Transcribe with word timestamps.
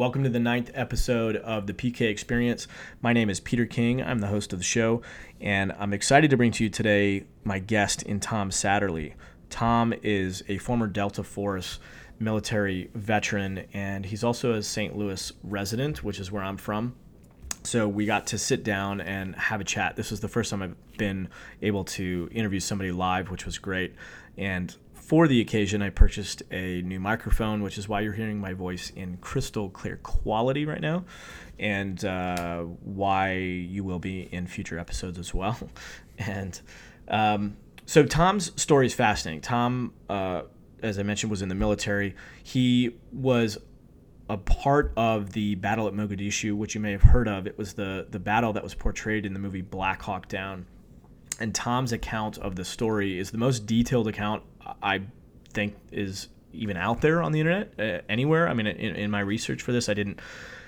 Welcome 0.00 0.22
to 0.24 0.30
the 0.30 0.40
ninth 0.40 0.70
episode 0.72 1.36
of 1.36 1.66
the 1.66 1.74
PK 1.74 2.08
Experience. 2.08 2.66
My 3.02 3.12
name 3.12 3.28
is 3.28 3.38
Peter 3.38 3.66
King. 3.66 4.02
I'm 4.02 4.20
the 4.20 4.28
host 4.28 4.54
of 4.54 4.58
the 4.58 4.64
show, 4.64 5.02
and 5.42 5.72
I'm 5.78 5.92
excited 5.92 6.30
to 6.30 6.38
bring 6.38 6.52
to 6.52 6.64
you 6.64 6.70
today 6.70 7.24
my 7.44 7.58
guest 7.58 8.02
in 8.04 8.18
Tom 8.18 8.50
Satterly. 8.50 9.12
Tom 9.50 9.92
is 10.02 10.42
a 10.48 10.56
former 10.56 10.86
Delta 10.86 11.22
Force 11.22 11.80
military 12.18 12.88
veteran, 12.94 13.66
and 13.74 14.06
he's 14.06 14.24
also 14.24 14.54
a 14.54 14.62
St. 14.62 14.96
Louis 14.96 15.32
resident, 15.44 16.02
which 16.02 16.18
is 16.18 16.32
where 16.32 16.44
I'm 16.44 16.56
from. 16.56 16.94
So 17.62 17.86
we 17.86 18.06
got 18.06 18.26
to 18.28 18.38
sit 18.38 18.64
down 18.64 19.02
and 19.02 19.36
have 19.36 19.60
a 19.60 19.64
chat. 19.64 19.96
This 19.96 20.10
was 20.10 20.20
the 20.20 20.28
first 20.28 20.50
time 20.50 20.62
I've 20.62 20.96
been 20.96 21.28
able 21.60 21.84
to 21.84 22.26
interview 22.32 22.60
somebody 22.60 22.90
live, 22.90 23.30
which 23.30 23.44
was 23.44 23.58
great. 23.58 23.94
And 24.38 24.74
for 25.10 25.26
the 25.26 25.40
occasion, 25.40 25.82
I 25.82 25.90
purchased 25.90 26.44
a 26.52 26.82
new 26.82 27.00
microphone, 27.00 27.64
which 27.64 27.78
is 27.78 27.88
why 27.88 28.02
you're 28.02 28.12
hearing 28.12 28.38
my 28.38 28.52
voice 28.52 28.90
in 28.94 29.16
crystal 29.16 29.68
clear 29.68 29.96
quality 29.96 30.66
right 30.66 30.80
now, 30.80 31.04
and 31.58 32.04
uh, 32.04 32.60
why 32.60 33.32
you 33.34 33.82
will 33.82 33.98
be 33.98 34.32
in 34.32 34.46
future 34.46 34.78
episodes 34.78 35.18
as 35.18 35.34
well. 35.34 35.58
And 36.18 36.60
um, 37.08 37.56
so 37.86 38.04
Tom's 38.04 38.52
story 38.60 38.86
is 38.86 38.94
fascinating. 38.94 39.40
Tom, 39.40 39.94
uh, 40.08 40.42
as 40.80 40.96
I 40.96 41.02
mentioned, 41.02 41.30
was 41.32 41.42
in 41.42 41.48
the 41.48 41.56
military. 41.56 42.14
He 42.44 42.94
was 43.10 43.58
a 44.28 44.36
part 44.36 44.92
of 44.96 45.32
the 45.32 45.56
battle 45.56 45.88
at 45.88 45.94
Mogadishu, 45.94 46.54
which 46.54 46.76
you 46.76 46.80
may 46.80 46.92
have 46.92 47.02
heard 47.02 47.26
of. 47.26 47.48
It 47.48 47.58
was 47.58 47.72
the 47.72 48.06
the 48.10 48.20
battle 48.20 48.52
that 48.52 48.62
was 48.62 48.74
portrayed 48.74 49.26
in 49.26 49.32
the 49.32 49.40
movie 49.40 49.62
Black 49.62 50.02
Hawk 50.02 50.28
Down. 50.28 50.66
And 51.40 51.52
Tom's 51.52 51.92
account 51.92 52.38
of 52.38 52.54
the 52.54 52.64
story 52.64 53.18
is 53.18 53.32
the 53.32 53.38
most 53.38 53.64
detailed 53.64 54.06
account 54.06 54.42
I 54.82 55.02
think 55.52 55.76
is 55.92 56.28
even 56.52 56.76
out 56.76 57.00
there 57.00 57.22
on 57.22 57.32
the 57.32 57.40
internet 57.40 57.72
uh, 57.78 58.02
anywhere. 58.08 58.48
I 58.48 58.54
mean, 58.54 58.66
in, 58.66 58.96
in 58.96 59.10
my 59.10 59.20
research 59.20 59.62
for 59.62 59.72
this, 59.72 59.88
I 59.88 59.94
didn't 59.94 60.20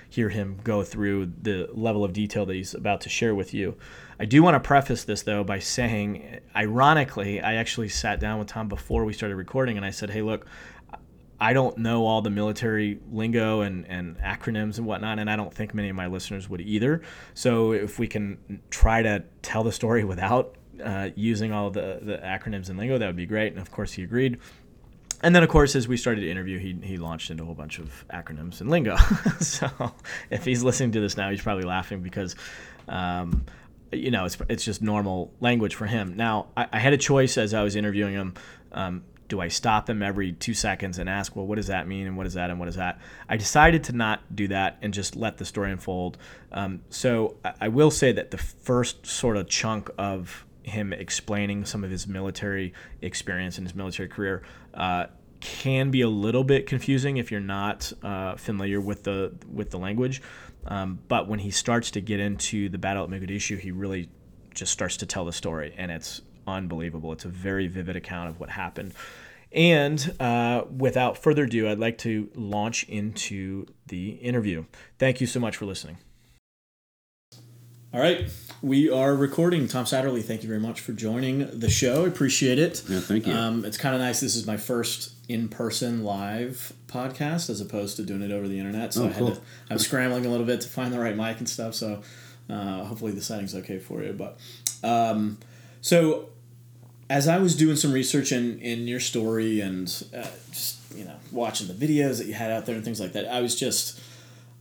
hear 0.09 0.29
him 0.29 0.59
go 0.63 0.83
through 0.83 1.31
the 1.41 1.67
level 1.73 2.03
of 2.03 2.13
detail 2.13 2.45
that 2.45 2.53
he's 2.53 2.73
about 2.75 3.01
to 3.01 3.09
share 3.09 3.33
with 3.33 3.53
you. 3.53 3.75
I 4.19 4.25
do 4.25 4.43
want 4.43 4.53
to 4.53 4.59
preface 4.59 5.03
this 5.03 5.23
though 5.23 5.43
by 5.43 5.59
saying, 5.59 6.39
ironically, 6.55 7.41
I 7.41 7.55
actually 7.55 7.89
sat 7.89 8.19
down 8.19 8.37
with 8.37 8.47
Tom 8.47 8.67
before 8.67 9.05
we 9.05 9.13
started 9.13 9.35
recording 9.35 9.75
and 9.75 9.85
I 9.85 9.89
said, 9.89 10.11
hey, 10.11 10.21
look, 10.21 10.45
I 11.39 11.51
don't 11.51 11.79
know 11.79 12.05
all 12.05 12.21
the 12.21 12.29
military 12.29 12.99
lingo 13.11 13.61
and, 13.61 13.85
and 13.87 14.17
acronyms 14.19 14.77
and 14.77 14.85
whatnot, 14.85 15.19
and 15.19 15.29
I 15.29 15.35
don't 15.35 15.53
think 15.53 15.73
many 15.73 15.89
of 15.89 15.95
my 15.95 16.07
listeners 16.07 16.47
would 16.47 16.61
either. 16.61 17.01
So 17.33 17.73
if 17.73 17.99
we 17.99 18.07
can 18.07 18.61
try 18.69 19.01
to 19.01 19.23
tell 19.41 19.63
the 19.63 19.71
story 19.71 20.03
without 20.03 20.55
uh, 20.81 21.09
using 21.15 21.51
all 21.51 21.69
the, 21.69 21.99
the 22.01 22.17
acronyms 22.17 22.69
and 22.69 22.77
lingo, 22.77 22.97
that 22.97 23.07
would 23.07 23.15
be 23.15 23.25
great. 23.25 23.53
And 23.53 23.61
of 23.61 23.71
course, 23.71 23.93
he 23.93 24.03
agreed. 24.03 24.39
And 25.21 25.33
then, 25.33 25.41
of 25.41 25.49
course, 25.49 25.75
as 25.75 25.87
we 25.87 25.95
started 25.95 26.21
to 26.21 26.29
interview, 26.29 26.59
he, 26.59 26.77
he 26.85 26.97
launched 26.97 27.31
into 27.31 27.43
a 27.43 27.45
whole 27.45 27.55
bunch 27.55 27.79
of 27.79 28.05
acronyms 28.13 28.59
and 28.59 28.69
lingo. 28.69 28.97
so 29.39 29.69
if 30.29 30.43
he's 30.43 30.63
listening 30.63 30.91
to 30.91 30.99
this 30.99 31.15
now, 31.15 31.29
he's 31.29 31.41
probably 31.41 31.63
laughing 31.63 32.01
because, 32.01 32.35
um, 32.89 33.45
you 33.93 34.11
know, 34.11 34.25
it's, 34.25 34.37
it's 34.49 34.65
just 34.65 34.81
normal 34.81 35.31
language 35.39 35.75
for 35.75 35.85
him. 35.85 36.17
Now, 36.17 36.47
I, 36.57 36.67
I 36.73 36.79
had 36.79 36.91
a 36.91 36.97
choice 36.97 37.37
as 37.37 37.53
I 37.53 37.63
was 37.63 37.77
interviewing 37.77 38.13
him. 38.13 38.33
Um, 38.73 39.03
do 39.29 39.39
I 39.39 39.47
stop 39.47 39.89
him 39.89 40.03
every 40.03 40.33
two 40.33 40.53
seconds 40.53 40.99
and 40.99 41.09
ask, 41.09 41.35
well, 41.35 41.47
what 41.47 41.55
does 41.55 41.67
that 41.67 41.87
mean? 41.87 42.05
And 42.05 42.17
what 42.17 42.27
is 42.27 42.33
that? 42.33 42.49
And 42.49 42.59
what 42.59 42.67
is 42.67 42.75
that? 42.75 42.99
I 43.29 43.37
decided 43.37 43.85
to 43.85 43.93
not 43.93 44.35
do 44.35 44.49
that 44.49 44.77
and 44.81 44.93
just 44.93 45.15
let 45.15 45.37
the 45.37 45.45
story 45.45 45.71
unfold. 45.71 46.17
Um, 46.51 46.81
so 46.89 47.37
I, 47.45 47.53
I 47.61 47.67
will 47.69 47.91
say 47.91 48.11
that 48.11 48.31
the 48.31 48.37
first 48.37 49.07
sort 49.07 49.37
of 49.37 49.47
chunk 49.47 49.89
of 49.97 50.45
him 50.63 50.93
explaining 50.93 51.65
some 51.65 51.83
of 51.83 51.91
his 51.91 52.07
military 52.07 52.73
experience 53.01 53.57
and 53.57 53.67
his 53.67 53.75
military 53.75 54.09
career 54.09 54.43
uh, 54.73 55.05
can 55.39 55.91
be 55.91 56.01
a 56.01 56.07
little 56.07 56.43
bit 56.43 56.67
confusing 56.67 57.17
if 57.17 57.29
you're 57.29 57.41
not 57.41 57.91
uh, 58.01 58.35
familiar 58.35 58.79
with 58.79 59.03
the 59.03 59.33
with 59.51 59.71
the 59.71 59.77
language. 59.77 60.21
Um, 60.65 60.99
but 61.09 61.27
when 61.27 61.39
he 61.39 61.51
starts 61.51 61.91
to 61.91 62.01
get 62.01 62.19
into 62.19 62.69
the 62.69 62.77
battle 62.77 63.03
at 63.03 63.09
Mogadishu, 63.09 63.59
he 63.59 63.71
really 63.71 64.09
just 64.53 64.71
starts 64.71 64.97
to 64.97 65.05
tell 65.05 65.25
the 65.25 65.33
story, 65.33 65.73
and 65.77 65.91
it's 65.91 66.21
unbelievable. 66.47 67.11
It's 67.11 67.25
a 67.25 67.29
very 67.29 67.67
vivid 67.67 67.95
account 67.95 68.29
of 68.29 68.39
what 68.39 68.49
happened. 68.49 68.93
And 69.51 70.15
uh, 70.19 70.63
without 70.75 71.17
further 71.17 71.43
ado, 71.43 71.69
I'd 71.69 71.79
like 71.79 71.99
to 71.99 72.29
launch 72.33 72.85
into 72.85 73.67
the 73.87 74.11
interview. 74.11 74.65
Thank 74.97 75.21
you 75.21 75.27
so 75.27 75.39
much 75.39 75.57
for 75.57 75.65
listening. 75.65 75.97
All 77.93 77.99
right, 77.99 78.27
we 78.63 78.89
are 78.89 79.13
recording. 79.13 79.67
Tom 79.67 79.85
Satterly, 79.85 80.21
thank 80.23 80.41
you 80.41 80.47
very 80.47 80.59
much 80.59 80.79
for 80.79 80.93
joining 80.93 81.59
the 81.59 81.69
show. 81.69 82.05
I 82.05 82.07
appreciate 82.07 82.57
it. 82.57 82.81
Yeah, 82.87 83.01
thank 83.01 83.27
you. 83.27 83.33
Um, 83.33 83.65
it's 83.65 83.77
kind 83.77 83.93
of 83.93 83.99
nice. 83.99 84.21
This 84.21 84.37
is 84.37 84.47
my 84.47 84.55
first 84.55 85.11
in-person 85.27 86.03
live 86.05 86.71
podcast 86.87 87.49
as 87.49 87.59
opposed 87.59 87.97
to 87.97 88.03
doing 88.03 88.21
it 88.21 88.31
over 88.31 88.47
the 88.47 88.57
internet. 88.57 88.93
So 88.93 89.03
Oh, 89.03 89.05
I 89.05 89.09
had 89.09 89.17
cool. 89.17 89.31
to, 89.35 89.41
I'm 89.69 89.79
scrambling 89.79 90.25
a 90.25 90.29
little 90.29 90.45
bit 90.45 90.61
to 90.61 90.69
find 90.69 90.93
the 90.93 90.99
right 90.99 91.15
mic 91.15 91.39
and 91.39 91.49
stuff. 91.49 91.75
So 91.75 92.01
uh, 92.49 92.85
hopefully 92.85 93.11
the 93.11 93.21
setting's 93.21 93.53
okay 93.53 93.79
for 93.79 94.01
you. 94.01 94.13
But 94.13 94.39
um, 94.81 95.39
so 95.81 96.29
as 97.09 97.27
I 97.27 97.39
was 97.39 97.57
doing 97.57 97.75
some 97.75 97.91
research 97.91 98.31
in, 98.31 98.59
in 98.59 98.87
your 98.87 99.01
story 99.01 99.59
and 99.59 99.87
uh, 100.15 100.25
just 100.51 100.79
you 100.95 101.03
know 101.03 101.15
watching 101.33 101.67
the 101.67 101.73
videos 101.73 102.17
that 102.19 102.27
you 102.27 102.33
had 102.33 102.49
out 102.49 102.65
there 102.65 102.75
and 102.75 102.83
things 102.85 103.01
like 103.01 103.11
that, 103.11 103.27
I 103.27 103.41
was 103.41 103.59
just, 103.59 103.99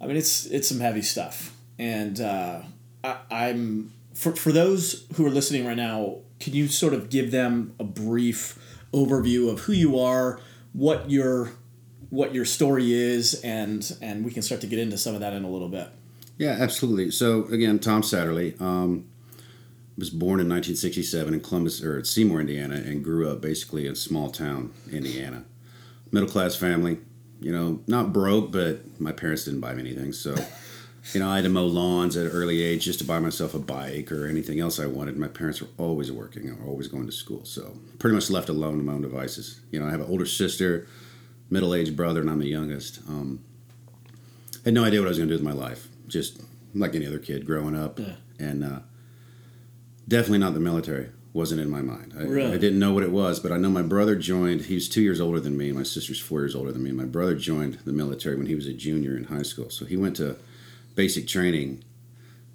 I 0.01 0.07
mean, 0.07 0.17
it's 0.17 0.45
it's 0.47 0.69
some 0.69 0.81
heavy 0.81 1.03
stuff, 1.03 1.55
and 1.79 2.21
uh, 2.21 2.63
I, 3.05 3.19
I'm 3.31 3.93
for 4.15 4.35
for 4.37 4.53
those 4.53 5.07
who 5.15 5.27
are 5.27 5.31
listening 5.31 5.67
right 5.67 5.77
now, 5.77 6.19
can 6.41 6.53
you 6.53 6.69
sort 6.69 6.95
of 6.95 7.11
give 7.11 7.31
them 7.31 7.75
a 7.79 7.85
brief 7.85 8.59
overview 8.93 9.51
of 9.51 9.61
who 9.61 9.73
you 9.73 9.99
are, 9.99 10.41
what 10.73 11.11
your 11.11 11.53
what 12.11 12.35
your 12.35 12.45
story 12.45 12.93
is, 12.93 13.41
and 13.43 13.97
and 14.01 14.25
we 14.25 14.31
can 14.31 14.43
start 14.43 14.61
to 14.61 14.67
get 14.67 14.79
into 14.79 14.99
some 14.99 15.15
of 15.15 15.21
that 15.21 15.33
in 15.33 15.45
a 15.45 15.51
little 15.51 15.69
bit. 15.69 15.89
Yeah, 16.39 16.57
absolutely. 16.59 17.11
So 17.11 17.45
again, 17.47 17.79
Tom 17.79 18.03
Satterly. 18.03 18.61
um, 18.61 19.09
was 19.99 20.09
born 20.09 20.41
in 20.41 20.49
1967 20.49 21.35
in 21.35 21.41
Columbus 21.41 21.83
or 21.83 22.03
Seymour, 22.03 22.41
Indiana, 22.41 22.77
and 22.77 23.05
grew 23.05 23.31
up 23.31 23.43
basically 23.43 23.87
in 23.87 23.95
small 23.95 24.31
town 24.31 24.73
Indiana. 24.91 25.45
Middle 26.11 26.29
class 26.29 26.57
family, 26.57 26.99
you 27.41 27.53
know, 27.53 27.81
not 27.87 28.11
broke, 28.11 28.51
but 28.51 28.81
my 28.99 29.13
parents 29.13 29.45
didn't 29.45 29.61
buy 29.61 29.75
me 29.75 29.81
anything, 29.81 30.13
so. 30.13 30.35
You 31.13 31.21
know, 31.21 31.29
I 31.29 31.37
had 31.37 31.45
to 31.45 31.51
mow 31.51 31.67
lawns 31.67 32.17
at 32.17 32.27
an 32.27 32.33
early 32.33 32.63
age 32.63 32.85
just 32.85 33.01
to 33.01 33.05
buy 33.05 33.19
myself 33.19 33.55
a 33.55 33.59
bike 33.59 34.13
or 34.13 34.27
anything 34.29 34.61
else 34.61 34.79
I 34.79 34.87
wanted. 34.87 35.17
My 35.17 35.27
parents 35.29 35.61
were 35.61 35.69
always 35.77 36.13
working 36.13 36.57
were 36.57 36.65
always 36.67 36.87
going 36.89 37.07
to 37.07 37.13
school, 37.13 37.45
so 37.45 37.77
pretty 37.99 38.15
much 38.15 38.31
left 38.31 38.49
alone 38.49 38.79
to 38.79 38.85
my 38.85 38.93
own 38.93 39.03
devices. 39.03 39.61
You 39.73 39.81
know, 39.81 39.87
I 39.89 39.91
have 39.91 40.01
an 40.01 40.07
older 40.07 40.27
sister, 40.27 40.87
middle-aged 41.51 41.97
brother, 41.97 42.21
and 42.21 42.31
I'm 42.31 42.39
the 42.39 42.47
youngest. 42.49 43.01
Um, 43.09 43.45
had 44.65 44.75
no 44.75 44.85
idea 44.85 45.01
what 45.01 45.07
I 45.07 45.09
was 45.09 45.19
going 45.19 45.29
to 45.29 45.37
do 45.37 45.43
with 45.45 45.55
my 45.55 45.59
life. 45.61 45.89
Just 46.07 46.41
like 46.73 46.95
any 46.95 47.07
other 47.07 47.19
kid 47.19 47.47
growing 47.47 47.75
up, 47.77 47.99
Yeah. 47.99 48.15
and 48.39 48.63
uh, 48.63 48.79
definitely 50.07 50.39
not 50.39 50.55
the 50.55 50.61
military. 50.61 51.09
Wasn't 51.33 51.61
in 51.61 51.69
my 51.71 51.81
mind. 51.83 52.13
I, 52.17 52.23
Really? 52.25 52.53
I 52.53 52.59
didn't 52.59 52.79
know 52.79 52.93
what 52.93 53.03
it 53.03 53.11
was, 53.11 53.41
but 53.41 53.51
I 53.53 53.57
know 53.57 53.71
my 53.71 53.83
brother 53.83 54.15
joined. 54.15 54.63
He 54.67 54.75
was 54.75 54.89
two 54.89 55.01
years 55.03 55.21
older 55.21 55.41
than 55.41 55.57
me. 55.57 55.73
My 55.73 55.83
sister's 55.83 56.21
four 56.21 56.41
years 56.41 56.55
older 56.55 56.71
than 56.71 56.83
me. 56.85 56.93
My 56.93 57.07
brother 57.07 57.35
joined 57.35 57.79
the 57.87 57.93
military 57.93 58.37
when 58.37 58.47
he 58.47 58.55
was 58.55 58.67
a 58.67 58.73
junior 58.75 59.17
in 59.17 59.25
high 59.25 59.43
school. 59.43 59.69
So 59.71 59.85
he 59.87 59.97
went 59.97 60.15
to 60.17 60.37
basic 60.95 61.27
training 61.27 61.83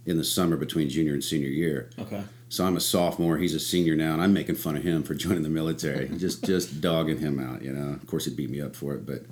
in 0.05 0.17
the 0.17 0.23
summer 0.23 0.55
between 0.57 0.89
junior 0.89 1.13
and 1.13 1.23
senior 1.23 1.49
year. 1.49 1.89
Okay. 1.99 2.23
So 2.49 2.65
I'm 2.65 2.77
a 2.77 2.79
sophomore. 2.79 3.37
He's 3.37 3.53
a 3.55 3.59
senior 3.59 3.95
now, 3.95 4.13
and 4.13 4.21
I'm 4.21 4.31
making 4.33 4.55
fun 4.55 4.77
of 4.77 4.83
him 4.83 5.03
for 5.03 5.13
joining 5.25 5.43
the 5.43 5.49
military, 5.49 6.07
just 6.17 6.43
just 6.45 6.79
dogging 6.81 7.19
him 7.19 7.39
out. 7.39 7.61
You 7.61 7.73
know, 7.73 7.93
of 7.93 8.07
course 8.07 8.25
he 8.25 8.33
beat 8.33 8.49
me 8.49 8.61
up 8.61 8.75
for 8.75 8.93
it, 8.95 9.05
but 9.05 9.25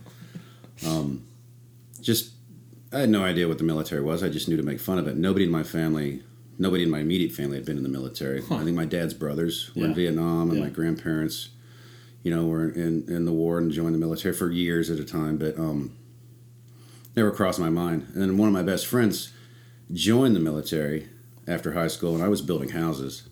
um, 0.86 1.26
just 2.02 2.32
I 2.92 3.00
had 3.00 3.10
no 3.10 3.24
idea 3.24 3.48
what 3.48 3.58
the 3.58 3.64
military 3.64 4.02
was. 4.02 4.24
I 4.24 4.30
just 4.30 4.48
knew 4.50 4.58
to 4.58 4.64
make 4.64 4.80
fun 4.80 4.98
of 4.98 5.08
it. 5.08 5.16
Nobody 5.18 5.46
in 5.46 5.52
my 5.52 5.64
family, 5.64 6.24
nobody 6.58 6.84
in 6.84 6.90
my 6.90 7.00
immediate 7.00 7.32
family 7.32 7.56
had 7.58 7.66
been 7.66 7.78
in 7.78 7.84
the 7.84 7.90
military. 7.90 8.40
I 8.52 8.64
think 8.64 8.76
my 8.76 8.86
dad's 8.86 9.14
brothers 9.14 9.72
were 9.76 9.82
Yeah. 9.84 9.88
in 9.90 9.96
Vietnam, 9.96 10.50
and 10.50 10.60
Yeah. 10.60 10.66
my 10.66 10.70
grandparents, 10.70 11.50
you 12.24 12.32
know, 12.36 12.46
were 12.46 12.70
in 12.70 13.06
in 13.08 13.24
the 13.26 13.32
war 13.34 13.58
and 13.60 13.72
joined 13.72 13.96
the 13.96 14.00
military 14.00 14.34
for 14.34 14.52
years 14.52 14.90
at 14.90 15.00
a 15.00 15.06
time, 15.06 15.38
but 15.38 15.58
um, 15.58 15.94
never 17.16 17.32
crossed 17.32 17.60
my 17.60 17.70
mind. 17.70 18.08
And 18.14 18.22
then 18.22 18.38
one 18.38 18.48
of 18.48 18.54
my 18.54 18.64
best 18.64 18.86
friends 18.86 19.32
joined 19.94 20.36
the 20.36 20.40
military 20.40 21.10
after 21.48 21.74
high 21.74 21.88
school, 21.88 22.16
and 22.16 22.24
I 22.24 22.28
was 22.28 22.42
building 22.42 22.70
houses, 22.70 23.28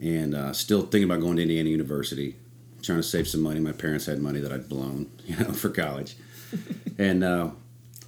and 0.00 0.34
uh, 0.34 0.52
still 0.52 0.82
thinking 0.82 1.04
about 1.04 1.20
going 1.20 1.36
to 1.36 1.42
Indiana 1.42 1.68
University, 1.68 2.36
trying 2.82 2.98
to 2.98 3.02
save 3.02 3.28
some 3.28 3.42
money. 3.42 3.60
My 3.60 3.72
parents 3.72 4.06
had 4.06 4.20
money 4.20 4.40
that 4.40 4.52
I'd 4.52 4.68
blown, 4.68 5.10
you 5.26 5.36
know, 5.36 5.52
for 5.52 5.70
college, 5.70 6.16
and 6.98 7.24
uh, 7.24 7.50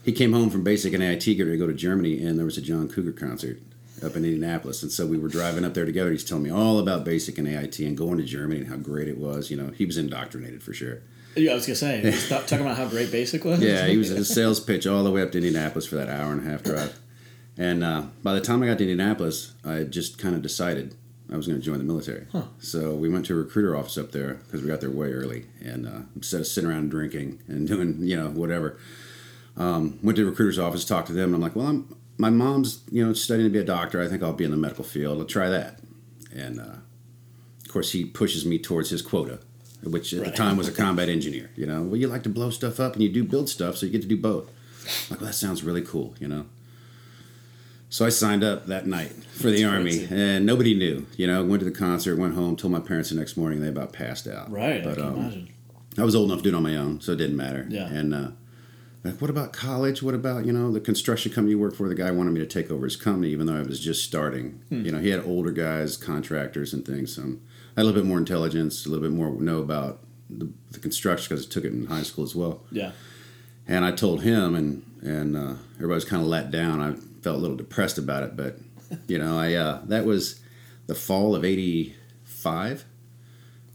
he 0.05 0.13
came 0.13 0.33
home 0.33 0.51
from 0.51 0.65
basic 0.65 0.93
and 0.95 1.03
AIT, 1.03 1.25
getting 1.25 1.47
to 1.47 1.57
go 1.57 1.67
to 1.67 1.75
Germany, 1.75 2.25
and 2.25 2.39
there 2.39 2.47
was 2.47 2.59
a 2.59 2.63
John 2.63 2.89
Cougar 2.89 3.13
concert 3.13 3.61
up 4.05 4.17
in 4.17 4.25
Indianapolis, 4.25 4.83
and 4.83 4.91
so 4.91 5.07
we 5.07 5.19
were 5.19 5.29
driving 5.29 5.65
up 5.65 5.75
there 5.75 5.85
together. 5.85 6.11
He's 6.11 6.25
telling 6.25 6.45
me 6.45 6.51
all 6.51 6.79
about 6.79 7.05
basic 7.05 7.39
and 7.39 7.47
AIT 7.47 7.79
and 7.81 7.97
going 7.97 8.19
to 8.19 8.25
Germany 8.25 8.61
and 8.61 8.69
how 8.69 8.77
great 8.77 9.09
it 9.09 9.19
was. 9.19 9.51
You 9.51 9.57
know, 9.57 9.71
he 9.71 9.85
was 9.85 9.97
indoctrinated 9.97 10.63
for 10.63 10.73
sure. 10.73 11.03
Yeah, 11.37 11.53
I 11.53 11.55
was 11.55 11.67
gonna 11.67 11.77
say, 11.77 12.15
ta- 12.29 12.41
talking 12.41 12.61
about 12.67 12.77
how 12.77 12.89
great 12.89 13.11
basic 13.11 13.45
was. 13.45 13.61
Yeah, 13.61 13.87
he 13.87 13.97
was 13.97 14.11
at 14.11 14.19
a 14.19 14.25
sales 14.25 14.61
pitch 14.61 14.87
all 14.87 15.03
the 15.05 15.11
way 15.11 15.23
up 15.23 15.33
to 15.33 15.39
Indianapolis 15.39 15.87
for 15.87 15.97
that 15.97 16.09
hour 16.09 16.33
and 16.33 16.47
a 16.47 16.51
half 16.51 16.63
drive. 16.63 16.99
And 17.57 17.85
uh, 17.85 18.03
by 18.23 18.33
the 18.35 18.41
time 18.41 18.63
I 18.63 18.67
got 18.67 18.79
to 18.79 18.85
Indianapolis, 18.85 19.53
I 19.65 19.85
just 19.85 20.19
kind 20.19 20.35
of 20.35 20.43
decided 20.43 20.95
I 21.33 21.37
was 21.37 21.47
going 21.47 21.59
to 21.59 21.65
join 21.65 21.79
the 21.79 21.85
military. 21.85 22.27
Huh. 22.33 22.45
So 22.59 22.95
we 22.95 23.09
went 23.09 23.27
to 23.27 23.35
a 23.35 23.37
recruiter 23.37 23.77
office 23.77 23.97
up 23.97 24.13
there 24.13 24.35
because 24.35 24.63
we 24.63 24.69
got 24.69 24.81
there 24.81 24.91
way 24.91 25.13
early. 25.13 25.47
And 25.63 25.87
uh, 25.87 26.01
instead 26.17 26.41
of 26.41 26.47
sitting 26.47 26.69
around 26.71 26.91
drinking 26.91 27.43
and 27.49 27.67
doing, 27.67 27.99
you 28.01 28.17
know, 28.17 28.29
whatever, 28.29 28.79
Um, 29.57 29.99
went 30.03 30.17
to 30.17 30.25
the 30.25 30.31
recruiter's 30.31 30.59
office, 30.59 30.85
talked 30.85 31.09
to 31.09 31.13
them, 31.13 31.27
and 31.29 31.35
I'm 31.37 31.41
like, 31.43 31.55
well, 31.55 31.67
I'm 31.67 31.95
my 32.17 32.31
mom's 32.31 32.83
you 32.91 33.05
know 33.05 33.13
studying 33.13 33.47
to 33.49 33.53
be 33.53 33.59
a 33.59 33.65
doctor. 33.65 34.01
I 34.01 34.09
think 34.09 34.23
I'll 34.23 34.33
be 34.33 34.45
in 34.45 34.51
the 34.51 34.57
medical 34.57 34.85
field. 34.85 35.19
I'll 35.19 35.27
try 35.27 35.51
that. 35.51 35.79
And 36.35 36.59
uh, 36.59 36.77
of 37.65 37.69
course, 37.69 37.93
he 37.93 38.05
pushes 38.07 38.47
me 38.47 38.59
towards 38.59 38.89
his 38.89 39.03
quota, 39.03 39.41
which 39.83 40.13
at 40.13 40.21
Right. 40.21 40.31
the 40.31 40.37
time 40.37 40.57
was 40.57 40.69
a 40.69 40.73
combat 40.73 41.09
engineer. 41.09 41.51
You 41.57 41.67
know, 41.67 41.83
well, 41.83 41.97
you 41.97 42.07
like 42.09 42.23
to 42.25 42.29
blow 42.29 42.51
stuff 42.51 42.79
up 42.81 42.95
and 42.95 43.03
you 43.03 43.09
do 43.09 43.25
build 43.25 43.49
stuff, 43.49 43.77
so 43.77 43.87
you 43.87 43.93
get 43.93 44.03
to 44.03 44.09
do 44.09 44.17
both. 44.17 44.49
I'm 44.49 45.11
like, 45.11 45.21
well, 45.21 45.27
that 45.29 45.35
sounds 45.35 45.63
really 45.63 45.83
cool. 45.83 46.15
You 46.21 46.29
know. 46.29 46.47
So 47.89 48.07
I 48.07 48.09
signed 48.09 48.43
up 48.43 48.67
that 48.67 48.87
night 48.87 49.13
for 49.33 49.51
the 49.51 49.63
That's 49.63 49.75
army, 49.75 49.99
crazy. 49.99 50.15
and 50.15 50.47
nobody 50.47 50.75
knew. 50.75 51.07
You 51.19 51.27
know, 51.27 51.45
went 51.45 51.61
to 51.61 51.67
the 51.67 51.77
concert, 51.77 52.17
went 52.17 52.35
home, 52.35 52.57
told 52.57 52.73
my 52.73 52.81
parents 52.81 53.11
the 53.11 53.17
next 53.17 53.37
morning. 53.37 53.61
They 53.61 53.69
about 53.69 53.93
passed 53.93 54.27
out. 54.27 54.51
Right. 54.51 54.83
But 54.83 54.93
I 54.93 54.95
can 54.95 55.05
um, 55.05 55.15
imagine. 55.19 55.49
I 55.99 56.05
was 56.05 56.15
old 56.15 56.31
enough 56.31 56.43
to 56.43 56.51
do 56.51 56.57
it 56.57 56.57
on 56.57 56.63
my 56.63 56.75
own, 56.75 57.03
so 57.03 57.13
it 57.13 57.17
didn't 57.17 57.37
matter. 57.37 57.67
Yeah. 57.69 57.87
And 57.89 58.15
uh, 58.15 58.31
like, 59.05 59.21
what 59.21 59.29
about 59.29 59.53
college? 59.53 60.03
What 60.03 60.15
about 60.15 60.47
you 60.47 60.53
know 60.55 60.73
the 60.73 60.81
construction 60.81 61.33
company 61.33 61.51
you 61.51 61.59
work 61.59 61.75
for? 61.75 61.87
The 61.87 61.95
guy 61.95 62.11
wanted 62.11 62.31
me 62.33 62.41
to 62.41 62.47
take 62.47 62.71
over 62.71 62.87
his 62.87 62.97
company, 62.97 63.29
even 63.29 63.45
though 63.47 63.57
I 63.57 63.63
was 63.63 63.79
just 63.79 64.03
starting. 64.03 64.63
Hmm. 64.71 64.87
You 64.87 64.93
know, 64.93 64.99
he 64.99 65.11
had 65.11 65.23
older 65.27 65.51
guys, 65.51 65.99
contractors, 65.99 66.73
and 66.73 66.87
things. 66.87 67.15
So 67.15 67.35
had 67.77 67.83
a 67.83 67.85
little 67.85 68.01
bit 68.01 68.07
more 68.07 68.19
intelligence, 68.19 68.87
a 68.87 68.89
little 68.89 69.03
bit 69.03 69.15
more 69.15 69.31
know 69.41 69.61
about 69.61 70.01
the, 70.29 70.51
the 70.71 70.79
construction 70.79 71.35
because 71.35 71.47
I 71.47 71.51
took 71.51 71.65
it 71.65 71.73
in 71.73 71.87
high 71.87 72.03
school 72.03 72.25
as 72.25 72.35
well. 72.35 72.63
Yeah. 72.71 72.93
And 73.67 73.85
I 73.85 73.93
told 73.93 74.23
him, 74.23 74.55
and 74.55 74.83
and 75.03 75.37
uh, 75.37 75.55
everybody 75.77 75.95
was 75.95 76.05
kind 76.05 76.23
of 76.23 76.29
let 76.29 76.51
down. 76.51 76.81
I 76.81 76.95
felt 77.23 77.37
a 77.37 77.41
little 77.41 77.57
depressed 77.57 77.99
about 77.99 78.23
it, 78.23 78.37
but 78.37 78.59
you 79.07 79.19
know, 79.19 79.39
I 79.39 79.55
uh, 79.55 79.83
that 79.85 80.05
was 80.05 80.41
the 80.87 80.95
fall 80.95 81.35
of 81.35 81.45
'85, 81.45 82.85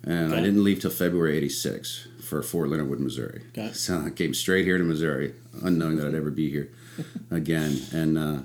and 0.03 0.33
I 0.33 0.41
didn't 0.41 0.63
leave 0.63 0.81
till 0.81 0.91
February 0.91 1.37
'86 1.37 2.07
for 2.21 2.43
Fort 2.43 2.69
Leonard 2.69 2.89
Wood, 2.89 2.99
Missouri. 2.99 3.43
Okay. 3.49 3.71
So 3.73 4.03
I 4.05 4.09
came 4.09 4.33
straight 4.33 4.65
here 4.65 4.77
to 4.77 4.83
Missouri, 4.83 5.33
unknowing 5.63 5.95
that 5.97 6.07
I'd 6.07 6.15
ever 6.15 6.31
be 6.31 6.49
here 6.49 6.69
again, 7.31 7.79
and 7.93 8.17
uh, 8.17 8.39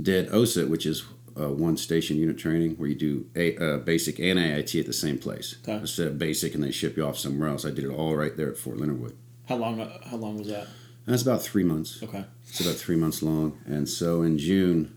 did 0.00 0.30
OSUT, 0.30 0.68
which 0.68 0.86
is 0.86 1.04
uh, 1.38 1.50
one 1.50 1.76
station 1.76 2.16
unit 2.16 2.38
training 2.38 2.72
where 2.76 2.88
you 2.88 2.94
do 2.94 3.26
a, 3.34 3.56
uh, 3.56 3.78
basic 3.78 4.18
and 4.20 4.38
AIT 4.38 4.74
at 4.76 4.86
the 4.86 4.92
same 4.92 5.18
place. 5.18 5.56
Okay. 5.62 5.74
Instead 5.78 6.06
of 6.06 6.18
basic 6.18 6.54
and 6.54 6.62
they 6.62 6.70
ship 6.70 6.96
you 6.96 7.04
off 7.04 7.18
somewhere 7.18 7.48
else, 7.48 7.64
I 7.64 7.70
did 7.70 7.84
it 7.84 7.90
all 7.90 8.14
right 8.16 8.36
there 8.36 8.50
at 8.50 8.56
Fort 8.58 8.78
Leonard 8.78 9.00
Wood. 9.00 9.16
How 9.48 9.56
long? 9.56 9.80
uh, 9.80 9.98
How 10.08 10.16
long 10.16 10.38
was 10.38 10.48
that? 10.48 10.68
That's 11.06 11.22
about 11.22 11.42
three 11.42 11.64
months. 11.64 12.02
Okay. 12.02 12.24
It's 12.48 12.60
about 12.60 12.76
three 12.76 12.96
months 12.96 13.22
long. 13.22 13.58
And 13.66 13.88
so 13.88 14.22
in 14.22 14.38
June, 14.38 14.96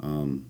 um, 0.00 0.46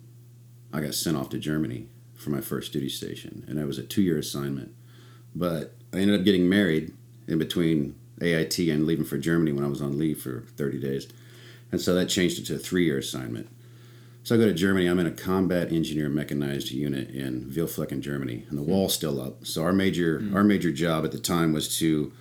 I 0.73 0.81
got 0.81 0.95
sent 0.95 1.17
off 1.17 1.29
to 1.31 1.39
Germany 1.39 1.89
for 2.17 2.31
my 2.31 2.41
first 2.41 2.73
duty 2.73 2.89
station. 2.89 3.45
And 3.49 3.59
it 3.59 3.67
was 3.67 3.79
a 3.79 3.83
two 3.83 4.03
year 4.03 4.19
assignment. 4.19 4.75
But 5.35 5.75
I 5.95 5.99
ended 5.99 6.19
up 6.21 6.25
getting 6.25 6.49
married 6.49 6.93
in 7.27 7.39
between 7.39 7.95
AIT 8.21 8.59
and 8.59 8.85
leaving 8.87 9.05
for 9.05 9.17
Germany 9.17 9.53
when 9.53 9.65
I 9.65 9.69
was 9.69 9.81
on 9.81 9.99
leave 9.99 10.21
for 10.21 10.45
30 10.57 10.81
days. 10.81 11.09
And 11.71 11.81
so 11.81 11.95
that 11.95 12.07
changed 12.07 12.39
it 12.39 12.47
to 12.47 12.57
a 12.57 12.59
three 12.59 12.85
year 12.85 12.99
assignment. 12.99 13.49
So 14.25 14.37
I 14.37 14.39
go 14.39 14.45
to 14.47 14.55
Germany. 14.55 14.87
I'm 14.87 15.01
in 15.01 15.07
a 15.07 15.11
combat 15.11 15.73
engineer 15.73 16.09
mechanized 16.09 16.71
unit 16.71 17.11
in 17.11 17.51
Wildflecken, 17.51 18.01
Germany, 18.01 18.47
and 18.49 18.57
the 18.57 18.63
wall's 18.63 18.95
still 18.95 19.21
up. 19.21 19.45
So 19.47 19.63
our 19.65 19.73
major 19.73 20.23
our 20.33 20.45
major 20.45 20.71
job 20.71 21.05
at 21.05 21.13
the 21.13 21.19
time 21.19 21.53
was 21.53 21.77
to 21.79 22.13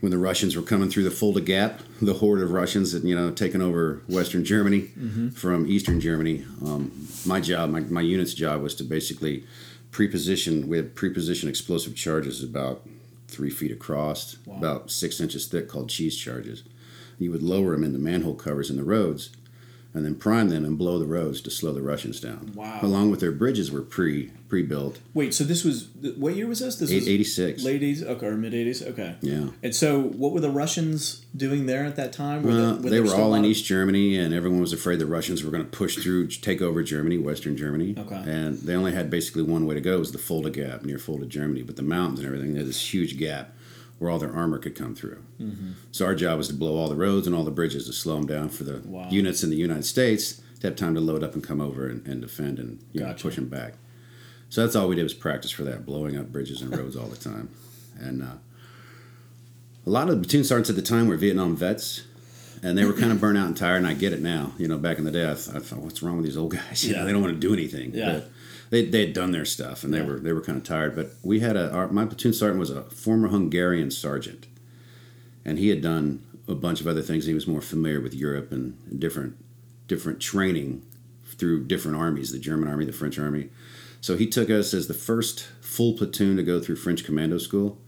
when 0.00 0.10
the 0.10 0.18
Russians 0.18 0.54
were 0.54 0.60
coming 0.62 0.90
through 0.90 1.04
the 1.04 1.10
Fulda 1.10 1.40
Gap, 1.40 1.80
the 2.02 2.12
horde 2.14 2.42
of 2.42 2.50
Russians 2.50 2.92
that 2.92 3.04
you 3.04 3.14
know 3.14 3.30
taking 3.30 3.62
over 3.62 4.02
Western 4.06 4.44
Germany 4.44 4.88
from 5.34 5.66
Eastern 5.66 5.98
Germany. 5.98 6.44
Um, 6.62 7.08
my 7.24 7.40
job, 7.40 7.70
my, 7.70 7.80
my 7.80 8.02
unit's 8.02 8.34
job, 8.34 8.60
was 8.60 8.74
to 8.76 8.84
basically 8.84 9.44
preposition. 9.92 10.68
We 10.68 10.76
had 10.76 10.94
pre-position 10.94 11.48
explosive 11.48 11.94
charges 11.96 12.42
about 12.42 12.86
three 13.28 13.48
feet 13.50 13.70
across, 13.72 14.36
Wow. 14.44 14.58
about 14.58 14.90
six 14.90 15.20
inches 15.20 15.46
thick, 15.46 15.68
called 15.68 15.88
cheese 15.88 16.16
charges. 16.16 16.64
You 17.18 17.30
would 17.30 17.42
lower 17.42 17.72
them 17.72 17.84
into 17.84 17.98
manhole 17.98 18.34
covers 18.34 18.68
in 18.70 18.76
the 18.76 18.84
roads, 18.84 19.30
and 19.94 20.04
then 20.04 20.16
prime 20.16 20.48
them 20.48 20.64
and 20.64 20.76
blow 20.76 20.98
the 20.98 21.06
roads 21.06 21.40
to 21.42 21.50
slow 21.50 21.72
the 21.72 21.80
Russians 21.80 22.20
down. 22.20 22.52
Wow. 22.54 22.80
Along 22.82 23.10
with 23.10 23.20
their 23.20 23.30
bridges 23.32 23.70
were 23.70 23.80
pre 23.82 24.30
pre-built. 24.48 25.00
Wait. 25.14 25.32
So 25.34 25.42
this 25.44 25.64
was 25.64 25.88
what 26.16 26.34
year 26.36 26.46
was 26.46 26.60
this? 26.60 26.76
This 26.76 26.92
was 26.92 27.08
86. 27.08 27.62
late 27.64 27.76
eighties. 27.76 28.02
Okay, 28.02 28.26
or 28.26 28.36
mid 28.36 28.54
eighties. 28.54 28.82
Okay. 28.82 29.14
Yeah. 29.20 29.46
And 29.62 29.74
so, 29.74 30.00
what 30.02 30.32
were 30.32 30.40
the 30.40 30.50
Russians 30.50 31.24
doing 31.36 31.66
there 31.66 31.84
at 31.84 31.96
that 31.96 32.12
time? 32.12 32.42
Were 32.42 32.50
Uh, 32.50 32.72
the- 32.74 32.82
were 32.82 32.90
they 32.90 33.00
were 33.00 33.14
all 33.14 33.34
in 33.34 33.44
of- 33.44 33.50
East 33.50 33.64
Germany, 33.64 34.16
and 34.16 34.34
everyone 34.34 34.60
was 34.60 34.72
afraid 34.72 34.98
the 34.98 35.06
Russians 35.06 35.42
were 35.44 35.50
going 35.50 35.64
to 35.64 35.70
push 35.70 35.96
through, 35.96 36.26
take 36.28 36.60
over 36.60 36.82
Germany, 36.82 37.18
Western 37.18 37.56
Germany. 37.56 37.94
Okay. 37.98 38.22
And 38.26 38.58
they 38.58 38.74
only 38.74 38.92
had 38.92 39.10
basically 39.10 39.42
one 39.42 39.64
way 39.66 39.74
to 39.74 39.80
go: 39.80 39.98
was 39.98 40.12
the 40.12 40.18
Fulda 40.18 40.50
Gap 40.50 40.84
near 40.84 40.98
Fulda, 40.98 41.26
Germany. 41.26 41.62
But 41.62 41.76
the 41.76 41.82
mountains 41.82 42.18
and 42.20 42.26
everything, 42.26 42.52
they 42.54 42.58
had 42.60 42.68
this 42.68 42.92
huge 42.92 43.16
gap 43.18 43.56
where 43.98 44.10
all 44.10 44.18
their 44.18 44.34
armor 44.34 44.58
could 44.58 44.74
come 44.74 44.94
through. 44.94 45.22
Mm-hmm. 45.40 45.70
So 45.92 46.04
our 46.04 46.14
job 46.14 46.38
was 46.38 46.48
to 46.48 46.54
blow 46.54 46.76
all 46.76 46.88
the 46.88 46.96
roads 46.96 47.26
and 47.26 47.34
all 47.34 47.44
the 47.44 47.50
bridges 47.50 47.86
to 47.86 47.92
slow 47.92 48.16
them 48.16 48.26
down 48.26 48.48
for 48.48 48.64
the 48.64 48.82
Wow. 48.84 49.08
units 49.10 49.42
in 49.44 49.50
the 49.50 49.56
United 49.56 49.84
States 49.84 50.40
to 50.60 50.66
have 50.68 50.76
time 50.76 50.94
to 50.94 51.00
load 51.00 51.22
up 51.22 51.34
and 51.34 51.42
come 51.44 51.60
over 51.60 51.86
and, 51.88 52.06
and 52.06 52.20
defend 52.20 52.58
and 52.58 52.80
you 52.92 53.00
know, 53.00 53.14
push 53.14 53.36
them 53.36 53.48
back. 53.48 53.74
So 54.50 54.62
that's 54.62 54.76
all 54.76 54.88
we 54.88 54.96
did 54.96 55.02
was 55.04 55.14
practice 55.14 55.50
for 55.50 55.62
that, 55.64 55.84
blowing 55.86 56.16
up 56.16 56.30
bridges 56.32 56.60
and 56.62 56.76
roads 56.76 56.96
all 56.96 57.06
the 57.08 57.16
time. 57.16 57.48
And 58.00 58.22
uh, 58.22 58.26
a 59.86 59.90
lot 59.90 60.08
of 60.08 60.16
the 60.16 60.20
platoon 60.22 60.44
sergeants 60.44 60.70
at 60.70 60.76
the 60.76 60.82
time 60.82 61.08
were 61.08 61.16
Vietnam 61.16 61.56
vets, 61.56 62.02
and 62.62 62.76
they 62.78 62.84
were 62.84 62.92
kind 62.94 63.12
of 63.12 63.20
burnt 63.20 63.36
out 63.38 63.46
and 63.46 63.56
tired. 63.56 63.76
And 63.78 63.86
I 63.86 63.94
get 63.94 64.12
it 64.12 64.20
now. 64.22 64.52
You 64.58 64.68
know, 64.68 64.78
back 64.78 64.98
in 64.98 65.04
the 65.04 65.10
day, 65.10 65.24
I, 65.26 65.32
I 65.32 65.34
thought, 65.34 65.80
"What's 65.80 66.02
wrong 66.02 66.16
with 66.16 66.24
these 66.26 66.36
old 66.36 66.52
guys? 66.52 66.84
You 66.86 66.92
Yeah. 66.92 67.00
know, 67.00 67.06
they 67.06 67.12
don't 67.12 67.22
want 67.22 67.34
to 67.34 67.40
do 67.40 67.52
anything." 67.52 67.92
Yeah. 67.94 68.12
But 68.14 68.30
they 68.70 68.84
they 68.84 69.06
had 69.06 69.12
done 69.14 69.30
their 69.32 69.44
stuff, 69.44 69.84
and 69.84 69.92
they 69.92 69.98
Yeah. 69.98 70.06
were 70.06 70.18
they 70.20 70.32
were 70.32 70.40
kind 70.40 70.58
of 70.58 70.64
tired. 70.64 70.94
But 70.94 71.12
we 71.22 71.40
had 71.40 71.56
a 71.56 71.70
our, 71.72 71.88
my 71.88 72.04
platoon 72.04 72.32
sergeant 72.32 72.58
was 72.60 72.70
a 72.70 72.82
former 72.84 73.28
Hungarian 73.28 73.90
sergeant, 73.90 74.46
and 75.44 75.58
he 75.58 75.68
had 75.68 75.80
done 75.82 76.22
a 76.48 76.54
bunch 76.54 76.80
of 76.80 76.86
other 76.86 77.02
things. 77.02 77.26
He 77.26 77.34
was 77.34 77.46
more 77.46 77.60
familiar 77.62 78.00
with 78.00 78.14
Europe 78.14 78.52
and 78.52 78.76
different 79.00 79.36
different 79.88 80.20
training 80.20 80.82
through 81.24 81.64
different 81.64 81.96
armies, 81.96 82.32
the 82.32 82.38
German 82.38 82.68
army, 82.68 82.84
the 82.84 82.92
French 82.92 83.18
army. 83.18 83.48
So 84.00 84.16
he 84.16 84.26
took 84.26 84.50
us 84.50 84.74
as 84.74 84.86
the 84.86 84.94
first 84.94 85.46
full 85.60 85.94
platoon 85.94 86.36
to 86.36 86.42
go 86.42 86.60
through 86.60 86.76
French 86.76 87.04
commando 87.04 87.38
school 87.38 87.78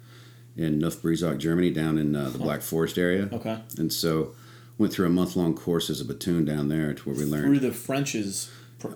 in 0.56 0.78
Neuf-Brisach, 0.78 1.36
Germany, 1.38 1.70
down 1.70 1.98
in 1.98 2.16
uh, 2.16 2.30
the 2.30 2.38
Black 2.38 2.62
Forest 2.62 2.96
area. 2.96 3.28
Okay. 3.30 3.58
And 3.78 3.92
so 3.92 4.34
went 4.78 4.92
through 4.94 5.06
a 5.06 5.10
month 5.10 5.36
long 5.36 5.54
course 5.54 5.90
as 5.90 6.00
a 6.00 6.04
platoon 6.06 6.44
down 6.46 6.68
there 6.68 6.94
to 6.94 7.02
where 7.08 7.14
we 7.14 7.24
learned. 7.24 7.44
Through 7.44 7.58
the 7.68 7.72
French's. 7.72 8.50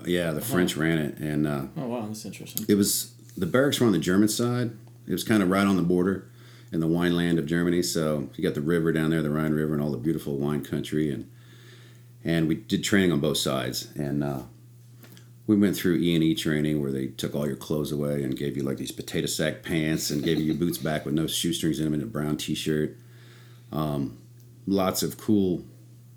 Yeah, 0.05 0.31
the 0.31 0.41
French 0.41 0.77
ran 0.77 0.99
it, 0.99 1.19
and 1.19 1.47
uh, 1.47 1.63
Oh 1.77 1.87
wow, 1.87 2.07
that's 2.07 2.25
interesting. 2.25 2.67
it 2.69 2.75
was 2.75 3.13
the 3.37 3.47
barracks 3.47 3.81
were 3.81 3.87
on 3.87 3.93
the 3.93 3.99
German 3.99 4.29
side. 4.29 4.71
It 5.07 5.13
was 5.13 5.25
kind 5.25 5.43
of 5.43 5.49
right 5.51 5.67
on 5.67 5.77
the 5.77 5.83
border 5.83 6.31
in 6.73 6.81
the 6.81 6.87
wine 6.87 7.17
land 7.17 7.39
of 7.39 7.47
Germany. 7.47 7.83
So 7.83 8.29
you 8.37 8.43
got 8.45 8.55
the 8.55 8.61
river 8.61 8.93
down 8.93 9.11
there, 9.11 9.23
the 9.23 9.31
Rhine 9.31 9.53
River, 9.53 9.73
and 9.75 9.83
all 9.83 9.91
the 9.91 9.99
beautiful 9.99 10.37
wine 10.37 10.63
country, 10.65 11.11
and 11.11 11.29
and 12.25 12.47
we 12.49 12.55
did 12.57 12.85
training 12.85 13.13
on 13.13 13.21
both 13.21 13.39
sides. 13.39 13.89
And 13.97 14.23
uh, 14.23 14.43
we 15.47 15.57
went 15.57 15.77
through 15.77 15.97
E 15.97 16.15
and 16.15 16.23
E 16.23 16.35
training 16.35 16.81
where 16.83 16.93
they 16.93 17.09
took 17.09 17.35
all 17.35 17.47
your 17.47 17.57
clothes 17.57 17.91
away 17.91 18.23
and 18.23 18.37
gave 18.37 18.57
you 18.57 18.63
like 18.63 18.77
these 18.77 18.93
potato 18.93 19.27
sack 19.27 19.63
pants 19.63 20.11
and 20.11 20.23
gave 20.23 20.39
you 20.39 20.45
your 20.45 20.55
boots 20.55 20.79
back 20.79 21.05
with 21.05 21.15
no 21.15 21.27
shoestrings 21.27 21.79
in 21.79 21.87
them 21.87 21.95
and 21.95 22.03
a 22.03 22.07
brown 22.07 22.37
T-shirt. 22.37 22.97
Um, 23.73 24.19
lots 24.67 25.03
of 25.03 25.17
cool, 25.19 25.65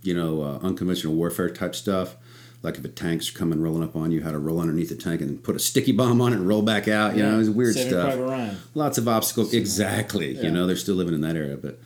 you 0.02 0.14
know, 0.14 0.42
uh, 0.44 0.60
unconventional 0.62 1.16
warfare 1.16 1.50
type 1.50 1.74
stuff. 1.74 2.16
Like 2.64 2.78
if 2.78 2.86
a 2.86 2.88
tank's 2.88 3.30
coming 3.30 3.62
rolling 3.62 3.84
up 3.84 3.96
on 3.96 4.12
you, 4.12 4.24
how 4.24 4.32
to 4.32 4.40
roll 4.40 4.60
underneath 4.60 4.90
the 4.90 4.96
tank 4.96 5.22
and 5.22 5.44
put 5.44 5.56
a 5.56 5.60
sticky 5.60 5.92
bomb 5.92 6.22
on 6.22 6.34
it 6.34 6.38
and 6.38 6.48
roll 6.48 6.62
back 6.62 6.88
out. 6.88 7.16
You 7.16 7.24
know, 7.24 7.40
it's 7.40 7.50
weird 7.50 7.76
Saving 7.76 7.92
stuff. 7.92 8.16
Lots 8.74 8.98
of 8.98 9.08
obstacles. 9.08 9.54
Exactly. 9.54 10.32
Yeah. 10.32 10.44
You 10.44 10.52
know, 10.52 10.66
they're 10.66 10.78
still 10.78 10.96
living 10.96 11.14
in 11.14 11.22
that 11.22 11.36
area, 11.36 11.58
but 11.58 11.80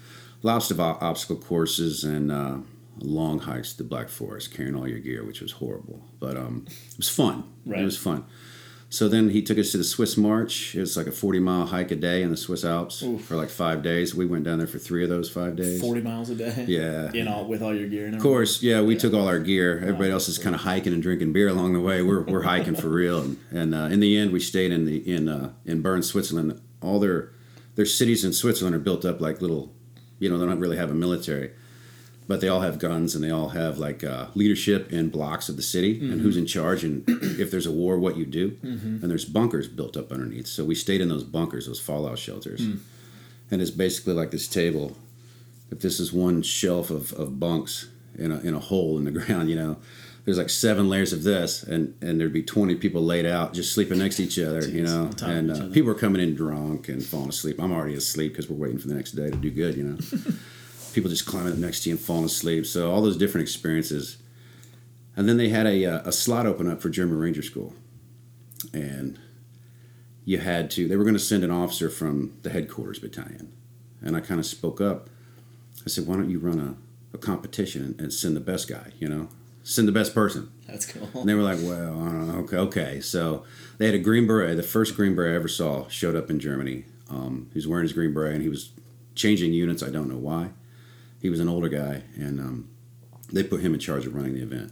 lots 0.43 0.71
of 0.71 0.79
obstacle 0.79 1.37
courses 1.37 2.03
and 2.03 2.31
uh, 2.31 2.57
long 2.99 3.39
hikes 3.39 3.73
to 3.73 3.83
Black 3.83 4.07
Forest, 4.09 4.53
carrying 4.53 4.75
all 4.75 4.87
your 4.87 4.99
gear, 4.99 5.25
which 5.25 5.41
was 5.41 5.53
horrible, 5.53 6.05
but 6.19 6.37
um, 6.37 6.65
it 6.67 6.97
was 6.97 7.09
fun. 7.09 7.43
Right. 7.65 7.81
It 7.81 7.85
was 7.85 7.97
fun. 7.97 8.23
So 8.89 9.09
then 9.09 9.29
he 9.29 9.41
took 9.41 9.57
us 9.57 9.71
to 9.71 9.77
the 9.77 9.83
Swiss 9.83 10.15
March. 10.15 10.73
It 10.73 10.79
was 10.79 10.95
like 10.95 11.07
a 11.07 11.11
40 11.11 11.39
mile 11.39 11.65
hike 11.65 11.91
a 11.91 11.95
day 11.95 12.21
in 12.21 12.31
the 12.31 12.37
Swiss 12.37 12.63
Alps 12.63 13.03
Oof. 13.03 13.21
for 13.25 13.35
like 13.35 13.49
five 13.49 13.83
days. 13.83 14.15
We 14.15 14.25
went 14.25 14.45
down 14.45 14.59
there 14.59 14.67
for 14.67 14.79
three 14.79 15.03
of 15.03 15.09
those 15.09 15.29
five 15.29 15.57
days. 15.57 15.81
Forty 15.81 16.01
miles 16.01 16.29
a 16.29 16.35
day. 16.35 16.65
Yeah. 16.67 17.11
You 17.11 17.23
know, 17.23 17.43
with 17.43 17.61
all 17.61 17.75
your 17.75 17.89
gear 17.89 18.05
and 18.05 18.15
Of 18.15 18.21
course, 18.21 18.63
yeah, 18.63 18.81
we 18.81 18.95
took 18.95 19.13
all 19.13 19.27
our 19.27 19.39
gear. 19.39 19.79
Everybody 19.79 20.11
else 20.11 20.29
is 20.29 20.37
kind 20.37 20.55
of 20.55 20.61
hiking 20.61 20.93
and 20.93 21.03
drinking 21.03 21.33
beer 21.33 21.49
along 21.49 21.73
the 21.73 21.81
way. 21.81 22.01
We're, 22.01 22.21
we're 22.21 22.43
hiking 22.43 22.75
for 22.75 22.89
real, 22.89 23.19
and, 23.21 23.37
and 23.51 23.75
uh, 23.75 23.89
in 23.91 23.99
the 23.99 24.17
end, 24.17 24.31
we 24.31 24.39
stayed 24.39 24.71
in 24.71 24.85
the 24.85 24.97
in 24.97 25.27
uh, 25.27 25.53
in 25.65 25.81
Bern, 25.81 26.01
Switzerland. 26.01 26.61
All 26.81 26.99
their 26.99 27.31
their 27.75 27.85
cities 27.85 28.23
in 28.23 28.33
Switzerland 28.33 28.75
are 28.75 28.79
built 28.79 29.05
up 29.05 29.21
like 29.21 29.41
little, 29.41 29.73
you 30.19 30.29
know, 30.29 30.37
they 30.37 30.45
don't 30.45 30.59
really 30.59 30.77
have 30.77 30.91
a 30.91 30.95
military, 30.95 31.51
but 32.27 32.41
they 32.41 32.47
all 32.47 32.61
have 32.61 32.77
guns 32.79 33.15
and 33.15 33.23
they 33.23 33.29
all 33.31 33.49
have 33.49 33.77
like 33.77 34.03
uh, 34.03 34.27
leadership 34.35 34.91
in 34.91 35.09
blocks 35.09 35.49
of 35.49 35.55
the 35.55 35.61
city 35.61 35.99
and 35.99 36.21
who's 36.21 36.37
in 36.37 36.45
charge 36.45 36.83
and 36.83 37.03
if 37.39 37.49
there's 37.51 37.65
a 37.65 37.71
war, 37.71 37.97
what 37.97 38.17
you 38.17 38.25
do. 38.25 38.57
And 38.61 39.03
there's 39.09 39.25
bunkers 39.25 39.67
built 39.67 39.95
up 39.95 40.11
underneath. 40.11 40.47
So 40.47 40.65
we 40.65 40.75
stayed 40.75 41.01
in 41.01 41.09
those 41.09 41.23
bunkers, 41.23 41.67
those 41.67 41.79
fallout 41.79 42.19
shelters, 42.19 42.61
and 43.51 43.61
it's 43.61 43.71
basically 43.71 44.13
like 44.13 44.31
this 44.31 44.47
table 44.47 44.95
if 45.71 45.79
this 45.79 45.99
is 45.99 46.13
one 46.13 46.41
shelf 46.41 46.89
of, 46.89 47.13
of 47.13 47.39
bunks 47.39 47.89
in 48.17 48.31
a, 48.31 48.39
in 48.39 48.53
a 48.53 48.59
hole 48.59 48.97
in 48.97 49.05
the 49.05 49.11
ground, 49.19 49.49
you 49.49 49.55
know, 49.55 49.77
there's 50.25 50.37
like 50.37 50.49
seven 50.49 50.89
layers 50.89 51.13
of 51.13 51.23
this, 51.23 51.63
and, 51.63 51.95
and 52.01 52.19
there'd 52.19 52.33
be 52.33 52.43
20 52.43 52.75
people 52.75 53.01
laid 53.01 53.25
out 53.25 53.53
just 53.53 53.73
sleeping 53.73 53.97
next 53.99 54.17
to 54.17 54.23
each 54.23 54.37
other, 54.39 54.67
you 54.67 54.83
know. 54.83 55.03
on 55.03 55.09
top 55.11 55.29
of 55.29 55.35
And 55.35 55.51
uh, 55.51 55.53
people 55.53 55.69
people 55.71 55.91
are 55.91 55.95
coming 55.95 56.21
in 56.21 56.35
drunk 56.35 56.89
and 56.89 57.03
falling 57.03 57.29
asleep. 57.29 57.61
I'm 57.61 57.71
already 57.71 57.95
asleep 57.95 58.33
because 58.33 58.49
we're 58.49 58.57
waiting 58.57 58.77
for 58.77 58.89
the 58.89 58.95
next 58.95 59.11
day 59.11 59.29
to 59.29 59.37
do 59.37 59.49
good, 59.49 59.77
you 59.77 59.83
know. 59.83 59.97
people 60.97 61.11
just 61.11 61.27
climbing 61.27 61.53
up 61.53 61.59
next 61.59 61.83
to 61.83 61.89
you 61.89 61.95
and 61.95 62.03
falling 62.03 62.25
asleep. 62.25 62.65
So 62.65 62.89
all 62.89 63.03
those 63.03 63.17
different 63.17 63.43
experiences. 63.43 64.17
And 65.15 65.29
then 65.29 65.37
they 65.37 65.49
had 65.49 65.67
a, 65.67 65.85
uh, 65.85 66.01
a 66.05 66.11
slot 66.11 66.47
open 66.47 66.67
up 66.67 66.81
for 66.81 66.89
German 66.89 67.19
Ranger 67.19 67.43
School. 67.43 67.75
And 68.73 69.19
you 70.25 70.39
had 70.39 70.71
to, 70.71 70.87
they 70.87 70.97
were 70.97 71.03
going 71.03 71.13
to 71.13 71.19
send 71.19 71.43
an 71.43 71.51
officer 71.51 71.91
from 71.91 72.39
the 72.41 72.49
headquarters 72.49 72.97
battalion. 72.97 73.53
And 74.01 74.17
I 74.17 74.21
kind 74.21 74.39
of 74.39 74.47
spoke 74.47 74.81
up. 74.81 75.11
I 75.85 75.89
said, 75.89 76.07
why 76.07 76.15
don't 76.15 76.31
you 76.31 76.39
run 76.39 76.59
a, 76.59 77.15
a 77.15 77.19
competition 77.19 77.83
and, 77.83 78.01
and 78.01 78.11
send 78.11 78.35
the 78.35 78.39
best 78.39 78.67
guy, 78.67 78.93
you 78.97 79.07
know? 79.07 79.29
Send 79.61 79.87
the 79.87 79.91
best 79.91 80.15
person. 80.15 80.51
That's 80.65 80.91
cool. 80.91 81.07
And 81.13 81.29
they 81.29 81.35
were 81.35 81.43
like, 81.43 81.59
well, 81.61 82.01
I 82.01 82.05
don't 82.05 82.27
know. 82.27 82.39
Okay, 82.39 82.57
okay. 82.57 83.01
So 83.01 83.43
they 83.77 83.85
had 83.85 83.93
a 83.93 83.99
Green 83.99 84.25
Beret. 84.25 84.57
The 84.57 84.63
first 84.63 84.95
Green 84.95 85.13
Beret 85.13 85.33
I 85.33 85.35
ever 85.35 85.47
saw 85.47 85.87
showed 85.89 86.15
up 86.15 86.31
in 86.31 86.39
Germany. 86.39 86.85
Um, 87.07 87.51
he 87.53 87.59
was 87.59 87.67
wearing 87.67 87.83
his 87.83 87.93
Green 87.93 88.15
Beret 88.15 88.33
and 88.33 88.41
he 88.41 88.49
was 88.49 88.71
changing 89.13 89.53
units. 89.53 89.83
I 89.83 89.91
don't 89.91 90.09
know 90.09 90.17
why. 90.17 90.49
He 91.27 91.29
was 91.29 91.41
an 91.41 91.49
older 91.49 91.67
guy, 91.67 92.03
and 92.15 92.39
um, 92.39 92.69
they 93.33 93.43
put 93.43 93.59
him 93.59 93.73
in 93.73 93.81
charge 93.81 94.05
of 94.05 94.15
running 94.15 94.35
the 94.35 94.43
event. 94.43 94.71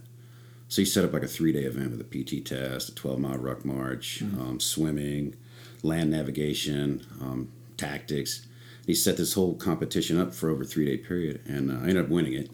So 0.68 0.80
he 0.80 0.86
set 0.86 1.04
up 1.04 1.12
like 1.12 1.22
a 1.22 1.28
three 1.28 1.52
day 1.52 1.64
event 1.64 1.90
with 1.90 2.00
a 2.00 2.04
PT 2.04 2.46
test, 2.46 2.88
a 2.88 2.94
12 2.94 3.18
mile 3.18 3.36
ruck 3.36 3.62
march, 3.62 4.22
mm-hmm. 4.24 4.40
um, 4.40 4.58
swimming, 4.58 5.36
land 5.82 6.12
navigation, 6.12 7.06
um, 7.20 7.52
tactics. 7.76 8.46
He 8.86 8.94
set 8.94 9.18
this 9.18 9.34
whole 9.34 9.52
competition 9.52 10.18
up 10.18 10.32
for 10.32 10.48
over 10.48 10.62
a 10.62 10.64
three 10.64 10.86
day 10.86 10.96
period, 10.96 11.42
and 11.44 11.70
uh, 11.70 11.74
I 11.74 11.88
ended 11.88 11.98
up 11.98 12.08
winning 12.08 12.32
it. 12.32 12.50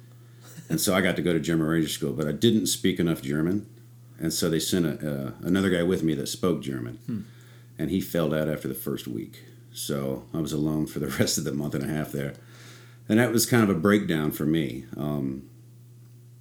And 0.69 0.81
so 0.81 0.97
I 0.97 1.01
got 1.01 1.15
to 1.15 1.23
go 1.23 1.33
to 1.33 1.39
German 1.39 1.69
Ranger 1.69 1.89
School, 1.89 2.13
but 2.13 2.27
I 2.27 2.33
didn't 2.33 2.67
speak 2.67 2.99
enough 2.99 3.23
German. 3.23 3.71
And 4.19 4.33
so 4.33 4.51
they 4.51 4.59
sent 4.59 4.85
a, 4.85 5.29
uh, 5.29 5.33
another 5.43 5.71
guy 5.71 5.85
with 5.85 6.03
me 6.03 6.15
that 6.15 6.27
spoke 6.27 6.61
German, 6.61 6.99
hmm. 7.07 7.21
and 7.79 7.89
he 7.89 8.01
failed 8.01 8.35
out 8.35 8.49
after 8.49 8.67
the 8.67 8.75
first 8.75 9.07
week. 9.07 9.45
So 9.73 10.25
I 10.35 10.39
was 10.39 10.53
alone 10.53 10.89
for 10.89 10.99
the 10.99 11.07
rest 11.21 11.39
of 11.39 11.45
the 11.45 11.53
month 11.53 11.77
and 11.77 11.85
a 11.85 11.95
half 11.95 12.11
there. 12.11 12.35
And 13.09 13.19
that 13.19 13.33
was 13.33 13.47
kind 13.47 13.63
of 13.63 13.71
a 13.71 13.79
breakdown 13.79 14.31
for 14.31 14.45
me. 14.45 14.85
Um, 14.97 15.49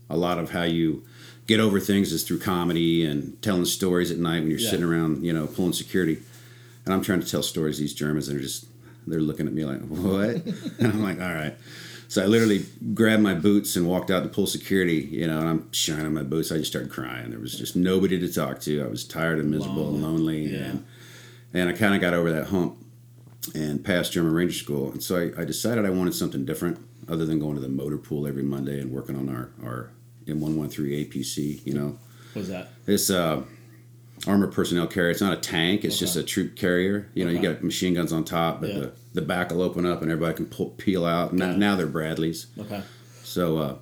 a 0.09 0.17
lot 0.17 0.37
of 0.37 0.51
how 0.51 0.63
you 0.63 1.03
get 1.47 1.59
over 1.59 1.79
things 1.79 2.11
is 2.11 2.23
through 2.23 2.39
comedy 2.39 3.05
and 3.05 3.41
telling 3.41 3.65
stories 3.65 4.11
at 4.11 4.17
night 4.17 4.41
when 4.41 4.49
you're 4.49 4.59
yeah. 4.59 4.69
sitting 4.69 4.85
around, 4.85 5.23
you 5.23 5.33
know, 5.33 5.47
pulling 5.47 5.73
security. 5.73 6.19
And 6.85 6.93
I'm 6.93 7.01
trying 7.01 7.21
to 7.21 7.29
tell 7.29 7.43
stories 7.43 7.79
these 7.79 7.93
Germans 7.93 8.27
and 8.27 8.37
they're 8.37 8.43
just 8.43 8.65
they're 9.07 9.19
looking 9.19 9.47
at 9.47 9.53
me 9.53 9.65
like, 9.65 9.81
"What?" 9.81 10.45
and 10.79 10.93
I'm 10.93 11.03
like, 11.03 11.19
"All 11.19 11.33
right." 11.33 11.55
So 12.07 12.21
I 12.21 12.25
literally 12.25 12.65
grabbed 12.93 13.23
my 13.23 13.33
boots 13.33 13.75
and 13.75 13.87
walked 13.87 14.11
out 14.11 14.23
to 14.23 14.29
pull 14.29 14.45
security, 14.45 15.07
you 15.11 15.27
know, 15.27 15.39
and 15.39 15.49
I'm 15.49 15.71
shining 15.71 16.13
my 16.13 16.23
boots. 16.23 16.51
I 16.51 16.57
just 16.57 16.69
started 16.69 16.91
crying. 16.91 17.29
There 17.29 17.39
was 17.39 17.57
just 17.57 17.75
nobody 17.75 18.19
to 18.19 18.31
talk 18.31 18.59
to. 18.61 18.83
I 18.83 18.87
was 18.87 19.05
tired 19.05 19.39
and 19.39 19.49
miserable 19.49 19.85
Long. 19.85 19.95
and 19.95 20.03
lonely, 20.03 20.45
yeah. 20.45 20.59
and 20.59 20.85
and 21.53 21.69
I 21.69 21.73
kind 21.73 21.95
of 21.95 22.01
got 22.01 22.13
over 22.13 22.31
that 22.31 22.47
hump 22.47 22.77
and 23.55 23.83
passed 23.83 24.13
German 24.13 24.33
Ranger 24.33 24.53
School. 24.53 24.91
And 24.91 25.01
so 25.01 25.17
I, 25.17 25.41
I, 25.41 25.45
decided 25.45 25.85
I 25.85 25.89
wanted 25.89 26.13
something 26.13 26.45
different 26.45 26.77
other 27.09 27.25
than 27.25 27.39
going 27.39 27.55
to 27.55 27.61
the 27.61 27.69
motor 27.69 27.97
pool 27.97 28.27
every 28.27 28.43
Monday 28.43 28.79
and 28.79 28.91
working 28.91 29.15
on 29.15 29.29
our, 29.29 29.51
our 29.63 29.91
M113 30.25 31.09
APC, 31.09 31.65
you 31.65 31.73
know. 31.73 31.97
What's 32.33 32.49
that? 32.49 32.69
It's 32.85 33.09
uh, 33.09 33.43
armored 34.27 34.53
personnel 34.53 34.87
carrier. 34.87 35.09
It's 35.09 35.21
not 35.21 35.33
a 35.33 35.41
tank. 35.41 35.83
It's 35.83 35.95
okay. 35.95 36.05
just 36.05 36.15
a 36.15 36.23
troop 36.23 36.55
carrier. 36.55 37.09
You 37.13 37.25
know, 37.25 37.31
okay. 37.31 37.41
you 37.41 37.53
got 37.53 37.63
machine 37.63 37.93
guns 37.93 38.13
on 38.13 38.23
top, 38.23 38.61
but 38.61 38.69
yeah. 38.69 38.79
the, 38.79 38.93
the 39.13 39.21
back 39.21 39.51
will 39.51 39.61
open 39.61 39.85
up 39.85 40.01
and 40.01 40.11
everybody 40.11 40.35
can 40.35 40.45
pull, 40.45 40.69
peel 40.71 41.05
out. 41.05 41.33
Now, 41.33 41.53
now 41.53 41.75
they're 41.75 41.87
Bradleys. 41.87 42.47
Okay. 42.57 42.83
So 43.23 43.57
uh, 43.57 43.77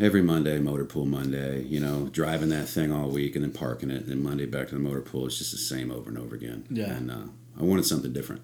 every 0.00 0.22
Monday, 0.22 0.58
motor 0.58 0.84
pool 0.84 1.06
Monday, 1.06 1.62
you 1.62 1.80
know, 1.80 2.08
driving 2.08 2.48
that 2.50 2.68
thing 2.68 2.92
all 2.92 3.08
week 3.08 3.36
and 3.36 3.44
then 3.44 3.52
parking 3.52 3.90
it. 3.90 4.02
And 4.02 4.08
then 4.08 4.22
Monday 4.22 4.46
back 4.46 4.68
to 4.68 4.74
the 4.74 4.80
motor 4.80 5.00
pool. 5.00 5.26
It's 5.26 5.38
just 5.38 5.52
the 5.52 5.58
same 5.58 5.90
over 5.90 6.10
and 6.10 6.18
over 6.18 6.34
again. 6.34 6.66
Yeah. 6.70 6.92
And 6.92 7.10
uh, 7.10 7.26
I 7.58 7.64
wanted 7.64 7.84
something 7.84 8.12
different. 8.12 8.42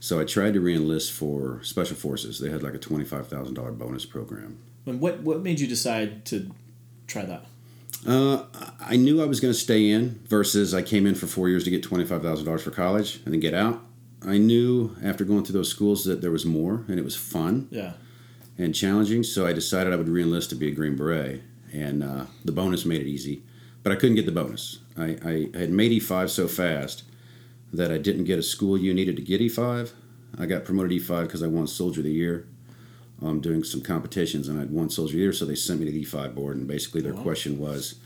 So 0.00 0.20
I 0.20 0.24
tried 0.24 0.54
to 0.54 0.60
reenlist 0.60 1.12
for 1.12 1.62
Special 1.62 1.96
Forces. 1.96 2.40
They 2.40 2.50
had 2.50 2.62
like 2.62 2.74
a 2.74 2.78
twenty-five 2.78 3.28
thousand 3.28 3.54
dollar 3.54 3.72
bonus 3.72 4.04
program. 4.04 4.58
And 4.84 5.00
what 5.00 5.20
what 5.20 5.42
made 5.42 5.60
you 5.60 5.68
decide 5.68 6.24
to 6.26 6.50
try 7.06 7.24
that? 7.24 7.46
Uh, 8.04 8.46
I 8.80 8.96
knew 8.96 9.22
I 9.22 9.26
was 9.26 9.38
going 9.38 9.54
to 9.54 9.58
stay 9.58 9.90
in. 9.90 10.20
Versus, 10.26 10.74
I 10.74 10.82
came 10.82 11.06
in 11.06 11.14
for 11.14 11.28
four 11.28 11.48
years 11.48 11.62
to 11.64 11.70
get 11.70 11.84
twenty-five 11.84 12.20
thousand 12.20 12.46
dollars 12.46 12.62
for 12.62 12.72
college 12.72 13.20
and 13.24 13.32
then 13.32 13.40
get 13.40 13.54
out. 13.54 13.80
I 14.26 14.38
knew 14.38 14.96
after 15.04 15.24
going 15.24 15.44
through 15.44 15.54
those 15.54 15.68
schools 15.68 16.04
that 16.04 16.20
there 16.20 16.30
was 16.30 16.44
more 16.44 16.84
and 16.88 16.98
it 16.98 17.04
was 17.04 17.16
fun. 17.16 17.68
Yeah. 17.70 17.92
And 18.58 18.74
challenging, 18.74 19.22
so 19.22 19.46
I 19.46 19.52
decided 19.52 19.92
I 19.92 19.96
would 19.96 20.08
reenlist 20.08 20.50
to 20.50 20.54
be 20.54 20.68
a 20.68 20.72
Green 20.72 20.94
Beret, 20.94 21.42
and 21.72 22.04
uh, 22.04 22.26
the 22.44 22.52
bonus 22.52 22.84
made 22.84 23.00
it 23.00 23.06
easy. 23.06 23.42
But 23.82 23.92
I 23.92 23.96
couldn't 23.96 24.16
get 24.16 24.26
the 24.26 24.32
bonus. 24.32 24.80
I, 24.96 25.16
I 25.24 25.58
had 25.58 25.70
made 25.70 25.90
E5 25.90 26.28
so 26.28 26.46
fast 26.46 27.04
that 27.72 27.90
I 27.90 27.98
didn't 27.98 28.24
get 28.24 28.38
a 28.38 28.42
school 28.42 28.78
you 28.78 28.92
needed 28.92 29.16
to 29.16 29.22
get 29.22 29.40
E5. 29.40 29.92
I 30.38 30.46
got 30.46 30.64
promoted 30.64 30.92
E5 30.92 31.22
because 31.24 31.42
I 31.42 31.46
won 31.46 31.66
Soldier 31.66 32.00
of 32.00 32.04
the 32.04 32.12
Year 32.12 32.46
um, 33.22 33.40
doing 33.40 33.64
some 33.64 33.80
competitions, 33.80 34.48
and 34.48 34.60
I'd 34.60 34.70
won 34.70 34.90
Soldier 34.90 35.12
of 35.12 35.16
the 35.16 35.22
Year, 35.22 35.32
so 35.32 35.44
they 35.44 35.54
sent 35.54 35.80
me 35.80 35.86
to 35.86 35.92
the 35.92 36.04
E5 36.04 36.34
board. 36.34 36.56
And 36.56 36.66
basically, 36.66 37.00
their 37.00 37.14
wow. 37.14 37.22
question 37.22 37.58
was 37.58 37.96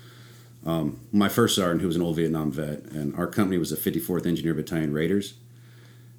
um, 0.64 1.00
my 1.12 1.28
first 1.28 1.54
sergeant, 1.56 1.80
who 1.80 1.87
was 1.87 1.96
an 1.96 2.02
old 2.02 2.16
Vietnam 2.16 2.50
vet, 2.52 2.82
and 2.85 3.14
our 3.16 3.26
company 3.26 3.58
was 3.58 3.70
the 3.70 3.76
54th 3.76 4.26
Engineer 4.26 4.54
Battalion 4.54 4.92
Raiders. 4.92 5.35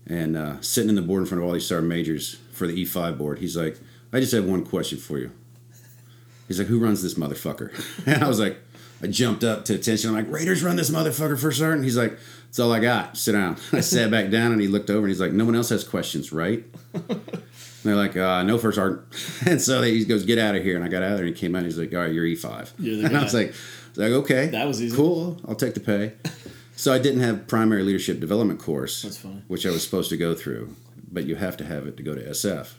And 0.06 0.38
uh, 0.38 0.62
sitting 0.62 0.90
in 0.90 0.96
the 0.96 1.02
board 1.02 1.22
in 1.22 1.26
front 1.26 1.44
of 1.44 1.48
all 1.48 1.54
these 1.54 1.68
sergeant 1.68 1.90
majors 1.90 2.38
for 2.52 2.66
the 2.66 2.86
E5 2.86 3.18
board, 3.18 3.40
he's 3.40 3.58
like, 3.58 3.78
I 4.14 4.20
just 4.20 4.32
have 4.32 4.46
one 4.46 4.66
question 4.66 4.98
for 4.98 5.20
you. 5.20 5.32
He's 6.48 6.60
like, 6.60 6.70
Who 6.70 6.80
runs 6.80 7.04
this 7.04 7.16
motherfucker? 7.16 7.72
And 8.08 8.24
I 8.24 8.28
was 8.28 8.40
like, 8.40 8.58
I 9.02 9.08
jumped 9.08 9.44
up 9.44 9.66
to 9.66 9.76
attention. 9.76 10.10
I'm 10.10 10.16
like, 10.16 10.32
Raiders 10.32 10.64
run 10.64 10.78
this 10.78 10.90
motherfucker 10.90 11.38
for 11.38 11.52
sergeant. 11.52 11.84
He's 11.84 11.98
like, 11.98 12.18
That's 12.48 12.60
all 12.60 12.72
I 12.72 12.80
got. 12.80 13.18
Sit 13.18 13.34
down. 13.34 13.58
I 13.72 13.82
sat 13.82 14.10
back 14.10 14.30
down 14.30 14.52
and 14.52 14.60
he 14.60 14.68
looked 14.68 14.90
over 14.90 15.00
and 15.00 15.10
he's 15.10 15.20
like, 15.22 15.32
No 15.32 15.46
one 15.46 15.56
else 15.56 15.70
has 15.70 15.84
questions, 15.84 16.32
right? 16.32 16.66
They're 17.84 17.96
like, 17.96 18.18
uh, 18.18 18.44
no, 18.44 18.58
first 18.58 18.76
sergeant. 18.76 19.06
And 19.46 19.62
so 19.62 19.82
he 19.82 20.04
goes, 20.04 20.26
get 20.26 20.38
out 20.38 20.56
of 20.56 20.64
here. 20.64 20.76
And 20.76 20.84
I 20.84 20.90
got 20.90 21.04
out 21.04 21.12
of 21.12 21.18
there 21.20 21.26
and 21.26 21.34
he 21.34 21.40
came 21.40 21.56
out 21.56 21.60
and 21.60 21.68
he's 21.68 21.78
like, 21.78 21.94
all 21.94 22.02
right, 22.02 22.12
you're 22.12 22.26
E5. 22.26 22.72
You're 22.80 23.06
and 23.06 23.16
I 23.16 23.24
was 23.24 23.34
like, 23.34 23.54
like, 23.96 24.12
okay. 24.12 24.48
That 24.48 24.68
was 24.68 24.82
easy. 24.82 24.96
Cool. 24.96 25.40
I'll 25.48 25.56
take 25.56 25.74
the 25.74 25.80
pay. 25.80 26.14
so 26.76 26.92
I 26.92 27.00
didn't 27.00 27.22
have 27.22 27.48
primary 27.48 27.84
leadership 27.84 28.20
development 28.20 28.60
course. 28.60 29.04
That's 29.04 29.18
funny. 29.18 29.42
Which 29.48 29.66
I 29.66 29.70
was 29.70 29.84
supposed 29.84 30.10
to 30.10 30.18
go 30.18 30.34
through. 30.34 30.76
But 31.10 31.26
you 31.28 31.36
have 31.36 31.56
to 31.58 31.66
have 31.66 31.88
it 31.88 31.96
to 31.98 32.04
go 32.04 32.14
to 32.14 32.22
SF. 32.22 32.74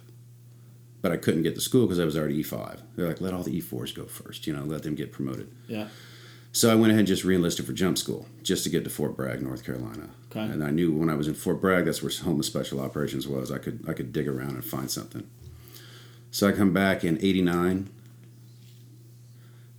But 1.01 1.13
I 1.13 1.17
couldn't 1.17 1.43
get 1.43 1.55
to 1.55 1.61
school 1.61 1.87
because 1.87 2.01
I 2.01 2.05
was 2.05 2.17
already 2.17 2.43
E5. 2.43 2.81
They're 2.97 3.09
like, 3.09 3.21
let 3.23 3.33
all 3.33 3.43
the 3.45 3.63
E4s 3.63 3.95
go 3.95 4.05
first, 4.05 4.47
you 4.47 4.55
know, 4.55 4.65
let 4.65 4.83
them 4.83 4.95
get 4.95 5.13
promoted. 5.13 5.51
Yeah. 5.69 5.89
So 6.59 6.73
I 6.73 6.75
went 6.75 6.91
ahead 6.91 6.99
and 6.99 7.07
just 7.07 7.23
reenlisted 7.23 7.67
for 7.67 7.73
jump 7.73 7.99
school 7.99 8.27
just 8.43 8.65
to 8.65 8.69
get 8.69 8.83
to 8.83 8.91
Fort 8.91 9.17
Bragg, 9.17 9.41
North 9.41 9.65
Carolina. 9.65 10.11
Okay. 10.29 10.41
And 10.41 10.65
I 10.65 10.71
knew 10.71 10.93
when 10.93 11.09
I 11.09 11.15
was 11.15 11.29
in 11.29 11.35
Fort 11.35 11.61
Bragg, 11.61 11.85
that's 11.85 12.03
where 12.03 12.11
home 12.25 12.41
of 12.41 12.45
special 12.45 12.81
operations 12.81 13.29
was. 13.29 13.53
I 13.53 13.59
could 13.59 13.85
I 13.87 13.93
could 13.93 14.13
dig 14.13 14.27
around 14.27 14.57
and 14.57 14.65
find 14.65 14.91
something. 14.91 15.31
So 16.33 16.49
I 16.49 16.51
come 16.51 16.73
back 16.73 17.05
in 17.05 17.17
'89. 17.19 17.91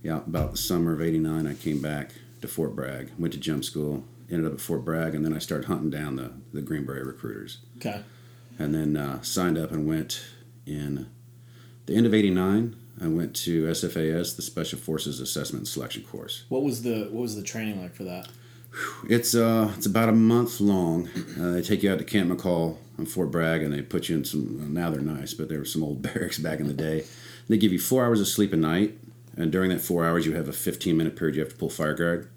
Yeah, 0.02 0.20
about 0.26 0.52
the 0.52 0.56
summer 0.56 0.94
of 0.94 1.02
'89, 1.02 1.46
I 1.46 1.52
came 1.52 1.82
back 1.82 2.12
to 2.40 2.48
Fort 2.48 2.74
Bragg. 2.74 3.10
Went 3.18 3.34
to 3.34 3.38
jump 3.38 3.62
school. 3.62 4.04
Ended 4.30 4.46
up 4.46 4.54
at 4.54 4.60
Fort 4.62 4.82
Bragg, 4.82 5.14
and 5.14 5.22
then 5.22 5.34
I 5.34 5.38
started 5.38 5.66
hunting 5.66 5.90
down 5.90 6.16
the 6.16 6.32
the 6.54 6.62
Green 6.62 6.86
Beret 6.86 7.04
recruiters. 7.04 7.58
Okay. 7.76 8.00
And 8.58 8.74
then 8.74 8.96
uh, 8.96 9.20
signed 9.20 9.58
up 9.58 9.70
and 9.70 9.86
went 9.86 10.24
in 10.64 11.10
the 11.84 11.94
end 11.94 12.06
of 12.06 12.14
'89 12.14 12.74
I 13.00 13.08
went 13.08 13.34
to 13.36 13.64
SFAS, 13.66 14.36
the 14.36 14.42
Special 14.42 14.78
Forces 14.78 15.20
Assessment 15.20 15.60
and 15.60 15.68
Selection 15.68 16.02
Course. 16.02 16.44
What 16.48 16.62
was 16.62 16.82
the 16.82 17.08
What 17.10 17.22
was 17.22 17.34
the 17.34 17.42
training 17.42 17.80
like 17.80 17.94
for 17.94 18.04
that? 18.04 18.28
It's 19.08 19.34
uh, 19.34 19.72
it's 19.76 19.86
about 19.86 20.08
a 20.10 20.12
month 20.12 20.60
long. 20.60 21.08
Uh, 21.40 21.52
they 21.52 21.62
take 21.62 21.82
you 21.82 21.90
out 21.90 21.98
to 21.98 22.04
Camp 22.04 22.30
Mackall 22.30 22.76
on 22.98 23.06
Fort 23.06 23.30
Bragg, 23.30 23.62
and 23.62 23.72
they 23.72 23.82
put 23.82 24.08
you 24.08 24.16
in 24.16 24.24
some. 24.24 24.72
Now 24.72 24.90
they're 24.90 25.00
nice, 25.00 25.34
but 25.34 25.48
there 25.48 25.58
were 25.58 25.64
some 25.64 25.82
old 25.82 26.02
barracks 26.14 26.38
back 26.38 26.60
in 26.60 26.68
the 26.68 26.74
day. 26.74 27.04
They 27.48 27.56
give 27.56 27.72
you 27.72 27.80
four 27.80 28.04
hours 28.04 28.20
of 28.20 28.28
sleep 28.28 28.52
a 28.52 28.56
night, 28.56 28.98
and 29.36 29.50
during 29.50 29.70
that 29.70 29.80
four 29.80 30.04
hours, 30.04 30.26
you 30.26 30.34
have 30.34 30.48
a 30.48 30.52
15 30.52 30.96
minute 30.96 31.16
period 31.16 31.36
you 31.36 31.42
have 31.42 31.52
to 31.52 31.58
pull 31.58 31.70
fire 31.70 31.94
guard. 31.94 32.28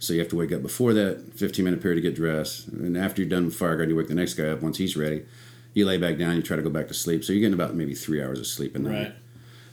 So 0.00 0.12
you 0.12 0.20
have 0.20 0.28
to 0.28 0.36
wake 0.36 0.52
up 0.52 0.62
before 0.62 0.92
that 0.92 1.32
15 1.34 1.64
minute 1.64 1.82
period 1.82 1.96
to 1.96 2.02
get 2.02 2.14
dressed, 2.14 2.68
and 2.68 2.96
after 2.96 3.22
you're 3.22 3.30
done 3.30 3.46
with 3.46 3.56
fire 3.56 3.76
guard, 3.76 3.88
you 3.88 3.96
wake 3.96 4.08
the 4.08 4.14
next 4.14 4.34
guy 4.34 4.48
up 4.48 4.62
once 4.62 4.76
he's 4.76 4.96
ready. 4.96 5.24
You 5.74 5.86
lay 5.86 5.96
back 5.96 6.18
down, 6.18 6.36
you 6.36 6.42
try 6.42 6.56
to 6.56 6.62
go 6.62 6.70
back 6.70 6.88
to 6.88 6.94
sleep. 6.94 7.24
So 7.24 7.32
you're 7.32 7.40
getting 7.40 7.54
about 7.54 7.74
maybe 7.74 7.94
three 7.94 8.22
hours 8.22 8.38
of 8.38 8.46
sleep 8.46 8.76
a 8.76 8.78
night. 8.78 8.92
Right 8.92 9.14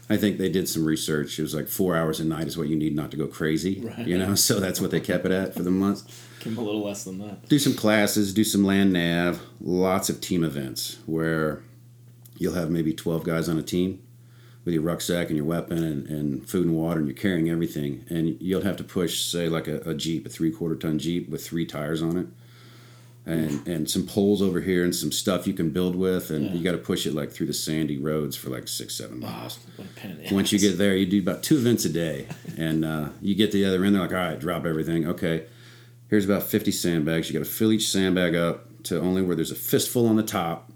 I 0.10 0.18
think 0.18 0.38
they 0.38 0.50
did 0.50 0.70
some 0.70 0.86
research. 0.86 1.40
It 1.40 1.42
was 1.42 1.56
like 1.56 1.68
four 1.68 1.96
hours 1.96 2.20
a 2.20 2.26
night 2.26 2.48
is 2.48 2.58
what 2.58 2.68
you 2.68 2.76
need 2.76 2.96
not 2.96 3.12
to 3.12 3.18
go 3.18 3.28
crazy. 3.28 3.82
Right. 3.82 4.08
You 4.08 4.18
know, 4.18 4.36
so 4.36 4.60
that's 4.60 4.80
what 4.80 4.92
they 4.92 5.00
kept 5.00 5.26
it 5.26 5.32
at 5.32 5.56
for 5.56 5.64
the 5.64 5.72
month. 5.72 6.04
Them 6.44 6.58
a 6.60 6.62
little 6.62 6.84
less 6.84 7.04
than 7.04 7.18
that. 7.20 7.50
Do 7.50 7.58
some 7.58 7.74
classes, 7.74 8.32
do 8.32 8.44
some 8.44 8.64
land 8.64 8.94
nav, 8.94 9.42
lots 9.60 10.10
of 10.10 10.22
team 10.22 10.44
events 10.44 11.00
where 11.08 11.64
you'll 12.38 12.54
have 12.54 12.70
maybe 12.70 12.94
12 12.94 13.24
guys 13.24 13.50
on 13.50 13.58
a 13.58 13.64
team 13.64 14.04
with 14.64 14.76
your 14.76 14.84
rucksack 14.84 15.30
and 15.30 15.38
your 15.38 15.46
weapon 15.46 15.84
and, 15.84 16.08
and 16.08 16.48
food 16.48 16.68
and 16.68 16.76
water 16.76 17.00
and 17.00 17.08
you're 17.08 17.18
carrying 17.18 17.50
everything. 17.50 18.06
And 18.10 18.38
you'll 18.40 18.62
have 18.62 18.78
to 18.78 18.84
push, 18.84 19.24
say, 19.24 19.50
like 19.50 19.68
a, 19.68 19.78
a 19.90 19.96
Jeep, 19.96 20.28
a 20.28 20.30
three 20.30 20.52
quarter 20.52 20.76
ton 20.76 21.00
Jeep 21.00 21.30
with 21.30 21.44
three 21.44 21.66
tires 21.66 22.04
on 22.04 22.18
it 22.18 22.28
and 23.26 23.68
and 23.68 23.90
some 23.90 24.06
poles 24.06 24.42
over 24.42 24.62
here 24.62 24.84
and 24.84 24.96
some 24.96 25.12
stuff 25.12 25.48
you 25.48 25.54
can 25.54 25.72
build 25.72 25.96
with 25.96 26.30
and 26.30 26.46
yeah. 26.46 26.54
you 26.54 26.64
got 26.64 26.74
to 26.74 26.78
push 26.78 27.08
it 27.08 27.14
like 27.14 27.32
through 27.32 27.48
the 27.48 27.54
sandy 27.54 27.98
roads 27.98 28.36
for 28.36 28.50
like 28.50 28.68
six 28.68 28.94
seven 28.96 29.20
miles 29.20 29.58
once 30.32 30.52
you 30.52 30.60
get 30.60 30.78
there 30.78 30.96
you 30.96 31.08
do 31.08 31.20
about 31.20 31.42
two 31.42 31.56
events 31.56 31.86
a 31.86 31.90
day 31.90 32.28
and 32.58 32.86
uh, 32.86 33.10
you 33.22 33.34
get 33.34 33.52
to 33.52 33.58
the 33.58 33.66
other 33.66 33.84
end 33.84 33.96
they're 33.96 34.02
like 34.04 34.12
all 34.12 34.18
right 34.18 34.40
drop 34.40 34.66
everything 34.66 35.08
okay 35.08 35.46
here's 36.10 36.26
about 36.26 36.44
50 36.44 36.72
sandbags 36.72 37.28
you 37.28 37.34
got 37.34 37.44
to 37.44 37.52
fill 37.52 37.72
each 37.72 37.90
sandbag 37.90 38.36
up 38.36 38.68
to 38.86 39.00
only 39.02 39.22
where 39.22 39.36
there's 39.36 39.52
a 39.52 39.56
fistful 39.56 40.08
on 40.08 40.16
the 40.16 40.24
top 40.24 40.72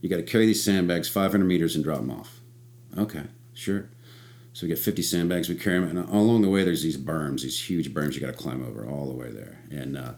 You 0.00 0.08
got 0.08 0.16
to 0.16 0.22
carry 0.22 0.46
these 0.46 0.62
sandbags 0.62 1.08
500 1.08 1.44
meters 1.44 1.74
and 1.74 1.82
drop 1.82 1.98
them 1.98 2.10
off. 2.10 2.40
Okay, 2.96 3.24
sure. 3.52 3.88
So 4.52 4.64
we 4.64 4.68
get 4.68 4.78
50 4.78 5.02
sandbags. 5.02 5.48
We 5.48 5.54
carry 5.54 5.80
them, 5.80 5.96
and 5.96 6.08
along 6.08 6.42
the 6.42 6.48
way, 6.48 6.64
there's 6.64 6.82
these 6.82 6.96
berms, 6.96 7.42
these 7.42 7.68
huge 7.68 7.92
berms 7.92 8.14
you 8.14 8.20
got 8.20 8.28
to 8.28 8.32
climb 8.32 8.64
over 8.64 8.86
all 8.86 9.06
the 9.06 9.14
way 9.14 9.30
there, 9.30 9.60
and 9.70 9.96
uh, 9.96 10.12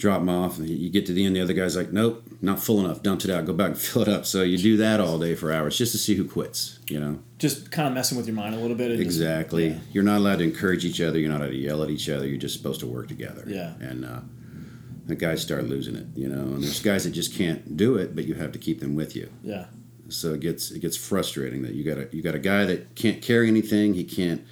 drop 0.00 0.20
them 0.20 0.28
off. 0.30 0.58
And 0.58 0.68
you 0.68 0.88
get 0.90 1.06
to 1.06 1.12
the 1.12 1.24
end, 1.24 1.36
the 1.36 1.40
other 1.42 1.52
guy's 1.52 1.76
like, 1.76 1.92
"Nope, 1.92 2.24
not 2.40 2.58
full 2.58 2.80
enough. 2.80 3.02
Dumped 3.02 3.24
it 3.24 3.30
out. 3.30 3.44
Go 3.44 3.52
back 3.52 3.68
and 3.68 3.78
fill 3.88 4.02
it 4.02 4.08
up." 4.08 4.26
So 4.26 4.42
you 4.42 4.58
do 4.58 4.76
that 4.78 4.98
all 5.00 5.18
day 5.18 5.34
for 5.34 5.52
hours 5.52 5.76
just 5.78 5.92
to 5.92 5.98
see 5.98 6.14
who 6.16 6.24
quits. 6.24 6.80
You 6.88 6.98
know. 7.00 7.18
Just 7.38 7.70
kind 7.70 7.86
of 7.86 7.94
messing 7.94 8.16
with 8.18 8.26
your 8.26 8.34
mind 8.36 8.54
a 8.54 8.58
little 8.58 8.76
bit. 8.76 8.90
and 8.90 8.98
just- 8.98 9.06
Exactly. 9.06 9.68
yeah. 9.68 9.78
You're 9.92 10.04
not 10.04 10.18
allowed 10.18 10.38
to 10.38 10.44
encourage 10.44 10.84
each 10.84 11.00
other. 11.00 11.18
You're 11.18 11.30
not 11.30 11.40
allowed 11.40 11.50
to 11.50 11.56
yell 11.56 11.82
at 11.82 11.90
each 11.90 12.08
other. 12.08 12.26
You're 12.26 12.38
just 12.38 12.56
supposed 12.56 12.80
to 12.80 12.86
work 12.86 13.08
together. 13.08 13.44
Yeah. 13.46 13.74
And 13.80 14.04
uh, 14.04 14.20
the 15.06 15.14
guys 15.14 15.40
start 15.42 15.64
losing 15.64 15.96
it, 15.96 16.06
you 16.14 16.28
know. 16.28 16.42
And 16.42 16.62
there's 16.62 16.80
guys 16.82 17.04
that 17.04 17.10
just 17.12 17.34
can't 17.34 17.76
do 17.76 17.96
it, 17.96 18.14
but 18.14 18.24
you 18.26 18.34
have 18.34 18.52
to 18.52 18.58
keep 18.58 18.80
them 18.80 18.94
with 18.94 19.14
you. 19.16 19.30
Yeah. 19.42 19.66
So 20.08 20.34
it 20.34 20.40
gets 20.40 20.70
it 20.72 20.80
gets 20.80 20.96
frustrating 20.96 21.62
that 21.62 21.74
you 21.74 21.84
got 21.84 21.98
a 21.98 22.08
you 22.14 22.20
got 22.22 22.34
a 22.34 22.38
guy 22.40 22.64
that 22.64 22.94
can't 22.96 23.22
carry 23.22 23.46
anything. 23.48 23.94
He 23.94 24.02
can't 24.04 24.44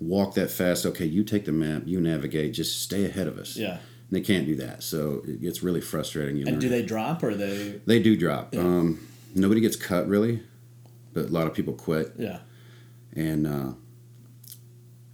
walk 0.00 0.34
that 0.34 0.50
fast. 0.50 0.86
Okay, 0.86 1.04
you 1.04 1.22
take 1.22 1.44
the 1.44 1.52
map. 1.52 1.82
You 1.86 2.00
navigate. 2.00 2.54
Just 2.54 2.80
stay 2.82 3.04
ahead 3.04 3.26
of 3.28 3.36
us. 3.38 3.56
Yeah. 3.56 3.78
They 4.12 4.20
can't 4.20 4.46
do 4.46 4.54
that. 4.56 4.82
So 4.84 5.22
it 5.26 5.40
gets 5.40 5.62
really 5.62 5.80
frustrating. 5.80 6.36
You 6.36 6.42
And 6.42 6.52
learn- 6.52 6.60
do 6.60 6.68
they 6.68 6.82
drop 6.82 7.22
or 7.24 7.34
they? 7.34 7.80
They 7.86 7.98
do 8.00 8.16
drop. 8.16 8.54
Yeah. 8.54 8.60
Um, 8.60 9.00
nobody 9.34 9.60
gets 9.60 9.74
cut 9.74 10.06
really, 10.06 10.42
but 11.14 11.24
a 11.26 11.32
lot 11.32 11.46
of 11.48 11.54
people 11.54 11.72
quit 11.72 12.12
Yeah. 12.18 12.40
and 13.14 13.46
uh, 13.46 13.72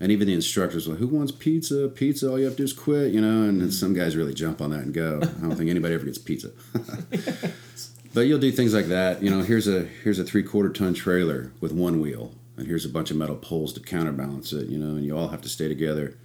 and 0.01 0.13
even 0.13 0.27
the 0.29 0.35
instructors 0.35 0.87
like, 0.87 0.99
"Who 0.99 1.07
wants 1.09 1.33
pizza? 1.33 1.89
Pizza? 1.89 2.29
All 2.31 2.39
you 2.39 2.45
have 2.45 2.55
to 2.55 2.59
do 2.59 2.65
is 2.65 2.73
quit," 2.73 3.13
you 3.13 3.21
know. 3.21 3.43
And 3.49 3.61
then 3.61 3.71
some 3.71 3.95
guys 3.95 4.15
really 4.17 4.35
jump 4.35 4.61
on 4.61 4.71
that 4.71 4.81
and 4.83 4.93
go. 4.95 5.21
I 5.23 5.27
don't 5.47 5.57
think 5.57 5.71
anybody 5.71 5.95
ever 5.95 6.05
gets 6.05 6.19
pizza. 6.19 6.51
but 8.15 8.23
you'll 8.23 8.39
do 8.39 8.51
things 8.53 8.75
like 8.75 8.87
that. 8.87 9.23
You 9.23 9.31
know, 9.31 9.43
here's 9.43 9.69
a 9.69 9.83
here's 10.05 10.19
a 10.19 10.25
three 10.25 10.43
quarter 10.43 10.71
ton 10.71 10.95
trailer 10.95 11.53
with 11.61 11.73
one 11.73 12.01
wheel, 12.01 12.35
and 12.57 12.67
here's 12.67 12.85
a 12.85 12.89
bunch 12.89 13.11
of 13.11 13.17
metal 13.17 13.37
poles 13.37 13.73
to 13.75 13.81
counterbalance 13.81 14.53
it. 14.53 14.69
You 14.69 14.79
know, 14.79 14.97
and 14.97 15.05
you 15.05 15.17
all 15.17 15.29
have 15.29 15.43
to 15.43 15.49
stay 15.49 15.69
together. 15.69 16.17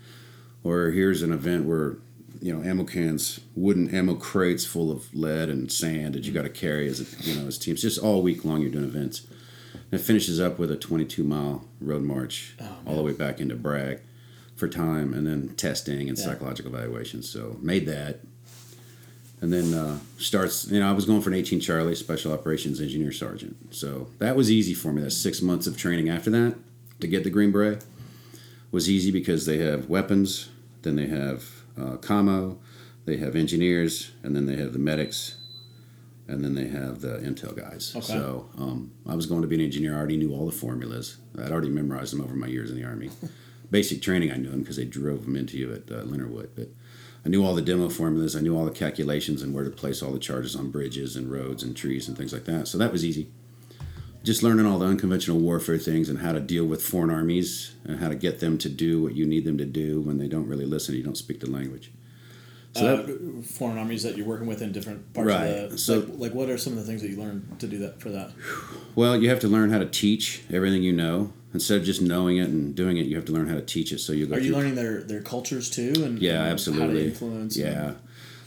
Or 0.63 0.91
here's 0.91 1.21
an 1.23 1.33
event 1.33 1.65
where 1.65 1.97
you 2.43 2.53
know 2.53 2.61
ammo 2.69 2.83
cans, 2.83 3.39
wooden 3.55 3.89
ammo 3.95 4.15
crates 4.15 4.65
full 4.65 4.91
of 4.91 5.13
lead 5.15 5.49
and 5.49 5.71
sand 5.71 6.13
that 6.13 6.25
you 6.25 6.33
got 6.33 6.41
to 6.41 6.49
carry 6.49 6.87
as 6.89 6.99
a, 6.99 7.23
you 7.29 7.39
know 7.39 7.47
as 7.47 7.57
teams. 7.57 7.81
Just 7.81 7.99
all 7.99 8.21
week 8.21 8.43
long, 8.43 8.61
you're 8.61 8.69
doing 8.69 8.83
events. 8.83 9.25
And 9.91 9.99
it 9.99 10.03
finishes 10.03 10.39
up 10.41 10.59
with 10.59 10.69
a 10.69 10.75
22 10.75 11.23
mile 11.23 11.65
road 11.79 12.03
march 12.03 12.55
Oh, 12.61 12.77
all 12.85 12.95
the 12.97 13.01
way 13.01 13.13
back 13.13 13.39
into 13.39 13.55
Bragg 13.55 14.01
for 14.57 14.67
time, 14.67 15.13
and 15.13 15.25
then 15.25 15.49
testing 15.55 16.09
and 16.09 16.17
Yeah. 16.17 16.25
psychological 16.25 16.75
evaluations. 16.75 17.29
So 17.29 17.57
made 17.61 17.85
that, 17.85 18.19
and 19.39 19.53
then 19.53 19.73
uh, 19.73 19.99
starts. 20.17 20.69
You 20.69 20.81
know, 20.81 20.89
I 20.89 20.91
was 20.91 21.05
going 21.05 21.21
for 21.21 21.29
an 21.29 21.35
18 21.35 21.61
Charlie 21.61 21.95
Special 21.95 22.33
Operations 22.33 22.81
Engineer 22.81 23.13
Sergeant. 23.13 23.55
So 23.73 24.09
that 24.19 24.35
was 24.35 24.51
easy 24.51 24.73
for 24.73 24.91
me. 24.91 25.01
That 25.01 25.11
six 25.11 25.41
months 25.41 25.65
of 25.65 25.77
training 25.77 26.09
after 26.09 26.29
that 26.31 26.55
to 26.99 27.07
get 27.07 27.23
the 27.23 27.29
Green 27.29 27.53
Beret 27.53 27.85
was 28.69 28.89
easy 28.89 29.11
because 29.11 29.45
they 29.45 29.59
have 29.59 29.87
weapons, 29.87 30.49
then 30.81 30.97
they 30.97 31.07
have 31.07 31.62
uh, 31.77 31.97
they 33.05 33.17
have 33.17 33.35
engineers, 33.35 34.11
and 34.23 34.35
then 34.35 34.45
they 34.45 34.55
have 34.55 34.73
the 34.73 34.79
medics, 34.79 35.35
and 36.27 36.43
then 36.43 36.55
they 36.55 36.67
have 36.67 37.01
the 37.01 37.17
intel 37.19 37.55
guys. 37.55 37.93
Okay. 37.95 38.05
So 38.05 38.49
um, 38.57 38.91
I 39.05 39.15
was 39.15 39.25
going 39.25 39.41
to 39.41 39.47
be 39.47 39.55
an 39.55 39.61
engineer. 39.61 39.93
I 39.93 39.97
already 39.97 40.17
knew 40.17 40.33
all 40.33 40.45
the 40.45 40.51
formulas. 40.51 41.17
I'd 41.37 41.51
already 41.51 41.69
memorized 41.69 42.13
them 42.13 42.21
over 42.21 42.35
my 42.35 42.47
years 42.47 42.69
in 42.69 42.77
the 42.77 42.85
army. 42.85 43.09
Basic 43.71 44.01
training, 44.01 44.31
I 44.31 44.37
knew 44.37 44.49
them 44.49 44.61
because 44.61 44.77
they 44.77 44.85
drove 44.85 45.25
them 45.25 45.35
into 45.35 45.57
you 45.57 45.73
at 45.73 45.91
uh, 45.91 46.03
Leonard 46.03 46.31
Wood. 46.31 46.51
But 46.55 46.69
I 47.25 47.29
knew 47.29 47.43
all 47.43 47.55
the 47.55 47.61
demo 47.61 47.89
formulas. 47.89 48.35
I 48.35 48.41
knew 48.41 48.55
all 48.55 48.65
the 48.65 48.71
calculations 48.71 49.41
and 49.41 49.53
where 49.53 49.63
to 49.63 49.69
place 49.69 50.01
all 50.01 50.11
the 50.11 50.19
charges 50.19 50.55
on 50.55 50.71
bridges 50.71 51.15
and 51.15 51.31
roads 51.31 51.63
and 51.63 51.75
trees 51.75 52.07
and 52.07 52.17
things 52.17 52.33
like 52.33 52.45
that. 52.45 52.67
So 52.67 52.77
that 52.77 52.91
was 52.91 53.03
easy. 53.03 53.31
Just 54.23 54.41
learning 54.41 54.65
all 54.65 54.79
the 54.79 54.85
unconventional 54.85 55.39
warfare 55.39 55.77
things 55.77 56.07
and 56.07 56.19
how 56.19 56.31
to 56.31 56.39
deal 56.39 56.65
with 56.65 56.81
foreign 56.81 57.09
armies 57.09 57.75
and 57.83 57.99
how 57.99 58.07
to 58.07 58.15
get 58.15 58.39
them 58.39 58.57
to 58.59 58.69
do 58.69 59.01
what 59.01 59.15
you 59.15 59.25
need 59.25 59.43
them 59.43 59.57
to 59.57 59.65
do 59.65 59.99
when 59.99 60.17
they 60.17 60.27
don't 60.27 60.47
really 60.47 60.65
listen. 60.65 60.95
You 60.95 61.03
don't 61.03 61.17
speak 61.17 61.41
the 61.41 61.49
language. 61.49 61.91
So 62.75 62.85
uh, 62.87 62.95
that, 63.05 63.45
foreign 63.45 63.77
armies 63.77 64.01
that 64.03 64.15
you're 64.17 64.25
working 64.25 64.47
with 64.47 64.61
in 64.61 64.71
different 64.71 65.13
parts 65.13 65.27
Right. 65.29 65.45
of 65.47 65.71
the. 65.71 65.77
So- 65.77 65.99
like, 65.99 66.19
like, 66.19 66.33
what 66.33 66.49
are 66.49 66.57
some 66.57 66.73
of 66.73 66.79
the 66.79 66.85
things 66.85 67.01
that 67.01 67.09
you 67.09 67.17
learned 67.17 67.59
to 67.59 67.67
do 67.67 67.77
that 67.79 67.99
for 68.01 68.09
that? 68.09 68.31
Well, 68.95 69.21
you 69.21 69.29
have 69.29 69.39
to 69.41 69.47
learn 69.47 69.69
how 69.71 69.79
to 69.79 69.85
teach 69.85 70.43
everything 70.51 70.83
you 70.83 70.93
know. 70.93 71.33
Instead 71.53 71.77
of 71.81 71.85
just 71.85 72.01
knowing 72.01 72.37
it 72.37 72.49
and 72.49 72.73
doing 72.73 72.97
it, 72.97 73.05
you 73.05 73.15
have 73.15 73.25
to 73.25 73.31
learn 73.31 73.47
how 73.47 73.53
to 73.55 73.61
teach 73.61 73.91
it. 73.91 73.99
So 73.99 74.11
you 74.11 74.25
go. 74.25 74.35
Are 74.35 74.39
you 74.39 74.53
learning 74.55 74.73
their 74.73 75.03
their 75.03 75.21
cultures 75.21 75.69
too? 75.69 75.93
And 75.97 76.17
Yeah, 76.19 76.39
and 76.43 76.51
absolutely. 76.51 76.87
How 76.87 76.93
to 76.93 77.05
influence? 77.05 77.55
and- 77.57 77.65
Yeah. 77.65 77.93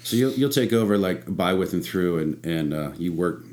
So 0.02 0.16
you'll 0.16 0.32
you'll 0.32 0.50
take 0.50 0.72
over 0.72 0.98
like 0.98 1.36
by 1.36 1.52
with 1.54 1.72
and 1.72 1.84
through, 1.84 2.18
and 2.18 2.44
and 2.46 2.74
uh, 2.74 2.90
you 2.98 3.12
work 3.12 3.44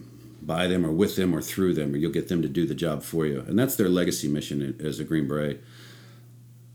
by 0.45 0.67
them 0.67 0.85
or 0.85 0.91
with 0.91 1.15
them 1.15 1.33
or 1.33 1.41
through 1.41 1.73
them, 1.73 1.93
or 1.93 1.97
you'll 1.97 2.11
get 2.11 2.27
them 2.27 2.41
to 2.41 2.49
do 2.49 2.65
the 2.65 2.75
job 2.75 3.03
for 3.03 3.25
you. 3.25 3.41
And 3.47 3.57
that's 3.57 3.75
their 3.75 3.89
legacy 3.89 4.27
mission 4.27 4.75
as 4.83 4.99
a 4.99 5.03
Green 5.03 5.27
Beret. 5.27 5.63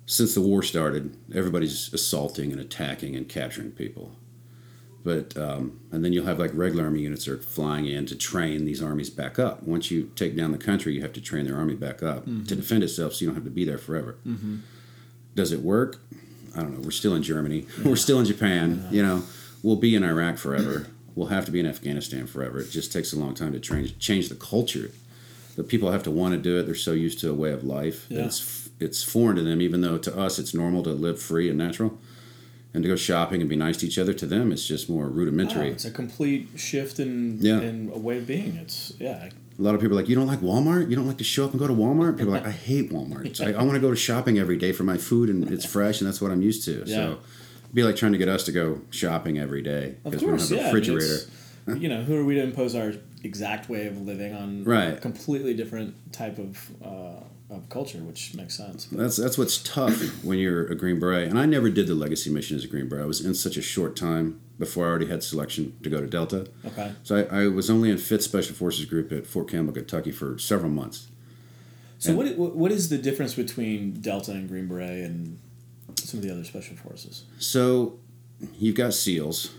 Since 0.07 0.35
the 0.35 0.41
war 0.41 0.63
started, 0.63 1.17
everybody's 1.35 1.93
assaulting 1.93 2.51
and 2.51 2.61
attacking 2.61 3.15
and 3.15 3.29
capturing 3.29 3.73
people. 3.73 4.17
But 5.05 5.37
um, 5.37 5.81
and 5.93 6.05
then 6.05 6.13
you'll 6.13 6.27
have 6.27 6.39
like 6.39 6.51
regular 6.55 6.85
army 6.85 7.01
units 7.03 7.29
are 7.29 7.39
flying 7.39 7.87
in 7.87 8.07
to 8.07 8.17
train 8.17 8.65
these 8.65 8.83
armies 8.83 9.11
back 9.11 9.39
up. 9.39 9.63
Once 9.63 9.91
you 9.91 10.11
take 10.17 10.37
down 10.37 10.53
the 10.53 10.59
country, 10.59 10.95
you 10.95 11.03
have 11.03 11.13
to 11.13 11.21
train 11.21 11.47
their 11.47 11.57
army 11.57 11.75
back 11.75 12.03
up 12.03 12.25
to 12.25 12.55
defend 12.57 12.83
itself, 12.83 13.15
so 13.15 13.21
you 13.25 13.27
don't 13.29 13.37
have 13.37 13.45
to 13.45 13.51
be 13.51 13.65
there 13.65 13.79
forever. 13.79 14.17
Does 15.35 15.53
it 15.53 15.61
work? 15.61 16.01
I 16.57 16.63
don't 16.63 16.73
know. 16.75 16.81
We're 16.81 16.91
still 16.91 17.15
in 17.15 17.23
Germany. 17.23 17.67
We're 17.85 17.97
still 17.97 18.19
in 18.19 18.25
Japan. 18.27 18.89
You 18.91 19.03
know, 19.03 19.23
we'll 19.63 19.77
be 19.77 19.95
in 19.95 20.03
Iraq 20.03 20.37
forever. 20.39 20.89
We'll 21.19 21.27
have 21.29 21.45
to 21.47 21.51
be 21.51 21.59
in 21.59 21.67
Afghanistan 21.67 22.29
forever. 22.29 22.61
It 22.61 22.71
just 22.71 22.93
takes 22.93 23.13
a 23.13 23.19
long 23.19 23.35
time 23.35 23.53
to 23.53 23.59
train, 23.59 23.91
change 23.99 24.29
the 24.29 24.37
culture. 24.37 24.93
The 25.57 25.65
people 25.65 25.91
have 25.91 26.05
to 26.05 26.13
want 26.13 26.33
to 26.35 26.39
do 26.41 26.57
it. 26.61 26.67
They're 26.67 26.77
so 26.77 26.93
used 26.93 27.19
to 27.21 27.31
a 27.31 27.35
way 27.35 27.51
of 27.51 27.65
life 27.65 28.07
Yeah. 28.09 28.19
that 28.19 28.27
it's 28.27 28.69
it's 28.79 29.03
foreign 29.03 29.35
to 29.35 29.43
them. 29.43 29.61
Even 29.61 29.81
though 29.81 29.99
to 29.99 30.17
us 30.17 30.39
it's 30.39 30.55
normal 30.55 30.85
to 30.85 30.91
live 30.91 31.21
free 31.21 31.49
and 31.49 31.59
natural, 31.59 31.99
and 32.73 32.85
to 32.85 32.89
go 32.89 32.95
shopping 32.95 33.41
and 33.41 33.51
be 33.51 33.57
nice 33.57 33.79
to 33.79 33.87
each 33.89 33.99
other. 33.99 34.13
To 34.13 34.27
them, 34.27 34.53
it's 34.53 34.65
just 34.65 34.89
more 34.89 35.07
Oh, 35.07 35.09
rudimentary. 35.09 35.71
it's 35.71 35.85
a 35.85 35.91
complete 35.91 36.51
shift 36.55 37.01
in 37.01 37.39
Yeah. 37.41 37.63
in 37.63 37.91
a 37.93 37.99
way 37.99 38.19
of 38.19 38.27
being. 38.29 38.55
It's 38.63 38.93
yeah. 39.01 39.29
A 39.59 39.63
lot 39.63 39.75
of 39.75 39.81
people 39.81 39.97
are 39.99 40.01
like, 40.01 40.09
you 40.09 40.15
don't 40.15 40.29
like 40.29 40.41
Walmart? 40.41 40.89
You 40.89 40.95
don't 40.95 41.09
like 41.09 41.19
to 41.19 41.25
show 41.25 41.45
up 41.47 41.51
and 41.51 41.59
go 41.59 41.67
to 41.67 41.75
Walmart? 41.75 42.17
People 42.17 42.33
are 42.33 42.39
like, 42.39 42.47
I 42.47 42.53
hate 42.53 42.93
Walmart. 42.93 43.35
So 43.35 43.45
I, 43.49 43.55
I 43.55 43.63
want 43.65 43.75
to 43.75 43.81
go 43.81 43.91
to 43.91 43.97
shopping 43.97 44.39
every 44.39 44.57
day 44.57 44.71
for 44.71 44.85
my 44.85 44.97
food 44.97 45.29
and 45.29 45.51
it's 45.51 45.65
fresh 45.67 46.01
and 46.01 46.07
that's 46.07 46.21
what 46.21 46.31
I'm 46.31 46.43
used 46.43 46.65
to. 46.67 46.85
Yeah. 46.87 46.95
So 46.95 47.19
it'd 47.69 47.75
be 47.75 47.83
like 47.83 47.97
trying 47.97 48.13
to 48.13 48.19
get 48.19 48.29
us 48.29 48.45
to 48.45 48.53
go 48.53 48.81
shopping 48.91 49.39
every 49.39 49.63
day 49.63 49.97
because 50.05 50.23
we 50.23 50.29
don't 50.29 50.41
have 50.41 50.51
yeah. 50.51 50.59
a 50.61 50.65
refrigerator. 50.67 51.19
you 51.77 51.89
know, 51.89 52.03
who 52.03 52.17
are 52.19 52.25
we 52.25 52.35
to 52.35 52.43
impose 52.43 52.75
our 52.75 52.95
exact 53.23 53.69
way 53.69 53.87
of 53.87 54.01
living 54.01 54.35
on 54.35 54.65
Right. 54.65 54.95
a 54.95 54.97
completely 54.97 55.55
different 55.55 55.95
type 56.13 56.39
of 56.39 56.71
uh, 56.85 57.21
of 57.51 57.67
culture, 57.71 57.99
which 57.99 58.35
makes 58.35 58.55
sense. 58.55 58.85
But, 58.87 58.99
That's 58.99 59.17
that's 59.17 59.39
what's 59.39 59.59
tough 59.63 59.99
when 60.25 60.39
you're 60.39 60.67
a 60.67 60.75
Green 60.75 60.99
Beret. 61.01 61.29
And 61.29 61.39
I 61.39 61.47
never 61.47 61.71
did 61.71 61.87
the 61.87 61.95
legacy 61.95 62.31
mission 62.31 62.57
as 62.59 62.65
a 62.65 62.69
Green 62.69 62.89
Beret. 62.89 63.03
I 63.03 63.07
was 63.07 63.25
in 63.25 63.35
such 63.35 63.57
a 63.57 63.63
short 63.63 63.97
time 63.97 64.41
before 64.59 64.85
I 64.87 64.89
already 64.91 65.07
had 65.07 65.23
selection 65.23 65.75
to 65.83 65.89
go 65.91 66.01
to 66.01 66.07
Delta. 66.07 66.47
okay. 66.67 66.93
So 67.05 67.27
I, 67.31 67.45
I 67.45 67.49
was 67.49 67.71
only 67.71 67.91
in 67.91 67.97
Fifth 67.99 68.23
Special 68.25 68.55
Forces 68.55 68.85
Group 68.87 69.13
at 69.13 69.27
Fort 69.27 69.49
Campbell, 69.51 69.73
Kentucky 69.73 70.11
for 70.13 70.39
several 70.39 70.71
months. 70.71 71.09
So 71.99 72.15
what, 72.15 72.27
i- 72.27 72.33
what 72.33 72.55
what 72.57 72.71
is 72.73 72.89
the 72.91 72.99
difference 72.99 73.35
between 73.35 73.93
Delta 74.01 74.33
and 74.33 74.47
Green 74.49 74.67
Beret 74.69 75.05
and 75.05 75.39
some 76.09 76.18
of 76.18 76.25
the 76.25 76.33
other 76.33 76.44
special 76.44 76.77
forces? 76.77 77.25
So 77.38 77.99
you've 78.59 78.77
got 78.77 78.94
SEALs, 78.94 79.53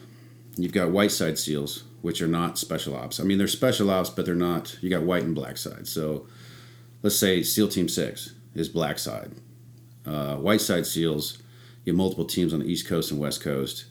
you've 0.58 0.74
got 0.74 0.92
white 0.92 1.12
side 1.12 1.38
SEAls, 1.38 1.84
which 2.02 2.22
are 2.22 2.28
not 2.28 2.58
special 2.58 2.96
ops. 2.96 3.20
I 3.20 3.24
mean, 3.24 3.38
they're 3.38 3.48
special 3.48 3.90
ops, 3.90 4.10
but 4.10 4.26
they're 4.26 4.36
not. 4.36 4.78
You 4.82 4.90
got 4.90 5.04
white 5.04 5.24
and 5.24 5.36
black 5.36 5.58
side. 5.58 5.88
So 5.88 6.28
let's 7.04 7.18
say 7.18 7.44
SEAL 7.44 7.70
Team 7.70 7.90
Six 7.90 8.34
is 8.56 8.70
black 8.70 9.00
side. 9.00 9.34
Uh, 10.06 10.38
white 10.38 10.62
side 10.62 10.84
SEAls, 10.84 11.38
you 11.84 11.94
have 11.94 11.98
multiple 11.98 12.26
teams 12.26 12.54
on 12.54 12.60
the 12.60 12.66
East 12.66 12.88
Coast 12.88 13.12
and 13.12 13.20
West 13.20 13.42
Coast, 13.42 13.86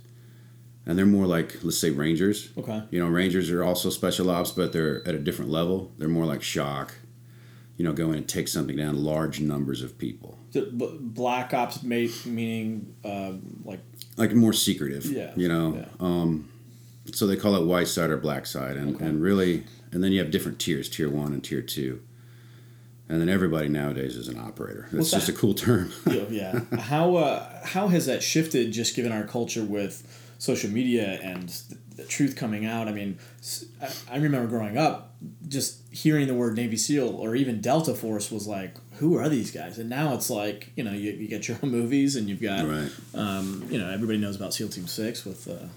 and 0.86 0.98
they're 0.98 1.06
more 1.06 1.26
like 1.26 1.62
let's 1.62 1.78
say 1.78 1.90
Rangers. 1.90 2.50
Okay. 2.56 2.82
You 2.90 2.98
know, 2.98 3.08
Rangers 3.08 3.50
are 3.50 3.62
also 3.62 3.90
special 3.90 4.30
ops, 4.30 4.50
but 4.50 4.72
they're 4.72 5.06
at 5.06 5.14
a 5.14 5.18
different 5.18 5.50
level. 5.50 5.92
They're 5.98 6.08
more 6.08 6.26
like 6.26 6.42
shock. 6.42 6.94
You 7.76 7.84
know, 7.84 7.92
go 7.92 8.10
in 8.10 8.16
and 8.16 8.28
take 8.28 8.48
something 8.48 8.76
down, 8.76 9.04
large 9.04 9.40
numbers 9.40 9.82
of 9.82 9.98
people, 9.98 10.37
black 10.52 11.52
ops 11.54 11.82
mate 11.82 12.24
meaning 12.26 12.94
um, 13.04 13.62
like 13.64 13.80
like 14.16 14.32
more 14.32 14.52
secretive. 14.52 15.04
Yeah, 15.06 15.32
You 15.36 15.48
know, 15.48 15.74
yeah. 15.76 15.86
um, 16.00 16.48
so 17.12 17.26
they 17.26 17.36
call 17.36 17.54
it 17.56 17.64
white 17.64 17.88
side 17.88 18.10
or 18.10 18.16
black 18.16 18.46
side, 18.46 18.76
and, 18.76 18.96
Okay. 18.96 19.04
and 19.06 19.22
really, 19.22 19.64
and 19.92 20.02
then 20.02 20.12
you 20.12 20.18
have 20.20 20.30
different 20.30 20.58
tiers, 20.58 20.88
tier 20.88 21.08
one 21.08 21.32
and 21.32 21.42
tier 21.42 21.62
two, 21.62 22.02
and 23.08 23.20
then 23.20 23.28
everybody 23.28 23.68
nowadays 23.68 24.16
is 24.16 24.28
an 24.28 24.38
operator. 24.38 24.82
That's 24.92 24.94
What's 24.94 25.10
just 25.12 25.26
that? 25.28 25.36
a 25.36 25.38
cool 25.38 25.54
term. 25.54 25.92
yeah. 26.30 26.60
How 26.80 27.16
uh, 27.16 27.64
how 27.66 27.88
has 27.88 28.06
that 28.06 28.22
shifted 28.22 28.72
just 28.72 28.94
given 28.96 29.12
our 29.12 29.24
culture 29.24 29.64
with 29.64 30.02
social 30.38 30.70
media 30.70 31.18
and 31.22 31.48
the 31.96 32.04
truth 32.04 32.36
coming 32.36 32.66
out? 32.66 32.88
I 32.88 32.92
mean, 32.92 33.18
I 34.10 34.16
remember 34.18 34.46
growing 34.48 34.76
up, 34.76 35.14
just 35.46 35.80
hearing 35.92 36.26
the 36.26 36.34
word 36.34 36.56
Navy 36.56 36.76
SEAL 36.76 37.08
or 37.08 37.34
even 37.36 37.60
Delta 37.60 37.94
Force 37.94 38.30
was 38.30 38.46
like, 38.46 38.76
who 38.98 39.16
are 39.16 39.28
these 39.28 39.50
guys? 39.50 39.78
And 39.78 39.88
now 39.88 40.14
it's 40.14 40.30
like, 40.30 40.72
you 40.76 40.84
know, 40.84 40.92
you, 40.92 41.12
you 41.12 41.28
get 41.28 41.48
your 41.48 41.56
own 41.62 41.70
movies 41.72 42.16
and 42.16 42.28
you've 42.28 42.42
got, 42.42 42.66
right. 42.68 42.90
um, 43.14 43.66
you 43.70 43.78
know, 43.78 43.90
everybody 43.90 44.18
knows 44.18 44.36
about 44.36 44.54
SEAL 44.54 44.68
Team 44.68 44.86
Six 44.86 45.24
with. 45.24 45.48
Uh, 45.48 45.68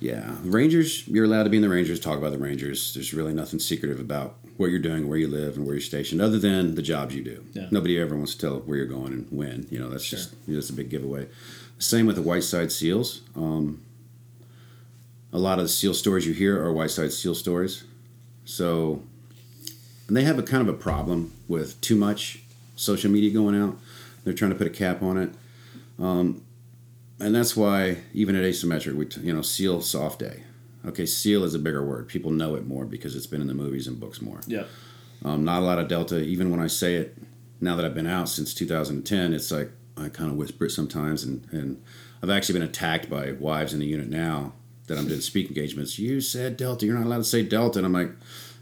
Yeah, 0.00 0.36
Rangers. 0.42 1.06
You're 1.08 1.24
allowed 1.24 1.44
to 1.44 1.50
be 1.50 1.56
in 1.56 1.62
the 1.62 1.68
Rangers. 1.68 2.00
Talk 2.00 2.18
about 2.18 2.32
the 2.32 2.38
Rangers. 2.38 2.92
There's 2.94 3.14
really 3.14 3.32
nothing 3.32 3.58
secretive 3.58 4.00
about 4.00 4.36
what 4.56 4.70
you're 4.70 4.80
doing, 4.80 5.08
where 5.08 5.18
you 5.18 5.28
live, 5.28 5.56
and 5.56 5.64
where 5.66 5.74
you're 5.74 5.80
stationed, 5.80 6.20
other 6.20 6.38
than 6.38 6.74
the 6.74 6.82
jobs 6.82 7.14
you 7.14 7.24
do. 7.24 7.44
Yeah. 7.52 7.68
Nobody 7.70 7.98
ever 7.98 8.16
wants 8.16 8.34
to 8.34 8.40
tell 8.40 8.58
where 8.60 8.76
you're 8.76 8.86
going 8.86 9.12
and 9.12 9.26
when. 9.30 9.66
You 9.70 9.78
know, 9.78 9.88
that's 9.88 10.08
just 10.08 10.34
that's 10.46 10.70
a 10.70 10.72
big 10.72 10.90
giveaway. 10.90 11.28
Same 11.78 12.06
with 12.06 12.16
the 12.16 12.22
Whiteside 12.22 12.70
Seals. 12.70 13.22
Um, 13.34 13.82
a 15.32 15.38
lot 15.38 15.58
of 15.58 15.64
the 15.64 15.68
seal 15.68 15.94
stories 15.94 16.26
you 16.26 16.32
hear 16.32 16.62
are 16.62 16.72
Whiteside 16.72 17.12
Seal 17.12 17.34
stories. 17.34 17.84
So, 18.44 19.02
and 20.06 20.16
they 20.16 20.22
have 20.24 20.38
a 20.38 20.42
kind 20.42 20.66
of 20.66 20.72
a 20.72 20.78
problem 20.78 21.32
with 21.48 21.80
too 21.80 21.96
much 21.96 22.43
social 22.76 23.10
media 23.10 23.30
going 23.30 23.60
out. 23.60 23.78
They're 24.24 24.34
trying 24.34 24.52
to 24.52 24.56
put 24.56 24.66
a 24.66 24.70
cap 24.70 25.02
on 25.02 25.18
it. 25.18 25.30
Um, 25.98 26.42
and 27.20 27.34
that's 27.34 27.56
why 27.56 27.98
even 28.12 28.34
at 28.34 28.44
asymmetric, 28.44 28.94
we 28.94 29.06
t- 29.06 29.20
you 29.20 29.34
know 29.34 29.42
seal 29.42 29.80
soft 29.80 30.18
day. 30.18 30.42
Okay, 30.86 31.06
seal 31.06 31.44
is 31.44 31.54
a 31.54 31.58
bigger 31.58 31.84
word. 31.84 32.08
People 32.08 32.30
know 32.30 32.54
it 32.56 32.66
more 32.66 32.84
because 32.84 33.16
it's 33.16 33.26
been 33.26 33.40
in 33.40 33.46
the 33.46 33.54
movies 33.54 33.86
and 33.86 33.98
books 33.98 34.20
more. 34.20 34.40
Yeah. 34.46 34.64
Um, 35.24 35.44
not 35.44 35.60
a 35.60 35.64
lot 35.64 35.78
of 35.78 35.88
delta. 35.88 36.20
Even 36.20 36.50
when 36.50 36.60
I 36.60 36.66
say 36.66 36.96
it, 36.96 37.16
now 37.60 37.76
that 37.76 37.84
I've 37.84 37.94
been 37.94 38.06
out 38.06 38.28
since 38.28 38.52
2010, 38.52 39.32
it's 39.32 39.50
like 39.50 39.70
I 39.96 40.08
kind 40.08 40.30
of 40.30 40.36
whisper 40.36 40.66
it 40.66 40.70
sometimes, 40.70 41.24
and 41.24 41.46
and 41.52 41.82
I've 42.22 42.30
actually 42.30 42.58
been 42.58 42.68
attacked 42.68 43.08
by 43.08 43.32
wives 43.32 43.72
in 43.72 43.80
the 43.80 43.86
unit 43.86 44.08
now 44.08 44.52
that 44.86 44.98
I'm 44.98 45.08
doing 45.08 45.20
speak 45.20 45.48
engagements. 45.48 45.98
You 45.98 46.20
said 46.20 46.56
delta. 46.56 46.84
You're 46.84 46.98
not 46.98 47.06
allowed 47.06 47.18
to 47.18 47.24
say 47.24 47.42
delta, 47.42 47.78
and 47.78 47.86
I'm 47.86 47.92
like, 47.92 48.10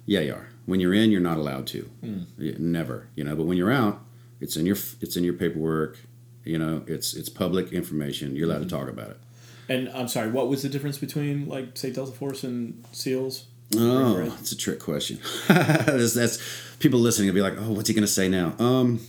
yeah, 0.07 0.21
you 0.21 0.35
are. 0.35 0.49
When 0.67 0.79
you're 0.81 0.95
in, 0.95 1.11
you're 1.11 1.21
not 1.21 1.39
allowed 1.39 1.67
to. 1.69 1.91
Yeah, 2.39 2.55
Never, 2.59 3.09
you 3.17 3.25
know. 3.25 3.35
But 3.35 3.45
when 3.45 3.57
you're 3.57 3.73
out, 3.73 4.01
it's 4.41 4.57
in 4.57 4.67
your 4.67 4.77
it's 5.01 5.17
in 5.17 5.25
your 5.25 5.35
paperwork. 5.35 5.99
You 6.45 6.59
know, 6.59 6.83
it's 6.87 7.15
it's 7.15 7.29
public 7.29 7.73
information. 7.73 8.37
You're 8.37 8.49
allowed 8.49 8.63
to 8.63 8.69
talk 8.69 8.89
about 8.89 9.11
it. 9.11 9.21
And 9.69 9.89
I'm 9.91 10.09
sorry, 10.09 10.31
what 10.31 10.49
was 10.49 10.63
the 10.63 10.69
difference 10.69 10.99
between 10.99 11.49
like 11.49 11.77
say 11.77 11.91
Delta 11.91 12.13
Force 12.13 12.45
and 12.45 12.85
SEALs? 12.93 13.47
Oh, 13.75 14.21
it's 14.39 14.53
a 14.53 14.57
trick 14.57 14.81
question. 14.81 15.19
that's, 15.49 16.13
that's 16.15 16.39
people 16.79 17.01
listening 17.01 17.29
will 17.29 17.35
be 17.35 17.41
like, 17.41 17.55
"Oh, 17.57 17.73
what's 17.73 17.89
he 17.89 17.95
going 17.95 18.03
to 18.03 18.13
say 18.13 18.29
now?" 18.29 18.55
Um, 18.59 19.01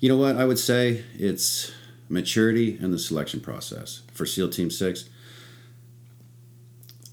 you 0.00 0.08
know 0.08 0.16
what? 0.16 0.36
I 0.36 0.44
would 0.44 0.58
say 0.58 1.04
it's 1.14 1.70
maturity 2.08 2.76
and 2.80 2.92
the 2.92 2.98
selection 2.98 3.40
process 3.40 4.02
for 4.12 4.26
SEAL 4.26 4.50
Team 4.50 4.70
Six. 4.70 5.08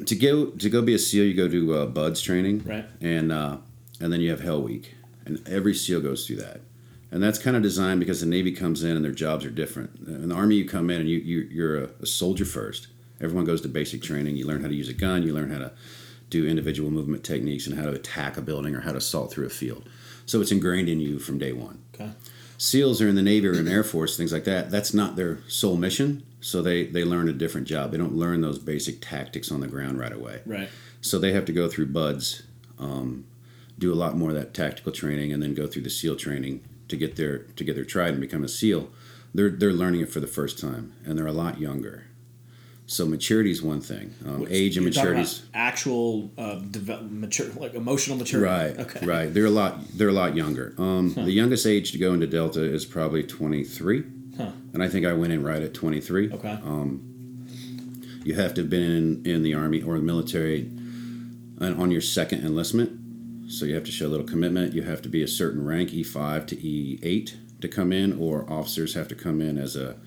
To 0.06 0.16
go 0.16 0.48
to 0.48 0.70
go 0.70 0.82
be 0.82 0.94
a 0.94 1.00
SEAL, 1.00 1.26
you 1.26 1.34
go 1.34 1.48
to 1.48 1.74
uh, 1.74 1.86
BUD/S 1.88 2.22
training, 2.22 2.64
Right. 2.66 2.86
And 3.02 3.32
uh, 3.32 3.58
and 4.00 4.12
then 4.12 4.22
you 4.22 4.30
have 4.30 4.42
Hell 4.42 4.62
Week, 4.62 4.96
and 5.26 5.46
every 5.48 5.74
SEAL 5.74 6.02
goes 6.02 6.26
through 6.26 6.38
that. 6.38 6.62
And 7.10 7.24
that's 7.24 7.40
kind 7.40 7.56
of 7.56 7.64
designed 7.64 8.00
because 8.00 8.20
the 8.20 8.28
Navy 8.28 8.52
comes 8.52 8.84
in 8.84 8.96
and 8.96 9.04
their 9.04 9.12
jobs 9.14 9.46
are 9.46 9.50
different. 9.50 10.08
In 10.08 10.30
the 10.30 10.36
Army, 10.36 10.56
you 10.56 10.68
come 10.68 10.90
in 10.90 11.00
and 11.00 11.10
you, 11.10 11.20
you 11.20 11.40
you're 11.50 11.84
a, 11.84 11.90
a 12.02 12.06
soldier 12.06 12.46
first. 12.46 12.88
Everyone 13.22 13.46
goes 13.46 13.62
to 13.62 13.70
basic 13.70 14.02
training. 14.02 14.36
You 14.36 14.46
learn 14.46 14.62
how 14.62 14.68
to 14.68 14.76
use 14.76 14.90
a 14.90 14.94
gun. 14.94 15.24
You 15.24 15.34
learn 15.34 15.50
how 15.50 15.60
to 15.60 15.72
do 16.30 16.46
individual 16.46 16.92
movement 16.92 17.24
techniques 17.24 17.66
and 17.66 17.78
how 17.78 17.86
to 17.86 17.94
attack 17.94 18.38
a 18.38 18.42
building 18.42 18.76
or 18.76 18.82
how 18.82 18.92
to 18.92 18.98
assault 18.98 19.32
through 19.32 19.46
a 19.46 19.50
field. 19.50 19.88
So 20.26 20.42
it's 20.42 20.52
ingrained 20.52 20.90
in 20.90 21.00
you 21.00 21.20
from 21.20 21.38
day 21.38 21.54
one. 21.54 21.82
Okay. 21.96 22.12
SEALs 22.58 23.02
are 23.02 23.08
in 23.08 23.16
the 23.16 23.22
Navy 23.22 23.48
or 23.48 23.54
in 23.54 23.66
the 23.66 23.72
Air 23.72 23.84
Force, 23.84 24.18
things 24.18 24.34
like 24.34 24.44
that. 24.44 24.70
That's 24.70 24.94
not 24.94 25.16
their 25.16 25.40
sole 25.48 25.78
mission. 25.78 26.24
So 26.42 26.62
they, 26.62 26.86
they 26.88 27.04
learn 27.04 27.30
a 27.30 27.34
different 27.34 27.68
job. 27.68 27.92
They 27.92 27.98
don't 27.98 28.16
learn 28.16 28.42
those 28.42 28.60
basic 28.60 29.00
tactics 29.00 29.52
on 29.52 29.62
the 29.62 29.68
ground 29.68 30.00
right 30.00 30.12
away. 30.12 30.42
Right. 30.46 30.70
So 31.02 31.20
they 31.20 31.32
have 31.34 31.46
to 31.46 31.54
go 31.54 31.70
through 31.70 31.88
BUD/S, 31.88 32.44
um, 32.80 33.26
do 33.78 33.94
a 33.94 33.96
lot 33.96 34.18
more 34.18 34.30
of 34.30 34.36
that 34.36 34.54
tactical 34.54 34.92
training, 34.92 35.32
and 35.34 35.42
then 35.42 35.54
go 35.54 35.68
through 35.68 35.84
the 35.84 35.90
SEAL 35.90 36.16
training 36.16 36.62
to 36.88 36.96
get 36.98 37.16
their 37.16 37.40
to 37.40 37.64
get 37.64 37.76
their 37.76 37.86
tried 37.86 38.10
and 38.10 38.22
become 38.22 38.44
a 38.44 38.48
SEAL. 38.48 38.90
They're 39.34 39.50
they're 39.50 39.74
learning 39.74 40.02
it 40.02 40.10
for 40.10 40.20
the 40.20 40.28
first 40.28 40.60
time, 40.60 40.94
and 41.06 41.18
they're 41.18 41.28
a 41.28 41.32
lot 41.34 41.60
younger. 41.60 42.06
So 42.90 43.06
maturity 43.06 43.52
is 43.52 43.62
one 43.62 43.82
thing. 43.82 44.16
Um, 44.26 44.48
age 44.50 44.78
and 44.78 44.86
maturity 44.86 45.20
is 45.22 45.44
actual 45.54 46.32
uh, 46.38 46.56
develop, 46.56 47.12
mature, 47.12 47.48
like 47.58 47.74
emotional 47.74 48.16
maturity. 48.18 48.50
right. 48.50 48.80
Okay. 48.80 49.06
Right. 49.06 49.34
They're 49.34 49.46
a 49.46 49.50
lot 49.50 49.86
they're 49.94 50.08
a 50.08 50.14
lot 50.14 50.36
younger. 50.38 50.74
Um, 50.78 51.14
The 51.14 51.32
youngest 51.34 51.66
age 51.68 51.92
to 51.92 51.98
go 51.98 52.14
into 52.14 52.28
Delta 52.28 52.64
is 52.64 52.86
probably 52.86 53.24
twenty 53.24 53.64
three, 53.66 54.04
Huh. 54.38 54.52
and 54.74 54.82
I 54.82 54.88
think 54.88 55.06
I 55.06 55.12
went 55.14 55.34
in 55.34 55.44
right 55.44 55.62
at 55.62 55.74
twenty 55.74 56.00
three. 56.00 56.32
Okay. 56.32 56.58
You 58.24 58.36
have 58.36 58.54
to 58.56 58.62
have 58.62 58.70
been 58.70 58.92
in, 58.92 59.26
in 59.26 59.44
the 59.44 59.54
Army 59.54 59.82
or 59.82 59.96
the 59.98 60.04
military 60.04 60.62
and 61.60 61.82
on 61.82 61.92
your 61.92 62.02
second 62.02 62.46
enlistment. 62.46 62.92
So 63.48 63.66
you 63.66 63.76
have 63.76 63.86
to 63.86 63.92
show 63.92 64.08
a 64.08 64.10
little 64.10 64.26
commitment. 64.26 64.74
You 64.74 64.84
have 64.84 65.02
to 65.04 65.10
be 65.10 65.24
a 65.24 65.28
certain 65.28 65.66
rank, 65.66 65.90
E5 65.90 66.48
to 66.48 66.56
E8 66.56 67.62
to 67.62 67.68
come 67.68 67.92
in, 67.92 68.20
or 68.20 68.50
officers 68.52 68.94
have 68.94 69.08
to 69.08 69.16
come 69.16 69.42
in 69.42 69.58
as 69.58 69.76
a 69.76 69.98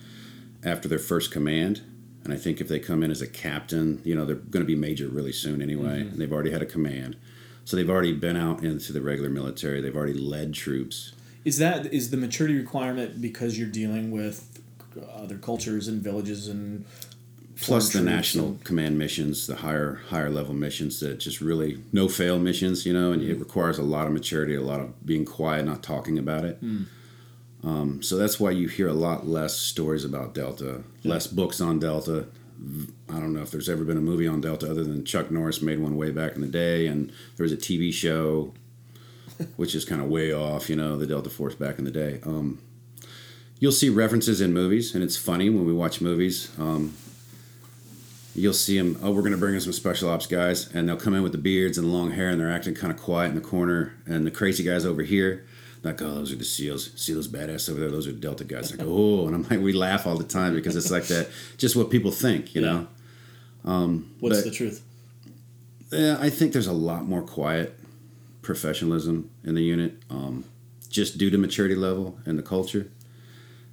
after 0.62 0.88
their 0.88 0.98
first 0.98 1.30
command. 1.30 1.82
And 2.22 2.34
I 2.34 2.36
think 2.36 2.60
if 2.60 2.68
they 2.68 2.78
come 2.78 3.02
in 3.02 3.10
as 3.10 3.22
a 3.22 3.26
captain, 3.26 4.02
you 4.04 4.14
know, 4.14 4.26
they're 4.26 4.36
going 4.36 4.62
to 4.62 4.66
be 4.66 4.76
major 4.76 5.08
really 5.08 5.32
soon 5.32 5.62
anyway. 5.62 6.00
Mm-hmm. 6.00 6.08
And 6.10 6.20
they've 6.20 6.32
already 6.32 6.50
had 6.50 6.60
a 6.60 6.66
command. 6.66 7.16
So 7.64 7.76
they've 7.76 7.88
already 7.88 8.12
been 8.12 8.36
out 8.36 8.62
into 8.62 8.92
the 8.92 9.00
regular 9.00 9.30
military. 9.30 9.80
They've 9.80 9.96
already 9.96 10.14
led 10.14 10.52
troops. 10.52 11.12
Is 11.44 11.56
that 11.58 11.86
is 11.92 12.10
the 12.10 12.18
maturity 12.18 12.58
requirement 12.58 13.22
because 13.22 13.58
you're 13.58 13.68
dealing 13.68 14.10
with 14.10 14.60
other 15.14 15.38
cultures 15.38 15.88
and 15.88 16.02
villages 16.02 16.48
and 16.48 16.84
plus 17.62 17.92
the 17.92 18.00
national 18.00 18.46
and- 18.46 18.64
command 18.64 18.98
missions, 18.98 19.46
the 19.46 19.56
higher 19.56 20.00
higher 20.08 20.30
level 20.30 20.54
missions 20.54 21.00
that 21.00 21.18
just 21.18 21.40
really 21.40 21.82
no 21.92 22.08
fail 22.08 22.38
missions, 22.38 22.86
you 22.86 22.92
know, 22.92 23.12
and 23.12 23.22
it 23.22 23.38
requires 23.38 23.78
a 23.78 23.82
lot 23.82 24.06
of 24.06 24.12
maturity, 24.12 24.54
a 24.54 24.62
lot 24.62 24.80
of 24.80 25.04
being 25.06 25.24
quiet, 25.24 25.64
not 25.64 25.82
talking 25.82 26.18
about 26.18 26.44
it. 26.44 26.58
Um, 27.62 28.02
so 28.02 28.16
that's 28.16 28.40
why 28.40 28.52
you 28.52 28.68
hear 28.68 28.88
a 28.88 28.94
lot 28.94 29.26
less 29.26 29.54
stories 29.56 30.04
about 30.04 30.32
Delta, 30.34 30.82
less 31.04 31.26
books 31.26 31.60
on 31.60 31.78
Delta. 31.78 32.26
I 33.08 33.18
don't 33.20 33.32
know 33.32 33.42
if 33.42 33.50
there's 33.50 33.68
ever 33.68 33.84
been 33.84 33.96
a 33.98 34.02
movie 34.02 34.26
on 34.26 34.40
Delta 34.40 34.70
other 34.70 34.84
than 34.84 35.04
Chuck 35.04 35.30
Norris 35.30 35.60
made 35.62 35.78
one 35.78 35.96
way 35.96 36.10
back 36.10 36.34
in 36.34 36.40
the 36.40 36.46
day, 36.46 36.86
and 36.86 37.10
there 37.36 37.44
was 37.44 37.52
a 37.52 37.56
TV 37.56 37.92
show, 37.92 38.54
which 39.56 39.74
is 39.74 39.84
kind 39.84 40.00
of 40.00 40.08
way 40.08 40.32
off, 40.32 40.70
you 40.70 40.76
know, 40.76 40.96
the 40.96 41.06
Delta 41.06 41.30
Force 41.30 41.54
back 41.54 41.78
in 41.78 41.84
the 41.84 41.90
day. 41.90 42.20
Um, 42.24 42.60
you'll 43.58 43.72
see 43.72 43.90
references 43.90 44.40
in 44.40 44.52
movies, 44.52 44.94
and 44.94 45.04
it's 45.04 45.16
funny 45.16 45.50
when 45.50 45.66
we 45.66 45.72
watch 45.72 46.00
movies. 46.00 46.50
Um, 46.58 46.94
you'll 48.34 48.52
see 48.52 48.78
them. 48.78 48.98
Oh, 49.02 49.10
we're 49.10 49.22
going 49.22 49.32
to 49.32 49.38
bring 49.38 49.54
in 49.54 49.60
some 49.60 49.72
special 49.72 50.08
ops 50.08 50.26
guys, 50.26 50.72
and 50.74 50.88
they'll 50.88 50.96
come 50.96 51.14
in 51.14 51.22
with 51.22 51.32
the 51.32 51.38
beards 51.38 51.78
and 51.78 51.86
the 51.88 51.92
long 51.92 52.10
hair, 52.12 52.28
and 52.30 52.40
they're 52.40 52.50
acting 52.50 52.74
kind 52.74 52.92
of 52.92 52.98
quiet 53.00 53.28
in 53.28 53.34
the 53.34 53.40
corner. 53.40 53.94
And 54.06 54.26
the 54.26 54.30
crazy 54.30 54.62
guys 54.62 54.84
over 54.86 55.02
here, 55.02 55.44
like, 55.82 56.00
oh, 56.02 56.14
those 56.14 56.32
are 56.32 56.36
the 56.36 56.44
SEALs. 56.44 56.92
See 57.00 57.12
those 57.12 57.28
badass 57.28 57.68
over 57.70 57.80
there? 57.80 57.90
Those 57.90 58.06
are 58.06 58.12
Delta 58.12 58.44
guys. 58.44 58.70
Like, 58.76 58.86
oh, 58.88 59.26
and 59.26 59.34
I'm 59.34 59.42
like, 59.48 59.60
we 59.60 59.72
laugh 59.72 60.06
all 60.06 60.16
the 60.16 60.24
time 60.24 60.54
because 60.54 60.76
it's 60.76 60.90
like 60.90 61.04
that, 61.08 61.28
just 61.58 61.76
what 61.76 61.90
people 61.90 62.10
think, 62.10 62.54
you 62.54 62.62
Yeah. 62.62 62.84
know. 63.64 64.06
what's 64.20 64.36
But- 64.38 64.44
the 64.44 64.50
truth? 64.50 64.82
Yeah, 65.92 66.18
I 66.20 66.30
think 66.30 66.52
there's 66.52 66.68
a 66.68 66.72
lot 66.72 67.08
more 67.08 67.20
quiet 67.22 67.76
professionalism 68.42 69.28
in 69.42 69.54
the 69.56 69.62
unit, 69.62 69.94
um, 70.08 70.44
just 70.88 71.18
due 71.18 71.30
to 71.30 71.38
maturity 71.38 71.74
level 71.74 72.18
and 72.24 72.38
the 72.38 72.42
culture. 72.44 72.86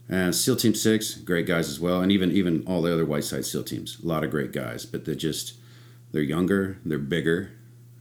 And 0.09 0.33
SEAL 0.33 0.55
Team 0.55 0.73
Six, 0.73 1.15
great 1.15 1.45
guys 1.45 1.67
as 1.67 1.79
well, 1.79 2.01
and 2.01 2.11
even 2.11 2.31
even 2.31 2.63
all 2.65 2.81
the 2.81 2.93
other 2.93 3.05
Whiteside 3.05 3.45
SEAL 3.45 3.63
teams, 3.63 3.97
a 4.01 4.07
lot 4.07 4.23
of 4.23 4.31
great 4.31 4.53
guys. 4.53 4.85
But 4.85 5.05
they're 5.05 5.15
just 5.15 5.55
they're 6.11 6.21
younger, 6.21 6.79
they're 6.85 6.97
bigger, 6.97 7.51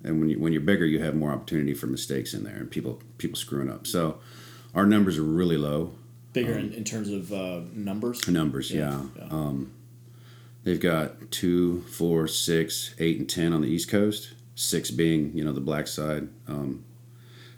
and 0.04 0.20
when 0.20 0.28
you 0.28 0.38
when 0.38 0.52
you're 0.52 0.62
bigger, 0.62 0.86
you 0.86 1.02
have 1.02 1.16
more 1.16 1.32
opportunity 1.32 1.74
for 1.74 1.88
mistakes 1.88 2.32
in 2.32 2.44
there 2.44 2.56
and 2.56 2.70
people 2.70 3.00
people 3.18 3.36
screwing 3.36 3.70
up. 3.70 3.86
So 3.86 4.20
our 4.74 4.86
numbers 4.86 5.18
are 5.18 5.22
really 5.22 5.56
low. 5.56 5.94
Bigger 6.32 6.52
in, 6.52 6.72
in 6.72 6.84
terms 6.84 7.08
of 7.08 7.32
uh, 7.32 7.62
numbers. 7.72 8.28
Numbers, 8.28 8.70
yeah. 8.70 9.02
yeah. 9.16 9.24
Um, 9.30 9.72
they've 10.64 10.80
got 10.80 11.30
two, 11.30 11.80
four, 11.82 12.28
six, 12.28 12.94
eight, 12.98 13.18
and 13.18 13.28
ten 13.28 13.52
on 13.52 13.62
the 13.62 13.68
East 13.68 13.88
Coast. 13.88 14.34
Six 14.54 14.90
being, 14.90 15.36
you 15.36 15.44
know, 15.44 15.52
the 15.52 15.60
black 15.60 15.86
side, 15.86 16.28
um, 16.46 16.84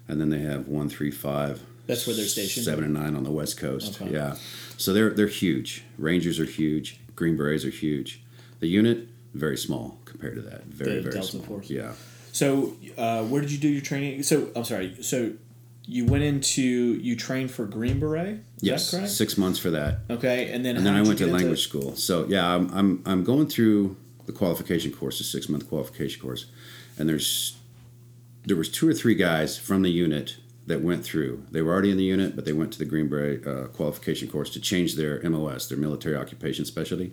and 0.07 0.19
then 0.19 0.29
they 0.29 0.39
have 0.39 0.67
one, 0.67 0.89
three, 0.89 1.11
five. 1.11 1.61
That's 1.89 2.05
where 2.05 2.15
they're 2.15 2.25
stationed? 2.25 2.65
Seven 2.65 2.83
and 2.85 2.93
nine 2.93 3.15
on 3.15 3.23
the 3.23 3.31
West 3.31 3.57
Coast. 3.57 3.99
Okay. 3.99 4.13
Yeah, 4.13 4.35
so 4.77 4.93
they're 4.93 5.09
they're 5.09 5.27
huge. 5.27 5.83
Rangers 5.97 6.39
are 6.39 6.45
huge. 6.45 6.99
Green 7.15 7.35
Berets 7.35 7.65
are 7.65 7.71
huge. 7.71 8.21
The 8.59 8.67
unit 8.67 9.07
very 9.33 9.57
small 9.57 9.97
compared 10.05 10.35
to 10.35 10.41
that. 10.43 10.65
Very 10.65 10.95
The 10.97 11.01
very 11.01 11.13
Delta 11.15 11.27
small. 11.27 11.43
Force. 11.43 11.69
Yeah. 11.69 11.93
So, 12.31 12.75
uh, 12.95 13.23
where 13.23 13.41
did 13.41 13.51
you 13.51 13.57
do 13.57 13.67
your 13.67 13.81
training? 13.81 14.21
So, 14.23 14.49
I'm 14.55 14.63
sorry. 14.65 14.95
So, 15.01 15.33
you 15.87 16.05
went 16.05 16.23
into 16.23 16.61
you 16.61 17.15
trained 17.15 17.49
for 17.49 17.65
Green 17.65 17.99
Beret. 17.99 18.35
Is 18.35 18.39
Yes. 18.61 18.91
that 18.91 18.97
correct? 18.97 19.11
Six 19.11 19.37
months 19.39 19.57
for 19.57 19.71
that. 19.71 20.01
Okay, 20.11 20.51
and 20.53 20.63
then 20.63 20.77
and 20.77 20.85
then 20.85 20.93
I 20.93 21.01
went 21.01 21.17
to 21.17 21.25
get 21.25 21.29
into- 21.29 21.37
language 21.39 21.63
school. 21.63 21.95
So 21.95 22.27
yeah, 22.29 22.45
I'm, 22.55 22.69
I'm 22.71 23.01
I'm 23.07 23.23
going 23.23 23.47
through 23.47 23.95
the 24.27 24.31
qualification 24.31 24.91
course, 24.91 25.17
the 25.17 25.23
six 25.23 25.49
month 25.49 25.67
qualification 25.67 26.21
course, 26.21 26.45
and 26.99 27.09
there's 27.09 27.57
there 28.45 28.55
was 28.55 28.69
two 28.69 28.87
or 28.87 28.93
three 28.93 29.15
guys 29.15 29.57
from 29.57 29.81
the 29.81 29.89
unit 29.89 30.35
that 30.69 30.81
went 30.83 31.03
through. 31.03 31.43
They 31.49 31.63
were 31.63 31.73
already 31.73 31.89
in 31.89 31.97
the 31.97 32.03
unit, 32.03 32.35
but 32.35 32.45
they 32.45 32.53
went 32.53 32.71
to 32.73 32.79
the 32.79 32.85
Green 32.85 33.09
Beret 33.09 33.45
uh, 33.45 33.67
qualification 33.69 34.29
course 34.29 34.51
to 34.51 34.59
change 34.61 34.95
their 34.95 35.19
MOS, 35.27 35.67
their 35.67 35.79
military 35.79 36.15
occupation 36.15 36.63
specialty, 36.63 37.11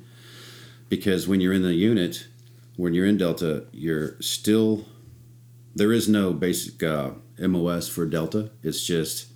because 0.91 1.27
when 1.27 1.41
you're 1.41 1.55
in 1.55 1.63
the 1.63 1.73
unit, 1.73 2.29
when 2.77 2.93
you're 2.93 3.07
in 3.07 3.17
Delta, 3.17 3.65
you're 3.73 4.21
still 4.21 4.85
there 5.75 5.91
is 5.91 6.07
no 6.07 6.35
basic 6.35 6.83
uh, 6.83 7.13
MOS 7.39 7.89
for 7.89 8.05
Delta. 8.05 8.51
It's 8.63 8.85
just 8.85 9.29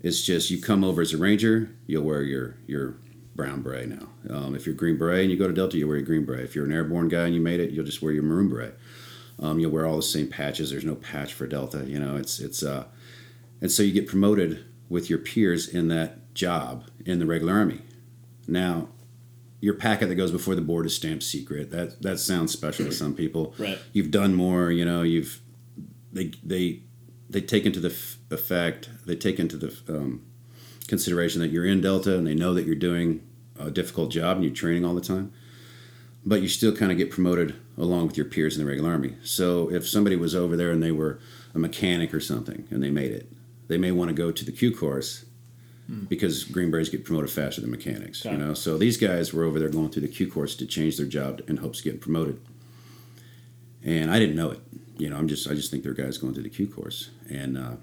it's 0.00 0.22
just 0.22 0.50
you 0.50 0.60
come 0.60 0.84
over 0.84 1.02
as 1.02 1.12
a 1.12 1.18
ranger, 1.18 1.74
you'll 1.88 2.04
wear 2.04 2.22
your 2.22 2.56
your 2.68 2.94
brown 3.34 3.62
beret 3.62 3.88
now. 3.88 4.08
Um, 4.30 4.54
if 4.54 4.64
you're 4.64 4.76
green 4.76 4.96
beret 4.96 5.22
and 5.22 5.30
you 5.30 5.36
go 5.36 5.48
to 5.48 5.52
Delta, 5.52 5.76
you 5.76 5.88
wear 5.88 5.96
your 5.96 6.06
green 6.06 6.24
beret. 6.24 6.44
If 6.44 6.54
you're 6.54 6.66
an 6.66 6.72
airborne 6.72 7.08
guy 7.08 7.24
and 7.24 7.34
you 7.34 7.40
made 7.40 7.58
it, 7.58 7.70
you'll 7.70 7.84
just 7.84 8.00
wear 8.00 8.12
your 8.12 8.22
maroon 8.22 8.48
beret. 8.48 8.78
Um, 9.42 9.58
you'll 9.58 9.72
wear 9.72 9.84
all 9.86 9.96
the 9.96 10.02
same 10.02 10.28
patches. 10.28 10.70
There's 10.70 10.84
no 10.84 10.94
patch 10.94 11.34
for 11.34 11.46
Delta. 11.46 11.84
You 11.84 11.98
know, 11.98 12.16
it's 12.16 12.38
it's 12.38 12.62
uh, 12.62 12.84
and 13.60 13.70
so 13.70 13.82
you 13.82 13.92
get 13.92 14.06
promoted 14.06 14.64
with 14.88 15.10
your 15.10 15.18
peers 15.18 15.68
in 15.68 15.88
that 15.88 16.32
job 16.34 16.84
in 17.04 17.18
the 17.18 17.26
regular 17.26 17.52
army. 17.54 17.82
Now, 18.46 18.88
your 19.60 19.74
packet 19.74 20.08
that 20.08 20.14
goes 20.14 20.30
before 20.30 20.54
the 20.54 20.60
board 20.60 20.86
is 20.86 20.94
stamped 20.94 21.24
secret. 21.24 21.70
That 21.70 22.00
that 22.02 22.18
sounds 22.18 22.52
special 22.52 22.86
to 22.86 22.92
some 22.92 23.14
people. 23.14 23.54
Right. 23.62 23.78
You've 23.92 24.10
done 24.10 24.34
more. 24.34 24.70
You 24.70 24.84
know, 24.84 25.02
you've 25.02 25.40
they 26.12 26.32
they 26.44 26.82
they 27.28 27.40
take 27.40 27.66
into 27.66 27.80
the 27.80 27.90
f- 27.90 28.18
effect. 28.30 28.90
They 29.06 29.16
take 29.16 29.38
into 29.40 29.56
the 29.56 29.76
um, 29.88 30.24
consideration 30.86 31.40
that 31.40 31.50
you're 31.50 31.64
in 31.64 31.80
Delta 31.80 32.16
and 32.16 32.26
they 32.26 32.34
know 32.34 32.54
that 32.54 32.66
you're 32.66 32.74
doing 32.74 33.22
a 33.58 33.70
difficult 33.70 34.10
job 34.10 34.36
and 34.36 34.44
you're 34.44 34.54
training 34.54 34.84
all 34.84 34.94
the 34.94 35.00
time. 35.00 35.32
But 36.24 36.42
you 36.42 36.48
still 36.48 36.74
kind 36.74 36.92
of 36.92 36.98
get 36.98 37.10
promoted 37.10 37.56
along 37.78 38.06
with 38.06 38.16
your 38.16 38.26
peers 38.26 38.56
in 38.56 38.62
the 38.64 38.68
regular 38.68 38.90
army. 38.90 39.14
So 39.22 39.70
if 39.70 39.88
somebody 39.88 40.16
was 40.16 40.34
over 40.34 40.56
there 40.56 40.70
and 40.70 40.82
they 40.82 40.92
were 40.92 41.18
a 41.54 41.58
mechanic 41.58 42.12
or 42.14 42.20
something 42.20 42.66
and 42.70 42.82
they 42.82 42.90
made 42.90 43.10
it, 43.12 43.30
they 43.68 43.78
may 43.78 43.92
want 43.92 44.08
to 44.08 44.14
go 44.14 44.30
to 44.30 44.44
the 44.44 44.52
Q 44.52 44.74
course 44.76 45.24
because 46.08 46.44
Green 46.44 46.70
Berets 46.70 46.88
get 46.88 47.04
promoted 47.04 47.30
faster 47.30 47.60
than 47.60 47.70
mechanics. 47.70 48.22
Got 48.22 48.32
You 48.32 48.36
it. 48.38 48.40
know, 48.46 48.54
so 48.54 48.78
these 48.78 48.96
guys 48.96 49.34
were 49.34 49.44
over 49.44 49.58
there 49.58 49.68
going 49.68 49.90
through 49.90 50.02
the 50.02 50.08
Q 50.08 50.30
course 50.30 50.54
to 50.56 50.64
change 50.66 50.96
their 50.96 51.04
job 51.06 51.42
in 51.48 51.58
hopes 51.58 51.80
of 51.80 51.84
getting 51.84 52.00
promoted. 52.00 52.40
And 53.82 54.10
I 54.10 54.18
didn't 54.18 54.36
know 54.36 54.50
it. 54.52 54.60
You 54.96 55.10
know, 55.10 55.16
I'm 55.16 55.28
just 55.28 55.48
I 55.50 55.54
just 55.54 55.70
think 55.70 55.82
they're 55.82 55.92
guys 55.92 56.16
going 56.18 56.32
through 56.34 56.44
the 56.44 56.48
Q 56.50 56.66
course. 56.66 57.10
And 57.28 57.58
uh, 57.58 57.74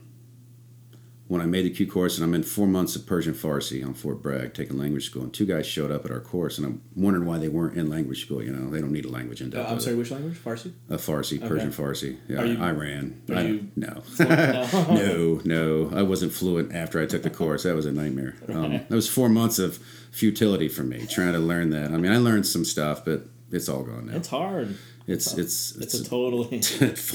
when 1.30 1.42
I 1.42 1.46
made 1.46 1.64
the 1.64 1.70
Q 1.70 1.86
course, 1.86 2.18
and 2.18 2.26
I'm 2.26 2.34
in 2.34 2.42
four 2.42 2.66
months 2.68 2.96
of 2.96 3.06
Persian 3.06 3.36
Farsi 3.36 3.86
on 3.86 3.94
Fort 3.94 4.20
Bragg 4.24 4.56
taking 4.56 4.80
language 4.80 5.06
school, 5.06 5.22
and 5.22 5.32
two 5.32 5.46
guys 5.46 5.68
showed 5.68 5.92
up 5.92 6.04
at 6.04 6.10
our 6.12 6.20
course, 6.20 6.58
and 6.58 6.66
I'm 6.66 6.82
wondering 6.96 7.28
why 7.28 7.38
they 7.38 7.48
weren't 7.50 7.78
in 7.78 7.88
language 7.88 8.26
school. 8.26 8.42
You 8.44 8.52
know, 8.52 8.70
they 8.72 8.82
don't 8.82 8.92
need 8.92 9.06
a 9.06 9.10
language 9.10 9.40
in 9.40 9.50
Uh, 9.50 9.58
Delta. 9.58 9.72
I'm 9.72 9.80
sorry, 9.80 9.96
which 9.96 10.10
language? 10.10 10.38
Farsi? 10.44 10.74
A 10.90 10.98
Farsi, 10.98 11.40
Persian 11.40 11.70
Farsi. 11.72 12.18
Yeah, 12.28 12.44
you- 12.44 12.58
Iran. 12.58 13.22
are 13.30 13.36
I, 13.36 13.42
you- 13.44 13.68
no. 13.76 14.02
No. 14.20 14.68
no, 14.90 15.42
no. 15.46 15.92
I 15.96 16.02
wasn't 16.02 16.34
fluent 16.34 16.74
after 16.74 17.00
I 17.00 17.06
took 17.06 17.22
the 17.22 17.30
course. 17.30 17.62
That 17.64 17.76
was 17.76 17.86
a 17.86 17.92
nightmare. 17.92 18.36
Um, 18.50 18.72
that 18.74 18.90
was 18.92 19.08
four 19.08 19.30
months 19.30 19.60
of 19.60 19.78
futility 20.12 20.68
for 20.68 20.82
me 20.84 21.06
trying 21.06 21.34
to 21.34 21.40
learn 21.40 21.70
that. 21.70 21.92
I 21.92 21.98
mean, 21.98 22.12
I 22.12 22.18
learned 22.18 22.48
some 22.48 22.66
stuff, 22.66 23.06
but 23.06 23.28
it's 23.52 23.70
all 23.70 23.84
gone 23.84 24.08
now. 24.08 24.16
It's 24.18 24.28
hard. 24.30 24.76
It's 25.10 25.34
it's 25.38 25.76
It's, 25.76 25.76
it's, 25.78 25.94
a 25.96 26.10
totally. 26.10 26.62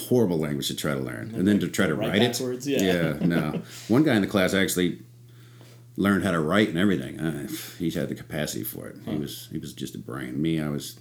horrible 0.09 0.39
language 0.39 0.69
to 0.69 0.77
try 0.77 0.95
to 0.95 1.01
learn, 1.01 1.33
and 1.35 1.47
then 1.47 1.59
to 1.61 1.69
try 1.69 1.87
to 1.87 1.95
Write 1.95 2.11
write 2.11 2.23
it. 2.23 2.33
backwards, 2.33 2.67
yeah. 2.67 3.17
no. 3.21 3.63
One 3.89 4.03
guy 4.03 4.15
in 4.17 4.23
the 4.23 4.27
class 4.29 4.53
actually 4.55 4.99
learned 5.97 6.25
how 6.25 6.33
to 6.33 6.41
write 6.41 6.69
and 6.69 6.79
everything. 6.79 7.21
Uh, 7.21 7.49
he 7.79 7.91
had 7.91 8.09
the 8.09 8.15
capacity 8.15 8.65
for 8.65 8.89
it. 8.89 8.97
He 9.07 9.17
was 9.17 9.49
he 9.53 9.59
was 9.59 9.73
just 9.73 9.95
a 9.95 9.99
brain. 9.99 10.41
Me, 10.43 10.61
I 10.61 10.69
was. 10.69 10.99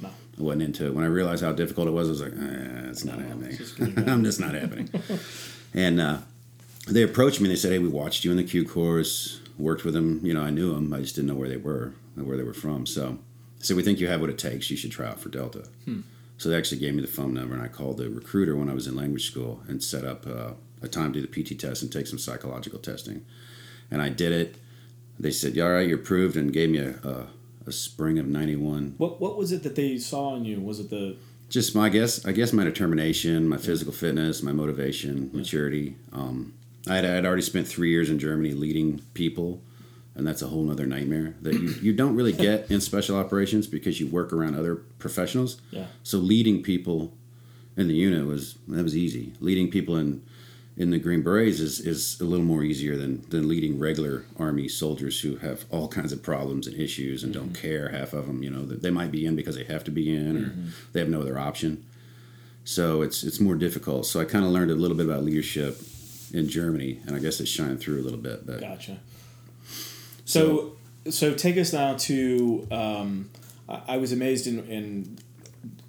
No. 0.00 0.08
I 0.38 0.42
wasn't 0.42 0.62
into 0.62 0.86
it. 0.86 0.94
When 0.94 1.02
I 1.04 1.08
realized 1.08 1.42
how 1.42 1.52
difficult 1.52 1.88
it 1.88 1.90
was, 1.90 2.06
I 2.08 2.10
was 2.10 2.20
like, 2.22 2.32
eh, 2.32 2.88
it's 2.90 3.04
not 3.04 3.18
No, 3.18 3.26
happening. 3.26 3.48
it's 3.50 3.58
just. 3.58 3.80
I'm 4.08 4.22
just 4.22 4.38
not 4.38 4.54
happening. 4.54 4.88
and 5.74 6.00
uh, 6.00 6.18
they 6.86 7.02
approached 7.02 7.40
me 7.40 7.46
and 7.48 7.52
they 7.56 7.58
said, 7.60 7.72
hey, 7.72 7.80
we 7.80 7.88
watched 7.88 8.24
you 8.24 8.30
in 8.30 8.36
the 8.36 8.44
Q 8.44 8.64
course, 8.64 9.40
worked 9.58 9.84
with 9.84 9.94
them. 9.94 10.20
You 10.22 10.34
know, 10.34 10.42
I 10.42 10.50
knew 10.50 10.72
them. 10.72 10.92
I 10.92 11.00
just 11.00 11.16
didn't 11.16 11.26
know 11.28 11.34
where 11.34 11.48
they 11.48 11.56
were, 11.56 11.94
where 12.14 12.36
they 12.36 12.44
were 12.44 12.54
from. 12.54 12.86
So 12.86 13.18
said, 13.58 13.76
we 13.76 13.82
think 13.82 13.98
you 13.98 14.06
have 14.06 14.20
what 14.20 14.30
it 14.30 14.38
takes. 14.38 14.70
You 14.70 14.76
should 14.76 14.92
try 14.92 15.08
out 15.08 15.18
for 15.18 15.28
Delta. 15.30 15.64
Hmm. 15.84 16.00
So 16.38 16.48
they 16.48 16.56
actually 16.56 16.78
gave 16.78 16.94
me 16.94 17.02
the 17.02 17.08
phone 17.08 17.34
number 17.34 17.54
and 17.54 17.62
I 17.62 17.68
called 17.68 17.98
the 17.98 18.08
recruiter 18.08 18.56
when 18.56 18.70
I 18.70 18.74
was 18.74 18.86
in 18.86 18.96
language 18.96 19.26
school 19.30 19.62
and 19.68 19.82
set 19.82 20.04
up 20.04 20.26
uh, 20.26 20.52
a 20.80 20.88
time 20.88 21.12
to 21.12 21.20
do 21.20 21.26
the 21.26 21.42
PT 21.42 21.58
test 21.58 21.82
and 21.82 21.92
take 21.92 22.06
some 22.06 22.18
psychological 22.18 22.78
testing. 22.78 23.24
And 23.90 24.00
I 24.00 24.08
did 24.08 24.32
it. 24.32 24.56
They 25.18 25.32
said, 25.32 25.54
yeah, 25.54 25.64
all 25.64 25.72
right, 25.72 25.86
you're 25.88 25.98
approved 25.98 26.36
and 26.36 26.52
gave 26.52 26.70
me 26.70 26.78
a, 26.78 26.90
a, 27.02 27.26
a 27.66 27.72
spring 27.72 28.18
of 28.18 28.26
91 28.26 28.94
What 28.98 29.20
What 29.20 29.36
was 29.36 29.52
it 29.52 29.64
that 29.64 29.74
they 29.74 29.98
saw 29.98 30.36
in 30.36 30.44
you? 30.44 30.60
Was 30.60 30.80
it 30.80 30.90
the 30.90 31.16
just 31.48 31.74
my 31.74 31.88
guess 31.88 32.24
I 32.26 32.32
guess 32.32 32.52
my 32.52 32.64
determination, 32.64 33.48
my 33.48 33.56
physical 33.56 33.92
fitness, 33.92 34.42
my 34.42 34.52
motivation, 34.52 35.30
maturity. 35.32 35.96
Um, 36.12 36.54
I 36.86 36.96
had 36.96 37.04
I'd 37.04 37.26
already 37.26 37.42
spent 37.42 37.66
three 37.66 37.90
years 37.90 38.10
in 38.10 38.18
Germany 38.18 38.52
leading 38.52 39.00
people, 39.14 39.62
and 40.18 40.26
that's 40.26 40.42
a 40.42 40.48
whole 40.48 40.70
other 40.70 40.84
nightmare 40.84 41.34
that 41.40 41.54
you, 41.54 41.68
you 41.80 41.92
don't 41.92 42.14
really 42.14 42.32
get 42.48 42.70
in 42.70 42.80
special 42.80 43.16
operations 43.16 43.66
because 43.66 44.00
you 44.00 44.08
work 44.08 44.32
around 44.32 44.56
other 44.56 44.74
professionals. 44.74 45.60
Yeah. 45.70 45.86
So 46.02 46.18
leading 46.18 46.62
people 46.62 47.14
in 47.76 47.88
the 47.88 47.94
unit 47.94 48.26
was 48.26 48.56
that 48.66 48.82
was 48.82 48.96
easy. 48.96 49.32
Leading 49.40 49.70
people 49.70 49.96
in 49.96 50.22
in 50.76 50.90
the 50.90 50.98
Green 50.98 51.22
Berets 51.22 51.58
is, 51.58 51.80
is 51.80 52.20
a 52.20 52.24
little 52.24 52.44
more 52.44 52.62
easier 52.62 52.96
than, 52.96 53.28
than 53.30 53.48
leading 53.48 53.80
regular 53.80 54.24
Army 54.38 54.68
soldiers 54.68 55.20
who 55.20 55.36
have 55.38 55.64
all 55.70 55.88
kinds 55.88 56.12
of 56.12 56.22
problems 56.22 56.68
and 56.68 56.80
issues 56.80 57.24
and 57.24 57.34
don't 57.34 57.52
mm-hmm. 57.52 57.66
care. 57.66 57.88
Half 57.88 58.12
of 58.12 58.28
them, 58.28 58.44
you 58.44 58.50
know, 58.50 58.64
that 58.64 58.80
they 58.80 58.90
might 58.90 59.10
be 59.10 59.26
in 59.26 59.34
because 59.34 59.56
they 59.56 59.64
have 59.64 59.82
to 59.84 59.90
be 59.90 60.14
in 60.14 60.36
or 60.36 60.50
mm-hmm. 60.50 60.68
they 60.92 61.00
have 61.00 61.08
no 61.08 61.20
other 61.20 61.36
option. 61.38 61.84
So 62.64 63.02
it's 63.02 63.24
it's 63.24 63.40
more 63.40 63.54
difficult. 63.54 64.06
So 64.06 64.20
I 64.20 64.24
kind 64.24 64.44
of 64.44 64.50
learned 64.52 64.70
a 64.70 64.74
little 64.74 64.96
bit 64.96 65.06
about 65.06 65.24
leadership 65.24 65.80
in 66.32 66.48
Germany, 66.48 67.00
and 67.06 67.16
I 67.16 67.18
guess 67.18 67.40
it 67.40 67.46
shined 67.46 67.80
through 67.80 68.00
a 68.00 68.04
little 68.04 68.18
bit. 68.18 68.46
But 68.46 68.60
Gotcha. 68.60 68.98
So, 70.28 70.76
so 71.10 71.34
take 71.34 71.56
us 71.56 71.72
now 71.72 71.94
to. 71.94 72.66
Um, 72.70 73.30
I, 73.68 73.82
I 73.88 73.96
was 73.96 74.12
amazed 74.12 74.46
in, 74.46 74.66
in 74.68 75.18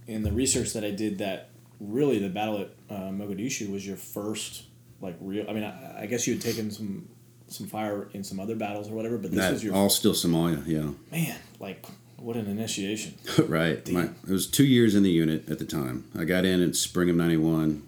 in 0.08 0.24
the 0.24 0.32
research 0.32 0.74
that 0.74 0.84
I 0.84 0.92
did 0.92 1.18
that 1.18 1.50
really 1.80 2.20
the 2.20 2.30
battle 2.30 2.62
at 2.62 2.70
uh, 2.90 3.10
Mogadishu 3.10 3.72
was 3.72 3.86
your 3.86 3.98
first 3.98 4.64
like 5.02 5.16
real. 5.20 5.46
I 5.50 5.54
mean, 5.54 5.64
I, 5.64 6.04
I 6.04 6.06
guess 6.06 6.26
you 6.26 6.34
had 6.34 6.42
taken 6.42 6.72
some 6.72 7.10
some 7.48 7.68
fire 7.68 8.10
in 8.14 8.24
some 8.24 8.40
other 8.40 8.56
battles 8.56 8.90
or 8.90 8.94
whatever, 8.94 9.18
but 9.18 9.32
this 9.32 9.40
that 9.40 9.52
was 9.54 9.64
your 9.64 9.76
all 9.76 9.90
still 9.90 10.14
Somalia, 10.14 10.66
yeah. 10.66 10.92
man. 11.12 11.38
Like, 11.60 11.86
what 12.18 12.36
an 12.38 12.48
initiation! 12.48 13.16
right. 13.48 13.88
My, 13.90 14.04
it 14.04 14.30
was 14.30 14.48
two 14.48 14.66
years 14.66 14.96
in 14.96 15.04
the 15.04 15.12
unit 15.12 15.50
at 15.50 15.60
the 15.60 15.66
time. 15.66 16.10
I 16.18 16.24
got 16.24 16.46
in 16.46 16.62
in 16.62 16.74
spring 16.74 17.10
of 17.10 17.16
'91. 17.16 17.84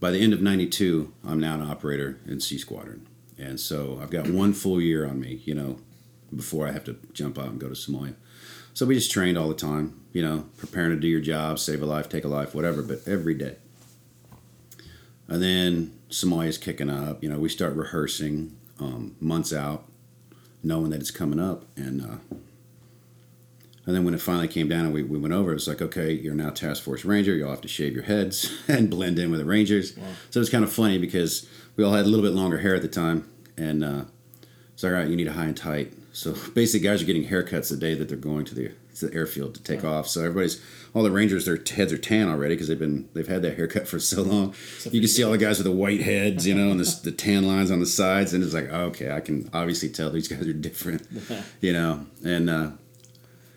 By 0.00 0.10
the 0.10 0.18
end 0.18 0.32
of 0.32 0.42
'92, 0.42 1.12
I'm 1.26 1.40
now 1.40 1.54
an 1.54 1.62
operator 1.62 2.18
in 2.26 2.40
C 2.40 2.58
Squadron, 2.58 3.06
and 3.38 3.58
so 3.58 3.98
I've 4.02 4.10
got 4.10 4.28
one 4.28 4.52
full 4.52 4.80
year 4.80 5.06
on 5.06 5.20
me. 5.20 5.42
You 5.44 5.54
know, 5.54 5.78
before 6.34 6.66
I 6.66 6.72
have 6.72 6.84
to 6.84 6.96
jump 7.12 7.38
out 7.38 7.48
and 7.48 7.60
go 7.60 7.68
to 7.68 7.74
Somalia. 7.74 8.14
So 8.72 8.86
we 8.86 8.94
just 8.94 9.10
trained 9.10 9.38
all 9.38 9.48
the 9.48 9.54
time. 9.54 10.00
You 10.12 10.22
know, 10.22 10.46
preparing 10.56 10.90
to 10.90 10.96
do 10.96 11.08
your 11.08 11.20
job, 11.20 11.58
save 11.58 11.82
a 11.82 11.86
life, 11.86 12.08
take 12.08 12.24
a 12.24 12.28
life, 12.28 12.54
whatever. 12.54 12.82
But 12.82 13.06
every 13.06 13.34
day. 13.34 13.56
And 15.26 15.42
then 15.42 15.98
Somalia's 16.10 16.58
kicking 16.58 16.90
up. 16.90 17.22
You 17.22 17.30
know, 17.30 17.38
we 17.38 17.48
start 17.48 17.74
rehearsing 17.74 18.56
um, 18.78 19.16
months 19.20 19.52
out, 19.52 19.88
knowing 20.62 20.90
that 20.90 21.00
it's 21.00 21.10
coming 21.10 21.40
up, 21.40 21.64
and. 21.76 22.02
Uh, 22.02 22.36
and 23.86 23.94
then 23.94 24.04
when 24.04 24.14
it 24.14 24.20
finally 24.20 24.48
came 24.48 24.68
down 24.68 24.86
and 24.86 24.94
we, 24.94 25.02
we 25.02 25.18
went 25.18 25.34
over, 25.34 25.50
it 25.50 25.54
was 25.54 25.68
like, 25.68 25.82
okay, 25.82 26.12
you're 26.12 26.34
now 26.34 26.50
Task 26.50 26.82
Force 26.82 27.04
Ranger. 27.04 27.34
You'll 27.34 27.50
have 27.50 27.60
to 27.62 27.68
shave 27.68 27.92
your 27.92 28.04
heads 28.04 28.62
and 28.68 28.88
blend 28.88 29.18
in 29.18 29.30
with 29.30 29.40
the 29.40 29.46
Rangers. 29.46 29.96
Wow. 29.96 30.06
So 30.30 30.38
it 30.38 30.42
was 30.42 30.50
kind 30.50 30.64
of 30.64 30.72
funny 30.72 30.98
because 30.98 31.46
we 31.76 31.84
all 31.84 31.92
had 31.92 32.06
a 32.06 32.08
little 32.08 32.24
bit 32.24 32.32
longer 32.32 32.58
hair 32.58 32.74
at 32.74 32.82
the 32.82 32.88
time. 32.88 33.30
And 33.58 33.84
uh, 33.84 34.04
it's 34.72 34.82
like, 34.82 34.92
all 34.92 34.98
right, 34.98 35.08
you 35.08 35.16
need 35.16 35.28
a 35.28 35.32
high 35.32 35.44
and 35.44 35.56
tight. 35.56 35.92
So 36.12 36.34
basically, 36.54 36.88
guys 36.88 37.02
are 37.02 37.06
getting 37.06 37.26
haircuts 37.26 37.68
the 37.68 37.76
day 37.76 37.94
that 37.94 38.08
they're 38.08 38.16
going 38.16 38.46
to 38.46 38.54
the, 38.54 38.72
to 38.96 39.08
the 39.08 39.14
airfield 39.14 39.54
to 39.56 39.62
take 39.62 39.84
off. 39.84 40.08
So 40.08 40.20
everybody's, 40.22 40.62
all 40.94 41.02
the 41.02 41.10
Rangers, 41.10 41.44
their 41.44 41.56
heads 41.56 41.92
are 41.92 41.98
tan 41.98 42.30
already 42.30 42.54
because 42.54 42.68
they've 42.68 42.78
been, 42.78 43.10
they've 43.12 43.28
had 43.28 43.42
that 43.42 43.56
haircut 43.56 43.86
for 43.86 44.00
so 44.00 44.22
long. 44.22 44.54
you 44.90 45.00
can 45.00 45.08
see 45.08 45.22
all 45.22 45.32
the 45.32 45.38
guys 45.38 45.58
with 45.58 45.66
the 45.66 45.72
white 45.72 46.00
heads, 46.00 46.46
you 46.46 46.54
know, 46.54 46.70
and 46.70 46.80
the, 46.80 47.00
the 47.04 47.12
tan 47.12 47.46
lines 47.46 47.70
on 47.70 47.80
the 47.80 47.86
sides. 47.86 48.32
And 48.32 48.42
it's 48.42 48.54
like, 48.54 48.70
okay, 48.70 49.10
I 49.10 49.20
can 49.20 49.50
obviously 49.52 49.90
tell 49.90 50.08
these 50.08 50.28
guys 50.28 50.46
are 50.48 50.54
different, 50.54 51.06
you 51.60 51.74
know. 51.74 52.06
And, 52.24 52.48
uh, 52.48 52.70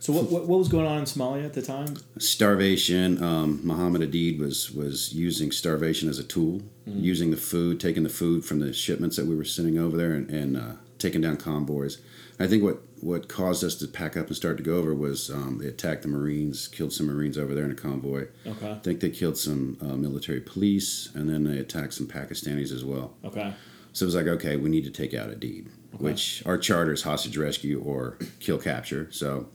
So 0.07 0.13
what, 0.13 0.31
what 0.31 0.47
what 0.47 0.57
was 0.57 0.69
going 0.69 0.85
on 0.85 0.99
in 0.99 1.03
Somalia 1.03 1.43
at 1.43 1.51
the 1.51 1.61
time? 1.61 1.97
starvation. 2.17 3.21
Um, 3.21 3.59
Muhammad 3.61 4.01
Aidid 4.01 4.39
was 4.39 4.71
was 4.71 5.13
using 5.13 5.51
starvation 5.51 6.07
as 6.07 6.17
a 6.17 6.23
tool, 6.23 6.61
using 6.85 7.29
the 7.29 7.35
food, 7.35 7.81
taking 7.81 8.03
the 8.03 8.09
food 8.09 8.45
from 8.45 8.59
the 8.59 8.71
shipments 8.71 9.17
that 9.17 9.25
we 9.25 9.35
were 9.35 9.43
sending 9.43 9.77
over 9.77 9.97
there, 9.97 10.13
and, 10.13 10.29
and 10.29 10.55
uh, 10.55 10.71
taking 10.97 11.19
down 11.19 11.35
convoys. 11.35 11.97
I 12.39 12.47
think 12.47 12.63
what 12.63 12.83
what 13.01 13.27
caused 13.27 13.65
us 13.65 13.75
to 13.75 13.87
pack 13.89 14.15
up 14.15 14.27
and 14.27 14.35
start 14.37 14.55
to 14.55 14.63
go 14.63 14.77
over 14.77 14.93
was 14.93 15.29
um, 15.29 15.57
they 15.57 15.67
attacked 15.67 16.03
the 16.03 16.07
Marines, 16.07 16.69
killed 16.69 16.93
some 16.93 17.07
Marines 17.07 17.37
over 17.37 17.53
there 17.53 17.65
in 17.65 17.71
a 17.71 17.75
convoy. 17.75 18.27
Okay. 18.45 18.71
I 18.71 18.79
think 18.79 19.01
they 19.01 19.09
killed 19.09 19.35
some 19.35 19.77
uh, 19.81 19.97
military 19.97 20.39
police, 20.39 21.09
and 21.15 21.29
then 21.29 21.43
they 21.43 21.57
attacked 21.57 21.93
some 21.93 22.07
Pakistanis 22.07 22.71
as 22.71 22.85
well. 22.85 23.13
Okay. 23.25 23.53
So 23.91 24.05
it 24.05 24.07
was 24.07 24.15
like, 24.15 24.27
okay, 24.27 24.55
we 24.55 24.69
need 24.69 24.85
to 24.85 24.91
take 24.91 25.13
out 25.13 25.31
Aidid, 25.31 25.67
which 25.97 26.43
our 26.45 26.57
charter 26.57 26.93
is 26.93 27.01
hostage 27.01 27.35
rescue 27.35 27.81
or 27.81 28.17
kill 28.39 28.57
capture. 28.59 29.09
So, 29.11 29.49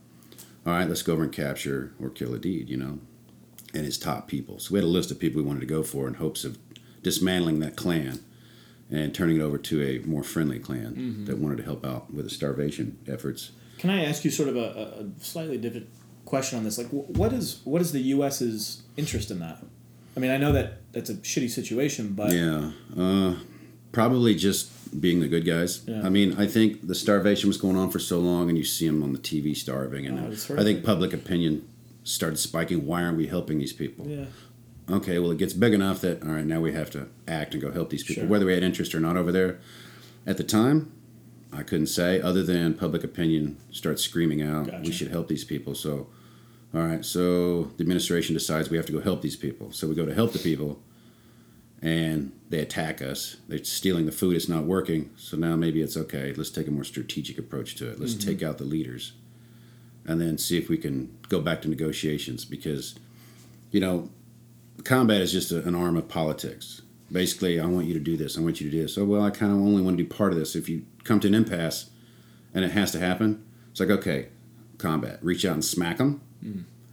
all 0.67 0.73
right, 0.73 0.89
let's 0.89 1.03
go 1.03 1.13
over 1.15 1.25
and 1.25 1.33
capture 1.33 1.93
or 2.01 2.11
kill 2.11 2.35
a 2.35 2.39
Aidid, 2.39 2.69
you 2.69 2.77
know, 2.77 2.99
and 3.75 3.85
his 3.85 3.99
top 3.99 4.29
people. 4.29 4.59
So 4.59 4.73
we 4.75 4.79
had 4.79 4.85
a 4.85 4.89
list 4.89 5.11
of 5.11 5.19
people 5.19 5.41
we 5.43 5.47
wanted 5.47 5.61
to 5.61 5.67
go 5.67 5.83
for 5.83 6.07
in 6.07 6.15
hopes 6.15 6.45
of 6.45 6.59
dismantling 7.03 7.59
that 7.61 7.77
clan 7.77 8.21
and 8.91 9.15
turning 9.15 9.39
it 9.39 9.43
over 9.43 9.59
to 9.59 9.83
a 9.83 9.99
more 10.07 10.23
friendly 10.23 10.59
clan 10.59 11.25
that 11.25 11.39
wanted 11.39 11.57
to 11.57 11.63
help 11.65 11.85
out 11.85 12.13
with 12.13 12.25
the 12.27 12.31
starvation 12.31 12.99
efforts. 13.09 13.53
Can 13.79 13.91
I 13.91 14.05
ask 14.05 14.25
you 14.25 14.31
sort 14.31 14.49
of 14.49 14.57
a, 14.57 15.05
a 15.19 15.25
slightly 15.25 15.57
different 15.59 15.89
question 16.25 16.59
on 16.59 16.65
this? 16.65 16.79
Like, 16.79 16.89
wh- 16.89 17.09
what 17.19 17.33
is 17.33 17.61
what 17.65 17.81
is 17.81 17.93
the 17.93 18.01
U.S.'s 18.01 18.83
interest 18.97 19.31
in 19.31 19.39
that? 19.41 19.65
I 20.17 20.21
mean, 20.21 20.31
I 20.31 20.37
know 20.37 20.53
that 20.53 20.93
that's 20.93 21.09
a 21.11 21.15
shitty 21.15 21.49
situation, 21.51 22.13
but 22.13 22.33
Yeah, 22.33 22.73
uh, 22.97 23.37
probably 23.93 24.35
just 24.35 24.71
being 24.99 25.21
the 25.21 25.29
good 25.29 25.45
guys. 25.45 25.83
Yeah. 25.87 26.03
I 26.05 26.09
mean, 26.09 26.35
I 26.39 26.47
think 26.47 26.87
the 26.87 26.95
starvation 26.95 27.49
was 27.49 27.57
going 27.57 27.77
on 27.77 27.91
for 27.91 27.99
so 27.99 28.19
long, 28.19 28.49
and 28.49 28.59
you 28.59 28.65
see 28.65 28.87
them 28.87 29.03
on 29.03 29.13
the 29.13 29.19
TV 29.19 29.57
starving, 29.57 30.07
and 30.07 30.19
Oh, 30.19 30.55
I 30.59 30.63
think 30.63 30.85
public 30.85 31.13
opinion 31.13 31.67
started 32.05 32.37
spiking. 32.39 32.87
Why 32.87 33.03
aren't 33.03 33.17
we 33.17 33.27
helping 33.27 33.59
these 33.59 33.73
people? 33.73 34.07
Yeah. 34.07 34.25
Okay, 34.91 35.19
well, 35.19 35.31
it 35.31 35.39
gets 35.39 35.53
big 35.55 35.73
enough 35.73 36.01
that 36.03 36.23
all 36.23 36.31
right, 36.31 36.45
now 36.45 36.61
we 36.61 36.73
have 36.73 36.91
to 36.91 37.07
act 37.29 37.55
and 37.55 37.63
go 37.63 37.71
help 37.71 37.91
these 37.91 38.03
people, 38.03 38.23
Sure. 38.25 38.31
whether 38.31 38.45
we 38.45 38.53
had 38.53 38.63
interest 38.63 38.95
or 38.95 39.01
not 39.01 39.17
over 39.17 39.31
there. 39.33 39.59
At 40.27 40.37
the 40.37 40.45
time, 40.45 40.91
I 41.53 41.63
couldn't 41.63 41.87
say, 41.87 42.21
other 42.21 42.43
than 42.43 42.75
public 42.75 43.05
opinion 43.05 43.57
starts 43.71 44.03
screaming 44.03 44.43
out, 44.43 44.67
Gotcha. 44.67 44.83
we 44.85 44.93
should 44.93 45.09
help 45.09 45.29
these 45.29 45.45
people. 45.45 45.75
So, 45.75 46.09
all 46.75 46.83
right, 46.83 47.05
so 47.05 47.71
the 47.77 47.83
administration 47.83 48.35
decides 48.35 48.71
we 48.71 48.77
have 48.77 48.87
to 48.87 48.93
go 48.93 49.01
help 49.01 49.23
these 49.23 49.37
people. 49.37 49.71
So 49.73 49.87
we 49.89 49.95
go 49.95 50.05
to 50.05 50.15
help 50.15 50.33
the 50.33 50.39
people, 50.39 50.81
and 51.83 52.33
they 52.49 52.61
attack 52.61 53.03
us. 53.03 53.37
They're 53.49 53.65
stealing 53.65 54.07
the 54.07 54.13
food. 54.13 54.37
It's 54.37 54.49
not 54.49 54.65
working. 54.65 55.11
So 55.17 55.37
now 55.37 55.57
maybe 55.57 55.83
it's 55.83 55.97
okay. 55.97 56.33
Let's 56.33 56.51
take 56.51 56.69
a 56.69 56.71
more 56.71 56.85
strategic 56.85 57.39
approach 57.39 57.75
to 57.77 57.91
it. 57.91 57.99
Let's 58.01 58.15
Mm-hmm. 58.15 58.29
take 58.31 58.43
out 58.43 58.59
the 58.59 58.65
leaders, 58.65 59.13
and 60.07 60.21
then 60.21 60.39
see 60.39 60.57
if 60.59 60.69
we 60.69 60.77
can 60.79 61.17
go 61.29 61.41
back 61.41 61.63
to 61.63 61.69
negotiations 61.69 62.45
because, 62.45 62.95
you 63.71 63.81
know, 63.81 64.11
combat 64.85 65.21
is 65.21 65.33
just 65.33 65.51
a, 65.53 65.67
an 65.67 65.75
arm 65.75 65.97
of 65.97 66.09
politics. 66.09 66.83
Basically, 67.11 67.61
I 67.61 67.67
want 67.67 67.87
you 67.87 67.95
to 67.95 68.01
do 68.01 68.17
this. 68.17 68.39
I 68.39 68.41
want 68.41 68.61
you 68.61 68.71
to 68.71 68.77
do 68.77 68.83
this. 68.83 68.97
Oh, 68.97 69.05
well, 69.05 69.23
I 69.23 69.31
kind 69.31 69.53
of 69.53 69.59
only 69.59 69.83
want 69.83 69.99
to 69.99 70.03
do 70.03 70.09
part 70.09 70.33
of 70.33 70.39
this. 70.39 70.55
If 70.57 70.69
you 70.69 70.85
come 71.05 71.21
to 71.21 71.29
an 71.29 71.35
impasse, 71.35 71.91
and 72.55 72.65
it 72.65 72.71
has 72.73 72.91
to 72.93 72.99
happen, 72.99 73.45
it's 73.71 73.81
like 73.81 73.91
okay, 73.91 74.29
combat. 74.79 75.19
Reach 75.23 75.45
out 75.45 75.55
and 75.55 75.65
smack 75.65 75.99
them, 75.99 76.21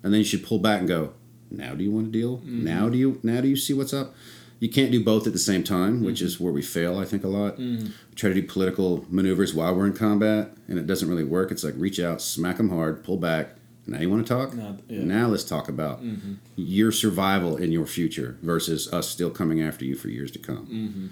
and 0.03 0.13
then 0.13 0.15
you 0.15 0.23
should 0.23 0.43
pull 0.45 0.59
back 0.59 0.79
and 0.79 0.87
go. 0.87 1.13
Now, 1.51 1.73
do 1.73 1.83
you 1.83 1.91
want 1.91 2.07
to 2.07 2.11
deal? 2.11 2.41
Now, 2.45 2.89
do 2.89 2.97
you 2.97 3.19
now 3.23 3.41
do 3.41 3.47
you 3.47 3.55
see 3.55 3.73
what's 3.73 3.93
up? 3.93 4.13
You 4.59 4.69
can't 4.69 4.91
do 4.91 5.03
both 5.03 5.25
at 5.25 5.33
the 5.33 5.39
same 5.39 5.63
time, 5.63 6.03
which 6.03 6.21
is 6.21 6.35
mm-hmm. 6.35 6.43
where 6.43 6.53
we 6.53 6.61
fail, 6.61 6.97
I 6.97 7.05
think, 7.05 7.23
a 7.23 7.29
lot. 7.29 7.57
We 7.57 7.91
try 8.15 8.29
to 8.29 8.35
do 8.35 8.43
political 8.43 9.05
maneuvers 9.09 9.53
while 9.53 9.73
we're 9.73 9.87
in 9.87 9.93
combat, 9.93 10.51
and 10.67 10.77
it 10.77 10.85
doesn't 10.85 11.07
really 11.07 11.23
work. 11.23 11.51
It's 11.51 11.63
like 11.63 11.75
reach 11.77 11.99
out, 11.99 12.21
smack 12.21 12.57
them 12.57 12.69
hard, 12.69 13.03
pull 13.03 13.17
back. 13.17 13.55
Now 13.87 13.99
you 13.99 14.09
want 14.09 14.27
to 14.27 14.33
talk? 14.33 14.53
No, 14.53 14.77
yeah. 14.87 15.03
Now 15.03 15.27
let's 15.27 15.45
talk 15.45 15.69
about 15.69 16.03
mm-hmm. 16.03 16.33
your 16.55 16.91
survival 16.91 17.55
in 17.55 17.71
your 17.71 17.87
future 17.87 18.37
versus 18.41 18.91
us 18.93 19.09
still 19.09 19.31
coming 19.31 19.61
after 19.61 19.85
you 19.85 19.95
for 19.95 20.09
years 20.09 20.29
to 20.31 20.39
come. 20.39 21.11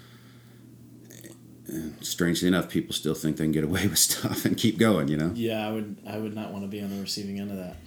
And 1.68 2.06
strangely 2.06 2.48
enough, 2.48 2.70
people 2.70 2.94
still 2.94 3.14
think 3.14 3.38
they 3.38 3.46
can 3.46 3.52
get 3.52 3.64
away 3.64 3.88
with 3.88 3.98
stuff 3.98 4.46
and 4.46 4.58
keep 4.58 4.78
going. 4.78 5.08
You 5.08 5.18
know? 5.18 5.32
Yeah, 5.34 5.68
I 5.68 5.72
would. 5.72 5.96
I 6.06 6.18
would 6.18 6.36
not 6.36 6.52
want 6.52 6.66
to 6.66 6.68
be 6.68 6.82
on 6.82 6.90
the 6.90 7.02
receiving 7.02 7.40
end 7.40 7.52
of 7.52 7.58
that. 7.58 7.78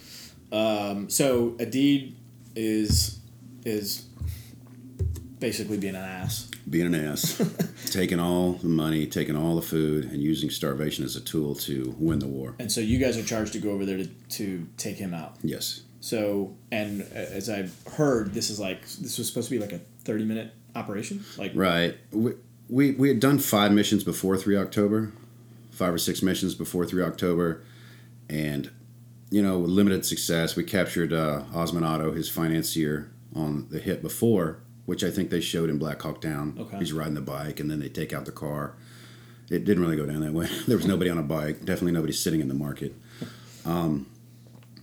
Um, 0.53 1.09
so 1.11 1.51
Aidid 1.53 2.15
is 2.57 3.21
is 3.65 4.07
basically 5.41 5.79
being 5.79 5.97
an 5.97 6.05
ass. 6.05 6.51
Being 6.69 6.87
an 6.87 6.95
ass, 6.95 7.43
taking 7.87 8.21
all 8.21 8.53
the 8.53 8.69
money, 8.69 9.07
taking 9.07 9.37
all 9.37 9.57
the 9.57 9.63
food, 9.63 10.05
and 10.05 10.23
using 10.23 10.51
starvation 10.51 11.05
as 11.05 11.17
a 11.17 11.21
tool 11.21 11.55
to 11.57 11.95
win 11.99 12.21
the 12.21 12.29
war. 12.29 12.55
And 12.59 12.71
so 12.71 12.81
you 12.81 12.99
guys 12.99 13.17
are 13.17 13.25
charged 13.25 13.53
to 13.55 13.59
go 13.59 13.71
over 13.71 13.85
there 13.85 13.99
to, 13.99 14.07
to 14.07 14.69
take 14.77 14.97
him 14.97 15.15
out. 15.15 15.37
Yes. 15.43 15.83
So 16.01 16.55
and 16.71 17.03
uh, 17.03 17.15
as 17.15 17.51
I've 17.51 17.75
heard, 17.95 18.33
this 18.33 18.51
is 18.51 18.61
like 18.61 18.83
this 18.83 19.19
was 19.19 19.27
supposed 19.27 19.49
to 19.49 19.55
be 19.55 19.61
like 19.61 19.73
a 19.73 19.81
thirty 20.05 20.25
minute 20.25 20.55
operation. 20.75 21.25
Like 21.37 21.53
Right. 21.55 21.97
We, 22.13 22.33
we, 22.69 22.93
we 22.93 23.09
had 23.09 23.21
done 23.21 23.39
five 23.39 23.73
missions 23.73 24.05
before 24.05 24.37
3 24.37 24.57
October, 24.57 25.13
five 25.71 25.93
or 25.93 25.99
six 25.99 26.23
missions 26.23 26.55
before 26.55 26.87
3 26.87 27.03
October, 27.03 27.63
and, 28.29 28.71
you 29.31 29.43
know, 29.43 29.59
with 29.59 29.71
limited 29.71 30.07
success. 30.07 30.55
We 30.55 30.65
captured 30.65 31.13
uh, 31.13 31.43
Osman 31.53 31.85
Atto, 31.85 32.13
his 32.13 32.29
financier, 32.29 33.11
on 33.35 33.69
the 33.71 33.79
hit 33.79 34.03
before, 34.03 34.61
which 34.91 35.05
I 35.05 35.11
think 35.13 35.31
they 35.31 35.41
showed 35.41 35.71
in 35.71 35.79
Black 35.79 36.03
Hawk 36.03 36.21
Down. 36.21 36.57
Okay. 36.59 36.79
He's 36.79 36.93
riding 36.93 37.15
the 37.15 37.21
bike, 37.21 37.61
and 37.61 37.71
then 37.71 37.79
they 37.79 37.89
take 37.89 38.13
out 38.13 38.25
the 38.25 38.33
car. 38.33 38.75
It 39.49 39.65
didn't 39.65 39.85
really 39.85 39.95
go 39.95 40.05
down 40.05 40.21
that 40.23 40.33
way. 40.33 40.49
there 40.67 40.77
was 40.77 40.85
nobody 40.85 41.09
on 41.09 41.17
a 41.17 41.23
bike, 41.23 41.61
definitely 41.61 41.93
nobody 41.93 42.13
sitting 42.13 42.41
in 42.41 42.49
the 42.49 42.55
market. 42.55 42.93
Um, 43.65 44.11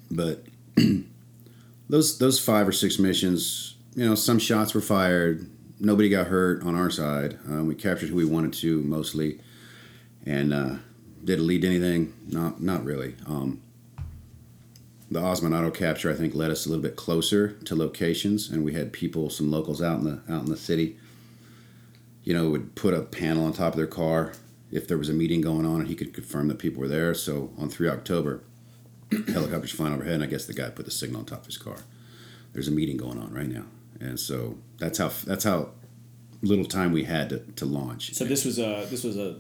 but 0.10 0.46
those 1.90 2.20
those 2.20 2.40
five 2.40 2.70
or 2.70 2.72
six 2.72 2.98
missions, 3.00 3.76
you 3.96 4.06
know, 4.06 4.16
some 4.16 4.40
shots 4.40 4.74
were 4.74 4.80
fired. 4.80 5.52
Nobody 5.78 6.08
got 6.08 6.28
hurt 6.28 6.64
on 6.64 6.74
our 6.74 6.90
side. 6.90 7.38
Uh, 7.52 7.66
we 7.66 7.76
captured 7.76 8.08
who 8.08 8.16
we 8.16 8.24
wanted 8.24 8.54
to 8.54 8.82
mostly, 8.84 9.42
and 10.26 10.54
uh, 10.54 10.76
did 11.22 11.40
it 11.40 11.44
lead 11.44 11.64
to 11.64 11.68
anything? 11.68 12.14
Not 12.30 12.62
not 12.62 12.86
really. 12.86 13.18
Um, 13.26 13.62
the 15.10 15.22
Osman 15.22 15.54
Atto 15.54 15.72
capture, 15.72 16.12
I 16.12 16.16
think, 16.16 16.36
led 16.36 16.52
us 16.52 16.66
a 16.66 16.70
little 16.70 16.82
bit 16.82 16.96
closer 16.96 17.54
to 17.54 17.76
locations, 17.76 18.50
and 18.50 18.64
we 18.64 18.74
had 18.74 18.92
people, 18.92 19.30
some 19.30 19.50
locals 19.50 19.82
out 19.82 20.00
in 20.00 20.06
the 20.06 20.22
out 20.32 20.44
in 20.44 20.50
the 20.50 20.58
city. 20.58 20.98
You 22.24 22.34
know, 22.34 22.50
would 22.50 22.76
put 22.76 22.94
a 22.94 23.02
panel 23.02 23.46
on 23.46 23.54
top 23.54 23.74
of 23.74 23.78
their 23.78 23.88
car 23.88 24.34
if 24.70 24.86
there 24.86 24.98
was 24.98 25.08
a 25.08 25.14
meeting 25.14 25.40
going 25.40 25.66
on, 25.66 25.80
and 25.80 25.88
he 25.88 25.96
could 25.96 26.14
confirm 26.14 26.50
that 26.50 26.60
people 26.60 26.82
were 26.82 26.90
there. 26.90 27.14
So 27.14 27.52
on 27.58 27.70
three 27.70 27.88
October, 27.88 28.44
helicopters 29.28 29.72
flying 29.72 29.94
overhead, 29.94 30.16
and 30.16 30.24
I 30.24 30.28
guess 30.28 30.46
the 30.46 30.54
guy 30.54 30.70
put 30.70 30.86
the 30.86 30.92
signal 30.92 31.22
on 31.22 31.26
top 31.26 31.42
of 31.42 31.46
his 31.46 31.58
car. 31.58 31.78
There's 32.52 32.68
a 32.68 32.72
meeting 32.72 32.98
going 32.98 33.18
on 33.18 33.34
right 33.34 33.48
now, 33.48 33.66
and 34.02 34.20
so 34.20 34.58
that's 34.78 34.98
how 34.98 35.10
that's 35.26 35.46
how 35.46 35.70
little 36.42 36.66
time 36.66 36.92
we 36.92 37.06
had 37.06 37.30
to, 37.30 37.40
to 37.56 37.66
launch. 37.66 38.14
so, 38.14 38.26
this 38.26 38.46
was 38.46 38.60
a 38.60 38.86
this 38.90 39.04
was 39.04 39.18
a 39.18 39.38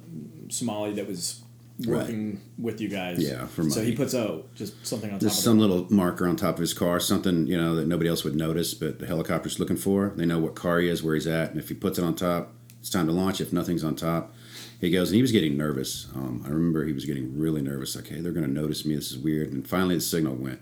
Somali 0.50 0.94
that 0.94 1.08
was 1.08 1.42
working 1.86 2.42
with 2.58 2.82
you 2.82 2.90
guys. 2.90 3.20
Yeah, 3.20 3.46
for 3.48 3.70
so 3.70 3.84
he 3.84 3.96
puts 3.96 4.14
a 4.14 4.42
just 4.56 4.86
something 4.86 5.12
on 5.12 5.20
top 5.20 5.32
some 5.32 5.60
little 5.60 5.88
marker 5.92 6.28
on 6.28 6.36
top 6.36 6.56
of 6.56 6.62
his 6.62 6.74
car, 6.74 7.00
something 7.00 7.48
you 7.48 7.58
know 7.58 7.76
that 7.76 7.88
nobody 7.88 8.10
else 8.10 8.24
would 8.24 8.36
notice, 8.36 8.74
but 8.74 9.00
the 9.00 9.06
helicopter's 9.06 9.60
looking 9.60 9.78
for. 9.78 10.14
They 10.16 10.26
know 10.26 10.40
what 10.40 10.56
car 10.56 10.80
he 10.80 10.90
is, 10.90 11.04
where 11.04 11.16
he's 11.16 11.28
at, 11.28 11.52
and 11.52 11.60
if 11.60 11.70
he 11.70 11.76
puts 11.76 12.00
it 12.00 12.04
on 12.04 12.16
top, 12.16 12.54
it's 12.80 12.90
time 12.90 13.06
to 13.08 13.14
launch. 13.14 13.42
If 13.42 13.54
nothing's 13.54 13.84
on 13.84 13.96
top, 13.96 14.34
he 14.80 14.92
goes, 14.92 15.10
and 15.10 15.16
he 15.16 15.22
was 15.22 15.32
getting 15.32 15.58
nervous. 15.58 16.08
Um, 16.16 16.44
I 16.46 16.50
remember 16.50 16.86
he 16.86 16.94
was 16.94 17.06
getting 17.06 17.38
really 17.38 17.62
nervous. 17.62 17.96
Like, 17.96 18.08
hey, 18.08 18.22
they're 18.22 18.32
going 18.32 18.46
to 18.46 18.52
notice 18.52 18.86
me. 18.86 18.96
This 18.96 19.12
is 19.12 19.18
weird. 19.18 19.52
And 19.52 19.68
finally, 19.68 19.96
the 19.96 20.02
signal 20.02 20.36
went. 20.36 20.60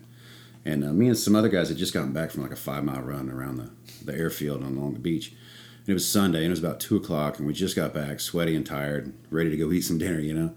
And 0.63 0.83
uh, 0.83 0.93
me 0.93 1.07
and 1.07 1.17
some 1.17 1.35
other 1.35 1.49
guys 1.49 1.69
had 1.69 1.77
just 1.77 1.93
gotten 1.93 2.13
back 2.13 2.31
from 2.31 2.41
like 2.41 2.51
a 2.51 2.55
five 2.55 2.83
mile 2.83 3.01
run 3.01 3.29
around 3.29 3.57
the, 3.57 3.69
the 4.03 4.17
airfield 4.17 4.61
and 4.61 4.77
along 4.77 4.93
the 4.93 4.99
beach. 4.99 5.29
And 5.29 5.89
it 5.89 5.93
was 5.93 6.07
Sunday, 6.07 6.39
and 6.39 6.47
it 6.47 6.51
was 6.51 6.59
about 6.59 6.79
two 6.79 6.95
o'clock, 6.95 7.37
and 7.37 7.45
we 7.45 7.53
just 7.53 7.75
got 7.75 7.93
back, 7.93 8.19
sweaty 8.19 8.55
and 8.55 8.65
tired, 8.65 9.13
ready 9.29 9.51
to 9.51 9.57
go 9.57 9.71
eat 9.71 9.81
some 9.81 9.99
dinner, 9.99 10.19
you 10.19 10.33
know. 10.33 10.55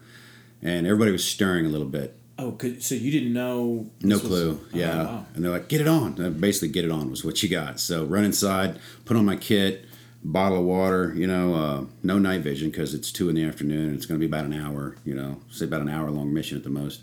And 0.62 0.86
everybody 0.86 1.12
was 1.12 1.24
stirring 1.24 1.66
a 1.66 1.68
little 1.68 1.86
bit. 1.86 2.14
Oh, 2.40 2.56
so 2.78 2.94
you 2.94 3.10
didn't 3.10 3.32
know? 3.32 3.90
No 4.02 4.16
this 4.16 4.22
was- 4.22 4.28
clue. 4.28 4.60
Oh, 4.62 4.76
yeah. 4.76 5.04
wow. 5.04 5.26
And 5.34 5.44
they're 5.44 5.50
like, 5.50 5.68
get 5.68 5.80
it 5.80 5.88
on. 5.88 6.20
And 6.20 6.40
basically, 6.40 6.68
get 6.68 6.84
it 6.84 6.90
on 6.90 7.10
was 7.10 7.24
what 7.24 7.42
you 7.42 7.48
got. 7.48 7.80
So 7.80 8.04
run 8.04 8.24
inside, 8.24 8.78
put 9.04 9.16
on 9.16 9.24
my 9.24 9.36
kit, 9.36 9.84
bottle 10.22 10.58
of 10.58 10.64
water, 10.64 11.12
you 11.16 11.26
know, 11.26 11.54
uh, 11.54 11.84
no 12.02 12.18
night 12.18 12.42
vision 12.42 12.70
because 12.70 12.94
it's 12.94 13.10
two 13.10 13.28
in 13.28 13.34
the 13.34 13.44
afternoon 13.44 13.86
and 13.88 13.96
it's 13.96 14.06
going 14.06 14.20
to 14.20 14.24
be 14.24 14.30
about 14.30 14.44
an 14.44 14.52
hour, 14.52 14.96
you 15.04 15.14
know, 15.14 15.40
say 15.50 15.64
about 15.64 15.80
an 15.80 15.88
hour 15.88 16.10
long 16.10 16.32
mission 16.32 16.56
at 16.56 16.64
the 16.64 16.70
most. 16.70 17.02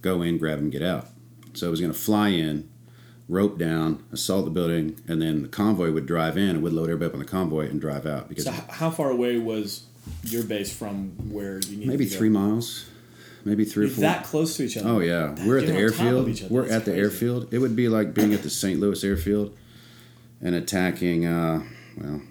Go 0.00 0.22
in, 0.22 0.38
grab 0.38 0.58
and 0.58 0.70
get 0.72 0.82
out. 0.82 1.08
So 1.54 1.66
I 1.68 1.70
was 1.70 1.80
going 1.80 1.92
to 1.92 1.98
fly 1.98 2.28
in, 2.30 2.68
rope 3.28 3.58
down, 3.58 4.04
assault 4.12 4.44
the 4.46 4.50
building, 4.50 5.00
and 5.06 5.22
then 5.22 5.42
the 5.42 5.48
convoy 5.48 5.92
would 5.92 6.06
drive 6.06 6.36
in 6.36 6.50
and 6.50 6.62
would 6.62 6.72
load 6.72 6.84
everybody 6.90 7.06
up 7.06 7.12
on 7.14 7.20
the 7.20 7.24
convoy 7.26 7.68
and 7.68 7.80
drive 7.80 8.04
out 8.06 8.28
because 8.28 8.44
So 8.44 8.52
h- 8.52 8.62
how 8.68 8.90
far 8.90 9.10
away 9.10 9.38
was 9.38 9.84
your 10.24 10.42
base 10.42 10.74
from 10.74 11.10
where 11.30 11.60
you 11.60 11.76
needed 11.76 11.88
maybe 11.88 12.06
three 12.06 12.28
miles, 12.30 12.88
maybe 13.44 13.64
three 13.64 13.84
or 13.84 13.86
You're 13.88 13.94
four. 13.96 14.02
that 14.02 14.24
close 14.24 14.56
to 14.56 14.64
each 14.64 14.76
other. 14.76 14.88
Oh 14.88 15.00
yeah, 15.00 15.32
That- 15.34 15.46
we're 15.46 15.58
at 15.58 15.66
the 15.66 15.72
on 15.72 15.90
top 15.90 16.00
of 16.00 16.26
airfield. 16.28 16.50
We're 16.50 16.62
That's 16.62 16.72
at 16.74 16.84
the 16.84 16.90
crazy. 16.92 17.00
airfield. 17.02 17.48
It 17.54 17.58
would 17.58 17.76
be 17.76 17.88
like 17.88 18.14
being 18.14 18.32
at 18.34 18.42
the 18.42 18.50
St. 18.50 18.78
Louis 18.80 19.02
airfield 19.04 19.56
and 20.40 20.54
attacking, 20.54 21.26
uh, 21.26 21.62
well, 22.00 22.22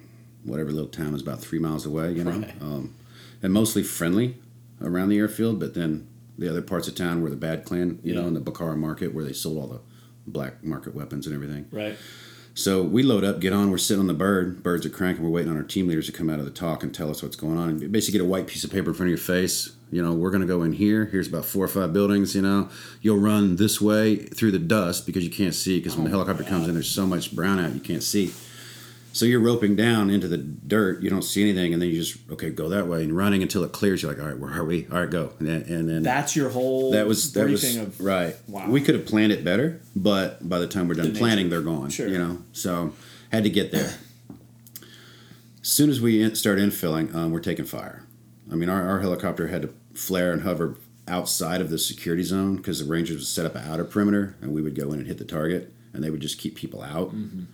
whatever 0.44 0.70
little 0.70 0.88
town 0.88 1.14
is 1.14 1.22
about 1.22 1.40
three 1.40 1.58
miles 1.58 1.86
away. 1.86 2.12
You 2.12 2.24
know, 2.24 2.30
Right. 2.32 2.54
um, 2.60 2.94
and 3.42 3.52
mostly 3.52 3.82
friendly 3.82 4.36
around 4.80 5.08
the 5.08 5.18
airfield. 5.18 5.58
But 5.60 5.74
then 5.74 6.06
the 6.38 6.48
other 6.48 6.62
parts 6.62 6.88
of 6.88 6.94
town 6.94 7.22
were 7.22 7.30
the 7.30 7.36
Bad 7.36 7.64
Clan. 7.64 7.98
You 8.02 8.14
know, 8.14 8.26
in 8.26 8.34
the 8.34 8.40
Bakara 8.40 8.76
market 8.76 9.14
where 9.14 9.24
they 9.24 9.32
sold 9.32 9.58
all 9.58 9.66
the 9.68 9.80
black 10.26 10.62
market 10.64 10.94
weapons 10.94 11.26
and 11.26 11.34
everything. 11.34 11.66
Right. 11.72 11.96
So 12.54 12.82
we 12.82 13.02
load 13.02 13.24
up, 13.24 13.40
get 13.40 13.54
on. 13.54 13.70
We're 13.70 13.78
sitting 13.78 14.00
on 14.02 14.08
the 14.08 14.12
bird. 14.14 14.62
Birds 14.62 14.84
are 14.84 14.90
cranking. 14.90 15.24
We're 15.24 15.30
waiting 15.30 15.50
on 15.50 15.56
our 15.56 15.62
team 15.62 15.88
leaders 15.88 16.04
to 16.06 16.12
come 16.12 16.28
out 16.28 16.38
of 16.38 16.44
the 16.44 16.50
talk 16.50 16.82
and 16.82 16.94
tell 16.94 17.10
us 17.10 17.22
what's 17.22 17.34
going 17.36 17.56
on. 17.56 17.70
And 17.70 17.90
basically, 17.90 18.18
get 18.18 18.24
a 18.24 18.28
white 18.28 18.46
piece 18.46 18.62
of 18.62 18.70
paper 18.70 18.90
in 18.90 18.94
front 18.94 19.06
of 19.08 19.10
your 19.10 19.16
face. 19.18 19.70
You 19.92 20.02
know, 20.02 20.14
we're 20.14 20.30
going 20.30 20.40
to 20.40 20.46
go 20.46 20.62
in 20.62 20.72
here. 20.72 21.04
Here's 21.04 21.28
about 21.28 21.44
four 21.44 21.64
or 21.64 21.68
five 21.68 21.92
buildings. 21.92 22.34
You 22.34 22.40
know, 22.40 22.70
you'll 23.02 23.18
run 23.18 23.56
this 23.56 23.78
way 23.78 24.16
through 24.16 24.52
the 24.52 24.58
dust 24.58 25.06
because 25.06 25.22
you 25.22 25.30
can't 25.30 25.54
see. 25.54 25.78
Because 25.78 25.96
when 25.96 26.04
the 26.04 26.10
helicopter 26.10 26.44
comes 26.44 26.66
in, 26.66 26.74
there's 26.74 26.90
so 26.90 27.06
much 27.06 27.36
brownout 27.36 27.74
you 27.74 27.80
can't 27.80 28.02
see. 28.02 28.32
So 29.12 29.26
you're 29.26 29.40
roping 29.40 29.76
down 29.76 30.08
into 30.08 30.26
the 30.26 30.38
dirt. 30.38 31.02
You 31.02 31.10
don't 31.10 31.22
see 31.22 31.42
anything, 31.42 31.74
and 31.74 31.82
then 31.82 31.90
you 31.90 32.02
just 32.02 32.18
okay 32.30 32.48
go 32.48 32.70
that 32.70 32.86
way 32.86 33.04
and 33.04 33.14
running 33.14 33.42
until 33.42 33.62
it 33.62 33.72
clears. 33.72 34.00
You're 34.00 34.12
like, 34.12 34.22
all 34.22 34.28
right, 34.28 34.38
where 34.38 34.50
are 34.50 34.64
we? 34.64 34.86
All 34.90 35.00
right, 35.00 35.10
go. 35.10 35.34
And 35.38 35.46
then, 35.46 35.62
and 35.62 35.86
then 35.86 36.02
That's 36.02 36.34
your 36.34 36.48
whole 36.48 36.92
that 36.92 37.06
was 37.06 37.30
that 37.34 37.46
was 37.46 37.76
of 37.76 38.00
right. 38.00 38.34
Wow. 38.48 38.70
We 38.70 38.80
could 38.80 38.94
have 38.94 39.04
planned 39.04 39.32
it 39.32 39.44
better, 39.44 39.82
but 39.94 40.48
by 40.48 40.58
the 40.58 40.66
time 40.66 40.88
we're 40.88 40.94
done 40.94 41.08
nature. 41.08 41.18
planning, 41.18 41.50
they're 41.50 41.60
gone. 41.60 41.90
Sure. 41.90 42.08
You 42.08 42.16
know, 42.16 42.38
so 42.52 42.94
had 43.30 43.44
to 43.44 43.50
get 43.50 43.70
there. 43.70 43.92
As 45.60 45.68
soon 45.68 45.90
as 45.90 46.00
we 46.00 46.34
start 46.34 46.58
infilling, 46.58 47.14
um, 47.14 47.30
we're 47.30 47.40
taking 47.40 47.66
fire. 47.66 48.06
I 48.50 48.54
mean, 48.54 48.68
our, 48.68 48.82
our 48.82 49.00
helicopter 49.00 49.48
had 49.48 49.62
to 49.62 49.74
flare 49.94 50.32
and 50.32 50.42
hover 50.42 50.76
outside 51.08 51.60
of 51.60 51.70
the 51.70 51.78
security 51.78 52.22
zone 52.22 52.56
because 52.56 52.78
the 52.78 52.90
Rangers 52.90 53.16
would 53.16 53.26
set 53.26 53.46
up 53.46 53.54
an 53.54 53.68
outer 53.68 53.84
perimeter, 53.84 54.36
and 54.40 54.52
we 54.52 54.62
would 54.62 54.74
go 54.74 54.92
in 54.92 55.00
and 55.00 55.06
hit 55.06 55.18
the 55.18 55.24
target, 55.24 55.72
and 55.92 56.02
they 56.02 56.10
would 56.10 56.20
just 56.20 56.38
keep 56.38 56.54
people 56.54 56.82
out. 56.82 57.08
Mm-hmm. 57.14 57.44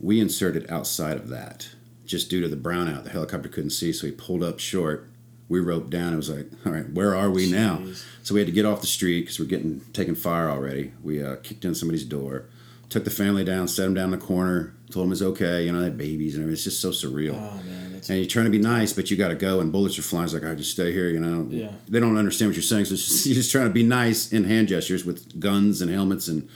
We 0.00 0.20
inserted 0.20 0.70
outside 0.70 1.16
of 1.16 1.28
that 1.28 1.70
just 2.10 2.28
due 2.28 2.40
to 2.40 2.48
the 2.48 2.56
brownout, 2.56 3.04
the 3.04 3.10
helicopter 3.10 3.48
couldn't 3.48 3.70
see, 3.70 3.92
so 3.92 4.06
he 4.06 4.12
pulled 4.12 4.42
up 4.42 4.58
short. 4.58 5.08
We 5.48 5.60
roped 5.60 5.90
down. 5.90 6.12
It 6.12 6.16
was 6.16 6.28
like, 6.28 6.48
all 6.66 6.72
right, 6.72 6.90
where 6.90 7.14
are 7.14 7.30
we 7.30 7.50
now? 7.50 7.82
So 8.22 8.34
we 8.34 8.40
had 8.40 8.46
to 8.46 8.52
get 8.52 8.66
off 8.66 8.80
the 8.80 8.86
street 8.86 9.22
because 9.22 9.38
we're 9.38 9.46
getting 9.46 9.80
taking 9.92 10.14
fire 10.16 10.50
already. 10.50 10.92
We 11.02 11.22
uh, 11.22 11.36
kicked 11.36 11.64
in 11.64 11.74
somebody's 11.74 12.04
door, 12.04 12.46
took 12.90 13.04
the 13.04 13.10
family 13.10 13.44
down, 13.44 13.68
set 13.68 13.84
them 13.84 13.94
down 13.94 14.12
in 14.12 14.18
the 14.18 14.24
corner, 14.26 14.74
told 14.90 15.06
them 15.06 15.12
it's 15.12 15.22
okay. 15.22 15.64
You 15.64 15.72
know, 15.72 15.78
they 15.78 15.84
had 15.84 15.96
babies 15.96 16.34
and 16.34 16.42
everything. 16.42 16.54
It's 16.54 16.64
just 16.64 16.80
so 16.80 16.90
surreal. 16.90 17.34
Oh 17.34 17.62
man, 17.64 17.94
And 17.94 18.18
you're 18.18 18.26
trying 18.26 18.46
to 18.46 18.50
be 18.50 18.58
nice, 18.58 18.92
but 18.92 19.10
you 19.10 19.16
got 19.16 19.28
to 19.28 19.36
go, 19.36 19.60
and 19.60 19.70
bullets 19.72 19.98
are 19.98 20.02
flying. 20.02 20.24
It's 20.24 20.34
like, 20.34 20.44
I 20.44 20.54
just 20.54 20.72
stay 20.72 20.92
here, 20.92 21.08
you 21.08 21.20
know. 21.20 21.46
Yeah. 21.48 21.70
They 21.88 22.00
don't 22.00 22.16
understand 22.18 22.50
what 22.50 22.56
you're 22.56 22.62
saying, 22.62 22.86
so 22.86 22.96
just, 22.96 23.24
you're 23.26 23.36
just 23.36 23.52
trying 23.52 23.68
to 23.68 23.72
be 23.72 23.84
nice 23.84 24.32
in 24.32 24.44
hand 24.44 24.68
gestures 24.68 25.04
with 25.04 25.38
guns 25.40 25.80
and 25.80 25.90
helmets 25.90 26.28
and, 26.28 26.48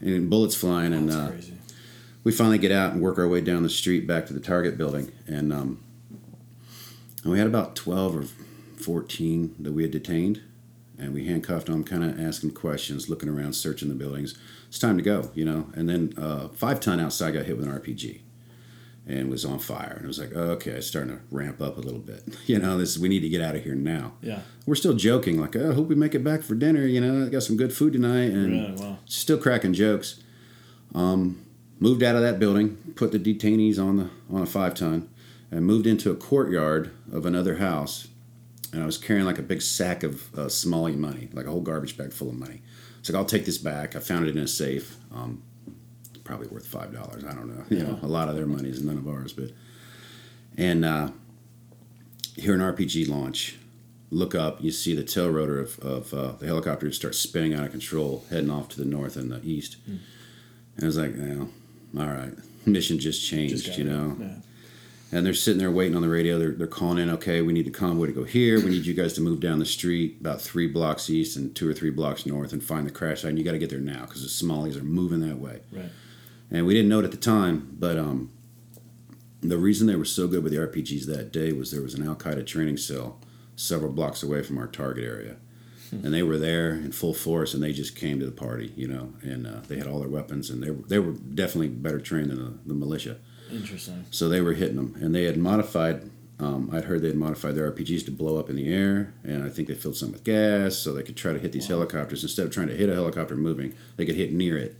and 0.00 0.30
bullets 0.30 0.54
flying. 0.54 0.92
and 0.94 1.08
that's 1.08 1.18
uh, 1.20 1.28
crazy. 1.30 1.54
we 2.24 2.32
finally 2.32 2.58
get 2.58 2.70
out 2.72 2.92
and 2.92 3.02
work 3.02 3.18
our 3.18 3.28
way 3.28 3.40
down 3.40 3.62
the 3.64 3.68
street 3.68 4.06
back 4.06 4.26
to 4.26 4.32
the 4.32 4.40
Target 4.40 4.78
building, 4.78 5.10
and 5.26 5.52
um, 5.52 5.82
and 7.24 7.32
we 7.32 7.38
had 7.38 7.46
about 7.48 7.74
twelve 7.76 8.16
or 8.16 8.24
fourteen 8.80 9.54
that 9.58 9.72
we 9.72 9.82
had 9.82 9.90
detained, 9.90 10.40
and 10.98 11.12
we 11.12 11.26
handcuffed 11.26 11.66
them, 11.66 11.82
kind 11.84 12.04
of 12.04 12.18
asking 12.20 12.52
questions, 12.52 13.10
looking 13.10 13.28
around, 13.28 13.54
searching 13.54 13.88
the 13.88 13.94
buildings. 13.94 14.38
It's 14.70 14.78
time 14.78 14.96
to 14.98 15.02
go, 15.02 15.32
you 15.34 15.44
know. 15.44 15.66
And 15.74 15.88
then 15.88 16.14
uh, 16.16 16.46
five 16.48 16.78
ton 16.78 17.00
outside 17.00 17.34
got 17.34 17.44
hit 17.44 17.56
with 17.58 17.66
an 17.66 17.76
RPG, 17.76 18.20
and 19.04 19.28
was 19.28 19.44
on 19.44 19.58
fire, 19.58 19.94
and 19.96 20.04
it 20.04 20.06
was 20.06 20.20
like, 20.20 20.30
oh, 20.32 20.52
okay, 20.52 20.70
it's 20.70 20.86
starting 20.86 21.16
to 21.16 21.20
ramp 21.32 21.60
up 21.60 21.76
a 21.76 21.80
little 21.80 21.98
bit, 21.98 22.22
you 22.46 22.56
know. 22.56 22.78
This 22.78 22.96
we 22.96 23.08
need 23.08 23.20
to 23.20 23.28
get 23.28 23.42
out 23.42 23.56
of 23.56 23.64
here 23.64 23.74
now. 23.74 24.12
Yeah. 24.22 24.42
We're 24.66 24.76
still 24.76 24.94
joking, 24.94 25.40
like, 25.40 25.56
oh, 25.56 25.72
I 25.72 25.74
hope 25.74 25.88
we 25.88 25.96
make 25.96 26.14
it 26.14 26.22
back 26.22 26.42
for 26.42 26.54
dinner, 26.54 26.86
you 26.86 27.00
know. 27.00 27.28
Got 27.28 27.42
some 27.42 27.56
good 27.56 27.72
food 27.72 27.92
tonight, 27.94 28.30
and? 28.30 28.78
Wow. 28.78 28.98
still 29.06 29.38
cracking 29.38 29.72
jokes. 29.72 30.22
Um, 30.94 31.44
moved 31.80 32.04
out 32.04 32.14
of 32.14 32.22
that 32.22 32.38
building, 32.38 32.76
put 32.94 33.10
the 33.10 33.18
detainees 33.18 33.76
on 33.76 33.96
the 33.96 34.10
on 34.32 34.42
a 34.42 34.46
five 34.46 34.74
ton, 34.74 35.08
and 35.50 35.66
moved 35.66 35.88
into 35.88 36.12
a 36.12 36.14
courtyard 36.14 36.92
of 37.12 37.26
another 37.26 37.56
house. 37.56 38.06
And 38.72 38.84
I 38.84 38.86
was 38.86 38.98
carrying 38.98 39.26
like 39.26 39.40
a 39.40 39.42
big 39.42 39.62
sack 39.62 40.04
of 40.04 40.32
uh, 40.38 40.48
Somali 40.48 40.94
money, 40.94 41.28
like 41.32 41.46
a 41.46 41.50
whole 41.50 41.60
garbage 41.60 41.96
bag 41.96 42.12
full 42.12 42.28
of 42.28 42.36
money. 42.36 42.62
It's 43.00 43.08
like 43.10 43.16
I'll 43.18 43.24
take 43.24 43.44
this 43.46 43.58
back. 43.58 43.96
I 43.96 43.98
found 43.98 44.26
it 44.28 44.36
in 44.36 44.42
a 44.42 44.46
safe. 44.48 44.96
Um, 45.12 45.42
probably 46.22 46.46
worth 46.48 46.66
five 46.66 46.92
dollars. 46.92 47.24
I 47.24 47.32
don't 47.32 47.48
know. 47.48 47.64
You 47.68 47.82
know, 47.84 47.98
a 48.02 48.06
lot 48.06 48.28
of 48.28 48.36
their 48.36 48.46
money 48.46 48.68
is 48.68 48.82
none 48.82 48.96
of 48.98 49.08
ours, 49.08 49.32
but 49.32 49.50
and 50.56 50.84
uh, 50.84 51.10
hear 52.36 52.54
an 52.54 52.60
RPG 52.60 53.08
launch. 53.08 53.56
Look 54.12 54.34
up, 54.34 54.60
you 54.60 54.72
see 54.72 54.94
the 54.96 55.04
tail 55.04 55.30
rotor 55.30 55.60
of, 55.60 55.78
of 55.78 56.12
uh, 56.12 56.32
the 56.32 56.46
helicopter 56.46 56.90
start 56.90 57.14
spinning 57.14 57.54
out 57.54 57.64
of 57.64 57.70
control, 57.70 58.24
heading 58.28 58.50
off 58.50 58.68
to 58.70 58.76
the 58.76 58.84
north 58.84 59.16
and 59.16 59.30
the 59.30 59.40
east. 59.44 59.76
And 59.86 60.00
I 60.82 60.86
was 60.86 60.98
like, 60.98 61.14
well, 61.16 61.48
all 61.96 62.06
right, 62.12 62.32
mission 62.66 62.98
just 62.98 63.24
changed, 63.24 63.64
Just 63.64 63.78
you 63.78 63.84
know. 63.84 64.16
Yeah. 64.18 64.34
And 65.12 65.26
they're 65.26 65.34
sitting 65.34 65.58
there 65.58 65.70
waiting 65.70 65.96
on 65.96 66.02
the 66.02 66.08
radio. 66.08 66.38
They're, 66.38 66.52
they're 66.52 66.66
calling 66.68 66.98
in, 66.98 67.10
okay, 67.10 67.42
we 67.42 67.52
need 67.52 67.66
the 67.66 67.70
convoy 67.70 68.06
to 68.06 68.12
go 68.12 68.24
here. 68.24 68.60
We 68.60 68.70
need 68.70 68.86
you 68.86 68.94
guys 68.94 69.12
to 69.14 69.20
move 69.20 69.40
down 69.40 69.58
the 69.58 69.66
street 69.66 70.18
about 70.20 70.40
three 70.40 70.68
blocks 70.68 71.10
east 71.10 71.36
and 71.36 71.54
two 71.54 71.68
or 71.68 71.74
three 71.74 71.90
blocks 71.90 72.26
north 72.26 72.52
and 72.52 72.62
find 72.62 72.86
the 72.86 72.92
crash 72.92 73.22
site. 73.22 73.30
And 73.30 73.38
you 73.38 73.44
got 73.44 73.52
to 73.52 73.58
get 73.58 73.70
there 73.70 73.80
now 73.80 74.02
because 74.02 74.22
the 74.22 74.28
Somalis 74.28 74.76
are 74.76 74.84
moving 74.84 75.20
that 75.28 75.38
way. 75.38 75.60
Right. 75.72 75.90
And 76.50 76.66
we 76.66 76.74
didn't 76.74 76.88
know 76.88 77.00
it 77.00 77.04
at 77.04 77.10
the 77.10 77.16
time, 77.16 77.76
but 77.78 77.98
um, 77.98 78.30
the 79.40 79.58
reason 79.58 79.86
they 79.86 79.96
were 79.96 80.04
so 80.04 80.28
good 80.28 80.44
with 80.44 80.52
the 80.52 80.58
RPGs 80.58 81.06
that 81.06 81.32
day 81.32 81.52
was 81.52 81.70
there 81.70 81.82
was 81.82 81.94
an 81.94 82.06
Al 82.06 82.14
Qaeda 82.14 82.46
training 82.46 82.76
cell 82.76 83.18
several 83.56 83.92
blocks 83.92 84.22
away 84.22 84.42
from 84.42 84.58
our 84.58 84.66
target 84.66 85.04
area. 85.04 85.36
And 85.92 86.14
they 86.14 86.22
were 86.22 86.38
there 86.38 86.70
in 86.70 86.92
full 86.92 87.14
force, 87.14 87.52
and 87.52 87.60
they 87.60 87.72
just 87.72 87.96
came 87.96 88.20
to 88.20 88.26
the 88.26 88.30
party, 88.30 88.72
you 88.76 88.86
know. 88.86 89.12
And 89.22 89.44
uh, 89.44 89.60
they 89.66 89.76
had 89.76 89.88
all 89.88 89.98
their 89.98 90.08
weapons, 90.08 90.48
and 90.48 90.62
they 90.62 90.70
were, 90.70 90.82
they 90.86 91.00
were 91.00 91.12
definitely 91.12 91.66
better 91.66 91.98
trained 91.98 92.30
than 92.30 92.38
the, 92.38 92.58
the 92.64 92.74
militia. 92.74 93.16
Interesting. 93.52 94.04
So 94.10 94.28
they 94.28 94.40
were 94.40 94.52
hitting 94.54 94.76
them, 94.76 94.96
and 95.00 95.14
they 95.14 95.24
had 95.24 95.36
modified. 95.36 96.10
Um, 96.38 96.70
I'd 96.72 96.84
heard 96.84 97.02
they 97.02 97.08
had 97.08 97.16
modified 97.16 97.54
their 97.54 97.70
RPGs 97.70 98.04
to 98.06 98.10
blow 98.10 98.38
up 98.38 98.48
in 98.48 98.56
the 98.56 98.72
air, 98.72 99.12
and 99.24 99.44
I 99.44 99.50
think 99.50 99.68
they 99.68 99.74
filled 99.74 99.96
some 99.96 100.10
with 100.12 100.24
gas 100.24 100.74
so 100.76 100.92
they 100.94 101.02
could 101.02 101.16
try 101.16 101.32
to 101.34 101.38
hit 101.38 101.52
these 101.52 101.66
helicopters 101.68 102.22
instead 102.22 102.46
of 102.46 102.52
trying 102.52 102.68
to 102.68 102.74
hit 102.74 102.88
a 102.88 102.94
helicopter 102.94 103.36
moving. 103.36 103.74
They 103.96 104.06
could 104.06 104.16
hit 104.16 104.32
near 104.32 104.56
it 104.56 104.74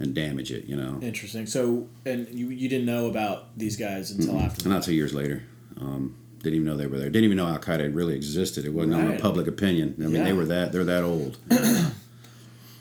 and 0.00 0.14
damage 0.14 0.50
it, 0.50 0.64
you 0.64 0.76
know. 0.76 0.98
Interesting. 1.02 1.44
So, 1.46 1.88
and 2.06 2.26
you 2.30 2.48
you 2.48 2.68
didn't 2.70 2.86
know 2.86 3.06
about 3.06 3.58
these 3.58 3.76
guys 3.76 4.10
until 4.10 4.38
after. 4.38 4.66
Not 4.68 4.82
two 4.82 4.94
years 4.94 5.12
later. 5.12 5.42
Um, 5.78 6.16
didn't 6.42 6.54
even 6.54 6.66
know 6.66 6.76
they 6.76 6.86
were 6.86 6.98
there. 6.98 7.10
Didn't 7.10 7.24
even 7.24 7.36
know 7.36 7.48
Al 7.48 7.58
Qaeda 7.58 7.94
really 7.94 8.14
existed. 8.14 8.64
It 8.64 8.72
wasn't 8.72 8.94
on 8.94 9.08
Right. 9.08 9.16
the 9.16 9.22
public 9.22 9.46
opinion. 9.48 9.94
I 9.98 10.02
mean, 10.02 10.12
Yeah. 10.14 10.24
they 10.24 10.32
were 10.32 10.44
that. 10.46 10.72
They're 10.72 10.84
that 10.84 11.02
old. 11.04 11.36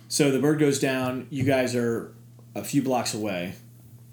So 0.09 0.31
the 0.31 0.39
bird 0.39 0.59
goes 0.59 0.79
down. 0.79 1.27
You 1.29 1.43
guys 1.43 1.75
are 1.75 2.13
a 2.55 2.63
few 2.63 2.81
blocks 2.81 3.13
away. 3.13 3.55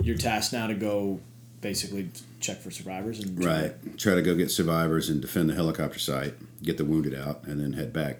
You're 0.03 0.17
tasked 0.17 0.53
now 0.53 0.67
to 0.67 0.75
go 0.75 1.21
basically 1.61 2.11
check 2.41 2.61
for 2.61 2.71
survivors 2.71 3.21
and 3.21 3.43
right. 3.43 3.75
Try 3.99 4.15
to 4.15 4.23
go 4.23 4.35
get 4.35 4.51
survivors 4.51 5.09
and 5.09 5.21
defend 5.21 5.49
the 5.49 5.55
helicopter 5.55 5.99
site, 5.99 6.35
get 6.63 6.77
the 6.77 6.85
wounded 6.85 7.15
out, 7.15 7.45
and 7.45 7.61
then 7.61 7.73
head 7.73 7.93
back. 7.93 8.19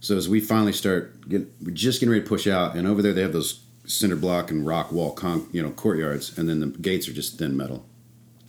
So 0.00 0.16
as 0.16 0.28
we 0.28 0.40
finally 0.40 0.72
start, 0.72 1.28
get, 1.28 1.46
we're 1.62 1.72
just 1.72 2.00
getting 2.00 2.10
ready 2.10 2.22
to 2.22 2.28
push 2.28 2.46
out, 2.46 2.74
and 2.74 2.86
over 2.86 3.02
there 3.02 3.12
they 3.12 3.22
have 3.22 3.32
those 3.32 3.60
cinder 3.86 4.16
block 4.16 4.50
and 4.50 4.66
rock 4.66 4.92
wall, 4.92 5.12
con, 5.12 5.48
you 5.52 5.62
know, 5.62 5.70
courtyards, 5.70 6.36
and 6.38 6.48
then 6.48 6.60
the 6.60 6.66
gates 6.66 7.08
are 7.08 7.12
just 7.12 7.38
thin 7.38 7.56
metal. 7.56 7.84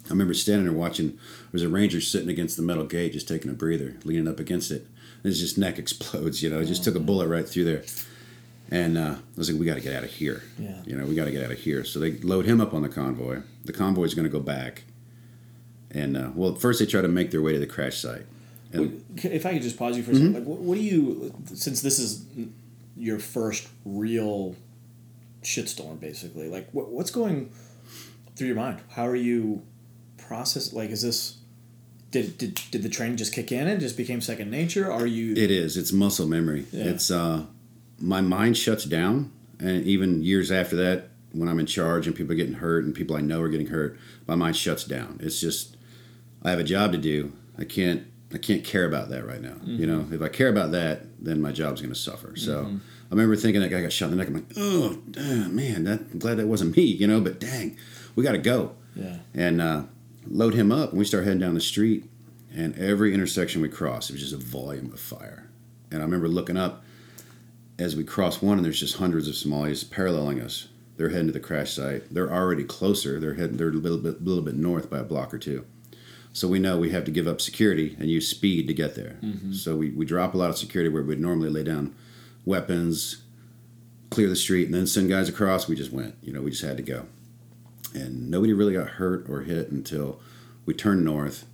I 0.05 0.09
remember 0.09 0.33
standing 0.33 0.65
there 0.65 0.73
watching. 0.73 1.09
There 1.09 1.51
was 1.51 1.63
a 1.63 1.69
ranger 1.69 1.99
sitting 1.99 2.29
against 2.29 2.57
the 2.57 2.63
metal 2.63 2.85
gate, 2.85 3.13
just 3.13 3.27
taking 3.27 3.49
a 3.49 3.53
breather, 3.53 3.95
leaning 4.03 4.27
up 4.27 4.39
against 4.39 4.71
it. 4.71 4.85
And 5.23 5.25
his 5.25 5.39
just 5.39 5.57
neck 5.57 5.79
explodes. 5.79 6.43
You 6.43 6.49
know, 6.49 6.59
it 6.59 6.65
just 6.65 6.83
took 6.83 6.95
a 6.95 6.97
mm-hmm. 6.97 7.07
bullet 7.07 7.27
right 7.27 7.47
through 7.47 7.65
there. 7.65 7.83
And 8.71 8.97
uh, 8.97 9.15
I 9.15 9.37
was 9.37 9.49
like, 9.51 9.59
we 9.59 9.65
got 9.65 9.75
to 9.75 9.81
get 9.81 9.95
out 9.95 10.03
of 10.03 10.09
here. 10.09 10.43
Yeah. 10.57 10.81
You 10.85 10.97
know, 10.97 11.05
we 11.05 11.15
got 11.15 11.25
to 11.25 11.31
get 11.31 11.43
out 11.43 11.51
of 11.51 11.59
here. 11.59 11.83
So 11.83 11.99
they 11.99 12.13
load 12.17 12.45
him 12.45 12.59
up 12.59 12.73
on 12.73 12.81
the 12.81 12.89
convoy. 12.89 13.41
The 13.63 13.73
convoy 13.73 14.05
is 14.05 14.13
going 14.15 14.25
to 14.25 14.31
go 14.31 14.39
back. 14.39 14.83
And 15.91 16.17
uh, 16.17 16.31
well, 16.33 16.55
first 16.55 16.79
they 16.79 16.85
try 16.85 17.01
to 17.01 17.07
make 17.07 17.31
their 17.31 17.41
way 17.41 17.53
to 17.53 17.59
the 17.59 17.67
crash 17.67 17.97
site. 17.97 18.25
And 18.73 19.05
If 19.17 19.45
I 19.45 19.53
could 19.53 19.61
just 19.61 19.77
pause 19.77 19.95
you 19.95 20.03
for 20.03 20.11
a 20.11 20.15
second, 20.15 20.33
like, 20.33 20.43
what, 20.43 20.59
what 20.59 20.75
do 20.75 20.83
you, 20.83 21.33
since 21.53 21.81
this 21.81 21.99
is 21.99 22.25
your 22.97 23.19
first 23.19 23.69
real 23.85 24.55
shitstorm, 25.43 25.99
basically, 25.99 26.49
like, 26.49 26.67
what, 26.71 26.89
what's 26.89 27.11
going 27.11 27.51
through 28.35 28.47
your 28.47 28.55
mind? 28.55 28.79
How 28.89 29.07
are 29.07 29.15
you 29.15 29.61
process? 30.17 30.73
Like, 30.73 30.89
is 30.89 31.03
this, 31.03 31.37
did, 32.11 32.37
did, 32.37 32.59
did 32.71 32.83
the 32.83 32.89
training 32.89 33.15
just 33.17 33.33
kick 33.33 33.51
in 33.51 33.67
and 33.67 33.79
just 33.79 33.95
became 33.95 34.19
second 34.19 34.49
nature? 34.51 34.91
Are 34.91 35.05
you, 35.05 35.33
It 35.33 35.51
is. 35.51 35.77
It's 35.77 35.93
muscle 35.93 36.27
memory. 36.27 36.65
Yeah. 36.71 36.85
It's 36.85 37.09
uh, 37.11 37.45
my 37.99 38.21
mind 38.21 38.57
shuts 38.57 38.85
down, 38.85 39.31
and 39.59 39.83
even 39.85 40.23
years 40.23 40.51
after 40.51 40.75
that, 40.77 41.09
when 41.31 41.49
I'm 41.49 41.59
in 41.59 41.65
charge 41.65 42.07
and 42.07 42.15
people 42.15 42.33
are 42.33 42.35
getting 42.35 42.55
hurt 42.55 42.85
and 42.85 42.95
people 42.95 43.15
I 43.15 43.21
know 43.21 43.41
are 43.41 43.49
getting 43.49 43.67
hurt, 43.67 43.97
my 44.27 44.35
mind 44.35 44.55
shuts 44.55 44.85
down. 44.85 45.19
It's 45.21 45.39
just 45.39 45.75
I 46.43 46.49
have 46.49 46.59
a 46.59 46.63
job 46.63 46.91
to 46.93 46.97
do. 46.97 47.33
I 47.57 47.65
can't 47.65 48.05
I 48.33 48.37
can't 48.37 48.63
care 48.63 48.85
about 48.85 49.09
that 49.09 49.25
right 49.25 49.41
now. 49.41 49.55
You 49.63 49.85
know, 49.85 50.07
if 50.11 50.21
I 50.21 50.29
care 50.29 50.49
about 50.49 50.71
that, 50.71 51.03
then 51.23 51.41
my 51.41 51.51
job's 51.51 51.81
going 51.81 51.93
to 51.93 51.99
suffer. 51.99 52.35
So 52.35 52.65
I 52.69 53.13
remember 53.13 53.35
thinking 53.35 53.61
that 53.61 53.69
guy 53.69 53.81
got 53.81 53.93
shot 53.93 54.11
in 54.11 54.11
the 54.11 54.17
neck. 54.17 54.27
I'm 54.27 54.33
like, 54.33 54.53
oh 54.57 54.97
damn, 55.11 55.55
man, 55.55 55.83
that, 55.85 56.01
I'm 56.11 56.19
glad 56.19 56.37
that 56.37 56.47
wasn't 56.47 56.75
me. 56.75 56.83
You 56.83 57.07
know, 57.07 57.21
but 57.21 57.39
dang, 57.39 57.77
we 58.15 58.23
got 58.23 58.33
to 58.33 58.37
go 58.37 58.75
yeah, 58.95 59.17
and 59.33 59.61
uh, 59.61 59.83
load 60.27 60.53
him 60.53 60.71
up. 60.71 60.89
And 60.89 60.99
we 60.99 61.05
start 61.05 61.23
heading 61.23 61.39
down 61.39 61.53
the 61.53 61.61
street, 61.61 62.09
and 62.53 62.77
every 62.77 63.13
intersection 63.13 63.61
we 63.61 63.69
cross, 63.69 64.09
it 64.09 64.13
was 64.13 64.21
just 64.21 64.33
a 64.33 64.37
volume 64.37 64.91
of 64.91 64.99
fire. 64.99 65.49
And 65.91 66.01
I 66.01 66.05
remember 66.05 66.27
looking 66.27 66.57
up 66.57 66.83
as 67.77 67.95
we 67.95 68.03
cross 68.03 68.41
one, 68.41 68.57
and 68.57 68.65
there's 68.65 68.79
just 68.79 68.97
hundreds 68.97 69.27
of 69.27 69.35
Somalis 69.35 69.83
paralleling 69.83 70.41
us. 70.41 70.67
They're 70.97 71.09
heading 71.09 71.27
to 71.27 71.33
the 71.33 71.39
crash 71.39 71.73
site. 71.73 72.13
They're 72.13 72.31
already 72.31 72.63
closer. 72.63 73.19
They're 73.19 73.33
heading. 73.33 73.57
They're 73.57 73.69
a 73.69 73.73
little 73.73 73.97
bit, 73.97 74.23
little 74.23 74.43
bit 74.43 74.55
north 74.55 74.89
by 74.89 74.99
a 74.99 75.03
block 75.03 75.33
or 75.33 75.37
two. 75.37 75.65
So 76.31 76.47
we 76.47 76.59
know 76.59 76.77
we 76.77 76.91
have 76.91 77.05
to 77.05 77.11
give 77.11 77.27
up 77.27 77.39
security 77.41 77.95
and 77.99 78.09
use 78.09 78.27
speed 78.27 78.67
to 78.67 78.73
get 78.73 78.95
there. 78.95 79.17
So 79.53 79.75
we, 79.75 79.91
we 79.91 80.05
drop 80.05 80.33
a 80.33 80.37
lot 80.37 80.49
of 80.49 80.57
security 80.57 80.89
where 80.89 81.03
we'd 81.03 81.19
normally 81.19 81.49
lay 81.49 81.63
down 81.63 81.95
weapons, 82.45 83.23
clear 84.09 84.27
the 84.27 84.35
street, 84.35 84.65
and 84.65 84.73
then 84.73 84.87
send 84.87 85.09
guys 85.09 85.29
across. 85.29 85.67
We 85.67 85.75
just 85.75 85.91
went. 85.91 86.15
You 86.21 86.33
know, 86.33 86.41
we 86.41 86.51
just 86.51 86.63
had 86.63 86.77
to 86.77 86.83
go 86.83 87.05
and 87.95 88.29
nobody 88.29 88.53
really 88.53 88.73
got 88.73 88.87
hurt 88.87 89.25
or 89.29 89.41
hit 89.41 89.71
until 89.71 90.19
we 90.65 90.73
turned 90.73 91.03
north. 91.03 91.45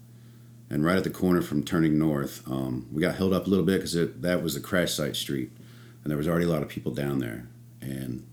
And 0.70 0.86
right 0.86 0.98
at 0.98 1.04
the 1.04 1.10
corner 1.10 1.42
from 1.42 1.64
turning 1.64 2.00
north, 2.00 2.48
um, 2.50 2.88
we 2.92 3.02
got 3.02 3.16
held 3.16 3.34
up 3.34 3.46
a 3.46 3.50
little 3.50 3.66
bit 3.66 3.78
because 3.78 3.94
that 3.94 4.42
was 4.42 4.54
the 4.54 4.62
crash 4.62 4.94
site 4.94 5.16
street, 5.16 5.52
and 6.04 6.10
there 6.12 6.18
was 6.18 6.28
already 6.28 6.46
a 6.46 6.50
lot 6.50 6.62
of 6.64 6.70
people 6.70 6.94
down 6.94 7.20
there. 7.20 7.48
And 7.82 8.26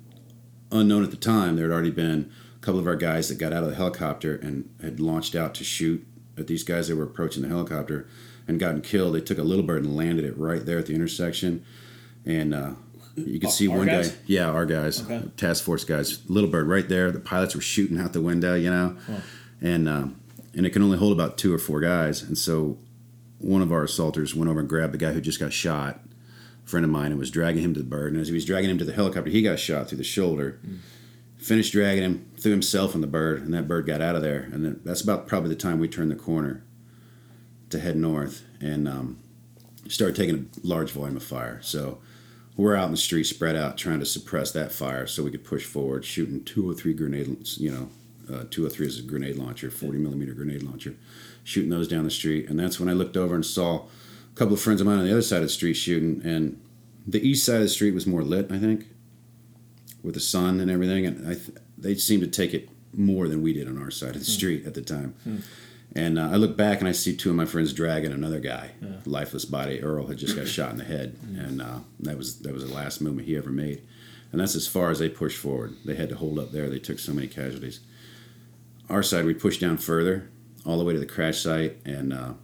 unknown 0.72 1.04
at 1.04 1.10
the 1.10 1.16
time, 1.16 1.56
there 1.56 1.66
had 1.68 1.72
already 1.74 1.90
been 1.90 2.30
a 2.56 2.58
couple 2.60 2.80
of 2.80 2.86
our 2.86 2.96
guys 2.96 3.28
that 3.28 3.38
got 3.38 3.52
out 3.52 3.62
of 3.64 3.70
the 3.70 3.76
helicopter 3.76 4.34
and 4.36 4.68
had 4.82 5.00
launched 5.00 5.34
out 5.34 5.54
to 5.56 5.64
shoot 5.64 6.06
at 6.36 6.46
these 6.46 6.62
guys 6.64 6.88
that 6.88 6.96
were 6.96 7.04
approaching 7.04 7.42
the 7.42 7.48
helicopter 7.48 8.06
and 8.46 8.58
gotten 8.60 8.80
killed. 8.80 9.14
They 9.14 9.20
took 9.20 9.38
a 9.38 9.42
little 9.42 9.64
bird 9.64 9.84
and 9.84 9.96
landed 9.96 10.24
it 10.24 10.36
right 10.38 10.64
there 10.64 10.78
at 10.78 10.86
the 10.86 10.94
intersection, 10.94 11.64
and 12.24 12.54
uh, 12.54 12.70
you 13.16 13.40
could 13.40 13.50
see 13.50 13.68
Our 13.68 13.78
one 13.78 13.86
guys? 13.86 14.10
guy. 14.10 14.16
Yeah, 14.26 14.50
our 14.50 14.64
guys, 14.66 15.02
Okay. 15.02 15.22
task 15.36 15.64
force 15.64 15.84
guys, 15.84 16.20
little 16.30 16.48
bird 16.50 16.66
right 16.68 16.88
there. 16.88 17.10
The 17.10 17.20
pilots 17.20 17.54
were 17.54 17.60
shooting 17.60 17.98
out 17.98 18.12
the 18.12 18.20
window, 18.22 18.54
you 18.54 18.70
know, 18.70 18.96
and 19.60 19.88
um, 19.88 20.20
and 20.54 20.64
it 20.66 20.70
can 20.70 20.82
only 20.82 20.96
hold 20.98 21.12
about 21.12 21.36
two 21.38 21.52
or 21.52 21.58
four 21.58 21.80
guys. 21.80 22.22
And 22.22 22.38
so 22.38 22.78
one 23.38 23.60
of 23.62 23.70
our 23.72 23.84
assaulters 23.84 24.34
went 24.34 24.50
over 24.50 24.60
and 24.60 24.68
grabbed 24.68 24.94
the 24.94 24.98
guy 24.98 25.12
who 25.12 25.20
just 25.20 25.38
got 25.40 25.52
shot, 25.52 26.00
friend 26.68 26.84
of 26.84 26.90
mine, 26.90 27.10
and 27.10 27.18
was 27.18 27.30
dragging 27.30 27.62
him 27.62 27.72
to 27.74 27.80
the 27.80 27.86
bird. 27.86 28.12
And 28.12 28.20
as 28.20 28.28
he 28.28 28.34
was 28.34 28.44
dragging 28.44 28.70
him 28.70 28.78
to 28.78 28.84
the 28.84 28.92
helicopter, 28.92 29.30
he 29.30 29.42
got 29.42 29.58
shot 29.58 29.88
through 29.88 29.98
the 29.98 30.04
shoulder. 30.04 30.60
Finished 31.38 31.72
dragging 31.72 32.02
him, 32.02 32.30
threw 32.36 32.50
himself 32.50 32.94
on 32.96 33.00
the 33.00 33.06
bird, 33.06 33.42
and 33.42 33.54
that 33.54 33.68
bird 33.68 33.86
got 33.86 34.00
out 34.00 34.16
of 34.16 34.22
there. 34.22 34.48
And 34.52 34.64
then 34.64 34.80
that's 34.84 35.00
about 35.00 35.28
probably 35.28 35.50
the 35.50 35.56
time 35.56 35.78
we 35.78 35.88
turned 35.88 36.10
the 36.10 36.16
corner 36.16 36.64
to 37.70 37.78
head 37.78 37.96
north 37.96 38.44
and 38.60 38.88
um, 38.88 39.18
started 39.86 40.16
taking 40.16 40.36
a 40.36 40.66
large 40.66 40.90
volume 40.90 41.16
of 41.16 41.22
fire. 41.22 41.60
So 41.62 42.00
we're 42.56 42.74
out 42.74 42.86
in 42.86 42.90
the 42.90 42.96
street, 42.96 43.24
spread 43.24 43.54
out, 43.54 43.78
trying 43.78 44.00
to 44.00 44.06
suppress 44.06 44.50
that 44.50 44.72
fire 44.72 45.06
so 45.06 45.22
we 45.22 45.30
could 45.30 45.44
push 45.44 45.64
forward, 45.64 46.04
shooting 46.04 46.42
two 46.42 46.68
or 46.68 46.74
three 46.74 46.92
grenades. 46.92 47.56
You 47.58 47.70
know, 47.70 47.90
uh, 48.34 48.44
two 48.50 48.66
or 48.66 48.68
three 48.68 48.88
is 48.88 48.98
a 48.98 49.02
grenade 49.02 49.36
launcher, 49.36 49.70
forty 49.70 49.98
millimeter 49.98 50.32
grenade 50.32 50.64
launcher, 50.64 50.96
shooting 51.44 51.70
those 51.70 51.86
down 51.86 52.02
the 52.02 52.10
street. 52.10 52.50
And 52.50 52.58
that's 52.58 52.80
when 52.80 52.88
I 52.88 52.94
looked 52.94 53.16
over 53.16 53.36
and 53.36 53.46
saw 53.46 53.86
a 54.38 54.40
couple 54.40 54.54
of 54.54 54.60
friends 54.60 54.80
of 54.80 54.86
mine 54.86 54.98
on 55.00 55.04
the 55.04 55.10
other 55.10 55.20
side 55.22 55.38
of 55.38 55.42
the 55.42 55.48
street 55.48 55.74
shooting, 55.74 56.22
and 56.24 56.60
the 57.04 57.20
east 57.26 57.44
side 57.44 57.56
of 57.56 57.62
the 57.62 57.68
street 57.68 57.92
was 57.92 58.06
more 58.06 58.22
lit, 58.22 58.52
I 58.52 58.58
think, 58.58 58.86
with 60.04 60.14
the 60.14 60.20
sun 60.20 60.60
and 60.60 60.70
everything. 60.70 61.06
And 61.06 61.26
I 61.26 61.34
th- 61.34 61.58
they 61.76 61.96
seemed 61.96 62.22
to 62.22 62.28
take 62.28 62.54
it 62.54 62.68
more 62.92 63.26
than 63.26 63.42
we 63.42 63.52
did 63.52 63.66
on 63.66 63.82
our 63.82 63.90
side 63.90 64.14
of 64.14 64.20
the 64.20 64.30
street 64.30 64.64
at 64.64 64.74
the 64.74 64.80
time. 64.82 65.42
And 65.96 66.20
uh, 66.20 66.30
I 66.30 66.36
look 66.36 66.56
back 66.56 66.78
and 66.78 66.86
I 66.88 66.92
see 66.92 67.16
two 67.16 67.30
of 67.30 67.36
my 67.36 67.46
friends 67.46 67.72
dragging 67.72 68.12
another 68.12 68.38
guy, 68.38 68.70
lifeless 69.06 69.44
body. 69.44 69.82
Earl 69.82 70.06
had 70.06 70.18
just 70.18 70.36
got 70.36 70.46
shot 70.56 70.70
in 70.70 70.78
the 70.78 70.84
head, 70.84 71.16
and 71.36 71.60
uh, 71.60 71.78
that 72.00 72.16
was 72.16 72.38
that 72.40 72.52
was 72.52 72.64
the 72.64 72.72
last 72.72 73.00
movement 73.00 73.26
he 73.26 73.36
ever 73.36 73.50
made. 73.50 73.82
And 74.30 74.40
that's 74.40 74.54
as 74.54 74.68
far 74.68 74.90
as 74.90 75.00
they 75.00 75.08
pushed 75.08 75.38
forward. 75.38 75.74
They 75.84 75.96
had 75.96 76.10
to 76.10 76.14
hold 76.16 76.38
up 76.38 76.52
there. 76.52 76.68
They 76.70 76.78
took 76.78 77.00
so 77.00 77.12
many 77.12 77.26
casualties. 77.26 77.80
Our 78.88 79.02
side, 79.02 79.24
we 79.24 79.34
pushed 79.34 79.60
down 79.60 79.78
further, 79.78 80.30
all 80.64 80.78
the 80.78 80.84
way 80.84 80.92
to 80.92 81.00
the 81.00 81.06
crash 81.06 81.40
site, 81.40 81.78
and 81.84 82.12
uh, 82.12 82.34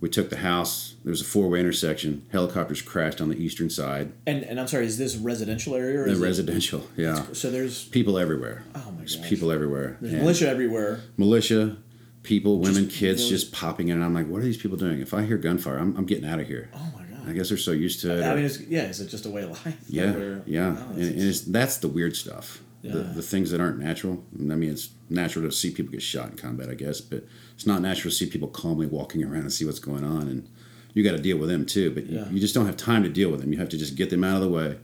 we 0.00 0.08
took 0.08 0.30
the 0.30 0.36
house. 0.38 0.94
There 1.04 1.10
was 1.10 1.20
a 1.20 1.24
four-way 1.24 1.58
intersection. 1.60 2.24
Helicopters 2.30 2.80
crashed 2.82 3.20
on 3.20 3.28
the 3.28 3.36
eastern 3.36 3.68
side. 3.70 4.12
And 4.26 4.42
and 4.44 4.60
I'm 4.60 4.68
sorry, 4.68 4.86
is 4.86 4.98
this 4.98 5.16
residential 5.16 5.74
area 5.74 6.00
or 6.00 6.04
The 6.04 6.12
is 6.12 6.20
it- 6.20 6.24
residential, 6.24 6.86
yeah. 6.96 7.24
so 7.32 7.50
there's 7.50 7.84
People 7.88 8.18
everywhere. 8.18 8.62
oh 8.74 8.90
my 8.92 8.98
There's 8.98 9.16
gosh. 9.16 9.28
people 9.28 9.50
everywhere. 9.50 9.96
There's 10.00 10.12
And- 10.14 10.22
militia 10.22 10.48
everywhere. 10.48 11.00
militia, 11.16 11.76
people, 12.22 12.58
women, 12.60 12.86
kids 12.88 13.20
really- 13.22 13.30
just 13.30 13.52
popping 13.52 13.88
in. 13.88 13.96
And 13.96 14.04
I'm 14.04 14.14
like, 14.14 14.28
what 14.28 14.40
are 14.40 14.44
these 14.44 14.56
people 14.58 14.76
doing? 14.76 15.00
If 15.00 15.14
I 15.14 15.24
hear 15.24 15.36
gunfire, 15.38 15.78
I'm, 15.78 15.96
I'm 15.96 16.06
getting 16.06 16.24
out 16.28 16.40
of 16.40 16.46
here. 16.46 16.68
Oh 16.74 16.92
my 16.96 17.04
god. 17.04 17.28
I 17.28 17.32
guess 17.32 17.48
they're 17.48 17.58
so 17.58 17.72
used 17.72 18.00
to 18.02 18.18
it. 18.18 18.22
I 18.22 18.32
or- 18.32 18.36
mean, 18.36 18.44
it's, 18.44 18.60
yeah, 18.60 18.84
is 18.84 19.00
it 19.00 19.08
just 19.08 19.26
a 19.26 19.30
way 19.30 19.42
of 19.42 19.50
life? 19.50 19.76
yeah, 19.88 20.14
Or- 20.14 20.42
yeah. 20.46 20.76
And, 20.92 21.02
and 21.02 21.22
it's, 21.22 21.40
that's 21.42 21.78
the 21.78 21.88
weird 21.88 22.14
stuff. 22.16 22.62
The, 22.82 22.88
Yeah. 22.88 23.12
the 23.14 23.22
things 23.22 23.50
that 23.50 23.60
aren't 23.60 23.80
natural. 23.80 24.24
I 24.38 24.54
mean, 24.54 24.70
it's 24.70 24.90
natural 25.10 25.44
to 25.48 25.50
see 25.54 25.70
people 25.72 25.90
get 25.90 26.02
shot 26.02 26.30
in 26.30 26.36
combat, 26.36 26.68
I 26.70 26.74
guess, 26.74 27.00
but 27.00 27.24
it's 27.58 27.66
not 27.66 27.82
natural 27.82 28.12
to 28.12 28.16
see 28.16 28.26
people 28.26 28.46
calmly 28.46 28.86
walking 28.86 29.24
around 29.24 29.40
and 29.40 29.52
see 29.52 29.64
what's 29.64 29.80
going 29.80 30.04
on. 30.04 30.28
And 30.28 30.48
you 30.94 31.02
got 31.02 31.16
to 31.16 31.18
deal 31.18 31.38
with 31.38 31.48
them 31.48 31.66
too, 31.66 31.90
but 31.90 32.06
Yeah. 32.06 32.30
you, 32.30 32.38
just 32.38 32.54
don't 32.54 32.66
have 32.66 32.76
time 32.76 33.02
to 33.02 33.08
deal 33.08 33.32
with 33.32 33.40
them. 33.40 33.52
You 33.52 33.58
have 33.58 33.68
to 33.70 33.76
just 33.76 33.96
get 33.96 34.10
them 34.10 34.22
out 34.22 34.36
of 34.36 34.42
the 34.42 34.48
way, 34.48 34.78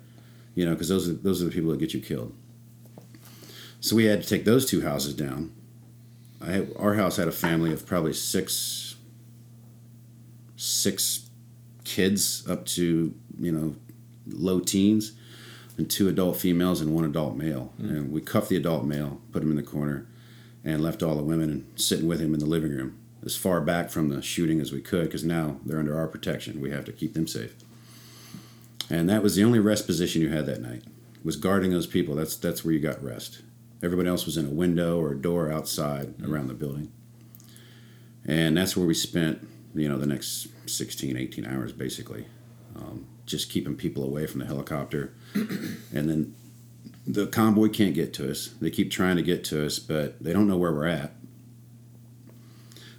you 0.57 0.65
know, 0.65 0.73
because 0.73 0.89
those 0.89 1.09
are 1.09 1.13
those 1.13 1.41
are 1.41 1.45
the 1.45 1.53
people 1.53 1.71
that 1.71 1.79
get 1.79 1.95
you 1.95 2.01
killed. 2.01 2.35
So 3.79 3.95
we 3.95 4.07
had 4.07 4.25
to 4.25 4.29
take 4.29 4.45
those 4.45 4.67
two 4.69 4.81
houses 4.81 5.15
down. 5.15 5.53
I 6.41 6.47
had, 6.51 6.73
our 6.77 6.95
house 6.95 7.17
had 7.17 7.29
a 7.29 7.33
family 7.33 7.73
of 7.73 7.87
probably 7.87 8.13
six 8.13 8.97
six 10.57 11.31
kids 11.85 12.45
up 12.49 12.67
to 12.67 13.15
you 13.39 13.53
know 13.53 13.77
low 14.27 14.59
teens 14.59 15.13
and 15.79 15.89
two 15.89 16.09
adult 16.09 16.39
females 16.39 16.81
and 16.81 16.93
one 16.93 17.05
adult 17.05 17.37
male 17.37 17.73
hmm. 17.77 17.89
and 17.89 18.13
we 18.13 18.21
cuffed 18.21 18.49
the 18.49 18.57
adult 18.57 18.85
male 18.85 19.21
put 19.31 19.45
him 19.45 19.51
in 19.51 19.57
the 19.57 19.63
corner 19.63 20.09
and 20.65 20.83
left 20.83 21.03
all 21.03 21.17
the 21.17 21.23
women 21.23 21.51
and 21.51 21.81
sitting 21.81 22.07
with 22.07 22.21
him 22.21 22.35
in 22.35 22.41
the 22.41 22.47
living 22.47 22.73
room 22.73 22.99
as 23.25 23.37
far 23.37 23.61
back 23.61 23.91
from 23.91 24.09
the 24.09 24.23
shooting 24.23 24.61
as 24.61 24.73
we 24.73 24.81
could 24.81 25.05
because 25.05 25.25
now 25.25 25.59
they're 25.65 25.79
under 25.79 25.97
our 25.97 26.09
protection. 26.09 26.61
We 26.61 26.71
have 26.71 26.85
to 26.87 26.93
keep 26.93 27.15
them 27.15 27.27
safe. 27.27 27.55
And 28.91 29.09
that 29.09 29.23
was 29.23 29.35
the 29.35 29.45
only 29.45 29.61
rest 29.61 29.87
position 29.87 30.23
you 30.23 30.29
had 30.29 30.47
that 30.47 30.61
night 30.61 30.85
was 31.23 31.37
guarding 31.37 31.71
those 31.71 31.87
people. 31.87 32.15
That's 32.15 32.37
that's 32.37 32.65
where 32.65 32.75
you 32.75 32.81
got 32.81 33.03
rest. 33.03 33.43
Everybody 33.83 34.09
else 34.09 34.27
was 34.27 34.37
in 34.37 34.47
a 34.47 34.51
window 34.51 35.01
or 35.01 35.13
a 35.13 35.17
door 35.17 35.51
outside 35.51 36.15
around 36.23 36.49
the 36.49 36.55
building. 36.55 36.93
And 38.27 38.57
that's 38.57 38.77
where 38.77 38.87
we 38.87 38.95
spent 38.95 39.47
you 39.75 39.89
know 39.89 39.99
the 39.99 40.07
next 40.07 40.49
16 40.69 41.17
18 41.17 41.47
hours 41.47 41.73
basically 41.73 42.27
um, 42.77 43.07
just 43.27 43.51
keeping 43.51 43.75
people 43.75 44.05
away 44.05 44.27
from 44.27 44.41
the 44.41 44.47
helicopter. 44.47 45.15
And 45.97 46.09
then 46.11 46.35
the 47.07 47.27
convoy 47.27 47.69
can't 47.69 47.95
get 47.95 48.13
to 48.15 48.31
us 48.31 48.55
they 48.61 48.71
keep 48.71 48.91
trying 48.91 49.17
to 49.17 49.23
get 49.23 49.45
to 49.45 49.65
us 49.65 49.79
but 49.79 50.23
they 50.23 50.33
don't 50.33 50.49
know 50.49 50.57
where 50.57 50.73
we're 50.73 50.87
at 50.87 51.13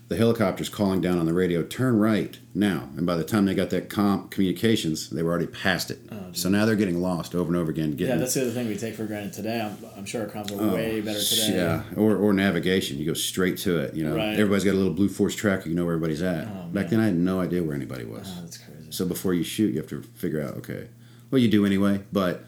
the 0.07 0.15
helicopter's 0.15 0.69
calling 0.69 1.01
down 1.01 1.17
on 1.17 1.25
the 1.25 1.33
radio 1.33 1.63
turn 1.63 1.97
right 1.97 2.37
now 2.53 2.89
and 2.95 3.07
by 3.07 3.15
the 3.15 3.23
time 3.23 3.45
they 3.45 3.55
got 3.55 3.71
that 3.71 3.89
com 3.89 4.29
communications 4.29 5.09
they 5.09 5.23
were 5.23 5.31
already 5.31 5.47
past 5.47 5.89
it 5.89 5.99
Oh, 6.11 6.25
so 6.33 6.49
now 6.49 6.65
they're 6.65 6.75
getting 6.75 7.01
lost 7.01 7.33
over 7.33 7.47
and 7.47 7.55
over 7.55 7.71
again 7.71 7.91
getting 7.91 8.13
Yeah, 8.13 8.17
that's 8.19 8.35
the 8.35 8.41
other 8.43 8.51
thing 8.51 8.67
we 8.67 8.77
take 8.77 8.93
for 8.93 9.05
granted 9.05 9.33
today. 9.33 9.59
I'm, 9.61 9.77
I'm 9.97 10.05
sure 10.05 10.21
our 10.21 10.27
comms 10.27 10.51
are 10.51 10.61
oh, 10.61 10.75
way 10.75 11.01
better 11.01 11.19
today. 11.19 11.53
Oh, 11.53 11.55
Yeah, 11.55 11.83
or, 11.95 12.15
or 12.17 12.33
navigation. 12.33 12.97
You 12.99 13.05
go 13.05 13.13
straight 13.13 13.57
to 13.59 13.79
it. 13.79 13.93
You 13.95 14.03
know, 14.03 14.15
Right. 14.15 14.33
everybody's 14.33 14.63
got 14.65 14.73
a 14.73 14.77
little 14.77 14.93
blue 14.93 15.07
force 15.07 15.33
tracker. 15.35 15.69
You 15.69 15.75
know 15.75 15.85
where 15.85 15.95
everybody's 15.95 16.21
at. 16.21 16.47
Oh, 16.47 16.67
Back 16.67 16.89
then, 16.89 16.99
I 16.99 17.05
had 17.05 17.15
no 17.15 17.39
idea 17.39 17.63
where 17.63 17.73
anybody 17.75 18.03
was. 18.03 18.29
Oh, 18.37 18.41
that's 18.41 18.57
crazy. 18.57 18.91
So 18.91 19.05
before 19.05 19.33
you 19.33 19.43
shoot, 19.43 19.73
you 19.73 19.77
have 19.79 19.87
to 19.89 20.01
figure 20.13 20.41
out. 20.41 20.55
Okay, 20.57 20.89
well, 21.31 21.39
you 21.39 21.47
do 21.47 21.65
anyway, 21.65 22.01
but 22.11 22.43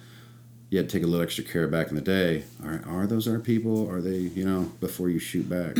you 0.70 0.78
had 0.78 0.89
to 0.89 0.97
take 0.97 1.03
a 1.03 1.07
little 1.07 1.24
extra 1.24 1.43
care 1.43 1.68
back 1.68 1.89
in 1.89 1.95
the 1.95 2.01
day. 2.01 2.43
Are 2.63 2.82
are 2.88 3.07
those 3.07 3.28
our 3.28 3.39
people? 3.39 3.89
Are 3.89 4.01
they? 4.01 4.18
You 4.18 4.45
know, 4.45 4.72
before 4.80 5.09
you 5.09 5.20
shoot 5.20 5.47
back. 5.49 5.78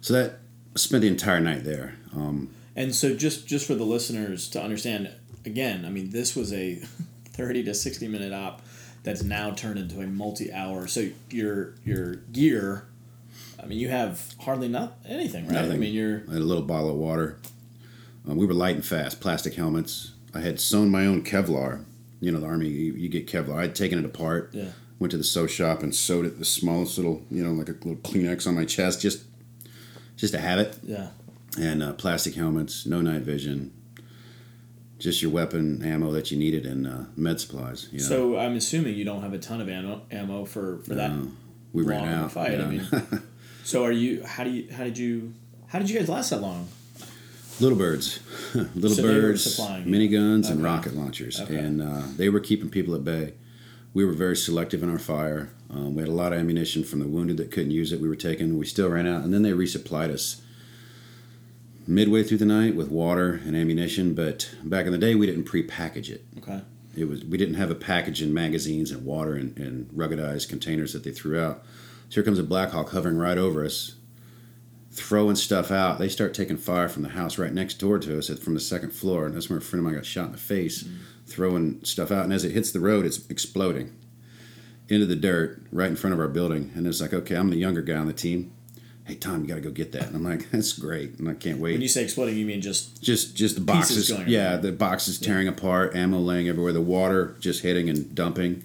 so 0.00 0.14
that 0.14 0.38
I 0.74 0.78
spent 0.78 1.02
the 1.02 1.08
entire 1.08 1.40
night 1.40 1.64
there. 1.64 1.96
Um, 2.14 2.50
And 2.76 2.94
so 2.94 3.14
just 3.14 3.46
just 3.46 3.66
for 3.66 3.74
the 3.74 3.84
listeners 3.84 4.48
to 4.50 4.62
understand, 4.62 5.10
again, 5.44 5.84
I 5.84 5.90
mean, 5.90 6.10
this 6.10 6.34
was 6.36 6.52
a 6.52 6.76
30 7.32 7.64
to 7.64 7.74
60 7.74 8.08
minute 8.08 8.32
op 8.32 8.62
that's 9.04 9.22
now 9.22 9.50
turned 9.50 9.78
into 9.78 10.00
a 10.00 10.06
multi-hour. 10.06 10.86
So 10.86 11.08
your 11.30 11.74
your 11.84 12.16
gear, 12.32 12.84
I 13.62 13.66
mean, 13.66 13.78
you 13.78 13.88
have 13.88 14.34
hardly 14.40 14.68
not 14.68 14.98
anything, 15.06 15.46
right? 15.48 15.56
I 15.56 15.62
Nothing. 15.62 15.80
mean, 15.80 15.94
you're 15.94 16.22
I 16.28 16.32
had 16.34 16.42
a 16.42 16.44
little 16.44 16.62
bottle 16.64 16.90
of 16.90 16.96
water. 16.96 17.36
Um, 18.28 18.36
we 18.36 18.46
were 18.46 18.54
light 18.54 18.76
and 18.76 18.84
fast, 18.84 19.20
plastic 19.20 19.54
helmets. 19.54 20.12
I 20.34 20.40
had 20.40 20.60
sewn 20.60 20.90
my 20.90 21.04
own 21.06 21.22
Kevlar. 21.24 21.84
You 22.22 22.30
know, 22.32 22.38
the 22.40 22.46
army, 22.46 22.68
you, 22.68 22.92
you 22.94 23.08
get 23.08 23.26
Kevlar. 23.26 23.56
I'd 23.58 23.74
taken 23.74 23.98
it 23.98 24.04
apart. 24.04 24.50
yeah. 24.52 24.70
Went 25.00 25.10
to 25.10 25.16
the 25.18 25.24
sew 25.24 25.48
shop 25.48 25.82
and 25.82 25.92
sewed 25.92 26.24
it 26.24 26.38
the 26.38 26.44
smallest 26.44 26.96
little, 26.96 27.22
you 27.28 27.42
know, 27.42 27.50
like 27.52 27.68
a 27.68 27.72
little 27.72 27.96
Kleenex 27.96 28.46
on 28.46 28.54
my 28.54 28.64
chest, 28.64 29.00
just 29.00 29.24
just 30.16 30.32
to 30.32 30.38
have 30.38 30.60
it. 30.60 30.78
Yeah. 30.84 31.08
And 31.58 31.82
uh, 31.82 31.92
plastic 31.94 32.36
helmets, 32.36 32.86
no 32.86 33.00
night 33.00 33.22
vision, 33.22 33.72
just 35.00 35.20
your 35.20 35.32
weapon 35.32 35.82
ammo 35.84 36.12
that 36.12 36.30
you 36.30 36.38
needed, 36.38 36.64
and 36.66 36.86
uh, 36.86 37.04
med 37.16 37.40
supplies. 37.40 37.88
You 37.90 37.98
know? 37.98 38.04
So 38.04 38.38
I'm 38.38 38.54
assuming 38.54 38.94
you 38.94 39.04
don't 39.04 39.22
have 39.22 39.32
a 39.32 39.38
ton 39.38 39.60
of 39.60 39.68
ammo, 39.68 40.02
ammo 40.12 40.44
for, 40.44 40.78
for 40.84 40.94
that 40.94 41.10
No, 41.10 41.32
we 41.72 41.82
ran 41.82 42.00
long 42.02 42.08
of 42.08 42.20
a 42.20 42.24
out. 42.26 42.32
fight. 42.32 42.60
I 42.60 42.66
mean, 42.66 42.86
so 43.64 43.84
are 43.84 43.90
you? 43.90 44.22
How 44.24 44.44
do 44.44 44.50
you? 44.50 44.72
How 44.72 44.84
did 44.84 44.96
you? 44.96 45.34
How 45.66 45.80
did 45.80 45.90
you 45.90 45.98
guys 45.98 46.08
last 46.08 46.30
that 46.30 46.40
long? 46.40 46.68
Little 47.60 47.78
birds, 47.78 48.18
little 48.54 48.90
So 48.90 49.02
birds, 49.02 49.58
miniguns, 49.60 50.50
and 50.50 50.62
rocket 50.64 50.94
launchers, 50.96 51.40
Okay. 51.40 51.56
and 51.58 51.80
uh, 51.82 52.02
they 52.16 52.28
were 52.28 52.40
keeping 52.40 52.70
people 52.70 52.94
at 52.94 53.04
bay. 53.04 53.34
We 53.94 54.04
were 54.04 54.14
very 54.14 54.36
selective 54.36 54.82
in 54.82 54.90
our 54.90 54.98
fire. 54.98 55.50
Um, 55.70 55.94
we 55.94 56.00
had 56.02 56.08
a 56.08 56.12
lot 56.12 56.32
of 56.32 56.38
ammunition 56.38 56.82
from 56.82 57.00
the 57.00 57.06
wounded 57.06 57.36
that 57.36 57.50
couldn't 57.50 57.70
use 57.70 57.92
it. 57.92 58.00
We 58.00 58.08
were 58.08 58.16
taking. 58.16 58.58
We 58.58 58.66
still 58.66 58.88
ran 58.88 59.06
out, 59.06 59.22
and 59.22 59.32
then 59.34 59.42
they 59.42 59.50
resupplied 59.52 60.10
us 60.10 60.40
midway 61.86 62.22
through 62.22 62.38
the 62.38 62.46
night 62.46 62.74
with 62.74 62.88
water 62.90 63.40
and 63.44 63.54
ammunition. 63.54 64.14
But 64.14 64.50
back 64.64 64.86
in 64.86 64.92
the 64.92 64.98
day, 64.98 65.14
we 65.14 65.26
didn't 65.26 65.44
pre-package 65.44 66.10
it. 66.10 66.24
Okay. 66.38 66.62
It 66.96 67.04
was 67.04 67.24
we 67.24 67.36
didn't 67.38 67.54
have 67.54 67.70
a 67.70 67.74
package 67.76 68.22
in 68.22 68.32
magazines 68.34 68.90
and 68.90 69.04
water 69.04 69.34
and, 69.34 69.56
and 69.58 69.88
ruggedized 69.90 70.48
containers 70.48 70.92
that 70.94 71.04
they 71.04 71.12
threw 71.12 71.38
out. 71.40 71.62
So 72.08 72.14
here 72.16 72.22
comes 72.24 72.38
a 72.38 72.42
Black 72.44 72.70
Hawk 72.70 72.90
hovering 72.90 73.16
right 73.18 73.38
over 73.38 73.64
us, 73.64 73.94
throwing 74.92 75.36
stuff 75.36 75.70
out. 75.70 75.98
They 75.98 76.08
start 76.08 76.34
taking 76.34 76.58
fire 76.58 76.88
from 76.88 77.02
the 77.02 77.08
house 77.10 77.38
right 77.38 77.52
next 77.52 77.74
door 77.74 77.98
to 77.98 78.18
us 78.18 78.28
from 78.38 78.54
the 78.54 78.60
second 78.60 78.90
floor, 78.90 79.26
and 79.26 79.34
that's 79.34 79.48
where 79.48 79.58
a 79.58 79.62
friend 79.62 79.80
of 79.80 79.84
mine 79.84 79.94
got 79.94 80.06
shot 80.06 80.26
in 80.26 80.32
the 80.32 80.38
face, 80.38 80.82
mm-hmm. 80.82 80.96
throwing 81.26 81.82
stuff 81.84 82.10
out. 82.10 82.24
And 82.24 82.32
as 82.32 82.44
it 82.44 82.52
hits 82.52 82.70
the 82.70 82.80
road, 82.80 83.06
it's 83.06 83.28
exploding 83.28 83.92
into 84.88 85.06
the 85.06 85.16
dirt 85.16 85.62
right 85.72 85.88
in 85.88 85.96
front 85.96 86.12
of 86.12 86.20
our 86.20 86.28
building. 86.28 86.70
And 86.74 86.86
it's 86.86 87.00
like, 87.00 87.14
okay, 87.14 87.34
I'm 87.34 87.48
the 87.48 87.56
younger 87.56 87.80
guy 87.80 87.96
on 87.96 88.06
the 88.06 88.12
team. 88.12 88.52
Hey 89.04 89.16
Tom, 89.16 89.40
you 89.40 89.48
got 89.48 89.56
to 89.56 89.60
go 89.60 89.70
get 89.70 89.92
that. 89.92 90.08
And 90.08 90.16
I'm 90.16 90.24
like, 90.24 90.50
that's 90.52 90.74
great, 90.74 91.18
and 91.18 91.28
I 91.28 91.34
can't 91.34 91.58
wait 91.58 91.72
When 91.72 91.82
you 91.82 91.88
say 91.88 92.04
exploding, 92.04 92.36
you 92.36 92.46
mean 92.46 92.60
just 92.60 93.02
just 93.02 93.34
just 93.34 93.54
the 93.54 93.60
boxes 93.62 94.10
going 94.10 94.28
yeah 94.28 94.56
the 94.56 94.70
boxes 94.70 95.18
tearing 95.18 95.48
apart 95.48 95.96
ammo 95.96 96.18
laying 96.18 96.48
everywhere 96.48 96.72
the 96.72 96.80
water 96.80 97.34
just 97.40 97.62
hitting 97.62 97.90
and 97.90 98.14
dumping 98.14 98.64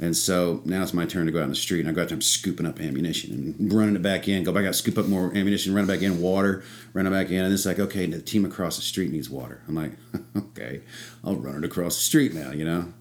and 0.00 0.16
so 0.16 0.60
now 0.64 0.82
it's 0.82 0.94
my 0.94 1.04
turn 1.04 1.26
to 1.26 1.32
go 1.32 1.40
out 1.40 1.44
in 1.44 1.48
the 1.50 1.54
street 1.56 1.80
and 1.80 1.88
i 1.88 1.92
got 1.92 2.08
them 2.08 2.20
scooping 2.20 2.66
up 2.66 2.80
ammunition 2.80 3.32
and 3.58 3.72
running 3.72 3.96
it 3.96 4.02
back 4.02 4.28
in 4.28 4.44
go 4.44 4.52
back 4.52 4.64
out 4.66 4.74
scoop 4.74 4.96
up 4.98 5.06
more 5.06 5.28
ammunition 5.36 5.74
run 5.74 5.84
it 5.84 5.88
back 5.88 6.02
in 6.02 6.20
water 6.20 6.62
run 6.92 7.06
it 7.06 7.10
back 7.10 7.30
in 7.30 7.44
and 7.44 7.52
it's 7.52 7.66
like 7.66 7.78
okay 7.78 8.06
the 8.06 8.20
team 8.20 8.44
across 8.44 8.76
the 8.76 8.82
street 8.82 9.10
needs 9.10 9.28
water 9.30 9.60
i'm 9.68 9.74
like 9.74 9.92
okay 10.36 10.80
i'll 11.24 11.36
run 11.36 11.56
it 11.56 11.64
across 11.64 11.96
the 11.96 12.02
street 12.02 12.32
now 12.34 12.50
you 12.52 12.64
know 12.64 12.92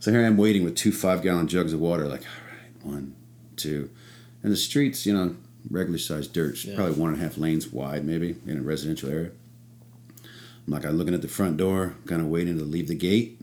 so 0.00 0.10
here 0.10 0.24
i'm 0.24 0.36
waiting 0.36 0.64
with 0.64 0.76
two 0.76 0.92
five 0.92 1.22
gallon 1.22 1.48
jugs 1.48 1.72
of 1.72 1.80
water 1.80 2.06
like 2.06 2.22
all 2.22 2.46
right 2.50 2.94
one 2.94 3.14
two 3.56 3.88
and 4.42 4.52
the 4.52 4.56
streets 4.56 5.06
you 5.06 5.12
know 5.14 5.34
regular 5.70 5.98
sized 5.98 6.32
dirt 6.34 6.62
Yeah. 6.64 6.74
probably 6.76 6.94
one 6.94 7.10
and 7.12 7.18
a 7.20 7.24
half 7.24 7.38
lanes 7.38 7.68
wide 7.72 8.04
maybe 8.04 8.36
in 8.46 8.58
a 8.58 8.62
residential 8.62 9.08
area 9.08 9.30
I'm 10.66 10.72
like, 10.72 10.86
I'm 10.86 10.96
looking 10.96 11.12
at 11.12 11.20
the 11.20 11.28
front 11.28 11.58
door, 11.58 11.94
kind 12.06 12.22
of 12.22 12.28
waiting 12.28 12.56
to 12.58 12.64
leave 12.64 12.88
the 12.88 12.94
gate. 12.94 13.38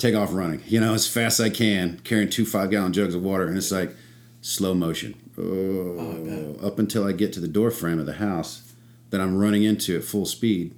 Take 0.00 0.14
off 0.14 0.32
running, 0.32 0.62
you 0.66 0.80
know, 0.80 0.94
as 0.94 1.06
fast 1.06 1.38
as 1.38 1.46
I 1.46 1.50
can, 1.50 2.00
carrying 2.02 2.30
two 2.30 2.46
five 2.46 2.70
gallon 2.70 2.92
jugs 2.92 3.14
of 3.14 3.22
water, 3.22 3.46
and 3.46 3.56
it's 3.56 3.70
like 3.70 3.94
slow 4.40 4.74
motion. 4.74 5.14
Oh, 5.38 6.56
up 6.66 6.78
until 6.78 7.06
I 7.06 7.12
get 7.12 7.32
to 7.34 7.40
the 7.40 7.48
door 7.48 7.70
frame 7.70 7.98
of 7.98 8.06
the 8.06 8.14
house 8.14 8.72
that 9.10 9.20
I'm 9.20 9.36
running 9.36 9.62
into 9.62 9.96
at 9.96 10.04
full 10.04 10.26
speed, 10.26 10.74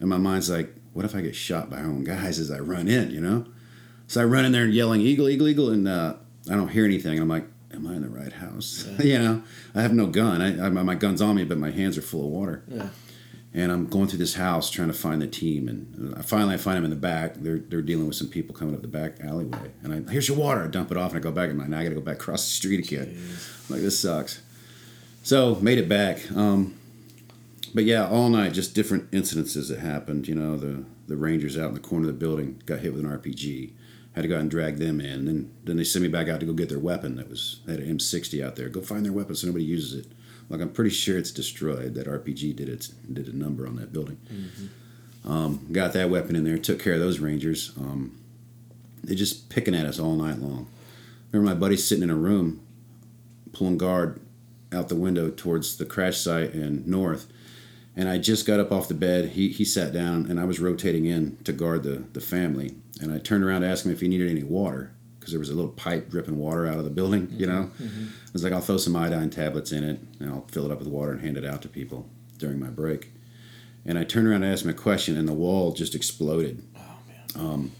and 0.00 0.08
my 0.08 0.18
mind's 0.18 0.50
like, 0.50 0.74
what 0.92 1.04
if 1.04 1.14
I 1.14 1.20
get 1.20 1.34
shot 1.34 1.70
by 1.70 1.78
our 1.78 1.86
own 1.86 2.04
guys 2.04 2.38
as 2.38 2.50
I 2.50 2.58
run 2.58 2.88
in, 2.88 3.10
you 3.10 3.20
know? 3.20 3.46
So 4.06 4.20
I 4.20 4.24
run 4.24 4.44
in 4.44 4.52
there 4.52 4.66
yelling, 4.66 5.00
Eagle, 5.00 5.28
Eagle, 5.28 5.48
Eagle, 5.48 5.70
and 5.70 5.88
uh, 5.88 6.14
I 6.50 6.54
don't 6.54 6.68
hear 6.68 6.84
anything. 6.84 7.18
I'm 7.18 7.28
like, 7.28 7.46
am 7.72 7.86
I 7.86 7.94
in 7.94 8.02
the 8.02 8.08
right 8.08 8.32
house? 8.32 8.86
Yeah. 8.98 9.04
you 9.04 9.18
know, 9.18 9.42
I 9.74 9.82
have 9.82 9.92
no 9.92 10.06
gun. 10.06 10.40
I, 10.40 10.66
I, 10.66 10.68
my 10.68 10.94
gun's 10.94 11.20
on 11.20 11.36
me, 11.36 11.44
but 11.44 11.58
my 11.58 11.70
hands 11.70 11.98
are 11.98 12.02
full 12.02 12.24
of 12.26 12.30
water. 12.30 12.62
Yeah. 12.68 12.88
And 13.54 13.70
I'm 13.70 13.86
going 13.86 14.08
through 14.08 14.18
this 14.18 14.34
house 14.34 14.68
trying 14.68 14.88
to 14.88 14.94
find 14.94 15.22
the 15.22 15.28
team, 15.28 15.68
and 15.68 16.24
finally 16.26 16.54
I 16.54 16.56
find 16.56 16.76
them 16.76 16.84
in 16.84 16.90
the 16.90 16.96
back. 16.96 17.34
They're 17.36 17.58
they're 17.58 17.82
dealing 17.82 18.08
with 18.08 18.16
some 18.16 18.28
people 18.28 18.52
coming 18.52 18.74
up 18.74 18.82
the 18.82 18.88
back 18.88 19.20
alleyway, 19.20 19.70
and 19.84 19.94
I 19.94 20.10
here's 20.10 20.26
your 20.26 20.36
water. 20.36 20.64
I 20.64 20.66
dump 20.66 20.90
it 20.90 20.96
off, 20.96 21.12
and 21.12 21.20
I 21.20 21.22
go 21.22 21.30
back, 21.30 21.50
and 21.50 21.62
I 21.62 21.66
now 21.66 21.78
I 21.78 21.84
got 21.84 21.90
to 21.90 21.94
go 21.94 22.00
back 22.00 22.16
across 22.16 22.44
the 22.44 22.50
street 22.50 22.84
again. 22.84 23.16
Like 23.68 23.80
this 23.80 23.98
sucks. 23.98 24.42
So 25.22 25.54
made 25.56 25.78
it 25.78 25.88
back. 25.88 26.30
Um, 26.32 26.78
but 27.72 27.84
yeah, 27.84 28.08
all 28.08 28.28
night, 28.28 28.52
just 28.52 28.74
different 28.74 29.10
incidences 29.12 29.68
that 29.68 29.78
happened. 29.78 30.26
You 30.26 30.34
know, 30.34 30.56
the 30.56 30.84
the 31.06 31.16
Rangers 31.16 31.56
out 31.56 31.68
in 31.68 31.74
the 31.74 31.80
corner 31.80 32.08
of 32.08 32.14
the 32.14 32.18
building 32.18 32.60
got 32.66 32.80
hit 32.80 32.92
with 32.92 33.04
an 33.04 33.10
RPG 33.10 33.70
had 34.14 34.22
to 34.22 34.28
go 34.28 34.36
out 34.36 34.40
and 34.40 34.50
drag 34.50 34.76
them 34.76 35.00
in. 35.00 35.24
Then, 35.24 35.50
then 35.64 35.76
they 35.76 35.84
sent 35.84 36.02
me 36.02 36.08
back 36.08 36.28
out 36.28 36.40
to 36.40 36.46
go 36.46 36.52
get 36.52 36.68
their 36.68 36.78
weapon 36.78 37.16
that 37.16 37.28
was 37.28 37.60
had 37.66 37.80
an 37.80 37.98
M60 37.98 38.44
out 38.44 38.56
there. 38.56 38.68
Go 38.68 38.80
find 38.80 39.04
their 39.04 39.12
weapon 39.12 39.34
so 39.34 39.46
nobody 39.48 39.64
uses 39.64 39.92
it. 39.92 40.12
Like 40.48 40.60
I'm 40.60 40.70
pretty 40.70 40.90
sure 40.90 41.18
it's 41.18 41.30
destroyed. 41.30 41.94
That 41.94 42.06
RPG 42.06 42.56
did 42.56 42.68
its 42.68 42.88
did 42.88 43.28
a 43.28 43.36
number 43.36 43.66
on 43.66 43.76
that 43.76 43.92
building. 43.92 44.18
Mm-hmm. 44.32 45.30
Um, 45.30 45.66
got 45.72 45.92
that 45.94 46.10
weapon 46.10 46.36
in 46.36 46.44
there. 46.44 46.58
Took 46.58 46.82
care 46.82 46.94
of 46.94 47.00
those 47.00 47.18
Rangers. 47.18 47.72
Um, 47.78 48.18
they 49.02 49.14
just 49.14 49.48
picking 49.48 49.74
at 49.74 49.86
us 49.86 49.98
all 49.98 50.14
night 50.14 50.38
long. 50.38 50.68
Remember 51.32 51.54
my 51.54 51.58
buddy 51.58 51.76
sitting 51.76 52.04
in 52.04 52.10
a 52.10 52.14
room, 52.14 52.60
pulling 53.52 53.78
guard 53.78 54.20
out 54.72 54.88
the 54.88 54.94
window 54.94 55.30
towards 55.30 55.76
the 55.76 55.86
crash 55.86 56.18
site 56.18 56.52
and 56.52 56.86
north. 56.86 57.26
And 57.96 58.08
I 58.08 58.18
just 58.18 58.46
got 58.46 58.60
up 58.60 58.72
off 58.72 58.88
the 58.88 58.94
bed. 58.94 59.30
He, 59.30 59.48
he 59.48 59.64
sat 59.64 59.92
down, 59.92 60.26
and 60.28 60.40
I 60.40 60.44
was 60.44 60.58
rotating 60.58 61.04
in 61.04 61.36
to 61.44 61.52
guard 61.52 61.84
the, 61.84 62.04
the 62.12 62.20
family 62.20 62.74
and 63.00 63.12
I 63.12 63.18
turned 63.18 63.44
around 63.44 63.62
to 63.62 63.68
ask 63.68 63.84
him 63.84 63.92
if 63.92 64.00
he 64.00 64.08
needed 64.08 64.30
any 64.30 64.42
water 64.42 64.92
because 65.24 65.32
there 65.32 65.40
was 65.40 65.48
a 65.48 65.54
little 65.54 65.70
pipe 65.70 66.10
dripping 66.10 66.36
water 66.36 66.66
out 66.66 66.76
of 66.76 66.84
the 66.84 66.90
building. 66.90 67.28
You 67.32 67.46
know, 67.46 67.70
mm-hmm. 67.80 68.04
I 68.04 68.30
was 68.34 68.44
like, 68.44 68.52
I'll 68.52 68.60
throw 68.60 68.76
some 68.76 68.94
iodine 68.94 69.30
tablets 69.30 69.72
in 69.72 69.82
it 69.82 69.98
and 70.20 70.28
I'll 70.28 70.46
fill 70.52 70.66
it 70.66 70.70
up 70.70 70.80
with 70.80 70.88
water 70.88 71.12
and 71.12 71.22
hand 71.22 71.38
it 71.38 71.46
out 71.46 71.62
to 71.62 71.68
people 71.68 72.10
during 72.36 72.60
my 72.60 72.68
break. 72.68 73.10
And 73.86 73.98
I 73.98 74.04
turned 74.04 74.28
around 74.28 74.42
and 74.42 74.52
asked 74.52 74.64
him 74.64 74.70
a 74.70 74.74
question, 74.74 75.16
and 75.16 75.26
the 75.26 75.32
wall 75.32 75.72
just 75.72 75.94
exploded. 75.94 76.62
Oh 76.76 76.96
man! 77.08 77.46
Um, 77.46 77.72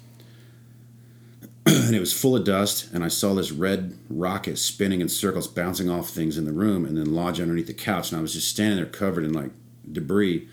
and 1.67 1.95
it 1.95 2.01
was 2.01 2.19
full 2.19 2.35
of 2.35 2.45
dust, 2.45 2.93
and 2.93 3.05
I 3.05 3.09
saw 3.09 3.35
this 3.35 3.51
red 3.53 3.99
rocket 4.09 4.59
spinning 4.59 5.03
in 5.03 5.11
circles, 5.11 5.47
bouncing 5.47 5.91
off 5.91 6.09
things 6.09 6.39
in 6.39 6.47
the 6.47 6.53
room, 6.53 6.87
and 6.87 6.97
then 6.97 7.15
lodge 7.15 7.41
underneath 7.41 7.67
the 7.67 7.75
couch. 7.75 8.11
And 8.11 8.19
I 8.19 8.23
was 8.23 8.33
just 8.33 8.49
standing 8.49 8.77
there 8.77 8.87
covered 8.87 9.25
in 9.25 9.33
like 9.33 9.51
debris 9.91 10.49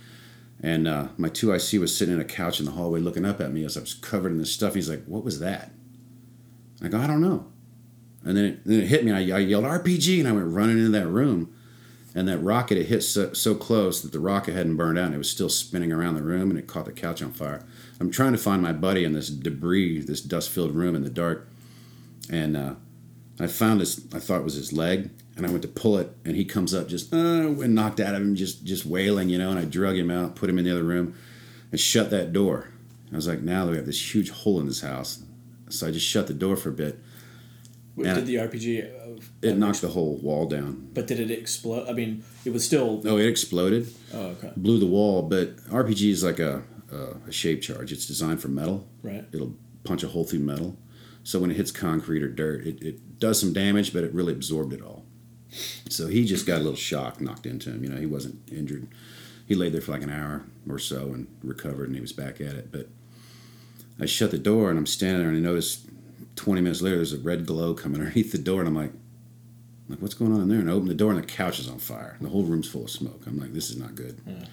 and 0.64 0.88
uh, 0.88 1.08
my 1.18 1.30
2IC 1.30 1.80
was 1.80 1.96
sitting 1.96 2.14
in 2.14 2.22
a 2.22 2.26
couch 2.26 2.60
in 2.60 2.66
the 2.66 2.74
hallway 2.74 3.00
looking 3.00 3.26
up 3.26 3.42
at 3.42 3.52
me 3.52 3.66
as 3.66 3.76
I 3.76 3.82
was 3.82 3.96
covered 3.96 4.32
in 4.32 4.38
this 4.38 4.52
stuff. 4.52 4.76
He's 4.76 4.89
like, 4.89 5.04
What 5.06 5.24
was 5.24 5.39
that? 5.39 5.72
I 6.82 6.88
go, 6.88 7.00
I 7.00 7.08
don't 7.08 7.22
know. 7.22 7.48
And 8.24 8.38
then 8.38 8.46
it, 8.46 8.66
then 8.66 8.82
it 8.82 8.88
hit 8.88 9.04
me. 9.04 9.12
I, 9.12 9.38
I 9.38 9.40
yelled, 9.40 9.66
RPG. 9.66 10.20
And 10.20 10.28
I 10.28 10.32
went 10.32 10.48
running 10.48 10.78
into 10.78 10.92
that 10.92 11.08
room. 11.08 11.54
And 12.14 12.28
that 12.28 12.40
rocket, 12.40 12.78
it 12.78 12.88
hit 12.88 13.02
so, 13.02 13.32
so 13.34 13.56
close 13.56 14.02
that 14.02 14.12
the 14.12 14.20
rocket 14.20 14.54
hadn't 14.54 14.76
burned 14.76 15.00
out. 15.00 15.06
And 15.06 15.16
it 15.16 15.20
was 15.20 15.30
still 15.30 15.50
spinning 15.50 15.92
around 15.92 16.16
the 16.16 16.24
room 16.24 16.50
and 16.50 16.60
it 16.60 16.68
caught 16.68 16.86
the 16.86 16.92
couch 16.92 17.22
on 17.22 17.32
fire. 17.32 17.66
I'm 18.00 18.12
trying 18.12 18.34
to 18.34 18.38
find 18.38 18.62
my 18.62 18.74
buddy 18.74 19.04
in 19.04 19.14
this 19.14 19.30
debris, 19.30 20.02
this 20.02 20.22
dust 20.22 20.50
filled 20.50 20.76
room 20.76 20.96
in 20.96 21.04
the 21.04 21.10
dark. 21.10 21.48
And 22.30 22.58
uh, 22.58 22.76
I 23.40 23.48
found 23.48 23.80
this, 23.80 24.02
I 24.14 24.20
thought 24.20 24.44
was 24.44 24.56
his 24.56 24.74
leg 24.74 25.10
and 25.42 25.46
I 25.46 25.50
went 25.50 25.62
to 25.64 25.68
pull 25.68 25.98
it, 25.98 26.16
and 26.26 26.36
he 26.36 26.46
comes 26.46 26.74
up 26.74 26.88
just 26.88 27.14
uh, 27.14 27.18
and 27.18 27.74
knocked 27.76 28.00
out 28.00 28.14
of 28.16 28.22
him, 28.22 28.36
just 28.36 28.64
just 28.64 28.86
wailing, 28.86 29.30
you 29.30 29.38
know. 29.38 29.50
And 29.50 29.60
I 29.60 29.66
drug 29.66 29.98
him 29.98 30.12
out, 30.12 30.36
put 30.36 30.50
him 30.50 30.58
in 30.58 30.66
the 30.66 30.72
other 30.72 30.84
room, 30.84 31.16
and 31.72 31.80
shut 31.80 32.10
that 32.12 32.34
door. 32.34 32.70
I 33.12 33.16
was 33.16 33.28
like, 33.28 33.42
now 33.42 33.68
we 33.68 33.76
have 33.76 33.86
this 33.86 34.14
huge 34.14 34.30
hole 34.30 34.60
in 34.60 34.68
this 34.68 34.82
house, 34.82 35.24
so 35.72 35.88
I 35.88 35.92
just 35.92 36.06
shut 36.06 36.28
the 36.28 36.34
door 36.34 36.56
for 36.56 36.70
a 36.70 36.74
bit. 36.74 37.00
What 37.96 38.16
did 38.16 38.26
the 38.26 38.36
RPG? 38.36 39.18
Uh, 39.18 39.22
it 39.42 39.58
knocked 39.58 39.82
the 39.82 39.90
whole 39.90 40.18
wall 40.18 40.48
down. 40.48 40.90
But 40.94 41.08
did 41.08 41.20
it 41.20 41.30
explode? 41.30 41.90
I 41.90 41.94
mean, 41.94 42.24
it 42.46 42.54
was 42.54 42.66
still. 42.66 43.02
No, 43.04 43.18
it 43.18 43.28
exploded. 43.28 43.94
Oh, 44.14 44.28
okay. 44.28 44.52
Blew 44.56 44.80
the 44.80 44.86
wall, 44.86 45.24
but 45.24 45.58
RPG 45.66 46.10
is 46.10 46.24
like 46.24 46.40
a, 46.40 46.64
a, 46.92 47.28
a 47.28 47.32
shape 47.32 47.62
charge. 47.62 47.92
It's 47.92 48.06
designed 48.06 48.42
for 48.42 48.48
metal. 48.48 48.88
Right. 49.04 49.26
It'll 49.32 49.56
punch 49.84 50.04
a 50.04 50.08
hole 50.08 50.24
through 50.24 50.40
metal. 50.40 50.78
So 51.24 51.40
when 51.40 51.52
it 51.52 51.58
hits 51.58 51.72
concrete 51.72 52.24
or 52.24 52.30
dirt, 52.30 52.66
it, 52.66 52.82
it 52.82 53.20
does 53.20 53.40
some 53.40 53.54
damage, 53.54 53.94
but 53.94 54.04
it 54.04 54.14
really 54.14 54.34
absorbed 54.34 54.74
it 54.74 54.82
all. 54.82 55.06
So 55.90 56.08
he 56.08 56.26
just 56.26 56.48
got 56.48 56.56
a 56.56 56.64
little 56.64 56.76
shock 56.76 57.20
knocked 57.20 57.46
into 57.46 57.70
him. 57.70 57.84
You 57.84 57.90
know, 57.90 58.00
he 58.00 58.06
wasn't 58.06 58.50
injured. 58.50 58.88
He 59.46 59.54
laid 59.54 59.74
there 59.74 59.82
for 59.82 59.92
like 59.92 60.02
an 60.02 60.10
hour 60.10 60.46
or 60.68 60.80
so 60.80 61.14
and 61.14 61.28
recovered, 61.44 61.88
and 61.88 61.96
he 61.96 62.02
was 62.02 62.14
back 62.14 62.40
at 62.40 62.56
it. 62.56 62.72
But 62.72 62.88
I 64.02 64.06
shut 64.06 64.32
the 64.32 64.38
door, 64.39 64.70
and 64.70 64.80
I'm 64.80 64.88
standing 64.88 65.20
there, 65.20 65.30
and 65.30 65.38
I 65.38 65.41
notice 65.41 65.86
20 66.36 66.62
minutes 66.62 66.82
later 66.82 66.97
there's 66.97 67.14
a 67.14 67.20
red 67.20 67.45
glow 67.45 67.74
coming 67.74 68.02
underneath 68.02 68.32
the 68.32 68.38
door, 68.38 68.60
and 68.60 68.68
I'm 68.68 68.76
like, 68.76 68.91
like 69.88 70.02
what's 70.02 70.14
going 70.14 70.34
on 70.34 70.41
in 70.41 70.49
there? 70.49 70.60
And 70.60 70.70
I 70.70 70.74
open 70.74 70.88
the 70.88 70.93
door, 70.93 71.12
and 71.12 71.22
the 71.22 71.28
couch 71.28 71.60
is 71.60 71.70
on 71.70 71.80
fire. 71.80 72.16
And 72.18 72.28
the 72.28 72.32
whole 72.32 72.43
room's 72.43 72.70
full 72.70 72.86
of 72.86 72.89
smoke. 72.89 73.24
I'm 73.28 73.39
like, 73.39 73.54
this 73.54 73.70
is 73.70 73.78
not 73.78 73.95
good. 73.95 74.20
Yeah. 74.26 74.45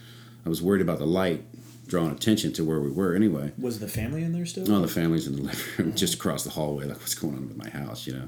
I 0.45 0.49
was 0.49 0.63
worried 0.63 0.83
about 0.83 0.99
the 0.99 1.07
light 1.07 1.45
drawing 1.87 2.11
attention 2.11 2.53
to 2.53 2.65
where 2.65 2.81
we 2.81 2.91
were 2.91 3.15
anyway. 3.15 3.53
Was 3.59 3.81
the 3.81 3.89
family 3.89 4.23
in 4.23 4.33
there 4.33 4.45
still? 4.45 4.67
No, 4.67 4.83
the 4.83 4.89
family's 4.89 5.27
in 5.27 5.37
the 5.37 5.43
living 5.43 5.61
room, 5.79 5.95
just 5.95 6.15
across 6.15 6.45
the 6.45 6.51
hallway. 6.51 6.85
Like, 6.85 6.99
what's 6.99 7.15
going 7.15 7.35
on 7.35 7.49
with 7.49 7.57
my 7.57 7.71
house, 7.71 8.07
you 8.07 8.15
know? 8.15 8.27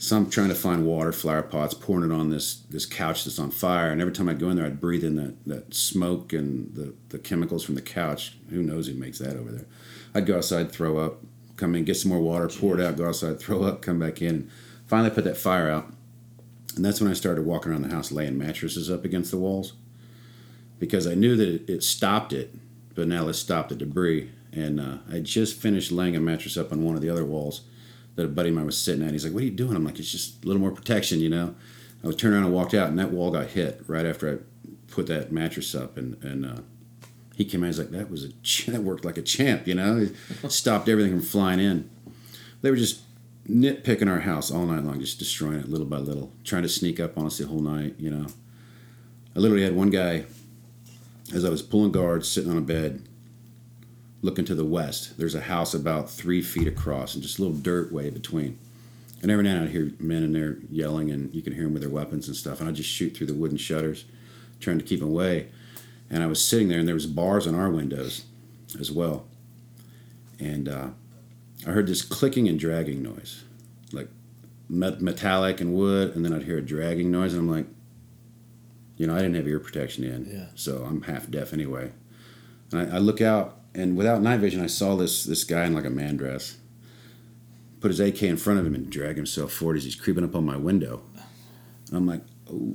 So 0.00 0.16
I'm 0.16 0.30
trying 0.30 0.48
to 0.48 0.54
find 0.54 0.86
water, 0.86 1.10
flower 1.12 1.42
pots, 1.42 1.74
pouring 1.74 2.08
it 2.08 2.14
on 2.14 2.30
this 2.30 2.60
this 2.70 2.86
couch 2.86 3.24
that's 3.24 3.40
on 3.40 3.50
fire. 3.50 3.90
And 3.90 4.00
every 4.00 4.12
time 4.12 4.28
I'd 4.28 4.38
go 4.38 4.48
in 4.48 4.56
there, 4.56 4.64
I'd 4.64 4.80
breathe 4.80 5.02
in 5.02 5.16
that, 5.16 5.44
that 5.46 5.74
smoke 5.74 6.32
and 6.32 6.72
the, 6.74 6.94
the 7.08 7.18
chemicals 7.18 7.64
from 7.64 7.74
the 7.74 7.82
couch. 7.82 8.36
Who 8.50 8.62
knows 8.62 8.86
who 8.86 8.94
makes 8.94 9.18
that 9.18 9.36
over 9.36 9.50
there? 9.50 9.66
I'd 10.14 10.26
go 10.26 10.36
outside, 10.38 10.70
throw 10.72 10.98
up, 10.98 11.20
come 11.56 11.74
in, 11.74 11.84
get 11.84 11.96
some 11.96 12.10
more 12.10 12.20
water, 12.20 12.48
pour 12.48 12.78
it 12.78 12.84
out, 12.84 12.96
go 12.96 13.08
outside, 13.08 13.38
throw 13.38 13.62
up, 13.62 13.82
come 13.82 13.98
back 13.98 14.22
in. 14.22 14.28
And 14.28 14.50
finally 14.88 15.10
put 15.10 15.24
that 15.24 15.36
fire 15.36 15.70
out. 15.70 15.92
And 16.74 16.84
that's 16.84 17.00
when 17.00 17.10
I 17.10 17.14
started 17.14 17.44
walking 17.44 17.70
around 17.70 17.82
the 17.82 17.94
house 17.94 18.10
laying 18.10 18.38
mattresses 18.38 18.90
up 18.90 19.04
against 19.04 19.30
the 19.30 19.36
walls 19.36 19.74
because 20.78 21.06
I 21.06 21.14
knew 21.14 21.36
that 21.36 21.48
it, 21.48 21.68
it 21.68 21.82
stopped 21.82 22.32
it, 22.32 22.54
but 22.94 23.08
now 23.08 23.24
let's 23.24 23.38
stop 23.38 23.68
the 23.68 23.76
debris. 23.76 24.30
And 24.52 24.80
uh, 24.80 24.98
I 25.12 25.20
just 25.20 25.60
finished 25.60 25.92
laying 25.92 26.16
a 26.16 26.20
mattress 26.20 26.56
up 26.56 26.72
on 26.72 26.82
one 26.82 26.94
of 26.94 27.02
the 27.02 27.10
other 27.10 27.24
walls 27.24 27.62
that 28.14 28.24
a 28.24 28.28
buddy 28.28 28.48
of 28.48 28.54
mine 28.54 28.66
was 28.66 28.78
sitting 28.78 29.06
at. 29.06 29.12
He's 29.12 29.24
like, 29.24 29.34
"What 29.34 29.42
are 29.42 29.46
you 29.46 29.52
doing?" 29.52 29.76
I'm 29.76 29.84
like, 29.84 29.98
"It's 29.98 30.10
just 30.10 30.42
a 30.42 30.46
little 30.46 30.60
more 30.60 30.72
protection, 30.72 31.20
you 31.20 31.28
know." 31.28 31.54
I 32.02 32.06
was 32.06 32.16
turned 32.16 32.34
around 32.34 32.44
and 32.44 32.54
walked 32.54 32.74
out, 32.74 32.88
and 32.88 32.98
that 32.98 33.10
wall 33.10 33.30
got 33.30 33.48
hit 33.48 33.82
right 33.86 34.06
after 34.06 34.32
I 34.32 34.38
put 34.90 35.06
that 35.08 35.30
mattress 35.30 35.74
up, 35.74 35.96
and 35.96 36.22
and 36.24 36.46
uh, 36.46 36.60
he 37.38 37.44
came 37.44 37.62
out. 37.62 37.68
He's 37.68 37.78
like, 37.78 37.92
"That 37.92 38.10
was 38.10 38.24
a 38.24 38.32
ch- 38.42 38.66
that 38.68 38.82
worked 38.82 39.04
like 39.04 39.16
a 39.16 39.22
champ," 39.22 39.66
you 39.66 39.74
know. 39.74 40.08
It 40.42 40.52
stopped 40.52 40.88
everything 40.88 41.12
from 41.12 41.22
flying 41.22 41.60
in. 41.60 41.88
They 42.60 42.70
were 42.70 42.76
just 42.76 43.02
nitpicking 43.48 44.10
our 44.10 44.20
house 44.20 44.50
all 44.50 44.66
night 44.66 44.82
long, 44.82 45.00
just 45.00 45.20
destroying 45.20 45.60
it 45.60 45.68
little 45.70 45.86
by 45.86 45.98
little, 45.98 46.32
trying 46.42 46.64
to 46.64 46.68
sneak 46.68 46.98
up 46.98 47.16
on 47.16 47.26
us 47.26 47.38
the 47.38 47.46
whole 47.46 47.60
night, 47.60 47.94
you 47.96 48.10
know. 48.10 48.26
I 49.36 49.38
literally 49.38 49.62
had 49.62 49.76
one 49.76 49.90
guy, 49.90 50.24
as 51.32 51.44
I 51.44 51.48
was 51.48 51.62
pulling 51.62 51.92
guards, 51.92 52.28
sitting 52.28 52.50
on 52.50 52.58
a 52.58 52.62
bed, 52.62 53.08
looking 54.20 54.44
to 54.46 54.54
the 54.56 54.64
west. 54.64 55.16
There's 55.16 55.36
a 55.36 55.42
house 55.42 55.74
about 55.74 56.10
three 56.10 56.42
feet 56.42 56.66
across 56.66 57.14
and 57.14 57.22
just 57.22 57.38
a 57.38 57.42
little 57.42 57.56
dirt 57.56 57.92
way 57.92 58.10
between. 58.10 58.58
And 59.22 59.30
every 59.30 59.44
now 59.44 59.50
and 59.50 59.60
then 59.60 59.68
I'd 59.68 59.72
hear 59.72 59.92
men 60.00 60.24
in 60.24 60.32
there 60.32 60.58
yelling, 60.70 61.10
and 61.10 61.32
you 61.32 61.40
can 61.40 61.54
hear 61.54 61.64
them 61.64 61.72
with 61.72 61.82
their 61.82 61.90
weapons 61.90 62.26
and 62.26 62.36
stuff. 62.36 62.58
And 62.58 62.68
I'd 62.68 62.74
just 62.74 62.90
shoot 62.90 63.16
through 63.16 63.28
the 63.28 63.34
wooden 63.34 63.58
shutters, 63.58 64.04
trying 64.58 64.78
to 64.78 64.84
keep 64.84 65.00
them 65.00 65.08
away. 65.08 65.48
And 66.10 66.22
I 66.22 66.26
was 66.26 66.44
sitting 66.44 66.68
there, 66.68 66.78
and 66.78 66.88
there 66.88 66.94
was 66.94 67.06
bars 67.06 67.46
on 67.46 67.54
our 67.54 67.70
windows 67.70 68.24
as 68.78 68.90
well. 68.90 69.26
And 70.38 70.68
uh, 70.68 70.88
I 71.66 71.70
heard 71.70 71.86
this 71.86 72.02
clicking 72.02 72.48
and 72.48 72.58
dragging 72.58 73.02
noise, 73.02 73.44
like 73.92 74.08
met- 74.68 75.02
metallic 75.02 75.60
and 75.60 75.74
wood, 75.74 76.14
and 76.14 76.24
then 76.24 76.32
I'd 76.32 76.44
hear 76.44 76.58
a 76.58 76.62
dragging 76.62 77.10
noise, 77.10 77.32
and 77.32 77.42
I'm 77.42 77.50
like, 77.50 77.66
you 78.96 79.06
know, 79.06 79.14
I 79.14 79.18
didn't 79.18 79.36
have 79.36 79.46
ear 79.46 79.60
protection 79.60 80.04
in, 80.04 80.26
yeah. 80.30 80.46
so 80.54 80.84
I'm 80.84 81.02
half 81.02 81.30
deaf 81.30 81.52
anyway. 81.52 81.92
And 82.72 82.92
I, 82.92 82.96
I 82.96 82.98
look 82.98 83.20
out 83.20 83.58
and 83.74 83.96
without 83.96 84.22
night 84.22 84.40
vision, 84.40 84.60
I 84.60 84.66
saw 84.66 84.96
this 84.96 85.24
this 85.24 85.44
guy 85.44 85.64
in 85.64 85.74
like 85.74 85.84
a 85.84 85.90
man 85.90 86.16
dress 86.16 86.56
put 87.80 87.92
his 87.92 88.00
AK 88.00 88.24
in 88.24 88.36
front 88.36 88.58
of 88.58 88.66
him 88.66 88.74
and 88.74 88.90
drag 88.90 89.14
himself 89.14 89.52
forward 89.52 89.76
as 89.76 89.84
he's 89.84 89.94
creeping 89.94 90.24
up 90.24 90.34
on 90.34 90.44
my 90.44 90.56
window. 90.56 91.00
I'm 91.92 92.08
like, 92.08 92.22
oh, 92.50 92.74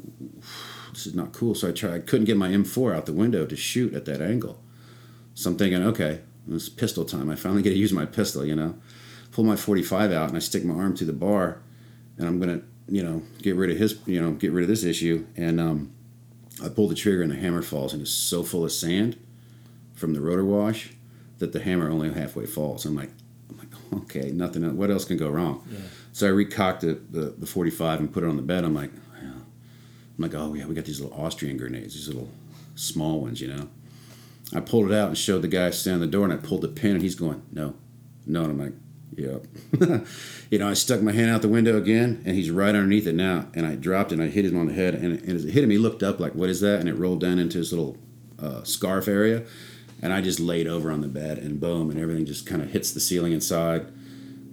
this 0.93 1.07
is 1.07 1.15
not 1.15 1.33
cool. 1.33 1.55
So 1.55 1.69
I 1.69 1.71
tried. 1.71 1.93
I 1.93 1.99
couldn't 1.99 2.25
get 2.25 2.37
my 2.37 2.49
M4 2.49 2.95
out 2.95 3.05
the 3.05 3.13
window 3.13 3.45
to 3.45 3.55
shoot 3.55 3.93
at 3.93 4.05
that 4.05 4.21
angle. 4.21 4.61
So 5.35 5.49
I'm 5.49 5.57
thinking, 5.57 5.83
okay, 5.83 6.21
it's 6.49 6.69
pistol 6.69 7.05
time. 7.05 7.29
I 7.29 7.35
finally 7.35 7.61
get 7.61 7.71
to 7.71 7.77
use 7.77 7.91
my 7.93 8.05
pistol. 8.05 8.45
You 8.45 8.55
know, 8.55 8.75
pull 9.31 9.43
my 9.43 9.55
45 9.55 10.11
out 10.11 10.29
and 10.29 10.37
I 10.37 10.39
stick 10.39 10.63
my 10.63 10.75
arm 10.75 10.95
to 10.97 11.05
the 11.05 11.13
bar, 11.13 11.61
and 12.17 12.27
I'm 12.27 12.39
gonna, 12.39 12.61
you 12.87 13.03
know, 13.03 13.23
get 13.41 13.55
rid 13.55 13.71
of 13.71 13.77
his, 13.77 13.99
you 14.05 14.21
know, 14.21 14.31
get 14.31 14.51
rid 14.51 14.63
of 14.63 14.69
this 14.69 14.83
issue. 14.83 15.25
And 15.35 15.59
um, 15.59 15.91
I 16.63 16.69
pull 16.69 16.87
the 16.87 16.95
trigger 16.95 17.21
and 17.21 17.31
the 17.31 17.35
hammer 17.35 17.61
falls 17.61 17.93
and 17.93 18.01
it's 18.01 18.11
so 18.11 18.43
full 18.43 18.63
of 18.63 18.71
sand 18.71 19.17
from 19.93 20.13
the 20.13 20.21
rotor 20.21 20.45
wash 20.45 20.91
that 21.39 21.51
the 21.51 21.59
hammer 21.59 21.89
only 21.89 22.11
halfway 22.13 22.45
falls. 22.45 22.85
I'm 22.85 22.95
like, 22.95 23.11
I'm 23.49 23.57
like, 23.57 23.69
okay, 24.03 24.31
nothing. 24.31 24.77
What 24.77 24.91
else 24.91 25.05
can 25.05 25.17
go 25.17 25.29
wrong? 25.29 25.65
Yeah. 25.71 25.79
So 26.11 26.27
I 26.27 26.29
recocked 26.29 26.81
the, 26.81 26.99
the, 27.09 27.33
the 27.37 27.45
45 27.45 27.99
and 27.99 28.13
put 28.13 28.23
it 28.23 28.27
on 28.27 28.35
the 28.35 28.43
bed. 28.43 28.63
I'm 28.63 28.75
like. 28.75 28.91
I'm 30.17 30.23
like, 30.23 30.35
oh 30.35 30.53
yeah, 30.53 30.65
we 30.65 30.75
got 30.75 30.85
these 30.85 31.01
little 31.01 31.19
Austrian 31.19 31.57
grenades, 31.57 31.95
these 31.95 32.07
little 32.07 32.29
small 32.75 33.21
ones, 33.21 33.41
you 33.41 33.47
know. 33.47 33.67
I 34.55 34.59
pulled 34.59 34.91
it 34.91 34.95
out 34.95 35.07
and 35.07 35.17
showed 35.17 35.41
the 35.41 35.47
guy 35.47 35.69
standing 35.71 36.03
at 36.03 36.11
the 36.11 36.11
door, 36.11 36.25
and 36.25 36.33
I 36.33 36.37
pulled 36.37 36.61
the 36.61 36.67
pin, 36.67 36.91
and 36.91 37.01
he's 37.01 37.15
going, 37.15 37.41
no, 37.51 37.73
no, 38.27 38.43
and 38.43 38.51
I'm 38.51 38.59
like, 38.59 38.73
yep. 39.15 39.45
you 40.51 40.59
know, 40.59 40.69
I 40.69 40.73
stuck 40.73 41.01
my 41.01 41.11
hand 41.11 41.31
out 41.31 41.41
the 41.41 41.47
window 41.47 41.77
again, 41.77 42.21
and 42.25 42.35
he's 42.35 42.51
right 42.51 42.69
underneath 42.69 43.07
it 43.07 43.15
now, 43.15 43.47
and 43.55 43.65
I 43.65 43.75
dropped 43.75 44.11
it, 44.11 44.15
and 44.19 44.23
I 44.23 44.27
hit 44.27 44.45
him 44.45 44.57
on 44.57 44.67
the 44.67 44.73
head, 44.73 44.93
and, 44.93 45.19
and 45.19 45.29
as 45.29 45.45
it 45.45 45.51
hit 45.51 45.63
him, 45.63 45.71
he 45.71 45.77
looked 45.77 46.03
up 46.03 46.19
like, 46.19 46.35
what 46.35 46.49
is 46.49 46.61
that? 46.61 46.79
And 46.79 46.87
it 46.87 46.93
rolled 46.93 47.21
down 47.21 47.39
into 47.39 47.57
his 47.57 47.71
little 47.71 47.97
uh, 48.39 48.63
scarf 48.63 49.07
area, 49.07 49.43
and 50.01 50.13
I 50.13 50.21
just 50.21 50.39
laid 50.39 50.67
over 50.67 50.91
on 50.91 51.01
the 51.01 51.07
bed, 51.07 51.39
and 51.39 51.59
boom, 51.59 51.89
and 51.89 51.99
everything 51.99 52.25
just 52.25 52.45
kind 52.45 52.61
of 52.61 52.69
hits 52.69 52.91
the 52.91 52.99
ceiling 52.99 53.33
inside. 53.33 53.87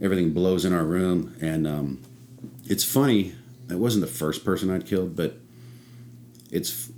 Everything 0.00 0.32
blows 0.32 0.64
in 0.64 0.72
our 0.72 0.84
room, 0.84 1.36
and 1.42 1.66
um, 1.66 2.00
it's 2.64 2.84
funny. 2.84 3.34
It 3.68 3.78
wasn't 3.78 4.00
the 4.00 4.10
first 4.10 4.44
person 4.44 4.70
I'd 4.70 4.86
killed, 4.86 5.14
but 5.14 5.36
it's 6.50 6.90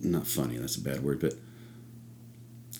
not 0.00 0.26
funny. 0.26 0.56
That's 0.56 0.76
a 0.76 0.80
bad 0.80 1.02
word, 1.02 1.20
but 1.20 1.34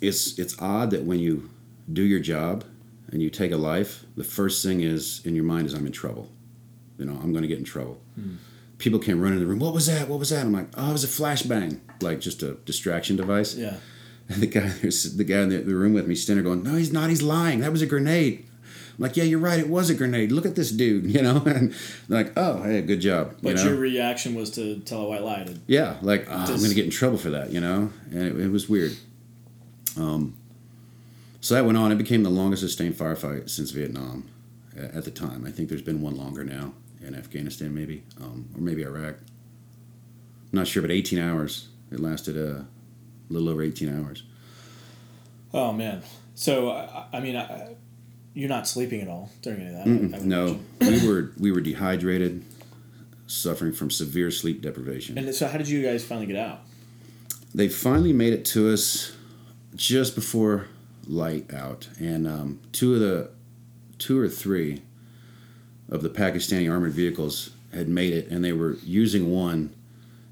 it's 0.01 0.39
it's 0.39 0.61
odd 0.61 0.91
that 0.91 1.05
when 1.05 1.19
you 1.19 1.51
do 1.93 2.03
your 2.03 2.21
job 2.21 2.65
and 3.11 3.23
you 3.23 3.31
take 3.31 3.53
a 3.53 3.57
life, 3.57 4.05
the 4.17 4.25
first 4.25 4.65
thing 4.65 4.81
is 4.81 5.25
in 5.25 5.35
your 5.35 5.45
mind 5.45 5.67
is 5.67 5.75
I'm 5.75 5.87
in 5.87 5.93
trouble. 5.93 6.31
You 6.99 7.05
know, 7.05 7.19
I'm 7.23 7.33
going 7.33 7.43
to 7.43 7.49
get 7.49 7.59
in 7.59 7.65
trouble. 7.65 8.01
Hmm. 8.15 8.35
People 8.79 8.99
came 8.99 9.21
running 9.21 9.39
in 9.39 9.45
the 9.45 9.51
room. 9.51 9.59
What 9.59 9.75
was 9.75 9.87
that? 9.87 10.09
What 10.09 10.19
was 10.19 10.31
that? 10.31 10.45
I'm 10.45 10.53
like, 10.53 10.69
oh, 10.77 10.91
it 10.91 10.93
was 10.93 11.05
a 11.05 11.09
flashbang, 11.09 11.81
like 12.01 12.21
just 12.21 12.43
a 12.43 12.55
distraction 12.55 13.17
device. 13.17 13.55
Yeah. 13.55 13.77
And 14.29 14.43
the 14.43 14.47
guy, 14.47 14.69
there's 14.69 15.17
the 15.17 15.25
guy 15.25 15.41
in 15.41 15.49
the, 15.49 15.59
the 15.59 15.75
room 15.75 15.95
with 15.95 16.07
me, 16.07 16.15
standing 16.15 16.45
there 16.45 16.55
going, 16.55 16.65
no, 16.65 16.77
he's 16.77 16.93
not. 16.93 17.09
He's 17.11 17.23
lying. 17.23 17.61
That 17.61 17.73
was 17.73 17.83
a 17.83 17.87
grenade. 17.87 18.48
Like, 18.99 19.17
yeah, 19.17 19.25
you're 19.25 19.39
right. 19.39 19.59
It 19.61 19.69
was 19.69 19.91
a 19.91 19.95
grenade. 19.95 20.33
Look 20.33 20.45
at 20.45 20.57
this 20.57 20.71
dude. 20.71 21.07
You 21.19 21.23
know, 21.23 21.43
and 21.47 21.75
like, 22.09 22.33
oh, 22.37 22.63
hey, 22.63 22.83
good 22.83 23.01
job. 23.01 23.37
But 23.43 23.51
you 23.51 23.55
know? 23.57 23.65
your 23.71 23.77
reaction 23.77 24.35
was 24.35 24.51
to 24.53 24.79
tell 24.81 25.03
a 25.03 25.09
white 25.09 25.23
lie. 25.23 25.45
To, 25.45 25.59
Yeah, 25.67 25.97
like 26.03 26.27
oh, 26.29 26.35
I'm 26.35 26.47
going 26.47 26.69
to 26.69 26.75
get 26.75 26.85
in 26.85 26.91
trouble 26.91 27.19
for 27.19 27.31
that, 27.31 27.51
you 27.51 27.61
know, 27.61 27.91
and 28.11 28.23
it, 28.23 28.41
it 28.41 28.49
was 28.51 28.69
weird. 28.69 28.97
Um, 29.97 30.37
so 31.41 31.55
that 31.55 31.65
went 31.65 31.79
on. 31.79 31.91
It 31.91 31.99
became 31.99 32.23
the 32.23 32.31
longest 32.31 32.63
sustained 32.63 32.95
firefight 32.95 33.51
since 33.51 33.71
Vietnam 33.71 34.29
at 34.77 35.05
the 35.05 35.11
time. 35.11 35.45
I 35.47 35.51
think 35.51 35.69
there's 35.69 35.83
been 35.83 36.03
one 36.03 36.17
longer 36.17 36.45
now 36.45 36.73
in 37.01 37.15
Afghanistan, 37.15 37.75
maybe, 37.75 38.05
um, 38.21 38.49
or 38.55 38.61
maybe 38.61 38.83
Iraq. 38.83 39.17
I'm 39.17 40.59
not 40.59 40.67
sure, 40.67 40.83
but 40.83 40.91
18 40.91 41.19
hours. 41.19 41.69
It 41.91 42.01
lasted 42.01 42.37
a 42.37 42.67
little 43.29 43.49
over 43.49 43.63
18 43.63 43.89
hours. 43.89 44.23
oh 45.53 45.73
man. 45.73 46.03
So 46.35 46.71
I, 46.71 47.07
I 47.13 47.21
mean, 47.21 47.37
I, 47.37 47.75
you're 48.35 48.49
not 48.49 48.69
sleeping 48.69 49.01
at 49.01 49.09
all 49.09 49.31
during 49.43 49.61
any 49.61 49.69
of 49.71 49.75
that. 49.75 49.87
Mm-mm, 49.87 50.15
I 50.15 50.19
no, 50.25 50.61
we 50.81 51.07
were 51.09 51.33
we 51.39 51.53
were 51.53 51.61
dehydrated, 51.61 52.45
suffering 53.27 53.73
from 53.73 53.91
severe 53.91 54.31
sleep 54.31 54.63
deprivation. 54.63 55.19
And 55.19 55.35
so, 55.35 55.49
how 55.49 55.59
did 55.59 55.69
you 55.69 55.83
guys 55.83 56.05
finally 56.05 56.27
get 56.27 56.37
out? 56.37 56.61
they 57.55 57.69
finally 57.69 58.13
made 58.13 58.33
it 58.33 58.45
to 58.45 58.73
us 58.73 59.17
just 59.75 60.15
before 60.15 60.67
light 61.07 61.53
out, 61.53 61.89
and 61.99 62.27
um, 62.27 62.61
two 62.73 62.95
of 62.95 63.01
the 63.01 63.31
two 63.99 64.19
or 64.21 64.29
three 64.29 64.83
of 65.89 66.03
the 66.03 66.11
Pakistani 66.11 66.71
armored 66.71 66.93
vehicles 66.93 67.51
had 67.73 67.89
made 67.89 68.13
it, 68.13 68.29
and 68.29 68.45
they 68.45 68.53
were 68.53 68.77
using 68.85 69.31
one, 69.33 69.75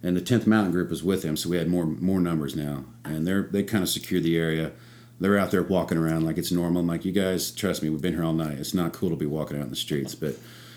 and 0.03 0.17
the 0.17 0.21
Tenth 0.21 0.47
Mountain 0.47 0.73
Group 0.73 0.91
was 0.91 1.03
with 1.03 1.23
them, 1.23 1.37
so 1.37 1.49
we 1.49 1.57
had 1.57 1.69
more 1.69 1.87
more 1.87 2.21
numbers 2.21 2.55
now, 2.55 2.85
and 3.05 3.27
they're 3.27 3.43
they 3.43 3.63
kind 3.63 3.83
of 3.83 3.89
secured 3.89 4.23
the 4.23 4.39
area. 4.39 4.73
They're 5.19 5.39
out 5.39 5.51
there 5.51 5.62
walking 5.62 5.99
around 5.99 6.25
like 6.25 6.39
it's 6.39 6.53
normal. 6.53 6.81
I'm 6.81 6.87
like, 6.87 7.05
you 7.05 7.12
guys, 7.12 7.51
trust 7.51 7.83
me, 7.83 7.89
we've 7.89 8.03
been 8.03 8.14
here 8.14 8.25
all 8.25 8.33
night. 8.33 8.59
It's 8.59 8.75
not 8.75 8.93
cool 8.93 9.11
to 9.11 9.17
be 9.17 9.27
walking 9.27 9.57
out 9.57 9.64
in 9.64 9.71
the 9.71 9.77
streets, 9.77 10.14
but 10.14 10.37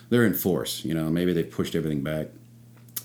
they're 0.10 0.26
in 0.26 0.34
force. 0.34 0.86
You 0.86 0.94
know, 0.94 1.10
maybe 1.10 1.34
they've 1.34 1.50
pushed 1.50 1.76
everything 1.76 2.02
back. 2.02 2.28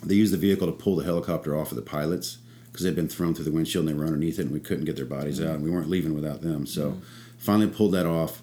They 0.03 0.15
used 0.15 0.33
the 0.33 0.39
vehicle 0.39 0.67
to 0.67 0.73
pull 0.73 0.97
the 0.97 1.05
helicopter 1.05 1.57
off 1.57 1.73
of 1.73 1.77
the 1.77 1.83
pilots 1.83 2.39
because 2.71 2.85
they'd 2.85 2.95
been 2.95 3.09
thrown 3.09 3.35
through 3.35 3.45
the 3.45 3.53
windshield 3.53 3.87
and 3.87 3.95
they 3.95 3.99
were 3.99 4.07
underneath 4.07 4.39
it, 4.39 4.43
and 4.43 4.53
we 4.53 4.61
couldn't 4.61 4.85
get 4.85 4.97
their 4.97 5.05
bodies 5.05 5.41
out, 5.41 5.55
and 5.55 5.65
we 5.65 5.71
weren't 5.71 5.89
leaving 5.89 6.15
without 6.15 6.43
them. 6.43 6.67
So, 6.67 7.01
finally 7.39 7.69
pulled 7.69 7.93
that 7.93 8.07
off. 8.07 8.43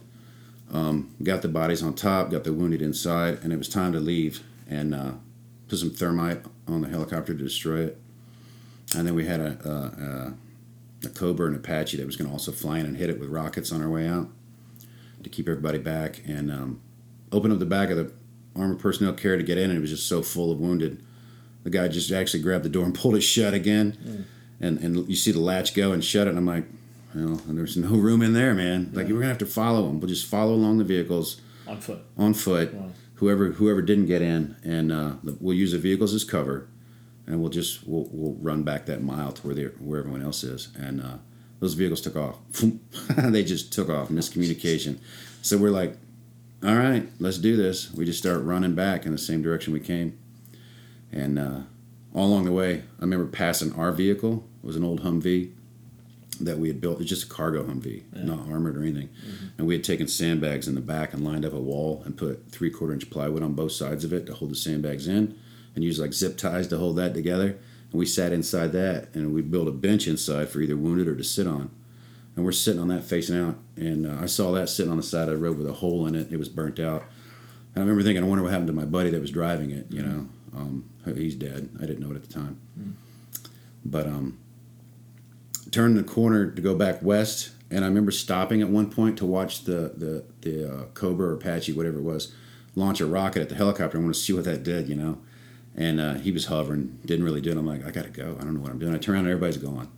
Um, 0.72 1.14
got 1.22 1.42
the 1.42 1.50
bodies 1.50 1.84
on 1.84 1.94
top, 1.94 2.32
got 2.32 2.46
the 2.46 2.54
wounded 2.54 2.82
inside, 2.82 3.40
and 3.44 3.52
it 3.52 3.58
was 3.58 3.68
time 3.68 3.92
to 3.92 4.00
leave 4.00 4.42
and 4.70 4.96
uh, 4.96 5.12
put 5.68 5.80
some 5.80 5.90
thermite 5.90 6.46
on 6.68 6.82
the 6.82 6.88
helicopter 6.88 7.34
to 7.34 7.44
destroy 7.44 7.82
it. 7.82 8.02
And 8.96 9.06
then 9.06 9.14
we 9.14 9.26
had 9.26 9.40
a, 9.42 9.58
a, 9.66 10.04
a, 10.04 10.34
a 11.04 11.10
Cobra 11.10 11.48
and 11.48 11.56
Apache 11.56 11.98
that 11.98 12.06
was 12.06 12.16
going 12.16 12.28
to 12.28 12.32
also 12.34 12.52
fly 12.52 12.80
in 12.80 12.86
and 12.86 12.98
hit 12.98 13.10
it 13.10 13.20
with 13.20 13.30
rockets 13.30 13.72
on 13.72 13.82
our 13.82 13.90
way 13.90 14.08
out 14.08 14.30
to 15.24 15.30
keep 15.30 15.48
everybody 15.48 15.78
back. 15.78 16.22
And 16.28 16.52
um, 16.52 16.82
opened 17.32 17.54
up 17.54 17.60
the 17.60 17.66
back 17.66 17.90
of 17.90 17.98
the 17.98 18.12
armored 18.56 18.80
personnel 18.80 19.14
carrier 19.14 19.38
to 19.38 19.44
get 19.44 19.58
in, 19.58 19.70
and 19.70 19.78
it 19.78 19.82
was 19.82 19.90
just 19.92 20.08
so 20.08 20.22
full 20.22 20.52
of 20.52 20.60
wounded. 20.60 21.04
The 21.64 21.70
guy 21.70 21.88
just 21.88 22.12
actually 22.12 22.44
grabbed 22.44 22.66
the 22.66 22.70
door 22.70 22.86
and 22.86 22.94
pulled 23.00 23.16
it 23.16 23.22
shut 23.22 23.54
again. 23.54 24.28
And, 24.60 24.78
and 24.80 25.10
you 25.10 25.16
see 25.16 25.32
the 25.32 25.40
latch 25.40 25.74
go 25.74 25.92
and 25.92 26.04
shut 26.04 26.28
it, 26.28 26.32
and 26.32 26.38
I'm 26.40 26.46
like, 26.46 26.66
well, 27.16 27.42
and 27.48 27.58
there's 27.58 27.76
no 27.78 27.90
room 27.90 28.22
in 28.22 28.34
there, 28.34 28.54
man. 28.54 28.92
Like, 28.94 29.08
we're 29.08 29.14
going 29.14 29.22
to 29.24 29.28
have 29.30 29.38
to 29.40 29.46
follow 29.46 29.88
them. 29.88 30.00
We'll 30.00 30.08
just 30.08 30.28
follow 30.28 30.54
along 30.54 30.78
the 30.78 30.84
vehicles 30.84 31.42
On 31.68 31.78
foot. 31.82 32.00
on 32.18 32.34
foot. 32.34 32.74
Wow. 32.74 32.92
Whoever 33.16 33.52
whoever 33.52 33.82
didn't 33.84 34.06
get 34.08 34.22
in, 34.24 34.56
and 34.64 34.92
uh, 34.92 35.12
we'll 35.40 35.56
use 35.56 35.74
the 35.74 35.78
vehicles 35.78 36.14
as 36.16 36.24
cover, 36.24 36.68
and 37.28 37.40
we'll 37.42 37.50
just 37.50 37.88
we'll, 37.88 38.08
we'll 38.12 38.36
run 38.42 38.64
back 38.64 38.86
that 38.88 39.02
mile 39.02 39.32
to 39.32 39.48
where 39.48 39.56
they 39.56 39.66
where 39.66 40.00
everyone 40.00 40.22
else 40.22 40.44
is, 40.44 40.70
and 40.78 41.02
uh, 41.02 41.18
those 41.60 41.74
vehicles 41.74 42.02
took 42.02 42.16
off. 42.16 42.38
they 43.18 43.44
just 43.44 43.72
took 43.72 43.90
off. 43.90 44.10
Miscommunication. 44.10 44.98
So 45.42 45.58
we're 45.58 45.72
like, 45.72 45.98
all 46.64 46.76
right, 46.76 47.08
let's 47.20 47.38
do 47.38 47.56
this. 47.56 47.92
We 47.94 48.06
just 48.06 48.20
start 48.20 48.44
running 48.44 48.76
back 48.76 49.06
in 49.06 49.12
the 49.12 49.18
same 49.18 49.42
direction 49.42 49.74
we 49.74 49.80
came, 49.80 50.18
and 51.12 51.40
uh, 51.40 51.60
all 52.14 52.28
along 52.28 52.46
the 52.46 52.52
way, 52.52 52.80
I 52.80 53.02
remember 53.02 53.26
passing 53.26 53.74
our 53.74 53.92
vehicle. 53.92 54.44
It 54.64 54.68
was 54.68 54.76
an 54.76 54.84
old 54.84 55.02
Humvee 55.02 55.52
that 56.40 56.58
we 56.58 56.68
had 56.68 56.82
built. 56.82 57.00
It's 57.00 57.10
just 57.10 57.26
a 57.26 57.28
cargo 57.28 57.64
Humvee, 57.64 58.04
not 58.14 58.48
armored 58.50 58.78
or 58.78 58.82
anything. 58.82 59.10
And 59.58 59.68
we 59.68 59.74
had 59.74 59.84
taken 59.84 60.08
sandbags 60.08 60.68
in 60.68 60.76
the 60.76 60.82
back 60.82 61.14
and 61.14 61.24
lined 61.24 61.46
up 61.46 61.54
a 61.54 61.60
wall 61.60 62.02
and 62.06 62.18
put 62.18 62.50
three 62.50 62.70
quarter 62.70 62.94
inch 62.94 63.10
plywood 63.10 63.44
on 63.44 63.54
both 63.54 63.72
sides 63.72 64.04
of 64.04 64.14
it 64.14 64.26
to 64.26 64.34
hold 64.34 64.52
the 64.52 64.56
sandbags 64.56 65.08
in, 65.08 65.38
and 65.76 65.84
use 65.84 66.00
like 66.00 66.14
zip 66.14 66.38
ties 66.38 66.68
to 66.70 66.78
hold 66.78 66.98
that 66.98 67.14
together. 67.14 67.58
And 67.92 68.00
we 68.00 68.06
sat 68.06 68.32
inside 68.32 68.72
that, 68.74 69.14
and 69.14 69.34
we 69.34 69.42
built 69.42 69.68
a 69.68 69.72
bench 69.72 70.08
inside 70.08 70.50
for 70.50 70.62
either 70.62 70.78
wounded 70.78 71.08
or 71.08 71.16
to 71.16 71.24
sit 71.24 71.48
on. 71.48 71.72
And 72.36 72.46
we're 72.46 72.54
sitting 72.54 72.82
on 72.82 72.88
that 72.88 73.04
facing 73.04 73.38
out, 73.38 73.58
and 73.76 74.08
uh, 74.08 74.18
I 74.22 74.26
saw 74.26 74.52
that 74.54 74.70
sitting 74.70 74.92
on 74.92 74.98
the 74.98 75.04
side 75.04 75.28
of 75.28 75.36
the 75.36 75.38
road 75.38 75.58
with 75.58 75.68
a 75.68 75.74
hole 75.74 76.08
in 76.08 76.16
it. 76.16 76.32
It 76.32 76.38
was 76.38 76.48
burnt 76.48 76.80
out. 76.80 77.04
And 77.74 77.78
I 77.78 77.80
remember 77.82 78.04
thinking, 78.04 78.24
I 78.24 78.28
wonder 78.28 78.44
what 78.44 78.52
happened 78.52 78.68
to 78.68 78.74
my 78.74 78.86
buddy 78.86 79.10
that 79.10 79.20
was 79.20 79.32
driving 79.32 79.72
it. 79.72 79.88
You 79.90 80.02
know, 80.02 80.28
um, 80.56 80.90
he's 81.06 81.36
dead. 81.36 81.70
I 81.78 81.86
didn't 81.86 82.00
know 82.00 82.12
it 82.12 82.16
at 82.16 82.24
the 82.24 82.34
time. 82.34 82.60
But 83.84 84.08
um, 84.08 84.40
turned 85.72 85.98
the 85.98 86.04
corner 86.04 86.52
to 86.52 86.62
go 86.62 86.76
back 86.76 87.02
west, 87.02 87.52
and 87.70 87.84
I 87.84 87.88
remember 87.88 88.12
stopping 88.12 88.62
at 88.62 88.70
one 88.70 88.90
point 88.90 89.18
to 89.18 89.26
watch 89.26 89.64
the 89.64 89.94
the 89.96 90.24
the 90.42 90.74
uh, 90.74 90.86
Cobra 90.94 91.30
or 91.30 91.34
Apache, 91.34 91.74
whatever 91.74 92.00
it 92.00 92.04
was, 92.04 92.34
launch 92.76 93.02
a 93.02 93.06
rocket 93.06 93.42
at 93.42 93.50
the 93.50 93.56
helicopter. 93.56 93.98
I 93.98 94.02
want 94.02 94.14
to 94.14 94.22
see 94.22 94.34
what 94.34 94.46
that 94.46 94.64
did, 94.64 94.88
you 94.88 94.96
know. 94.96 95.20
And 95.76 96.02
uh, 96.02 96.14
he 96.16 96.32
was 96.32 96.46
hovering, 96.48 97.00
didn't 97.06 97.24
really 97.24 97.40
do 97.42 97.52
it. 97.52 97.58
I'm 97.58 97.66
like, 97.66 97.86
I 97.86 97.92
gotta 97.92 98.10
go. 98.10 98.36
I 98.40 98.44
don't 98.44 98.56
know 98.56 98.60
what 98.62 98.72
I'm 98.72 98.80
doing. 98.80 98.94
I 98.94 98.98
turn 98.98 99.16
around, 99.16 99.26
and 99.26 99.32
everybody's 99.34 99.58
gone. 99.58 99.90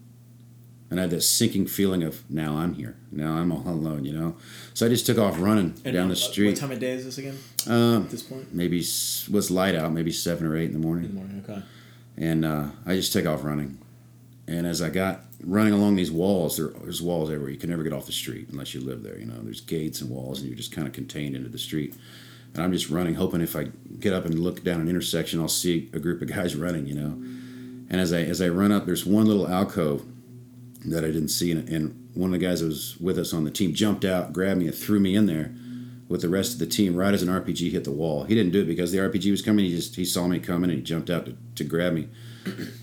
And 0.91 0.99
I 0.99 1.03
had 1.03 1.09
this 1.09 1.27
sinking 1.27 1.65
feeling 1.65 2.03
of 2.03 2.29
now 2.29 2.57
I'm 2.57 2.75
here. 2.75 2.95
Now 3.11 3.33
I'm 3.33 3.51
all 3.51 3.63
alone, 3.67 4.05
you 4.05 4.13
know. 4.13 4.35
So 4.75 4.85
I 4.85 4.89
just 4.89 5.07
took 5.07 5.17
off 5.17 5.39
running 5.39 5.73
And 5.83 5.93
down 5.95 6.09
the 6.09 6.15
street. 6.15 6.49
What 6.49 6.57
time 6.57 6.71
of 6.71 6.79
day 6.79 6.91
is 6.91 7.05
this 7.05 7.17
again? 7.17 7.37
Um, 7.67 8.03
At 8.03 8.11
this 8.11 8.21
point 8.21 8.53
maybe 8.53 8.77
was 8.77 9.49
light 9.49 9.73
out, 9.73 9.91
maybe 9.91 10.11
seven 10.11 10.45
or 10.45 10.55
eight 10.55 10.65
in 10.65 10.73
the 10.73 10.79
morning 10.79 11.05
in 11.05 11.11
the 11.11 11.15
morning. 11.15 11.45
Okay. 11.49 11.63
and 12.17 12.45
uh, 12.45 12.67
I 12.85 12.95
just 12.95 13.11
take 13.11 13.25
off 13.25 13.43
running. 13.43 13.79
And 14.47 14.67
as 14.67 14.81
I 14.83 14.89
got 14.91 15.21
running 15.43 15.73
along 15.73 15.95
these 15.95 16.11
walls, 16.11 16.57
there, 16.57 16.67
there's 16.83 17.01
walls 17.01 17.29
everywhere. 17.31 17.49
You 17.49 17.57
can 17.57 17.71
never 17.71 17.81
get 17.81 17.93
off 17.93 18.05
the 18.05 18.11
street 18.11 18.49
unless 18.51 18.75
you 18.75 18.81
live 18.81 19.01
there. 19.01 19.17
You 19.17 19.25
know, 19.25 19.39
there's 19.41 19.61
gates 19.61 20.01
and 20.01 20.11
walls, 20.11 20.39
and 20.41 20.47
you're 20.49 20.57
just 20.57 20.71
kind 20.73 20.85
of 20.85 20.93
contained 20.93 21.35
into 21.35 21.49
the 21.49 21.57
street. 21.57 21.95
And 22.53 22.63
I'm 22.63 22.71
just 22.71 22.89
running, 22.89 23.15
hoping 23.15 23.41
if 23.41 23.55
I 23.55 23.67
get 23.99 24.13
up 24.13 24.25
and 24.25 24.37
look 24.37 24.63
down 24.63 24.81
an 24.81 24.89
intersection, 24.89 25.39
I'll 25.39 25.47
see 25.47 25.89
a 25.93 25.99
group 25.99 26.21
of 26.21 26.27
guys 26.27 26.55
running. 26.55 26.87
You 26.87 26.95
know, 26.95 27.11
and 27.89 27.99
as 27.99 28.13
I 28.13 28.21
as 28.21 28.41
I 28.41 28.49
run 28.49 28.71
up, 28.71 28.85
there's 28.85 29.05
one 29.05 29.25
little 29.25 29.47
alcove 29.47 30.05
that 30.85 31.03
I 31.03 31.07
didn't 31.07 31.29
see, 31.29 31.51
and, 31.51 31.67
and 31.69 32.09
one 32.13 32.33
of 32.33 32.39
the 32.39 32.45
guys 32.45 32.59
that 32.59 32.67
was 32.67 32.97
with 32.99 33.17
us 33.17 33.33
on 33.33 33.43
the 33.43 33.51
team 33.51 33.73
jumped 33.73 34.05
out, 34.05 34.33
grabbed 34.33 34.59
me, 34.59 34.67
and 34.67 34.75
threw 34.75 34.99
me 34.99 35.15
in 35.15 35.25
there 35.25 35.53
with 36.07 36.21
the 36.21 36.29
rest 36.29 36.53
of 36.53 36.59
the 36.59 36.67
team 36.67 36.95
right 36.95 37.13
as 37.13 37.23
an 37.23 37.29
RPG 37.29 37.71
hit 37.71 37.85
the 37.85 37.91
wall. 37.91 38.25
He 38.25 38.35
didn't 38.35 38.51
do 38.51 38.61
it 38.61 38.65
because 38.65 38.91
the 38.91 38.99
RPG 38.99 39.31
was 39.31 39.41
coming. 39.41 39.65
He 39.65 39.71
just 39.71 39.95
he 39.95 40.05
saw 40.05 40.27
me 40.27 40.39
coming 40.39 40.69
and 40.69 40.79
he 40.79 40.83
jumped 40.83 41.09
out 41.09 41.25
to, 41.25 41.35
to 41.55 41.63
grab 41.63 41.93
me. 41.93 42.07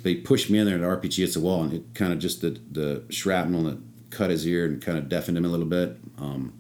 He 0.03 0.17
pushed 0.17 0.51
me 0.51 0.59
in 0.59 0.67
there 0.67 0.75
and 0.75 0.83
the 0.83 0.89
RPG 0.89 1.17
hits 1.17 1.35
the 1.35 1.41
wall 1.41 1.63
and 1.63 1.73
it 1.73 1.95
kind 1.95 2.13
of 2.13 2.19
just 2.19 2.41
the 2.41 2.61
the 2.71 3.05
shrapnel 3.11 3.63
that 3.65 3.79
cut 4.11 4.31
his 4.31 4.47
ear 4.47 4.65
and 4.65 4.83
kind 4.83 4.99
of 4.99 5.09
deafened 5.09 5.37
him 5.37 5.45
a 5.45 5.49
little 5.49 5.67
bit. 5.67 5.97
Um, 6.19 6.53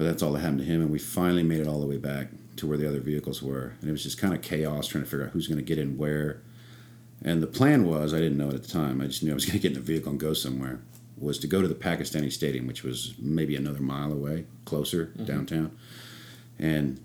but 0.00 0.06
that's 0.06 0.22
all 0.22 0.32
that 0.32 0.40
happened 0.40 0.60
to 0.60 0.64
him 0.64 0.80
and 0.80 0.90
we 0.90 0.98
finally 0.98 1.42
made 1.42 1.60
it 1.60 1.66
all 1.66 1.78
the 1.78 1.86
way 1.86 1.98
back 1.98 2.28
to 2.56 2.66
where 2.66 2.78
the 2.78 2.88
other 2.88 3.00
vehicles 3.00 3.42
were 3.42 3.74
and 3.82 3.90
it 3.90 3.92
was 3.92 4.02
just 4.02 4.16
kind 4.16 4.32
of 4.32 4.40
chaos 4.40 4.86
trying 4.86 5.04
to 5.04 5.10
figure 5.10 5.26
out 5.26 5.32
who's 5.32 5.46
going 5.46 5.58
to 5.58 5.62
get 5.62 5.76
in 5.76 5.98
where. 5.98 6.40
And 7.22 7.42
the 7.42 7.46
plan 7.46 7.84
was 7.84 8.14
I 8.14 8.18
didn't 8.18 8.38
know 8.38 8.48
it 8.48 8.54
at 8.54 8.62
the 8.62 8.70
time. 8.70 9.02
I 9.02 9.08
just 9.08 9.22
knew 9.22 9.32
I 9.32 9.34
was 9.34 9.44
going 9.46 9.58
to 9.58 9.62
get 9.62 9.72
in 9.72 9.76
a 9.76 9.82
vehicle 9.82 10.12
and 10.12 10.18
go 10.18 10.32
somewhere 10.32 10.80
was 11.18 11.38
to 11.40 11.46
go 11.46 11.60
to 11.60 11.68
the 11.68 11.74
Pakistani 11.74 12.32
Stadium, 12.32 12.66
which 12.66 12.82
was 12.82 13.12
maybe 13.18 13.54
another 13.54 13.82
mile 13.82 14.10
away, 14.10 14.46
closer 14.64 15.12
downtown, 15.26 15.76
and 16.58 16.98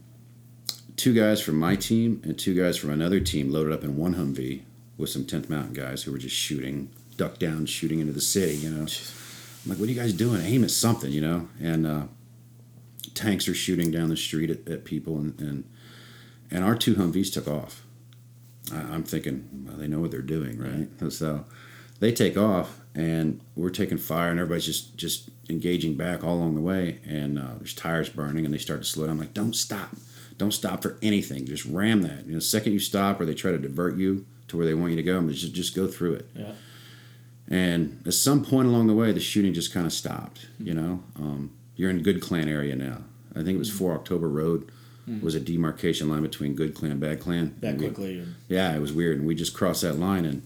two 0.96 1.14
guys 1.14 1.42
from 1.42 1.60
my 1.60 1.76
team 1.76 2.22
and 2.24 2.40
two 2.40 2.54
guys 2.54 2.78
from 2.78 2.92
another 2.92 3.20
team 3.20 3.52
loaded 3.52 3.74
up 3.74 3.84
in 3.84 3.98
one 3.98 4.16
Humvee 4.16 4.62
with 4.98 5.10
some 5.10 5.26
10th 5.26 5.50
Mountain 5.50 5.74
guys 5.74 6.04
who 6.04 6.14
were 6.14 6.18
just 6.18 6.38
shooting, 6.38 6.90
duck 7.18 7.40
down, 7.40 7.66
shooting 7.66 8.00
into 8.00 8.14
the 8.14 8.22
city. 8.22 8.56
You 8.56 8.70
know, 8.70 8.84
I'm 8.86 9.70
like, 9.70 9.80
what 9.80 9.90
are 9.90 9.92
you 9.92 10.00
guys 10.00 10.14
doing? 10.14 10.40
Aim 10.40 10.64
at 10.64 10.72
something, 10.72 11.12
you 11.12 11.20
know, 11.20 11.50
and. 11.62 11.86
Uh, 11.86 12.04
tanks 13.16 13.48
are 13.48 13.56
shooting 13.56 13.90
down 13.90 14.10
the 14.10 14.18
street 14.18 14.50
at, 14.50 14.68
at 14.68 14.86
people, 14.86 15.18
and, 15.18 15.40
and 15.40 15.64
and 16.52 16.64
our 16.64 16.76
two 16.76 16.96
Humvees 16.96 17.34
took 17.34 17.48
off. 17.48 17.84
I, 18.72 18.78
I'm 18.78 19.04
thinking, 19.04 19.66
well, 19.66 19.78
they 19.78 19.88
know 19.88 20.00
what 20.00 20.12
they're 20.12 20.22
doing, 20.22 20.60
right? 20.60 21.12
So 21.12 21.46
they 22.00 22.12
take 22.12 22.38
off, 22.38 22.82
and 22.94 23.42
we're 23.56 23.70
taking 23.70 23.98
fire, 23.98 24.30
and 24.30 24.40
everybody's 24.40 24.66
just 24.66 24.98
just 24.98 25.30
engaging 25.50 25.96
back 25.96 26.24
all 26.24 26.36
along 26.36 26.56
the 26.56 26.62
way, 26.62 27.00
and 27.06 27.40
uh, 27.40 27.56
there's 27.58 27.74
tires 27.74 28.10
burning, 28.10 28.46
and 28.46 28.54
they 28.54 28.60
start 28.60 28.82
to 28.82 28.86
slow 28.86 29.06
down. 29.06 29.14
I'm 29.14 29.20
like, 29.20 29.34
don't 29.34 29.56
stop, 29.56 29.96
don't 30.38 30.54
stop 30.54 30.82
for 30.82 30.98
anything, 31.02 31.46
just 31.46 31.66
ram 31.66 32.02
that. 32.04 32.26
You 32.26 32.34
know, 32.34 32.40
the 32.40 32.42
second 32.42 32.74
you 32.74 32.80
stop, 32.80 33.20
or 33.20 33.26
they 33.26 33.34
try 33.34 33.52
to 33.52 33.58
divert 33.58 33.98
you 33.98 34.26
to 34.48 34.58
where 34.58 34.66
they 34.66 34.74
want 34.74 34.92
you 34.92 34.98
to 34.98 35.04
go, 35.04 35.18
I'm 35.18 35.30
just 35.32 35.54
just 35.54 35.76
go 35.76 35.88
through 35.88 36.16
it. 36.16 36.30
Yeah. 36.36 36.52
And 37.48 38.02
at 38.08 38.14
some 38.16 38.44
point 38.44 38.68
along 38.68 38.88
the 38.88 38.96
way, 38.96 39.12
the 39.12 39.20
shooting 39.20 39.54
just 39.54 39.72
kind 39.72 39.86
of 39.86 39.94
stopped. 39.94 40.48
You 40.60 40.74
know, 40.74 41.04
um, 41.18 41.52
you're 41.76 41.90
in 41.90 42.02
Good 42.04 42.22
Clan 42.22 42.48
area 42.48 42.76
now. 42.76 43.02
I 43.34 43.40
think 43.44 43.56
it 43.56 43.60
was 43.60 43.72
4 43.72 43.94
October 43.94 44.30
Road 44.30 44.70
It 45.08 45.22
was 45.22 45.36
a 45.36 45.40
demarcation 45.40 46.10
line 46.10 46.24
between 46.24 46.56
Good 46.56 46.74
Clan, 46.74 46.98
Bad 47.00 47.20
Clan. 47.20 47.54
That 47.62 47.78
we- 47.78 47.86
quickly. 47.86 48.24
yeah, 48.48 48.76
it 48.76 48.80
was 48.80 48.92
weird, 48.94 49.18
and 49.20 49.28
we 49.28 49.36
just 49.36 49.54
crossed 49.54 49.84
that 49.84 50.00
line, 50.00 50.26
and 50.26 50.42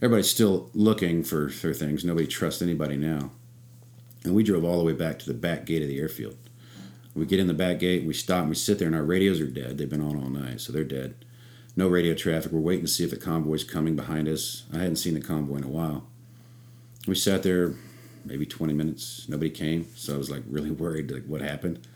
everybody's 0.00 0.28
still 0.30 0.68
looking 0.74 1.22
for, 1.22 1.48
for 1.48 1.72
things. 1.72 2.04
Nobody 2.04 2.26
trusts 2.26 2.60
anybody 2.60 2.96
now, 2.96 3.30
and 4.24 4.34
we 4.34 4.42
drove 4.42 4.64
all 4.64 4.78
the 4.78 4.84
way 4.84 4.94
back 4.94 5.18
to 5.20 5.26
the 5.26 5.34
back 5.34 5.64
gate 5.64 5.80
of 5.82 5.88
the 5.88 5.98
airfield. 6.00 6.36
We 7.14 7.24
get 7.26 7.38
in 7.38 7.46
the 7.46 7.54
back 7.54 7.78
gate, 7.78 8.04
we 8.04 8.14
stop, 8.14 8.40
and 8.40 8.48
we 8.48 8.54
sit 8.56 8.78
there, 8.80 8.88
and 8.88 8.96
our 8.96 9.04
radios 9.04 9.40
are 9.40 9.46
dead. 9.46 9.78
They've 9.78 9.88
been 9.88 10.00
on 10.00 10.16
all 10.16 10.30
night, 10.30 10.60
so 10.60 10.72
they're 10.72 10.82
dead. 10.82 11.14
No 11.76 11.86
radio 11.88 12.14
traffic. 12.14 12.50
We're 12.52 12.58
waiting 12.60 12.84
to 12.86 12.90
see 12.90 13.04
if 13.04 13.10
the 13.10 13.16
convoy's 13.16 13.64
coming 13.64 13.94
behind 13.94 14.26
us. 14.28 14.64
I 14.72 14.78
hadn't 14.78 14.96
seen 14.96 15.14
the 15.14 15.20
convoy 15.20 15.56
in 15.58 15.64
a 15.64 15.68
while. 15.68 16.06
We 17.06 17.14
sat 17.14 17.42
there 17.44 17.74
maybe 18.24 18.46
20 18.46 18.72
minutes. 18.72 19.26
Nobody 19.28 19.50
came, 19.50 19.86
so 19.94 20.14
I 20.14 20.18
was 20.18 20.30
like 20.30 20.42
really 20.48 20.70
worried, 20.82 21.10
like 21.10 21.24
what 21.24 21.40
happened. 21.40 21.86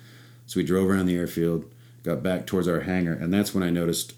So 0.47 0.61
we 0.61 0.65
drove 0.65 0.89
around 0.89 1.07
the 1.07 1.17
airfield, 1.17 1.65
got 2.03 2.23
back 2.23 2.47
towards 2.47 2.69
our 2.69 2.81
hangar, 2.81 3.13
and 3.13 3.33
that's 3.33 3.55
when 3.55 3.65
I 3.65 3.71
noticed, 3.71 4.15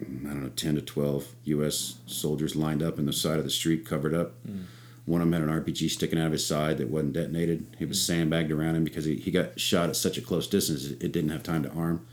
mm, 0.00 0.26
I 0.26 0.30
don't 0.30 0.42
know, 0.42 0.50
10 0.50 0.74
to 0.76 0.82
12 0.82 1.34
U.S. 1.44 1.96
soldiers 2.06 2.54
lined 2.54 2.82
up 2.82 2.98
in 2.98 3.06
the 3.06 3.12
side 3.12 3.38
of 3.38 3.44
the 3.44 3.50
street, 3.50 3.86
covered 3.86 4.14
up. 4.14 4.34
Hmm. 4.46 4.62
One 5.06 5.20
of 5.20 5.30
them 5.30 5.40
had 5.40 5.48
an 5.48 5.64
RPG 5.64 5.90
sticking 5.90 6.18
out 6.18 6.26
of 6.26 6.32
his 6.32 6.46
side 6.46 6.78
that 6.78 6.88
wasn't 6.88 7.12
detonated. 7.14 7.66
He 7.78 7.84
was 7.84 7.98
hmm. 7.98 8.12
sandbagged 8.12 8.52
around 8.52 8.76
him 8.76 8.84
because 8.84 9.06
he, 9.06 9.16
he 9.16 9.30
got 9.30 9.58
shot 9.58 9.88
at 9.88 9.96
such 9.96 10.18
a 10.18 10.22
close 10.22 10.46
distance, 10.46 10.84
it 10.86 11.12
didn't 11.12 11.30
have 11.30 11.42
time 11.42 11.62
to 11.62 11.70
arm. 11.70 12.06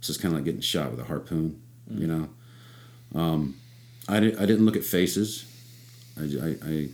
So 0.00 0.12
it's 0.12 0.20
kind 0.20 0.32
of 0.32 0.38
like 0.38 0.44
getting 0.44 0.60
shot 0.60 0.90
with 0.90 1.00
a 1.00 1.04
harpoon, 1.04 1.60
you 1.90 2.06
hmm. 2.06 2.18
know. 2.18 2.28
Um, 3.14 3.56
I, 4.06 4.20
did, 4.20 4.36
I 4.36 4.46
didn't 4.46 4.66
look 4.66 4.76
at 4.76 4.84
faces. 4.84 5.46
I, 6.18 6.22
I, 6.22 6.56
I 6.62 6.88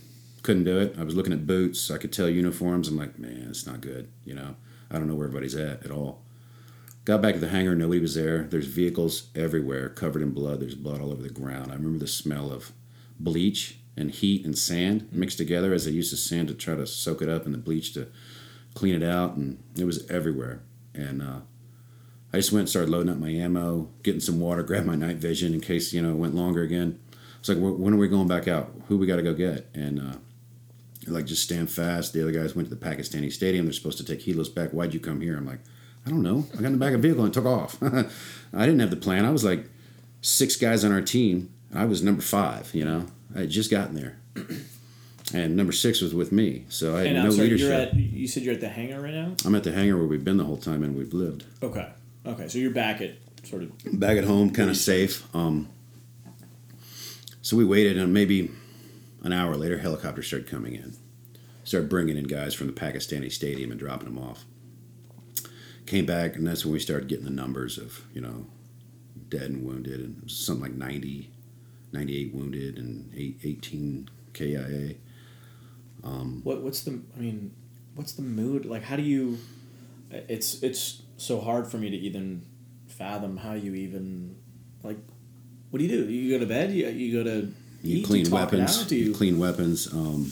couldn't 0.45 0.63
do 0.63 0.77
it. 0.79 0.95
I 0.97 1.03
was 1.03 1.15
looking 1.15 1.33
at 1.33 1.47
boots. 1.47 1.89
I 1.89 1.97
could 1.97 2.13
tell 2.13 2.29
uniforms. 2.29 2.87
I'm 2.87 2.95
like, 2.95 3.17
man, 3.17 3.47
it's 3.49 3.65
not 3.65 3.81
good, 3.81 4.09
you 4.23 4.35
know. 4.35 4.55
I 4.91 4.99
don't 4.99 5.07
know 5.07 5.15
where 5.15 5.27
everybody's 5.27 5.55
at 5.55 5.83
at 5.83 5.89
all. 5.89 6.21
Got 7.03 7.23
back 7.23 7.33
to 7.33 7.39
the 7.39 7.49
hangar, 7.49 7.75
nobody 7.75 7.99
was 7.99 8.13
there. 8.13 8.43
There's 8.43 8.67
vehicles 8.67 9.29
everywhere, 9.35 9.89
covered 9.89 10.21
in 10.21 10.31
blood. 10.31 10.59
There's 10.59 10.75
blood 10.75 11.01
all 11.01 11.11
over 11.11 11.23
the 11.23 11.29
ground. 11.29 11.71
I 11.71 11.75
remember 11.75 11.97
the 11.97 12.07
smell 12.07 12.51
of 12.51 12.71
bleach 13.19 13.79
and 13.97 14.11
heat 14.11 14.45
and 14.45 14.55
sand 14.55 15.09
mixed 15.11 15.39
together 15.39 15.73
as 15.73 15.85
they 15.85 15.91
used 15.91 16.13
the 16.13 16.17
sand 16.17 16.47
to 16.49 16.53
try 16.53 16.75
to 16.75 16.85
soak 16.85 17.23
it 17.23 17.29
up 17.29 17.45
and 17.45 17.53
the 17.53 17.59
bleach 17.59 17.93
to 17.93 18.07
clean 18.75 18.93
it 18.93 19.03
out, 19.03 19.35
and 19.35 19.63
it 19.75 19.85
was 19.85 20.07
everywhere. 20.11 20.61
And 20.93 21.23
uh, 21.23 21.39
I 22.31 22.37
just 22.37 22.51
went 22.51 22.61
and 22.61 22.69
started 22.69 22.91
loading 22.91 23.11
up 23.11 23.17
my 23.17 23.31
ammo, 23.31 23.89
getting 24.03 24.21
some 24.21 24.39
water, 24.39 24.61
grabbed 24.63 24.85
my 24.85 24.95
night 24.95 25.17
vision 25.17 25.55
in 25.55 25.61
case 25.61 25.91
you 25.91 26.03
know 26.03 26.11
it 26.11 26.17
went 26.17 26.35
longer 26.35 26.61
again. 26.61 26.99
It's 27.39 27.49
like, 27.49 27.57
when 27.59 27.93
are 27.93 27.97
we 27.97 28.07
going 28.07 28.27
back 28.27 28.47
out? 28.47 28.71
Who 28.87 28.97
we 28.97 29.07
got 29.07 29.17
to 29.17 29.21
go 29.21 29.33
get? 29.33 29.69
And 29.75 29.99
uh, 29.99 30.17
like, 31.07 31.25
just 31.25 31.43
stand 31.43 31.69
fast. 31.69 32.13
The 32.13 32.21
other 32.21 32.31
guys 32.31 32.55
went 32.55 32.69
to 32.69 32.75
the 32.75 32.83
Pakistani 32.85 33.31
stadium. 33.31 33.65
They're 33.65 33.73
supposed 33.73 33.97
to 33.99 34.05
take 34.05 34.21
Helos 34.25 34.53
back. 34.53 34.71
Why'd 34.71 34.93
you 34.93 34.99
come 34.99 35.21
here? 35.21 35.37
I'm 35.37 35.45
like, 35.45 35.59
I 36.05 36.09
don't 36.09 36.21
know. 36.23 36.45
I 36.53 36.57
got 36.57 36.65
in 36.65 36.71
the 36.73 36.77
back 36.77 36.93
of 36.93 36.99
a 36.99 37.01
vehicle 37.01 37.23
and 37.23 37.33
took 37.33 37.45
off. 37.45 37.77
I 37.83 38.65
didn't 38.65 38.79
have 38.79 38.89
the 38.91 38.95
plan. 38.95 39.25
I 39.25 39.31
was 39.31 39.43
like 39.43 39.65
six 40.21 40.55
guys 40.55 40.83
on 40.83 40.91
our 40.91 41.01
team. 41.01 41.51
I 41.73 41.85
was 41.85 42.01
number 42.03 42.21
five. 42.21 42.73
You 42.73 42.85
know, 42.85 43.05
I 43.35 43.39
had 43.41 43.49
just 43.49 43.69
gotten 43.71 43.95
there, 43.95 44.17
and 45.33 45.55
number 45.55 45.73
six 45.73 46.01
was 46.01 46.13
with 46.13 46.31
me. 46.31 46.65
So 46.69 46.95
I 46.95 46.99
had 46.99 47.07
And 47.07 47.23
no 47.25 47.29
sorry, 47.31 47.43
leadership. 47.49 47.67
you're 47.67 47.75
at. 47.75 47.95
You 47.95 48.27
said 48.27 48.43
you're 48.43 48.53
at 48.53 48.61
the 48.61 48.69
hangar 48.69 49.01
right 49.01 49.13
now. 49.13 49.35
I'm 49.45 49.55
at 49.55 49.63
the 49.63 49.71
hangar 49.71 49.97
where 49.97 50.07
we've 50.07 50.23
been 50.23 50.37
the 50.37 50.45
whole 50.45 50.57
time 50.57 50.83
and 50.83 50.95
we've 50.95 51.13
lived. 51.13 51.43
Okay. 51.63 51.89
Okay. 52.25 52.47
So 52.47 52.59
you're 52.59 52.71
back 52.71 53.01
at 53.01 53.15
sort 53.43 53.63
of. 53.63 53.71
back 53.99 54.17
at 54.17 54.23
home, 54.23 54.51
kind 54.51 54.69
of 54.69 54.77
safe. 54.77 55.23
Um, 55.35 55.69
so 57.41 57.57
we 57.57 57.65
waited, 57.65 57.97
and 57.97 58.13
maybe 58.13 58.51
an 59.25 59.33
hour 59.33 59.55
later, 59.55 59.79
helicopters 59.79 60.27
started 60.27 60.47
coming 60.47 60.75
in. 60.75 60.95
Started 61.63 61.89
bringing 61.89 62.15
in 62.15 62.25
guys 62.25 62.53
from 62.53 62.67
the 62.67 62.73
Pakistani 62.73 63.31
stadium 63.31 63.71
and 63.71 63.79
dropping 63.79 64.13
them 64.13 64.23
off. 64.23 64.45
Came 65.87 66.05
back, 66.05 66.35
and 66.35 66.45
that's 66.45 66.63
when 66.63 66.73
we 66.73 66.79
started 66.79 67.09
getting 67.09 67.25
the 67.25 67.31
numbers 67.31 67.79
of 67.79 68.05
you 68.13 68.21
know 68.21 68.45
dead 69.27 69.49
and 69.49 69.65
wounded, 69.65 69.99
and 69.99 70.29
something 70.29 70.61
like 70.61 70.73
90, 70.73 71.31
98 71.91 72.35
wounded 72.35 72.77
and 72.77 73.11
eight, 73.15 73.39
18 73.43 74.09
KIA. 74.33 74.95
Um, 76.03 76.41
what 76.43 76.61
What's 76.61 76.81
the? 76.83 76.99
I 77.15 77.19
mean, 77.19 77.51
what's 77.95 78.13
the 78.13 78.21
mood? 78.21 78.67
Like, 78.67 78.83
how 78.83 78.95
do 78.95 79.01
you? 79.01 79.39
It's 80.11 80.61
it's 80.61 81.01
so 81.17 81.41
hard 81.41 81.67
for 81.67 81.77
me 81.77 81.89
to 81.89 81.97
even 81.97 82.43
fathom 82.87 83.37
how 83.37 83.53
you 83.53 83.73
even 83.73 84.35
like. 84.83 84.97
What 85.71 85.79
do 85.79 85.85
you 85.85 85.89
do? 85.89 86.11
You 86.11 86.31
go 86.31 86.39
to 86.39 86.45
bed. 86.45 86.71
You, 86.71 86.87
you 86.89 87.23
go 87.23 87.23
to. 87.23 87.51
You 87.85 88.05
clean 88.05 88.23
do 88.23 88.29
you 88.29 88.35
talk 88.35 88.53
it 88.53 88.57
weapons. 88.57 88.91
you, 88.91 89.13
clean 89.13 89.39
weapons. 89.39 89.91
Um, 89.93 90.31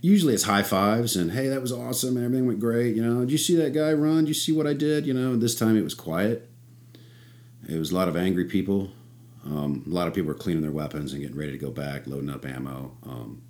usually 0.00 0.34
it's 0.34 0.44
high 0.44 0.62
fives 0.62 1.16
and 1.16 1.32
hey, 1.32 1.48
that 1.48 1.60
was 1.60 1.72
awesome. 1.72 2.16
And 2.16 2.24
everything 2.24 2.46
went 2.46 2.60
great. 2.60 2.94
You 2.94 3.04
know, 3.04 3.20
did 3.20 3.32
you 3.32 3.38
see 3.38 3.56
that 3.56 3.72
guy 3.72 3.92
run? 3.92 4.20
Did 4.20 4.28
you 4.28 4.34
see 4.34 4.52
what 4.52 4.66
I 4.66 4.72
did? 4.72 5.06
You 5.06 5.14
know, 5.14 5.36
this 5.36 5.54
time 5.54 5.76
it 5.76 5.82
was 5.82 5.94
quiet. 5.94 6.48
It 7.68 7.78
was 7.78 7.90
a 7.90 7.94
lot 7.94 8.08
of 8.08 8.16
angry 8.16 8.44
people. 8.44 8.92
Um, 9.44 9.84
a 9.86 9.90
lot 9.90 10.08
of 10.08 10.14
people 10.14 10.28
were 10.28 10.38
cleaning 10.38 10.62
their 10.62 10.72
weapons 10.72 11.12
and 11.12 11.22
getting 11.22 11.36
ready 11.36 11.52
to 11.52 11.58
go 11.58 11.70
back, 11.70 12.06
loading 12.06 12.30
up 12.30 12.44
ammo. 12.44 12.96
Um, 13.04 13.42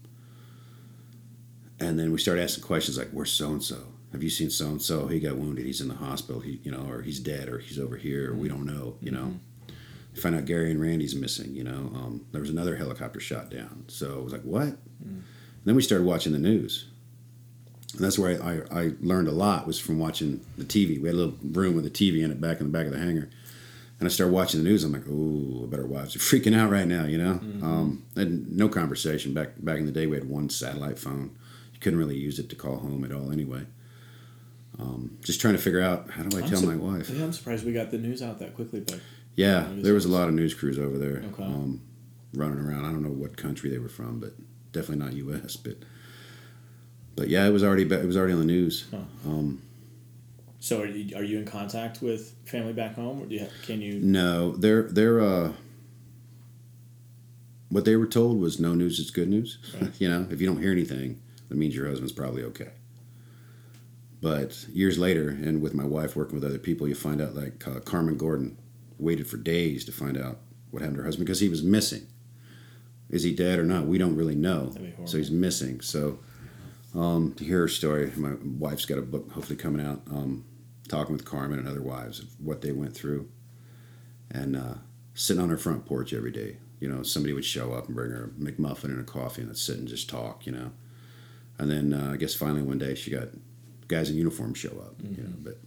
and 1.78 1.98
then 1.98 2.12
we 2.12 2.18
started 2.18 2.42
asking 2.42 2.64
questions 2.64 2.96
like, 2.96 3.10
"Where's 3.10 3.32
so 3.32 3.50
and 3.50 3.62
so? 3.62 3.92
Have 4.12 4.22
you 4.22 4.30
seen 4.30 4.50
so 4.50 4.66
and 4.66 4.80
so? 4.80 5.06
He 5.08 5.20
got 5.20 5.36
wounded. 5.36 5.66
He's 5.66 5.80
in 5.80 5.88
the 5.88 5.94
hospital. 5.94 6.40
He, 6.40 6.60
you 6.62 6.70
know, 6.70 6.86
or 6.88 7.02
he's 7.02 7.20
dead, 7.20 7.48
or 7.48 7.58
he's 7.58 7.78
over 7.78 7.96
here. 7.96 8.32
Or 8.32 8.34
we 8.34 8.48
don't 8.48 8.64
know. 8.64 8.96
You 9.00 9.10
know." 9.10 9.34
You 10.16 10.22
find 10.22 10.34
out 10.34 10.46
Gary 10.46 10.70
and 10.70 10.80
Randy's 10.80 11.14
missing. 11.14 11.54
You 11.54 11.64
know, 11.64 11.92
um, 11.94 12.24
there 12.32 12.40
was 12.40 12.50
another 12.50 12.74
helicopter 12.76 13.20
shot 13.20 13.50
down. 13.50 13.84
So 13.88 14.18
it 14.18 14.24
was 14.24 14.32
like, 14.32 14.42
what? 14.42 14.78
And 15.02 15.24
then 15.66 15.76
we 15.76 15.82
started 15.82 16.06
watching 16.06 16.32
the 16.32 16.38
news. 16.38 16.86
And 17.94 18.02
that's 18.02 18.18
where 18.18 18.42
I, 18.42 18.54
I, 18.74 18.80
I 18.84 18.90
learned 19.00 19.28
a 19.28 19.32
lot 19.32 19.66
was 19.66 19.78
from 19.78 19.98
watching 19.98 20.40
the 20.56 20.64
TV. 20.64 21.00
We 21.00 21.08
had 21.08 21.14
a 21.14 21.18
little 21.18 21.34
room 21.42 21.74
with 21.74 21.84
a 21.86 21.90
TV 21.90 22.24
in 22.24 22.30
it 22.30 22.40
back 22.40 22.60
in 22.60 22.66
the 22.66 22.72
back 22.72 22.86
of 22.86 22.92
the 22.92 22.98
hangar. 22.98 23.28
And 23.98 24.06
I 24.06 24.10
started 24.10 24.32
watching 24.32 24.62
the 24.62 24.68
news. 24.68 24.84
I'm 24.84 24.92
like, 24.92 25.04
oh, 25.08 25.64
I 25.64 25.70
better 25.70 25.86
watch. 25.86 26.14
They're 26.14 26.40
freaking 26.40 26.56
out 26.56 26.70
right 26.70 26.86
now, 26.86 27.04
you 27.04 27.18
know? 27.18 27.32
Um, 27.62 28.04
and 28.16 28.56
no 28.56 28.68
conversation. 28.68 29.34
Back 29.34 29.50
back 29.58 29.78
in 29.78 29.86
the 29.86 29.92
day, 29.92 30.06
we 30.06 30.16
had 30.16 30.28
one 30.28 30.48
satellite 30.48 30.98
phone. 30.98 31.36
You 31.74 31.80
couldn't 31.80 31.98
really 31.98 32.16
use 32.16 32.38
it 32.38 32.48
to 32.50 32.56
call 32.56 32.76
home 32.78 33.04
at 33.04 33.12
all 33.12 33.30
anyway. 33.30 33.66
Um, 34.78 35.18
just 35.22 35.40
trying 35.40 35.54
to 35.56 35.60
figure 35.62 35.80
out 35.80 36.10
how 36.10 36.22
do 36.22 36.36
I 36.36 36.42
I'm 36.42 36.48
tell 36.48 36.60
su- 36.60 36.66
my 36.66 36.76
wife? 36.76 37.08
Yeah, 37.10 37.24
I'm 37.24 37.32
surprised 37.32 37.64
we 37.64 37.72
got 37.72 37.90
the 37.90 37.98
news 37.98 38.22
out 38.22 38.38
that 38.40 38.54
quickly, 38.54 38.80
but 38.80 39.00
Yeah, 39.36 39.68
there 39.70 39.94
was 39.94 40.04
a 40.06 40.08
lot 40.08 40.28
of 40.28 40.34
news 40.34 40.54
crews 40.54 40.78
over 40.78 40.96
there 40.98 41.22
Okay. 41.32 41.42
um, 41.44 41.82
running 42.34 42.58
around. 42.58 42.84
I 42.86 42.90
don't 42.90 43.02
know 43.02 43.10
what 43.10 43.36
country 43.36 43.68
they 43.70 43.78
were 43.78 43.88
from, 43.88 44.18
but 44.18 44.32
definitely 44.72 45.04
not 45.04 45.12
U.S. 45.14 45.56
But 45.64 45.76
but 47.14 47.28
yeah, 47.28 47.46
it 47.46 47.50
was 47.50 47.62
already 47.62 47.82
it 47.84 48.06
was 48.06 48.16
already 48.16 48.32
on 48.32 48.40
the 48.40 48.44
news. 48.46 48.86
Huh. 48.90 48.98
Um, 49.26 49.62
so 50.58 50.80
are 50.82 50.86
you, 50.86 51.16
are 51.16 51.22
you 51.22 51.38
in 51.38 51.44
contact 51.44 52.02
with 52.02 52.34
family 52.44 52.72
back 52.72 52.94
home, 52.96 53.22
or 53.22 53.26
do 53.26 53.34
you 53.34 53.40
have, 53.40 53.52
can 53.62 53.80
you? 53.80 54.00
no, 54.00 54.52
they're 54.56 54.82
they're 54.84 55.20
uh, 55.20 55.52
what 57.68 57.84
they 57.84 57.96
were 57.96 58.06
told 58.06 58.40
was 58.40 58.58
no 58.60 58.74
news 58.74 58.98
is 58.98 59.10
good 59.10 59.28
news. 59.28 59.58
Right. 59.80 59.90
you 60.00 60.08
know, 60.08 60.26
if 60.30 60.40
you 60.40 60.46
don't 60.46 60.60
hear 60.62 60.72
anything, 60.72 61.20
that 61.48 61.56
means 61.56 61.74
your 61.74 61.88
husband's 61.88 62.12
probably 62.12 62.42
okay. 62.44 62.70
But 64.22 64.66
years 64.72 64.98
later, 64.98 65.28
and 65.28 65.60
with 65.60 65.74
my 65.74 65.84
wife 65.84 66.16
working 66.16 66.34
with 66.36 66.44
other 66.44 66.58
people, 66.58 66.88
you 66.88 66.94
find 66.94 67.20
out 67.20 67.34
like 67.34 67.66
uh, 67.68 67.80
Carmen 67.80 68.16
Gordon 68.16 68.56
waited 68.98 69.26
for 69.26 69.36
days 69.36 69.84
to 69.84 69.92
find 69.92 70.16
out 70.16 70.38
what 70.70 70.82
happened 70.82 70.96
to 70.96 71.02
her 71.02 71.06
husband 71.06 71.26
because 71.26 71.40
he 71.40 71.48
was 71.48 71.62
missing. 71.62 72.06
Is 73.08 73.22
he 73.22 73.34
dead 73.34 73.58
or 73.58 73.64
not? 73.64 73.86
We 73.86 73.98
don't 73.98 74.16
really 74.16 74.34
know. 74.34 74.66
That'd 74.66 74.82
be 74.82 74.90
horrible. 74.90 75.06
So 75.06 75.18
he's 75.18 75.30
missing. 75.30 75.80
So 75.80 76.18
um, 76.94 77.34
to 77.34 77.44
hear 77.44 77.60
her 77.60 77.68
story, 77.68 78.10
my 78.16 78.32
wife's 78.58 78.84
got 78.84 78.98
a 78.98 79.02
book 79.02 79.30
hopefully 79.30 79.56
coming 79.56 79.84
out, 79.84 80.02
um, 80.10 80.44
talking 80.88 81.14
with 81.14 81.24
Carmen 81.24 81.58
and 81.58 81.68
other 81.68 81.82
wives 81.82 82.20
of 82.20 82.28
what 82.40 82.62
they 82.62 82.72
went 82.72 82.94
through, 82.94 83.28
and 84.30 84.56
uh, 84.56 84.74
sitting 85.14 85.42
on 85.42 85.50
her 85.50 85.56
front 85.56 85.86
porch 85.86 86.12
every 86.12 86.32
day, 86.32 86.56
You 86.80 86.88
know, 86.88 87.02
somebody 87.02 87.32
would 87.32 87.44
show 87.44 87.72
up 87.72 87.86
and 87.86 87.94
bring 87.94 88.10
her 88.10 88.24
a 88.24 88.28
McMuffin 88.28 88.84
and 88.84 89.00
a 89.00 89.04
coffee 89.04 89.42
and 89.42 89.50
they'd 89.50 89.56
sit 89.56 89.78
and 89.78 89.88
just 89.88 90.08
talk. 90.08 90.46
You 90.46 90.52
know, 90.52 90.70
and 91.58 91.70
then 91.70 91.92
uh, 91.92 92.10
I 92.12 92.16
guess 92.16 92.34
finally 92.34 92.62
one 92.62 92.78
day 92.78 92.94
she 92.94 93.10
got 93.10 93.28
guys 93.88 94.10
in 94.10 94.16
uniform 94.16 94.54
show 94.54 94.70
up. 94.70 94.98
Mm-hmm. 94.98 95.20
You 95.20 95.28
know, 95.28 95.34
but 95.38 95.58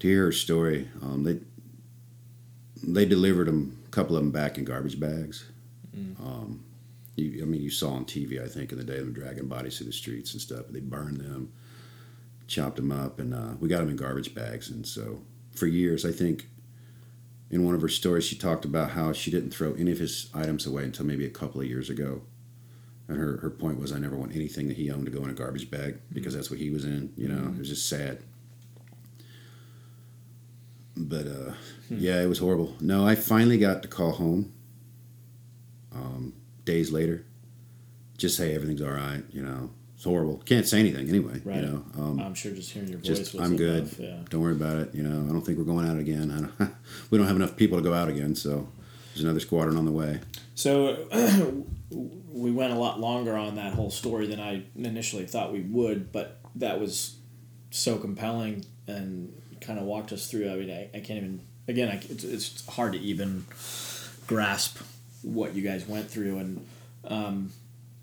to 0.00 0.08
hear 0.08 0.24
her 0.24 0.32
story, 0.32 0.88
um, 1.02 1.22
they 1.24 1.38
they 2.86 3.04
delivered 3.04 3.48
them 3.48 3.78
a 3.86 3.90
couple 3.90 4.16
of 4.16 4.22
them 4.22 4.30
back 4.30 4.58
in 4.58 4.64
garbage 4.64 4.98
bags. 4.98 5.50
Mm. 5.96 6.20
Um, 6.20 6.64
you, 7.16 7.42
I 7.42 7.46
mean, 7.46 7.62
you 7.62 7.70
saw 7.70 7.90
on 7.90 8.04
TV, 8.04 8.42
I 8.42 8.48
think, 8.48 8.72
in 8.72 8.78
the 8.78 8.84
day 8.84 8.98
of 8.98 9.04
them 9.04 9.12
dragging 9.12 9.48
bodies 9.48 9.78
through 9.78 9.86
the 9.86 9.92
streets 9.92 10.32
and 10.32 10.40
stuff. 10.40 10.66
They 10.68 10.80
burned 10.80 11.18
them, 11.18 11.52
chopped 12.46 12.76
them 12.76 12.92
up, 12.92 13.18
and 13.18 13.34
uh, 13.34 13.54
we 13.58 13.68
got 13.68 13.80
them 13.80 13.90
in 13.90 13.96
garbage 13.96 14.34
bags. 14.34 14.70
And 14.70 14.86
so, 14.86 15.22
for 15.52 15.66
years, 15.66 16.04
I 16.04 16.12
think, 16.12 16.48
in 17.50 17.64
one 17.64 17.74
of 17.74 17.80
her 17.80 17.88
stories, 17.88 18.24
she 18.24 18.36
talked 18.36 18.64
about 18.64 18.90
how 18.90 19.12
she 19.12 19.30
didn't 19.30 19.50
throw 19.50 19.74
any 19.74 19.92
of 19.92 19.98
his 19.98 20.30
items 20.34 20.66
away 20.66 20.84
until 20.84 21.06
maybe 21.06 21.24
a 21.24 21.30
couple 21.30 21.60
of 21.60 21.66
years 21.66 21.88
ago. 21.88 22.22
And 23.08 23.18
her, 23.18 23.38
her 23.38 23.50
point 23.50 23.80
was, 23.80 23.92
I 23.92 23.98
never 23.98 24.16
want 24.16 24.34
anything 24.34 24.66
that 24.68 24.76
he 24.76 24.90
owned 24.90 25.06
to 25.06 25.12
go 25.12 25.22
in 25.22 25.30
a 25.30 25.34
garbage 25.34 25.70
bag 25.70 25.98
because 26.12 26.34
that's 26.34 26.50
what 26.50 26.58
he 26.58 26.70
was 26.70 26.84
in. 26.84 27.12
You 27.16 27.28
know, 27.28 27.52
it 27.52 27.58
was 27.58 27.68
just 27.68 27.88
sad. 27.88 28.18
But 30.96 31.26
uh, 31.26 31.52
hmm. 31.88 31.98
yeah, 31.98 32.22
it 32.22 32.26
was 32.26 32.38
horrible. 32.38 32.74
No, 32.80 33.06
I 33.06 33.14
finally 33.14 33.58
got 33.58 33.82
to 33.82 33.88
call 33.88 34.12
home. 34.12 34.52
Um, 35.94 36.34
days 36.64 36.92
later, 36.92 37.24
just 38.18 38.36
say 38.36 38.54
everything's 38.54 38.82
all 38.82 38.90
right. 38.90 39.22
You 39.30 39.42
know, 39.42 39.70
it's 39.94 40.04
horrible. 40.04 40.42
Can't 40.44 40.66
say 40.66 40.80
anything 40.80 41.08
anyway. 41.08 41.40
Right. 41.44 41.56
You 41.56 41.62
know, 41.62 41.84
um, 41.98 42.20
I'm 42.20 42.34
sure 42.34 42.52
just 42.52 42.70
hearing 42.70 42.88
your 42.88 42.98
voice. 42.98 43.08
Just, 43.08 43.34
I'm 43.40 43.56
good. 43.56 43.94
yeah. 43.98 44.16
Don't 44.28 44.42
worry 44.42 44.52
about 44.52 44.78
it. 44.78 44.94
You 44.94 45.02
know, 45.02 45.28
I 45.28 45.32
don't 45.32 45.42
think 45.42 45.58
we're 45.58 45.64
going 45.64 45.88
out 45.88 45.98
again. 45.98 46.30
I 46.30 46.64
don't, 46.64 46.74
we 47.10 47.18
don't 47.18 47.26
have 47.26 47.36
enough 47.36 47.56
people 47.56 47.78
to 47.78 47.84
go 47.84 47.94
out 47.94 48.08
again, 48.08 48.34
so 48.34 48.68
there's 49.14 49.24
another 49.24 49.40
squadron 49.40 49.76
on 49.76 49.84
the 49.86 49.92
way. 49.92 50.20
So 50.54 51.08
we 51.90 52.50
went 52.52 52.72
a 52.72 52.76
lot 52.76 53.00
longer 53.00 53.36
on 53.36 53.56
that 53.56 53.72
whole 53.72 53.90
story 53.90 54.26
than 54.26 54.40
I 54.40 54.64
initially 54.76 55.26
thought 55.26 55.52
we 55.52 55.60
would, 55.60 56.12
but 56.12 56.40
that 56.56 56.80
was 56.80 57.16
so 57.70 57.96
compelling 57.96 58.64
and 58.86 59.32
kind 59.66 59.78
of 59.78 59.84
walked 59.84 60.12
us 60.12 60.30
through. 60.30 60.50
I 60.50 60.56
mean, 60.56 60.70
I, 60.70 60.96
I 60.96 61.00
can't 61.00 61.18
even. 61.18 61.40
Again, 61.68 61.88
I, 61.88 61.94
it's, 62.08 62.22
it's 62.22 62.66
hard 62.66 62.92
to 62.92 62.98
even 62.98 63.44
grasp 64.26 64.78
what 65.22 65.54
you 65.54 65.62
guys 65.62 65.86
went 65.86 66.08
through, 66.08 66.38
and 66.38 66.66
um, 67.04 67.52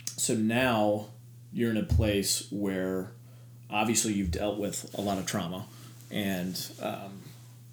so 0.06 0.34
now 0.36 1.08
you're 1.54 1.72
in 1.72 1.78
a 1.78 1.84
place 1.84 2.48
where 2.52 3.12
obviously 3.70 4.14
you've 4.14 4.32
dealt 4.32 4.58
with 4.60 4.94
a 4.96 5.02
lot 5.02 5.18
of 5.18 5.26
trauma, 5.26 5.66
and 6.12 6.72
um, 6.82 7.22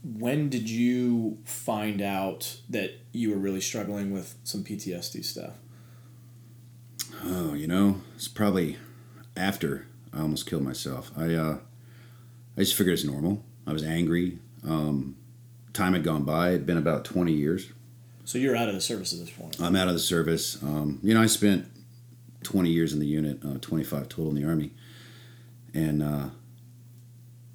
when 0.05 0.49
did 0.49 0.71
you 0.71 1.39
find 1.45 2.01
out 2.01 2.61
that 2.69 2.93
you 3.13 3.31
were 3.31 3.37
really 3.37 3.61
struggling 3.61 4.13
with 4.13 4.37
some 4.45 4.63
PTSD 4.63 5.25
stuff? 5.25 5.55
Oh, 7.25 7.55
you 7.55 7.67
know, 7.67 8.01
it's 8.15 8.29
probably 8.29 8.79
after 9.37 9.87
I 10.13 10.21
almost 10.21 10.47
killed 10.47 10.63
myself. 10.63 11.11
I 11.17 11.35
uh, 11.35 11.59
I 12.57 12.61
just 12.61 12.75
figured 12.75 12.95
it's 12.95 13.05
normal. 13.05 13.45
I 13.67 13.73
was 13.73 13.83
angry. 13.83 14.39
Um, 14.67 15.17
time 15.73 15.93
had 15.93 16.05
gone 16.05 16.25
by. 16.25 16.51
It'd 16.51 16.67
been 16.67 16.77
about 16.77 17.05
twenty 17.05 17.33
years 17.33 17.71
so 18.31 18.39
you're 18.39 18.55
out 18.55 18.69
of 18.69 18.77
the 18.77 18.81
service 18.81 19.13
at 19.13 19.19
this 19.19 19.31
point. 19.31 19.61
I'm 19.61 19.75
out 19.75 19.89
of 19.89 19.95
the 19.95 19.99
service. 19.99 20.63
Um, 20.63 21.01
you 21.03 21.15
know, 21.15 21.21
I 21.21 21.27
spent 21.27 21.67
20 22.45 22.71
years 22.71 22.93
in 22.93 23.01
the 23.01 23.07
unit, 23.07 23.41
uh, 23.45 23.59
25 23.61 24.09
total 24.09 24.29
in 24.29 24.37
the 24.37 24.45
army, 24.45 24.71
and 25.75 26.01
uh, 26.01 26.27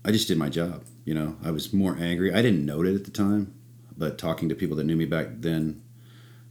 I 0.03 0.11
just 0.11 0.27
did 0.27 0.37
my 0.37 0.49
job. 0.49 0.83
You 1.05 1.13
know, 1.13 1.37
I 1.41 1.51
was 1.51 1.71
more 1.71 1.95
angry. 1.97 2.33
I 2.33 2.41
didn't 2.41 2.65
note 2.65 2.87
it 2.87 2.93
at 2.93 3.05
the 3.05 3.11
time, 3.11 3.53
but 3.97 4.17
talking 4.17 4.49
to 4.49 4.55
people 4.55 4.75
that 4.75 4.83
knew 4.83 4.97
me 4.97 5.05
back 5.05 5.27
then, 5.37 5.81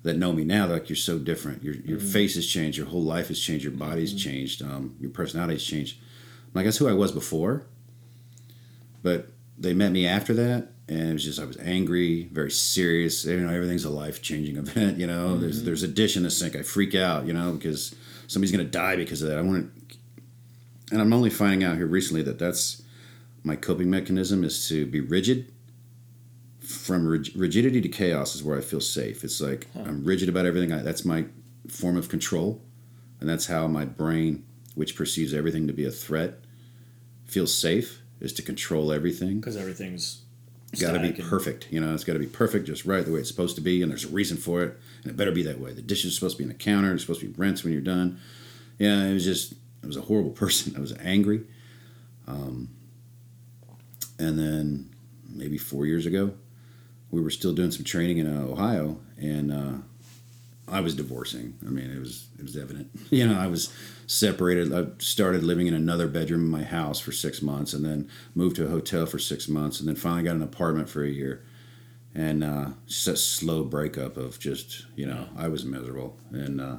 that 0.04 0.16
know 0.16 0.32
me 0.32 0.42
now, 0.42 0.68
like 0.68 0.88
you're 0.88 0.96
so 0.96 1.18
different. 1.18 1.62
Your 1.62 1.74
your 1.74 1.98
mm-hmm. 1.98 2.08
face 2.08 2.34
has 2.36 2.46
changed. 2.46 2.78
Your 2.78 2.86
whole 2.86 3.04
life 3.04 3.28
has 3.28 3.38
changed. 3.38 3.62
Your 3.62 3.74
body's 3.74 4.14
mm-hmm. 4.14 4.30
changed. 4.30 4.62
Um, 4.62 4.96
your 5.00 5.10
personality 5.10 5.56
has 5.56 5.64
changed. 5.64 5.98
Like 6.54 6.64
that's 6.64 6.78
who 6.78 6.88
I 6.88 6.94
was 6.94 7.12
before, 7.12 7.66
but 9.02 9.33
they 9.58 9.74
met 9.74 9.92
me 9.92 10.06
after 10.06 10.34
that 10.34 10.68
and 10.88 11.10
it 11.10 11.12
was 11.14 11.24
just 11.24 11.40
I 11.40 11.44
was 11.44 11.56
angry, 11.58 12.28
very 12.32 12.50
serious. 12.50 13.24
You 13.24 13.40
know, 13.40 13.52
everything's 13.52 13.84
a 13.84 13.90
life 13.90 14.20
changing 14.22 14.56
event. 14.58 14.98
You 14.98 15.06
know, 15.06 15.30
mm-hmm. 15.30 15.40
there's 15.40 15.62
there's 15.62 15.82
a 15.82 15.88
dish 15.88 16.16
in 16.16 16.22
the 16.22 16.30
sink. 16.30 16.56
I 16.56 16.62
freak 16.62 16.94
out. 16.94 17.26
You 17.26 17.32
know, 17.32 17.52
because 17.52 17.94
somebody's 18.26 18.52
gonna 18.52 18.64
die 18.64 18.96
because 18.96 19.22
of 19.22 19.28
that. 19.28 19.38
I 19.38 19.42
want 19.42 19.70
to, 19.90 19.96
and 20.92 21.00
I'm 21.00 21.12
only 21.12 21.30
finding 21.30 21.64
out 21.64 21.76
here 21.76 21.86
recently 21.86 22.22
that 22.22 22.38
that's 22.38 22.82
my 23.42 23.56
coping 23.56 23.90
mechanism 23.90 24.44
is 24.44 24.68
to 24.68 24.86
be 24.86 25.00
rigid. 25.00 25.50
From 26.60 27.06
rigidity 27.06 27.82
to 27.82 27.88
chaos 27.88 28.34
is 28.34 28.42
where 28.42 28.56
I 28.56 28.62
feel 28.62 28.80
safe. 28.80 29.22
It's 29.22 29.40
like 29.40 29.68
huh. 29.74 29.84
I'm 29.86 30.04
rigid 30.04 30.28
about 30.28 30.46
everything. 30.46 30.72
I, 30.72 30.82
that's 30.82 31.04
my 31.04 31.26
form 31.68 31.96
of 31.96 32.08
control, 32.08 32.60
and 33.20 33.28
that's 33.28 33.46
how 33.46 33.66
my 33.68 33.84
brain, 33.84 34.44
which 34.74 34.96
perceives 34.96 35.32
everything 35.32 35.66
to 35.66 35.72
be 35.72 35.84
a 35.84 35.90
threat, 35.90 36.40
feels 37.26 37.54
safe. 37.54 38.02
Is 38.20 38.32
to 38.34 38.42
control 38.42 38.92
everything 38.92 39.40
because 39.40 39.56
everything's 39.56 40.22
got 40.80 40.92
to 40.92 41.00
be 41.00 41.12
perfect. 41.12 41.68
You 41.70 41.80
know, 41.80 41.94
it's 41.94 42.04
got 42.04 42.14
to 42.14 42.18
be 42.18 42.26
perfect, 42.26 42.66
just 42.66 42.84
right, 42.84 43.04
the 43.04 43.12
way 43.12 43.20
it's 43.20 43.28
supposed 43.28 43.54
to 43.56 43.60
be, 43.60 43.82
and 43.82 43.90
there's 43.90 44.04
a 44.04 44.08
reason 44.08 44.36
for 44.36 44.62
it, 44.62 44.78
and 45.02 45.10
it 45.10 45.16
better 45.16 45.32
be 45.32 45.42
that 45.42 45.60
way. 45.60 45.72
The 45.72 45.82
dish 45.82 46.04
is 46.04 46.14
supposed 46.14 46.36
to 46.36 46.42
be 46.42 46.44
in 46.44 46.48
the 46.48 46.54
counter. 46.62 46.92
It's 46.92 47.02
supposed 47.02 47.20
to 47.20 47.26
be 47.26 47.34
rinsed 47.36 47.64
when 47.64 47.72
you're 47.72 47.82
done. 47.82 48.18
Yeah, 48.78 49.04
it 49.04 49.12
was 49.14 49.24
just, 49.24 49.54
I 49.82 49.86
was 49.86 49.96
a 49.96 50.02
horrible 50.02 50.30
person. 50.44 50.74
I 50.76 50.80
was 50.80 50.94
angry. 50.98 51.42
Um, 52.26 52.70
and 54.18 54.38
then 54.38 54.90
maybe 55.28 55.58
four 55.58 55.86
years 55.86 56.06
ago, 56.06 56.34
we 57.10 57.20
were 57.20 57.30
still 57.30 57.52
doing 57.52 57.70
some 57.70 57.84
training 57.84 58.18
in 58.18 58.26
uh, 58.26 58.46
Ohio, 58.46 58.98
and 59.18 59.52
uh, 59.52 59.72
I 60.66 60.80
was 60.80 60.94
divorcing. 60.94 61.54
I 61.66 61.70
mean, 61.70 61.90
it 61.90 61.98
was 61.98 62.28
it 62.38 62.42
was 62.42 62.56
evident. 62.56 62.90
You 63.10 63.28
know, 63.28 63.38
I 63.38 63.46
was 63.46 63.72
separated. 64.06 64.72
I 64.72 64.86
started 64.98 65.44
living 65.44 65.66
in 65.66 65.74
another 65.74 66.08
bedroom 66.08 66.40
in 66.40 66.50
my 66.50 66.64
house 66.64 66.98
for 66.98 67.12
six 67.12 67.42
months, 67.42 67.72
and 67.72 67.84
then 67.84 68.08
moved 68.34 68.56
to 68.56 68.66
a 68.66 68.70
hotel 68.70 69.06
for 69.06 69.18
six 69.18 69.48
months, 69.48 69.78
and 69.78 69.88
then 69.88 69.94
finally 69.94 70.24
got 70.24 70.36
an 70.36 70.42
apartment 70.42 70.88
for 70.88 71.04
a 71.04 71.08
year. 71.08 71.44
And 72.14 72.42
uh, 72.44 72.68
just 72.86 73.08
a 73.08 73.16
slow 73.16 73.64
breakup 73.64 74.16
of 74.16 74.38
just 74.38 74.86
you 74.96 75.06
know 75.06 75.28
I 75.36 75.48
was 75.48 75.64
miserable 75.64 76.18
and 76.30 76.60
uh, 76.60 76.76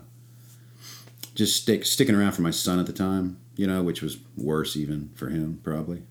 just 1.36 1.62
stick 1.62 1.86
sticking 1.86 2.16
around 2.16 2.34
for 2.34 2.42
my 2.42 2.52
son 2.52 2.80
at 2.80 2.88
the 2.88 2.94
time. 2.94 3.38
You 3.56 3.68
know, 3.68 3.84
which 3.84 4.02
was 4.02 4.18
worse 4.36 4.76
even 4.76 5.12
for 5.16 5.30
him 5.30 5.62
probably. 5.64 6.04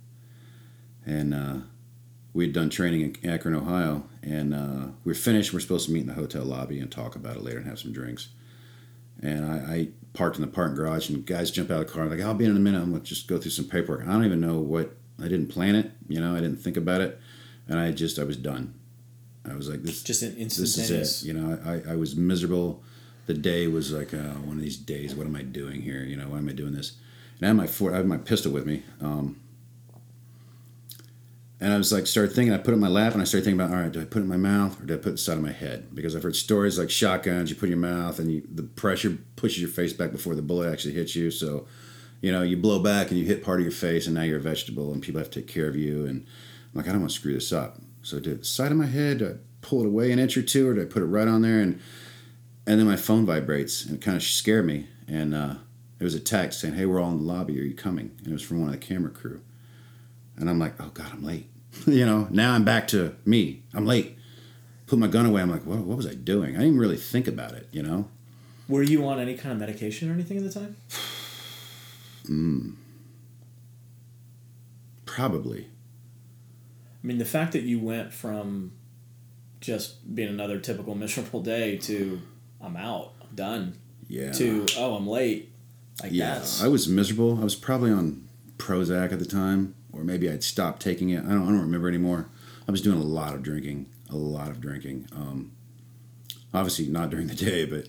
And 1.05 1.35
uh, 1.35 1.57
we 2.35 2.45
had 2.45 2.53
done 2.53 2.68
training 2.68 3.16
in 3.22 3.30
Akron, 3.30 3.55
Ohio, 3.55 4.05
and 4.22 4.53
uh, 4.53 4.89
we 5.05 5.12
are 5.12 5.16
finished. 5.16 5.53
We're 5.55 5.61
supposed 5.61 5.87
to 5.87 5.93
meet 5.93 6.01
in 6.01 6.09
the 6.09 6.14
hotel 6.14 6.45
lobby 6.45 6.80
and 6.80 6.91
talk 6.91 7.14
about 7.14 7.37
it 7.37 7.43
later 7.43 7.59
and 7.59 7.66
have 7.66 7.78
some 7.78 7.93
drinks. 7.93 8.28
And 9.22 9.47
I, 9.47 9.74
I 9.74 9.89
parked 10.12 10.37
in 10.37 10.43
the 10.43 10.49
parking 10.49 10.74
garage, 10.74 11.09
and 11.09 11.24
guys 11.24 11.53
jump 11.53 11.70
out 11.70 11.80
of 11.80 11.87
the 11.87 11.93
car. 11.93 12.07
like, 12.07 12.20
I'll 12.20 12.35
be 12.35 12.45
in 12.45 12.51
in 12.51 12.57
a 12.57 12.61
minute. 12.61 12.82
I'm 12.82 12.91
gonna 12.91 13.05
just 13.05 13.28
go 13.28 13.39
through 13.39 13.53
some 13.53 13.66
paperwork. 13.66 14.03
I 14.03 14.12
don't 14.12 14.24
even 14.24 14.41
know 14.41 14.59
what. 14.59 14.97
I 15.20 15.28
didn't 15.28 15.47
plan 15.47 15.76
it. 15.76 15.93
You 16.09 16.20
know, 16.20 16.35
I 16.35 16.41
didn't 16.41 16.57
think 16.57 16.76
about 16.76 17.01
it, 17.01 17.20
and 17.68 17.78
I 17.78 17.93
just 17.93 18.18
I 18.18 18.24
was 18.24 18.37
done. 18.37 18.74
I 19.49 19.55
was 19.55 19.68
like, 19.68 19.82
this. 19.82 20.03
Just 20.03 20.22
an 20.22 20.35
This 20.37 20.59
is 20.59 21.22
it. 21.22 21.26
You 21.26 21.35
know, 21.35 21.59
I, 21.64 21.93
I 21.93 21.97
was 21.97 22.16
miserable. 22.16 22.82
The 23.26 23.35
day 23.35 23.68
was 23.68 23.93
like 23.93 24.12
uh, 24.12 24.35
one 24.43 24.57
of 24.57 24.62
these 24.62 24.76
days. 24.76 25.14
What 25.14 25.26
am 25.26 25.37
I 25.37 25.43
doing 25.43 25.82
here? 25.82 26.03
You 26.03 26.16
know, 26.16 26.28
why 26.30 26.39
am 26.39 26.49
I 26.49 26.53
doing 26.53 26.72
this? 26.72 26.97
And 27.39 27.45
I 27.45 27.49
had 27.49 27.57
my 27.57 27.66
four, 27.66 27.93
I 27.93 27.99
had 27.99 28.07
my 28.07 28.18
pistol 28.18 28.51
with 28.51 28.66
me. 28.66 28.82
Um, 29.01 29.41
and 31.65 31.73
I 31.73 31.79
was 31.79 31.91
like, 31.91 32.07
started 32.07 32.35
thinking, 32.35 32.53
I 32.53 32.59
put 32.59 32.73
it 32.73 32.75
in 32.75 32.81
my 32.81 32.89
lap 32.89 33.15
and 33.15 33.23
I 33.23 33.25
started 33.25 33.47
thinking 33.47 33.59
about, 33.59 33.75
all 33.75 33.83
right, 33.83 33.91
do 33.91 33.99
I 33.99 34.05
put 34.05 34.19
it 34.19 34.25
in 34.25 34.29
my 34.29 34.37
mouth 34.37 34.79
or 34.79 34.85
do 34.85 34.93
I 34.93 34.99
put 34.99 35.07
it 35.07 35.12
inside 35.12 35.39
of 35.39 35.43
my 35.43 35.51
head? 35.51 35.95
Because 35.95 36.15
I've 36.15 36.23
heard 36.23 36.37
stories 36.37 36.79
like 36.79 36.91
shotguns, 36.91 37.49
you 37.49 37.57
put 37.57 37.71
in 37.71 37.71
your 37.71 37.79
mouth 37.79 38.19
and 38.19 38.31
you, 38.31 38.47
the 38.53 38.65
pressure 38.65 39.17
pushes 39.37 39.62
your 39.62 39.71
face 39.71 39.95
back 39.95 40.12
before 40.12 40.35
the 40.35 40.43
bullet 40.43 40.71
actually 40.71 40.93
hits 40.93 41.17
you. 41.17 41.31
So, 41.31 41.67
you 42.21 42.31
know, 42.31 42.43
you 42.43 42.59
blow 42.59 42.81
back 42.81 43.09
and 43.09 43.19
you 43.19 43.25
hit 43.25 43.43
part 43.43 43.61
of 43.61 43.65
your 43.65 43.73
face 43.73 44.05
and 44.05 44.15
now 44.15 44.25
you're 44.25 44.41
a 44.41 44.43
vegetable 44.43 44.93
and 44.93 45.03
people 45.03 45.21
have 45.21 45.31
to 45.31 45.41
take 45.41 45.49
care 45.49 45.67
of 45.67 45.75
you. 45.75 46.05
And 46.05 46.27
I'm 46.27 46.75
like, 46.75 46.87
I 46.87 46.93
don't 46.93 47.01
want 47.01 47.12
to 47.12 47.19
screw 47.19 47.33
this 47.33 47.51
up. 47.51 47.79
So 48.03 48.21
do 48.21 48.33
it 48.33 48.41
the 48.41 48.45
side 48.45 48.71
of 48.71 48.77
my 48.77 48.85
head, 48.85 49.21
do 49.21 49.29
I 49.31 49.33
pull 49.62 49.81
it 49.81 49.87
away 49.87 50.12
an 50.12 50.19
inch 50.19 50.37
or 50.37 50.43
two 50.43 50.69
or 50.69 50.75
do 50.75 50.83
I 50.83 50.85
put 50.85 51.03
it 51.03 51.07
right 51.07 51.27
on 51.27 51.41
there? 51.41 51.61
And, 51.61 51.81
and 52.67 52.79
then 52.79 52.87
my 52.87 52.97
phone 52.97 53.25
vibrates 53.25 53.87
and 53.87 53.95
it 53.95 54.03
kind 54.03 54.19
of 54.19 54.23
scared 54.23 54.67
me. 54.67 54.89
And 55.09 55.35
uh, 55.35 55.55
it 55.99 56.05
was 56.05 56.15
a 56.15 56.21
text 56.21 56.61
saying, 56.61 56.75
hey, 56.75 56.85
we're 56.85 57.01
all 57.01 57.12
in 57.12 57.17
the 57.17 57.23
lobby. 57.23 57.59
Are 57.59 57.65
you 57.65 57.75
coming? 57.75 58.11
And 58.19 58.27
it 58.27 58.33
was 58.35 58.43
from 58.43 58.61
one 58.61 58.69
of 58.69 58.79
the 58.79 58.87
camera 58.87 59.11
crew. 59.11 59.41
And 60.37 60.51
I'm 60.51 60.59
like, 60.59 60.75
oh 60.79 60.91
God, 60.93 61.11
I'm 61.11 61.25
late. 61.25 61.49
you 61.87 62.07
know, 62.07 62.29
now 62.31 62.55
I'm 62.55 62.64
back 62.64 62.89
to 62.89 63.14
me. 63.25 63.62
I'm 63.72 63.87
late. 63.87 64.18
Put 64.87 64.99
my 64.99 65.07
gun 65.07 65.27
away. 65.27 65.43
I'm 65.43 65.51
like, 65.51 65.64
what, 65.64 65.79
what 65.79 65.97
was 65.97 66.07
I 66.07 66.14
doing? 66.14 66.57
I 66.57 66.61
didn't 66.61 66.79
really 66.79 66.97
think 66.97 67.27
about 67.27 67.53
it, 67.53 67.68
you 67.72 67.83
know? 67.83 68.09
Were 68.68 68.83
you 68.83 69.07
on 69.07 69.18
any 69.18 69.37
kind 69.37 69.53
of 69.53 69.59
medication 69.59 70.11
or 70.11 70.14
anything 70.14 70.37
at 70.39 70.45
the 70.45 70.51
time? 70.51 70.77
mm. 72.27 72.75
Probably. 75.05 75.68
I 77.03 77.07
mean, 77.07 77.18
the 77.18 77.25
fact 77.25 77.53
that 77.53 77.62
you 77.62 77.79
went 77.79 78.12
from 78.12 78.72
just 79.61 80.14
being 80.14 80.29
another 80.29 80.59
typical 80.59 80.95
miserable 80.95 81.43
day 81.43 81.77
to 81.79 82.20
I'm 82.61 82.77
out, 82.77 83.12
I'm 83.20 83.35
done. 83.35 83.79
Yeah. 84.09 84.33
To 84.33 84.66
oh, 84.79 84.95
I'm 84.95 85.07
late. 85.07 85.51
Like 86.03 86.12
yeah, 86.12 86.35
that's... 86.35 86.62
I 86.62 86.68
was 86.68 86.89
miserable. 86.89 87.39
I 87.41 87.45
was 87.45 87.55
probably 87.55 87.91
on 87.91 88.29
Prozac 88.59 89.12
at 89.12 89.18
the 89.18 89.25
time 89.25 89.75
or 89.97 90.05
maybe 90.05 90.30
I'd 90.30 90.45
stopped 90.45 90.82
taking 90.82 91.11
it. 91.11 91.24
I 91.24 91.28
don't, 91.28 91.42
I 91.42 91.47
don't 91.47 91.61
remember 91.61 91.88
anymore. 91.88 92.28
I 92.66 92.70
was 92.70 92.80
doing 92.80 92.99
a 92.99 93.05
lot 93.05 93.34
of 93.34 93.42
drinking, 93.42 93.86
a 94.11 94.16
lot 94.16 94.49
of 94.49 94.61
drinking. 94.61 95.09
Um, 95.12 95.53
Obviously, 96.55 96.86
not 96.86 97.11
during 97.11 97.26
the 97.26 97.34
day, 97.34 97.64
but 97.64 97.88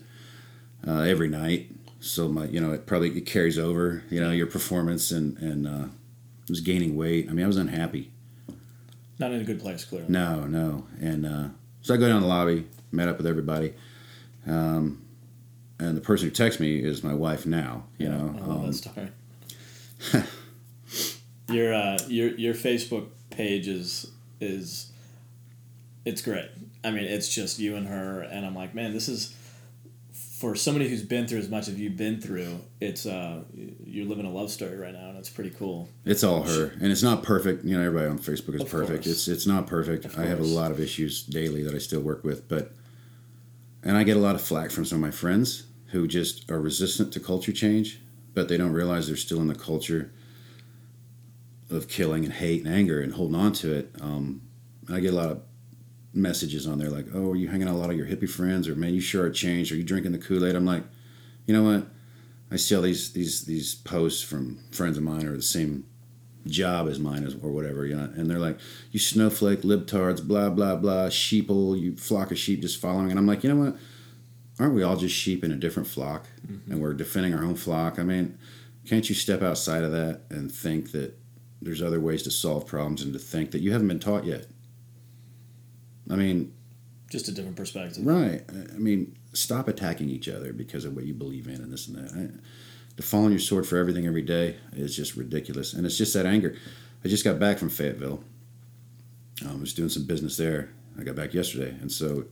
uh, 0.86 1.02
every 1.02 1.28
night. 1.28 1.70
So 2.00 2.28
my, 2.28 2.46
you 2.46 2.60
know, 2.60 2.72
it 2.72 2.84
probably 2.84 3.16
it 3.16 3.24
carries 3.24 3.58
over. 3.58 4.02
You 4.10 4.20
know, 4.20 4.32
your 4.32 4.48
performance 4.48 5.12
and 5.12 5.38
and 5.38 5.66
uh, 5.66 5.86
I 5.86 6.48
was 6.48 6.60
gaining 6.60 6.96
weight. 6.96 7.28
I 7.30 7.32
mean, 7.32 7.44
I 7.44 7.46
was 7.46 7.56
unhappy. 7.56 8.10
Not 9.18 9.32
in 9.32 9.40
a 9.40 9.44
good 9.44 9.60
place, 9.60 9.84
clearly. 9.84 10.08
No, 10.08 10.46
no, 10.46 10.86
and 11.00 11.24
uh, 11.24 11.48
so 11.80 11.94
I 11.94 11.96
go 11.96 12.08
down 12.08 12.20
the 12.20 12.26
lobby, 12.28 12.66
met 12.92 13.08
up 13.08 13.16
with 13.16 13.26
everybody, 13.26 13.72
um, 14.46 15.02
and 15.78 15.96
the 15.96 16.02
person 16.02 16.28
who 16.28 16.34
texts 16.34 16.60
me 16.60 16.82
is 16.82 17.02
my 17.02 17.14
wife 17.14 17.46
now. 17.46 17.84
You 17.98 18.08
know, 18.10 18.34
I 18.36 18.46
love 18.46 18.58
um, 18.58 18.66
that 18.66 18.72
story. 18.74 19.08
your 21.50 21.74
uh, 21.74 21.98
your 22.08 22.28
your 22.36 22.54
Facebook 22.54 23.08
page 23.30 23.68
is 23.68 24.10
is 24.40 24.92
it's 26.04 26.22
great. 26.22 26.48
I 26.84 26.90
mean, 26.90 27.04
it's 27.04 27.28
just 27.28 27.58
you 27.58 27.76
and 27.76 27.86
her, 27.88 28.20
and 28.22 28.46
I'm 28.46 28.54
like, 28.54 28.74
man, 28.74 28.92
this 28.92 29.08
is 29.08 29.34
for 30.12 30.54
somebody 30.54 30.88
who's 30.88 31.02
been 31.02 31.26
through 31.26 31.38
as 31.38 31.48
much 31.48 31.66
as 31.66 31.74
you've 31.80 31.96
been 31.96 32.20
through. 32.20 32.60
It's 32.80 33.06
uh, 33.06 33.42
you're 33.84 34.06
living 34.06 34.26
a 34.26 34.30
love 34.30 34.50
story 34.50 34.76
right 34.76 34.92
now, 34.92 35.08
and 35.08 35.18
it's 35.18 35.30
pretty 35.30 35.50
cool. 35.50 35.88
It's 36.04 36.22
all 36.22 36.42
her, 36.42 36.72
and 36.80 36.92
it's 36.92 37.02
not 37.02 37.22
perfect. 37.22 37.64
You 37.64 37.76
know, 37.76 37.84
everybody 37.84 38.08
on 38.10 38.18
Facebook 38.18 38.54
is 38.56 38.62
Of 38.62 38.70
perfect. 38.70 39.04
course. 39.04 39.06
It's 39.06 39.28
it's 39.28 39.46
not 39.46 39.66
perfect. 39.66 40.06
I 40.18 40.26
have 40.26 40.40
a 40.40 40.44
lot 40.44 40.70
of 40.70 40.78
issues 40.80 41.22
daily 41.22 41.62
that 41.62 41.74
I 41.74 41.78
still 41.78 42.00
work 42.00 42.22
with, 42.24 42.48
but 42.48 42.72
and 43.82 43.96
I 43.96 44.02
get 44.02 44.16
a 44.16 44.20
lot 44.20 44.34
of 44.34 44.40
flack 44.42 44.70
from 44.70 44.84
some 44.84 44.96
of 44.98 45.02
my 45.02 45.10
friends 45.10 45.64
who 45.90 46.06
just 46.08 46.50
are 46.50 46.60
resistant 46.60 47.12
to 47.12 47.20
culture 47.20 47.52
change, 47.52 48.00
but 48.34 48.48
they 48.48 48.56
don't 48.56 48.72
realize 48.72 49.06
they're 49.06 49.16
still 49.16 49.40
in 49.40 49.46
the 49.46 49.54
culture 49.54 50.12
of 51.70 51.88
killing 51.88 52.24
and 52.24 52.32
hate 52.32 52.64
and 52.64 52.72
anger 52.72 53.00
and 53.00 53.14
holding 53.14 53.36
on 53.36 53.52
to 53.54 53.72
it. 53.74 53.90
Um, 54.00 54.42
I 54.92 55.00
get 55.00 55.12
a 55.12 55.16
lot 55.16 55.30
of 55.30 55.42
messages 56.14 56.66
on 56.66 56.78
there 56.78 56.90
like, 56.90 57.06
"Oh, 57.14 57.30
are 57.30 57.36
you 57.36 57.48
hanging 57.48 57.68
out 57.68 57.74
a 57.74 57.78
lot 57.78 57.90
of 57.90 57.96
your 57.96 58.06
hippie 58.06 58.28
friends?" 58.28 58.68
or 58.68 58.74
"Man, 58.74 58.94
you 58.94 59.00
sure 59.00 59.24
are 59.24 59.30
changed." 59.30 59.72
Are 59.72 59.76
you 59.76 59.82
drinking 59.82 60.12
the 60.12 60.18
Kool 60.18 60.44
Aid? 60.44 60.54
I'm 60.54 60.64
like, 60.64 60.84
you 61.46 61.54
know 61.54 61.62
what? 61.62 61.86
I 62.50 62.56
see 62.56 62.74
all 62.74 62.82
these 62.82 63.12
these 63.12 63.44
these 63.44 63.74
posts 63.74 64.22
from 64.22 64.58
friends 64.70 64.96
of 64.96 65.02
mine 65.02 65.26
are 65.26 65.36
the 65.36 65.42
same 65.42 65.84
job 66.46 66.88
as 66.88 67.00
mine 67.00 67.26
or 67.42 67.50
whatever, 67.50 67.84
you 67.86 67.96
know, 67.96 68.10
and 68.16 68.30
they're 68.30 68.38
like, 68.38 68.58
"You 68.92 69.00
snowflake, 69.00 69.62
libtards, 69.62 70.26
blah 70.26 70.50
blah 70.50 70.76
blah, 70.76 71.08
sheeple, 71.08 71.80
you 71.80 71.96
flock 71.96 72.30
of 72.30 72.38
sheep 72.38 72.60
just 72.62 72.80
following." 72.80 73.10
And 73.10 73.18
I'm 73.18 73.26
like, 73.26 73.42
you 73.42 73.52
know 73.52 73.64
what? 73.64 73.76
Aren't 74.58 74.74
we 74.74 74.82
all 74.82 74.96
just 74.96 75.14
sheep 75.14 75.44
in 75.44 75.50
a 75.50 75.56
different 75.56 75.88
flock, 75.88 76.28
and 76.70 76.80
we're 76.80 76.94
defending 76.94 77.34
our 77.34 77.44
own 77.44 77.56
flock? 77.56 77.98
I 77.98 78.04
mean, 78.04 78.38
can't 78.86 79.08
you 79.08 79.14
step 79.14 79.42
outside 79.42 79.82
of 79.82 79.90
that 79.92 80.22
and 80.30 80.50
think 80.50 80.92
that 80.92 81.18
there's 81.62 81.82
other 81.82 82.00
ways 82.00 82.22
to 82.24 82.30
solve 82.30 82.66
problems 82.66 83.02
and 83.02 83.12
to 83.12 83.18
think 83.18 83.50
that 83.50 83.60
you 83.60 83.72
haven't 83.72 83.88
been 83.88 84.00
taught 84.00 84.24
yet? 84.24 84.46
I 86.10 86.16
mean, 86.16 86.52
Just 87.10 87.28
a 87.28 87.32
different 87.32 87.56
perspective. 87.56 88.06
Right. 88.06 88.42
I 88.48 88.78
mean, 88.78 89.16
stop 89.32 89.68
attacking 89.68 90.08
each 90.08 90.28
other 90.28 90.52
because 90.52 90.84
of 90.84 90.94
what 90.94 91.04
you 91.04 91.14
believe 91.14 91.46
in 91.48 91.56
and 91.56 91.72
this 91.72 91.88
and 91.88 91.96
that. 91.96 92.12
I, 92.12 92.40
to 92.96 93.02
fall 93.02 93.24
on 93.24 93.30
your 93.30 93.40
sword 93.40 93.66
for 93.66 93.76
everything 93.76 94.06
every 94.06 94.22
day 94.22 94.56
is 94.72 94.96
just 94.96 95.16
ridiculous. 95.16 95.74
And 95.74 95.84
it's 95.84 95.98
just 95.98 96.14
that 96.14 96.26
anger. 96.26 96.56
I 97.04 97.08
just 97.08 97.24
got 97.24 97.38
back 97.38 97.58
from 97.58 97.68
Fayetteville. 97.68 98.22
Um, 99.44 99.50
I 99.50 99.60
was 99.60 99.74
doing 99.74 99.90
some 99.90 100.04
business 100.04 100.36
there. 100.36 100.70
I 100.98 101.02
got 101.02 101.14
back 101.14 101.34
yesterday. 101.34 101.76
And 101.80 101.92
so, 101.92 102.24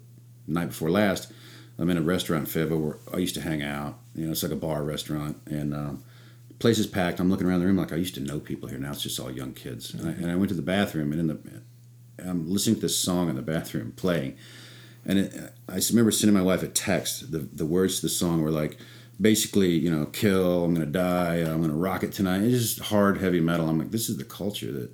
night 0.47 0.69
before 0.69 0.91
last, 0.91 1.33
I'm 1.79 1.91
in 1.91 1.99
a 1.99 2.03
restaurant 2.03 2.45
in 2.45 2.47
Fayetteville 2.47 2.81
where 2.81 2.99
I 3.13 3.19
used 3.19 3.35
to 3.35 3.43
hang 3.43 3.63
out. 3.63 3.99
You 4.15 4.27
know, 4.27 4.33
it's 4.33 4.43
like 4.43 4.53
a 4.53 4.57
bar 4.57 4.83
restaurant. 4.83 5.37
And 5.47 5.75
um, 5.75 6.05
place 6.65 6.79
is 6.79 6.87
packed. 6.87 7.21
I'm 7.21 7.29
looking 7.29 7.47
around 7.47 7.61
the 7.61 7.67
room 7.67 7.77
like 7.77 7.93
I 7.93 7.97
used 7.97 8.15
to 8.15 8.23
know 8.23 8.41
people 8.41 8.71
here. 8.71 8.79
Now 8.79 8.93
it's 8.93 9.03
just 9.03 9.21
all 9.21 9.31
young 9.31 9.53
kids. 9.53 9.93
And, 9.93 10.09
I, 10.09 10.13
mm-hmm. 10.13 10.23
and 10.23 10.33
I 10.33 10.35
went 10.35 10.49
to 10.49 10.55
the 10.55 10.63
bathroom, 10.63 11.13
and 11.13 11.21
in 11.21 11.27
the 11.27 11.39
I'm 12.27 12.51
listening 12.51 12.77
to 12.77 12.81
this 12.81 12.99
song 12.99 13.29
in 13.29 13.37
the 13.37 13.43
bathroom 13.43 13.93
playing. 13.93 14.39
And 15.05 15.19
it, 15.19 15.53
I 15.69 15.79
remember 15.91 16.11
sending 16.11 16.35
my 16.35 16.41
wife 16.41 16.63
a 16.63 16.69
text. 16.69 17.33
The, 17.33 17.41
the 17.41 17.67
words 17.67 17.97
to 17.97 18.07
the 18.07 18.09
song 18.09 18.41
were 18.41 18.51
like, 18.51 18.79
basically, 19.21 19.73
you 19.73 19.91
know, 19.91 20.07
kill, 20.07 20.65
I'm 20.65 20.73
going 20.73 20.87
to 20.87 20.91
die, 20.91 21.37
I'm 21.37 21.59
going 21.59 21.69
to 21.69 21.77
rock 21.77 22.03
it 22.03 22.13
tonight. 22.13 22.41
It's 22.41 22.63
just 22.63 22.89
hard, 22.89 23.19
heavy 23.19 23.41
metal. 23.41 23.69
I'm 23.69 23.79
like, 23.79 23.91
this 23.91 24.09
is 24.09 24.17
the 24.17 24.25
culture 24.25 24.73
that, 24.73 24.91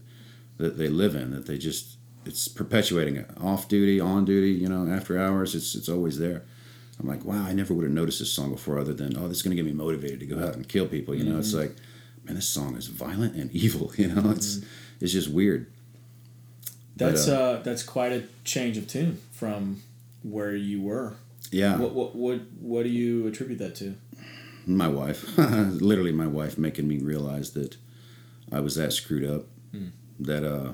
that 0.56 0.76
they 0.76 0.88
live 0.88 1.14
in, 1.14 1.30
that 1.30 1.46
they 1.46 1.56
just, 1.56 1.98
it's 2.26 2.48
perpetuating 2.48 3.14
it. 3.14 3.30
Off 3.40 3.68
duty, 3.68 4.00
on 4.00 4.24
duty, 4.24 4.50
you 4.50 4.68
know, 4.68 4.92
after 4.92 5.16
hours, 5.16 5.54
it's, 5.54 5.76
it's 5.76 5.88
always 5.88 6.18
there. 6.18 6.42
I'm 7.00 7.08
like, 7.08 7.24
wow, 7.24 7.44
I 7.44 7.52
never 7.54 7.72
would 7.72 7.84
have 7.84 7.92
noticed 7.92 8.18
this 8.18 8.32
song 8.32 8.52
before 8.52 8.78
other 8.78 8.92
than, 8.92 9.16
oh, 9.16 9.26
this 9.26 9.38
is 9.38 9.42
going 9.42 9.56
to 9.56 9.62
get 9.62 9.64
me 9.64 9.72
motivated 9.72 10.20
to 10.20 10.26
go 10.26 10.38
out 10.38 10.54
and 10.54 10.68
kill 10.68 10.86
people. 10.86 11.14
You 11.14 11.24
know, 11.24 11.38
it's 11.38 11.54
like, 11.54 11.74
man, 12.24 12.34
this 12.36 12.48
song 12.48 12.76
is 12.76 12.88
violent 12.88 13.34
and 13.34 13.50
evil. 13.54 13.92
You 13.96 14.08
know, 14.08 14.30
it's, 14.30 14.60
it's 15.00 15.12
just 15.12 15.30
weird. 15.30 15.66
But, 16.96 17.06
That's 17.06 17.28
uh, 17.28 17.40
uh, 17.40 17.62
that's 17.62 17.82
quite 17.82 18.12
a 18.12 18.24
change 18.44 18.76
of 18.76 18.86
tune 18.86 19.18
from 19.32 19.82
where 20.22 20.54
you 20.54 20.82
were. 20.82 21.14
Yeah. 21.50 21.78
What 21.78 21.94
what 21.94 22.14
what 22.14 22.40
what 22.60 22.82
do 22.82 22.90
you 22.90 23.26
attribute 23.26 23.58
that 23.60 23.74
to? 23.76 23.94
my 24.66 24.88
wife 24.88 25.36
literally 25.38 26.12
my 26.12 26.26
wife 26.26 26.58
making 26.58 26.86
me 26.86 26.98
realize 26.98 27.52
that 27.52 27.76
i 28.52 28.60
was 28.60 28.76
that 28.76 28.92
screwed 28.92 29.28
up 29.28 29.46
that 30.18 30.44
uh 30.44 30.72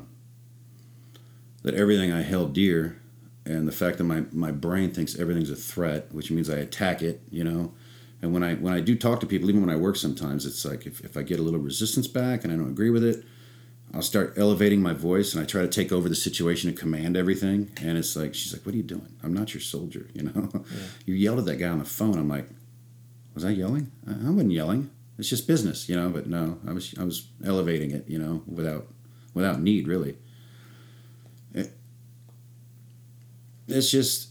that 1.62 1.74
everything 1.74 2.12
i 2.12 2.22
held 2.22 2.52
dear 2.52 3.00
and 3.46 3.66
the 3.66 3.72
fact 3.72 3.98
that 3.98 4.04
my 4.04 4.24
my 4.32 4.50
brain 4.50 4.90
thinks 4.90 5.18
everything's 5.18 5.50
a 5.50 5.56
threat 5.56 6.12
which 6.12 6.30
means 6.30 6.50
i 6.50 6.56
attack 6.56 7.02
it 7.02 7.22
you 7.30 7.44
know 7.44 7.72
and 8.20 8.32
when 8.32 8.42
i 8.42 8.54
when 8.54 8.72
i 8.72 8.80
do 8.80 8.96
talk 8.96 9.20
to 9.20 9.26
people 9.26 9.48
even 9.48 9.60
when 9.60 9.70
i 9.70 9.76
work 9.76 9.96
sometimes 9.96 10.44
it's 10.44 10.64
like 10.64 10.86
if, 10.86 11.00
if 11.00 11.16
i 11.16 11.22
get 11.22 11.38
a 11.38 11.42
little 11.42 11.60
resistance 11.60 12.06
back 12.06 12.44
and 12.44 12.52
i 12.52 12.56
don't 12.56 12.70
agree 12.70 12.90
with 12.90 13.04
it 13.04 13.24
i'll 13.94 14.02
start 14.02 14.34
elevating 14.36 14.82
my 14.82 14.92
voice 14.92 15.32
and 15.32 15.42
i 15.42 15.46
try 15.46 15.62
to 15.62 15.68
take 15.68 15.92
over 15.92 16.08
the 16.08 16.14
situation 16.14 16.68
and 16.68 16.78
command 16.78 17.16
everything 17.16 17.70
and 17.80 17.96
it's 17.96 18.16
like 18.16 18.34
she's 18.34 18.52
like 18.52 18.66
what 18.66 18.74
are 18.74 18.78
you 18.78 18.82
doing 18.82 19.14
i'm 19.22 19.32
not 19.32 19.54
your 19.54 19.60
soldier 19.60 20.08
you 20.12 20.22
know 20.22 20.50
you 21.06 21.14
yelled 21.14 21.38
at 21.38 21.44
that 21.44 21.56
guy 21.56 21.68
on 21.68 21.78
the 21.78 21.84
phone 21.84 22.18
i'm 22.18 22.28
like 22.28 22.48
was 23.36 23.44
I 23.44 23.50
yelling? 23.50 23.92
I 24.08 24.12
I 24.12 24.30
wasn't 24.30 24.52
yelling. 24.52 24.90
It's 25.18 25.28
just 25.28 25.46
business, 25.46 25.88
you 25.88 25.94
know. 25.94 26.08
But 26.08 26.26
no, 26.26 26.58
I 26.66 26.72
was 26.72 26.94
I 26.98 27.04
was 27.04 27.28
elevating 27.44 27.92
it, 27.92 28.08
you 28.08 28.18
know, 28.18 28.42
without 28.46 28.88
without 29.34 29.60
need, 29.60 29.86
really. 29.86 30.16
It, 31.54 31.70
it's 33.68 33.90
just 33.90 34.28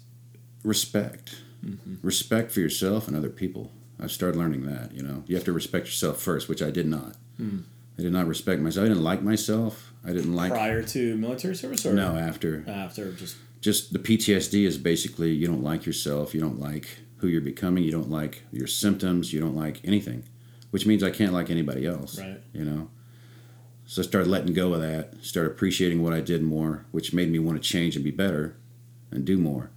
respect, 0.64 1.42
mm-hmm. 1.64 1.96
respect 2.02 2.52
for 2.52 2.60
yourself 2.60 3.08
and 3.08 3.16
other 3.16 3.30
people. 3.30 3.72
I've 4.00 4.12
started 4.12 4.38
learning 4.38 4.66
that. 4.66 4.94
You 4.94 5.04
know, 5.04 5.24
you 5.28 5.36
have 5.36 5.46
to 5.46 5.54
respect 5.54 5.86
yourself 5.86 6.20
first, 6.20 6.50
which 6.50 6.62
I 6.62 6.72
did 6.72 6.88
not. 6.88 7.16
Hmm. 7.38 7.60
I 7.98 8.02
did 8.02 8.12
not 8.12 8.28
respect 8.28 8.62
myself. 8.62 8.86
I 8.86 8.90
didn't 8.90 9.04
like 9.04 9.22
myself. 9.22 9.94
I 10.04 10.12
didn't 10.12 10.36
like 10.36 10.52
Prior 10.52 10.84
to 10.84 11.18
military 11.18 11.56
service 11.56 11.86
or 11.86 11.94
no 11.94 12.16
after 12.16 12.64
after 12.68 13.12
just 13.14 13.38
just 13.62 13.94
the 13.94 14.00
PTSD 14.00 14.66
is 14.66 14.78
basically 14.78 15.32
you 15.32 15.48
don't 15.48 15.64
like 15.64 15.86
yourself, 15.86 16.36
you 16.36 16.42
don't 16.42 16.60
like 16.60 17.00
who 17.18 17.28
you're 17.28 17.42
becoming, 17.42 17.84
you 17.84 17.92
don't 17.92 18.12
like 18.12 18.44
your 18.52 18.68
symptoms, 18.68 19.34
you 19.34 19.40
don't 19.40 19.56
like 19.56 19.80
anything, 19.84 20.24
which 20.70 20.86
means 20.86 21.04
I 21.04 21.10
can't 21.10 21.34
like 21.34 21.50
anybody 21.50 21.88
else. 21.88 22.20
Right. 22.20 22.40
You 22.54 22.66
know. 22.66 22.90
So 23.88 24.02
I 24.02 24.06
started 24.06 24.30
letting 24.30 24.54
go 24.54 24.74
of 24.74 24.82
that, 24.82 25.14
started 25.24 25.52
appreciating 25.52 26.04
what 26.04 26.14
I 26.14 26.20
did 26.20 26.44
more, 26.44 26.86
which 26.92 27.14
made 27.14 27.32
me 27.32 27.40
want 27.40 27.62
to 27.62 27.68
change 27.68 27.96
and 27.96 28.04
be 28.04 28.12
better 28.12 28.58
and 29.12 29.26
do 29.26 29.38
more. 29.38 29.72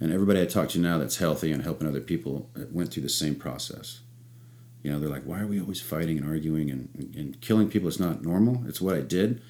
And 0.00 0.12
everybody 0.12 0.40
I 0.40 0.46
talk 0.46 0.68
to 0.70 0.78
now 0.78 0.98
that's 0.98 1.16
healthy 1.16 1.52
and 1.52 1.62
helping 1.62 1.86
other 1.86 2.00
people 2.00 2.50
uh, 2.56 2.64
went 2.70 2.92
through 2.92 3.04
the 3.04 3.08
same 3.08 3.34
process. 3.34 4.00
You 4.82 4.92
know, 4.92 4.98
they're 4.98 5.08
like, 5.08 5.24
why 5.24 5.40
are 5.40 5.46
we 5.46 5.60
always 5.60 5.80
fighting 5.80 6.18
and 6.18 6.28
arguing 6.28 6.70
and, 6.70 7.12
and 7.16 7.40
killing 7.40 7.70
people? 7.70 7.88
It's 7.88 8.00
not 8.00 8.22
normal. 8.22 8.62
It's 8.66 8.80
what 8.80 8.94
I 8.94 9.00
did. 9.00 9.40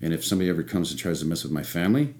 And 0.00 0.12
if 0.12 0.24
somebody 0.24 0.48
ever 0.50 0.62
comes 0.62 0.90
and 0.90 1.00
tries 1.00 1.20
to 1.20 1.26
mess 1.26 1.42
with 1.42 1.52
my 1.52 1.64
family, 1.64 2.14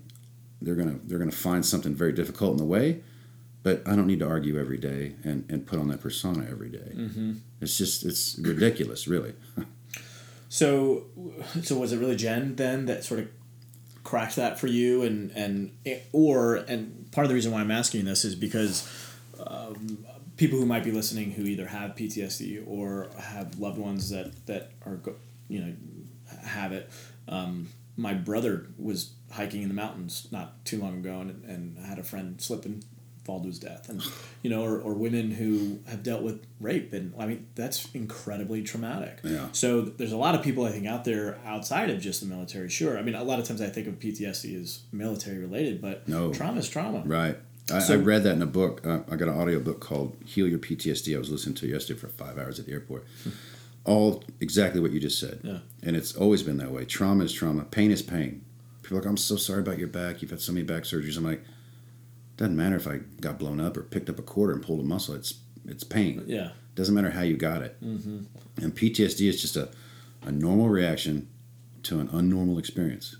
they're 0.61 0.75
gonna 0.75 0.99
they're 1.05 1.21
gonna 1.21 1.31
find 1.31 1.65
something 1.65 1.95
very 1.95 2.13
difficult 2.13 2.53
in 2.53 2.57
the 2.57 2.65
way. 2.65 3.01
But 3.63 3.87
I 3.87 3.95
don't 3.95 4.09
need 4.09 4.19
to 4.21 4.29
argue 4.29 4.59
every 4.59 4.79
day 4.79 5.15
and, 5.23 5.45
and 5.49 5.65
put 5.67 5.79
on 5.79 5.87
that 5.89 6.01
persona 6.01 6.47
every 6.51 6.71
day. 6.71 6.93
Mm-hmm. 6.95 7.33
It's 7.61 7.79
just 7.79 8.05
it's 8.05 8.37
ridiculous, 8.41 9.07
really. 9.07 9.35
So, 10.49 11.05
so 11.63 11.77
was 11.77 11.93
it 11.93 11.99
really 11.99 12.17
Jen 12.17 12.57
then 12.57 12.87
that 12.87 13.05
sort 13.05 13.21
of 13.21 13.29
cracked 14.09 14.37
that 14.37 14.59
for 14.59 14.69
you, 14.69 15.03
and 15.03 15.31
and 15.33 15.71
or 16.13 16.57
and 16.57 17.13
part 17.13 17.27
of 17.27 17.29
the 17.29 17.35
reason 17.35 17.53
why 17.53 17.61
I'm 17.61 17.71
asking 17.71 18.07
this 18.07 18.25
is 18.25 18.35
because 18.35 18.89
um, 19.47 19.99
people 20.39 20.59
who 20.59 20.65
might 20.65 20.83
be 20.83 20.91
listening 20.91 21.33
who 21.33 21.43
either 21.43 21.67
have 21.67 21.91
PTSD 21.91 22.65
or 22.67 23.11
have 23.19 23.59
loved 23.59 23.77
ones 23.77 24.09
that 24.09 24.47
that 24.47 24.71
are 24.87 24.99
you 25.49 25.61
know 25.61 25.75
have 26.43 26.73
it. 26.73 26.91
Um, 27.29 27.69
my 27.99 28.15
brother 28.15 28.69
was 28.79 29.13
hiking 29.31 29.61
in 29.61 29.69
the 29.69 29.75
mountains 29.75 30.29
not 30.31 30.65
too 30.65 30.81
long 30.81 31.01
ago, 31.01 31.21
and, 31.21 31.45
and 31.45 31.79
had 31.85 31.99
a 31.99 32.03
friend 32.03 32.41
slip 32.41 32.65
and 32.65 32.83
fall 33.29 33.41
to 33.43 33.47
his 33.47 33.59
death, 33.59 33.91
and 33.91 34.03
you 34.43 34.49
know, 34.49 34.65
or, 34.65 34.81
or 34.81 34.95
women 34.95 35.31
who 35.31 35.79
have 35.87 36.03
dealt 36.03 36.23
with 36.23 36.43
rape, 36.61 36.95
and 36.95 37.13
I 37.19 37.27
mean 37.27 37.47
that's 37.55 37.87
incredibly 37.95 38.63
traumatic. 38.63 39.19
Yeah. 39.23 39.49
So 39.53 39.83
there's 39.83 40.13
a 40.13 40.17
lot 40.17 40.35
of 40.35 40.43
people 40.43 40.65
I 40.65 40.71
think 40.73 40.87
out 40.87 41.05
there 41.05 41.39
outside 41.45 41.91
of 41.91 42.01
just 42.01 42.23
the 42.23 42.27
military. 42.27 42.71
Sure, 42.71 42.99
I 42.99 43.03
mean 43.03 43.15
a 43.15 43.23
lot 43.23 43.39
of 43.39 43.45
times 43.47 43.61
I 43.61 43.69
think 43.69 43.87
of 43.87 43.99
PTSD 44.01 44.59
as 44.59 44.81
military 44.93 45.37
related, 45.39 45.83
but 45.83 46.09
No. 46.09 46.33
trauma 46.33 46.59
is 46.61 46.69
trauma. 46.71 47.03
Right. 47.05 47.37
I, 47.71 47.81
So- 47.81 47.95
I 47.95 47.97
read 47.99 48.23
that 48.25 48.33
in 48.33 48.41
a 48.41 48.47
book. 48.47 48.81
Uh, 48.87 49.01
I 49.11 49.17
got 49.17 49.29
an 49.29 49.39
audio 49.39 49.61
book 49.61 49.79
called 49.79 50.17
"Heal 50.25 50.49
Your 50.49 50.59
PTSD." 50.59 51.15
I 51.15 51.19
was 51.19 51.29
listening 51.31 51.55
to 51.57 51.67
yesterday 51.67 52.01
for 52.01 52.09
five 52.09 52.39
hours 52.39 52.59
at 52.59 52.65
the 52.65 52.73
airport. 52.73 53.05
All 53.85 54.25
exactly 54.41 54.81
what 54.81 54.91
you 54.93 55.01
just 55.01 55.19
said. 55.21 55.41
Yeah. 55.43 55.59
And 55.83 55.97
it's 55.97 56.15
always 56.17 56.43
been 56.43 56.57
that 56.59 56.71
way. 56.73 56.87
Trauma 56.87 57.25
is 57.25 57.33
trauma. 57.33 57.65
Pain 57.65 57.91
is 57.91 58.01
pain. 58.01 58.43
People 58.83 58.97
are 58.97 59.01
like, 59.03 59.09
"I'm 59.11 59.19
so 59.19 59.37
sorry 59.37 59.61
about 59.61 59.79
your 59.79 59.89
back. 59.89 60.23
You've 60.23 60.31
had 60.31 60.41
so 60.41 60.53
many 60.53 60.65
back 60.65 60.85
surgeries." 60.85 61.19
I'm 61.19 61.25
like, 61.25 61.43
Doesn't 62.39 62.57
matter 62.57 62.77
if 62.77 62.87
I 62.87 63.01
got 63.21 63.39
blown 63.39 63.61
up 63.61 63.77
or 63.77 63.83
picked 63.83 64.09
up 64.09 64.19
a 64.19 64.23
quarter 64.23 64.55
and 64.55 64.63
pulled 64.63 64.81
a 64.81 64.85
muscle. 64.85 65.15
It's 65.15 65.35
it's 65.67 65.85
pain. 65.85 66.23
Yeah. 66.27 66.53
Doesn't 66.77 66.95
matter 66.95 67.11
how 67.11 67.23
you 67.23 67.37
got 67.37 67.63
it. 67.63 67.77
Mm-hmm. 67.85 68.21
And 68.63 68.75
PTSD 68.75 69.29
is 69.29 69.43
just 69.43 69.57
a, 69.57 69.69
a 70.23 70.31
normal 70.31 70.69
reaction 70.69 71.29
to 71.83 71.99
an 71.99 72.09
unnormal 72.09 72.59
experience. 72.59 73.17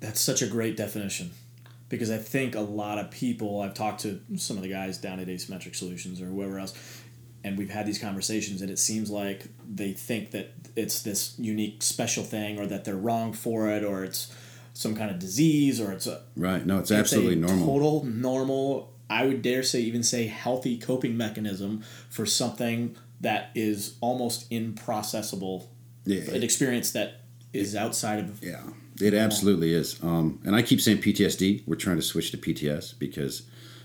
That's 0.00 0.20
such 0.20 0.42
a 0.42 0.48
great 0.48 0.76
definition 0.76 1.30
because 1.88 2.10
I 2.10 2.18
think 2.18 2.54
a 2.54 2.60
lot 2.60 2.98
of 2.98 3.10
people, 3.10 3.60
I've 3.60 3.74
talked 3.74 4.00
to 4.00 4.20
some 4.36 4.56
of 4.56 4.62
the 4.62 4.68
guys 4.68 4.98
down 4.98 5.20
at 5.20 5.28
Asymmetric 5.28 5.74
Solutions 5.74 6.20
or 6.20 6.26
whoever 6.26 6.58
else, 6.58 6.74
and 7.44 7.56
we've 7.56 7.70
had 7.70 7.86
these 7.86 7.98
conversations, 7.98 8.62
and 8.62 8.70
it 8.70 8.78
seems 8.78 9.10
like 9.10 9.46
they 9.66 9.92
think 9.92 10.32
that 10.32 10.52
it's 10.76 11.02
this 11.02 11.34
unique 11.38 11.82
special 11.82 12.24
thing 12.24 12.58
or 12.58 12.66
that 12.66 12.84
they're 12.84 12.96
wrong 12.96 13.32
for 13.32 13.68
it 13.70 13.84
or 13.84 14.04
it's 14.04 14.34
some 14.78 14.94
kind 14.94 15.10
of 15.10 15.18
disease 15.18 15.80
or 15.80 15.90
it's 15.90 16.06
a. 16.06 16.22
Right. 16.36 16.64
No, 16.64 16.78
it's, 16.78 16.92
absolutely 16.92 17.32
a 17.32 17.36
normal. 17.36 17.66
Total 17.66 18.04
normal, 18.04 18.92
I 19.10 19.26
would 19.26 19.42
dare 19.42 19.64
say, 19.64 19.80
even 19.80 20.04
say 20.04 20.28
healthy 20.28 20.78
coping 20.78 21.16
mechanism 21.16 21.82
for 22.08 22.24
something 22.24 22.96
that 23.20 23.50
is 23.56 23.96
almost 24.00 24.48
improcessable. 24.52 25.66
Yeah. 26.04 26.30
An 26.30 26.44
experience 26.44 26.92
that 26.92 27.22
is 27.52 27.74
outside 27.74 28.20
of 28.20 28.40
Yeah, 28.40 28.62
it 29.00 29.14
absolutely 29.14 29.74
is. 29.74 30.00
Um, 30.00 30.40
and 30.44 30.54
I 30.54 30.62
keep 30.62 30.80
saying 30.80 30.98
PTSD. 30.98 31.64
We're 31.66 31.74
trying 31.74 31.96
to 31.96 32.02
switch 32.02 32.30
to 32.30 32.38
PTS 32.38 32.96
because 33.00 33.42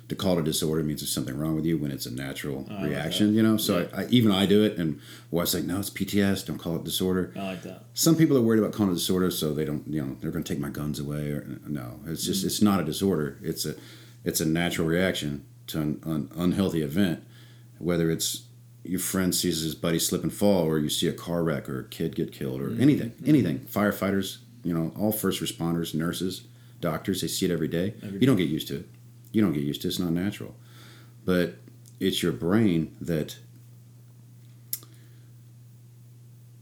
to 0.09 0.15
call 0.15 0.37
it 0.37 0.41
a 0.41 0.43
disorder 0.43 0.83
means 0.83 1.01
there's 1.01 1.11
something 1.11 1.37
wrong 1.37 1.55
with 1.55 1.65
you 1.65 1.77
when 1.77 1.91
it's 1.91 2.05
a 2.05 2.11
natural 2.11 2.67
I 2.69 2.73
like 2.73 2.83
reaction. 2.89 3.33
You 3.33 3.43
know, 3.43 3.57
so 3.57 3.87
I, 3.93 4.01
I, 4.01 4.07
even 4.09 4.31
I 4.31 4.45
do 4.45 4.63
it, 4.63 4.77
and 4.77 4.99
wife's 5.31 5.53
like, 5.53 5.63
"No, 5.63 5.79
it's 5.79 5.89
PTS. 5.89 6.45
Don't 6.45 6.57
call 6.57 6.75
it 6.75 6.83
disorder." 6.83 7.33
I 7.35 7.43
like 7.43 7.63
that. 7.63 7.85
Some 7.93 8.15
people 8.15 8.37
are 8.37 8.41
worried 8.41 8.59
about 8.59 8.73
calling 8.73 8.91
it 8.91 8.95
disorder, 8.95 9.31
so 9.31 9.53
they 9.53 9.65
don't. 9.65 9.87
You 9.87 10.01
know, 10.01 10.17
they're 10.19 10.31
going 10.31 10.43
to 10.43 10.53
take 10.53 10.61
my 10.61 10.69
guns 10.69 10.99
away. 10.99 11.31
Or 11.31 11.59
no, 11.67 11.99
it's 12.05 12.25
just 12.25 12.43
mm. 12.43 12.47
it's 12.47 12.61
not 12.61 12.79
a 12.79 12.83
disorder. 12.83 13.39
It's 13.41 13.65
a 13.65 13.75
it's 14.23 14.41
a 14.41 14.45
natural 14.45 14.87
reaction 14.87 15.45
to 15.67 15.79
an, 15.79 16.01
an 16.05 16.31
unhealthy 16.35 16.81
event, 16.81 17.23
whether 17.77 18.11
it's 18.11 18.43
your 18.83 18.99
friend 18.99 19.33
sees 19.33 19.61
his 19.61 19.75
buddy 19.75 19.99
slip 19.99 20.23
and 20.23 20.33
fall, 20.33 20.65
or 20.65 20.77
you 20.77 20.89
see 20.89 21.07
a 21.07 21.13
car 21.13 21.43
wreck, 21.43 21.69
or 21.69 21.79
a 21.79 21.87
kid 21.87 22.15
get 22.15 22.33
killed, 22.33 22.61
or 22.61 22.69
mm-hmm. 22.69 22.81
anything, 22.81 23.09
mm-hmm. 23.11 23.29
anything. 23.29 23.59
Firefighters, 23.59 24.39
you 24.63 24.73
know, 24.73 24.91
all 24.97 25.13
first 25.13 25.41
responders, 25.41 25.95
nurses, 25.95 26.43
doctors, 26.81 27.21
they 27.21 27.27
see 27.27 27.45
it 27.45 27.51
every 27.51 27.69
day. 27.69 27.93
Every 28.03 28.19
you 28.19 28.27
don't 28.27 28.35
get 28.35 28.49
used 28.49 28.67
to 28.67 28.79
it. 28.79 28.89
You 29.33 29.41
don't 29.41 29.51
get 29.51 29.63
used 29.63 29.81
to 29.81 29.87
it. 29.87 29.91
It's 29.91 29.99
not 29.99 30.11
natural. 30.11 30.55
But 31.25 31.57
it's 31.99 32.23
your 32.23 32.31
brain 32.31 32.95
that 33.01 33.37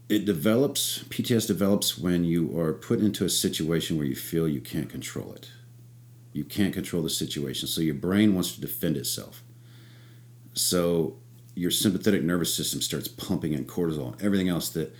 it 0.08 0.24
develops, 0.24 1.04
PTS 1.04 1.46
develops 1.46 1.96
when 1.96 2.24
you 2.24 2.58
are 2.58 2.72
put 2.72 2.98
into 2.98 3.24
a 3.24 3.30
situation 3.30 3.96
where 3.96 4.06
you 4.06 4.16
feel 4.16 4.48
you 4.48 4.60
can't 4.60 4.90
control 4.90 5.32
it. 5.32 5.50
You 6.32 6.44
can't 6.44 6.74
control 6.74 7.02
the 7.02 7.10
situation. 7.10 7.68
So 7.68 7.80
your 7.80 7.94
brain 7.94 8.34
wants 8.34 8.54
to 8.54 8.60
defend 8.60 8.96
itself. 8.96 9.42
So 10.54 11.18
your 11.54 11.70
sympathetic 11.70 12.22
nervous 12.22 12.54
system 12.54 12.80
starts 12.80 13.08
pumping 13.08 13.52
in 13.52 13.64
cortisol, 13.64 14.12
and 14.12 14.22
everything 14.22 14.48
else 14.48 14.68
that, 14.70 14.94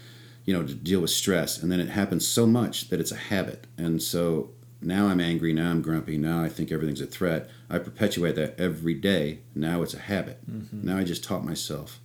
you 0.45 0.53
know, 0.55 0.63
to 0.63 0.75
deal 0.75 1.01
with 1.01 1.11
stress. 1.11 1.63
And 1.63 1.71
then 1.71 1.81
it 1.81 1.91
happens 1.91 2.27
so 2.27 2.47
much 2.47 2.89
that 2.91 3.01
it's 3.01 3.13
a 3.13 3.17
habit. 3.17 3.67
And 3.79 4.03
so 4.03 4.51
now 4.83 5.07
I'm 5.09 5.21
angry, 5.21 5.53
now 5.53 5.71
I'm 5.71 5.83
grumpy, 5.83 6.19
now 6.19 6.43
I 6.43 6.49
think 6.49 6.73
everything's 6.73 7.01
a 7.01 7.07
threat. 7.07 7.49
I 7.71 7.79
perpetuate 7.79 8.35
that 8.37 8.59
every 8.59 8.95
day. 8.95 9.41
Now 9.55 9.83
it's 9.83 9.95
a 9.95 9.99
habit. 10.01 10.39
Mm-hmm. 10.51 10.87
Now 10.87 10.99
I 10.99 11.05
just 11.05 11.23
taught 11.25 11.45
myself 11.45 12.01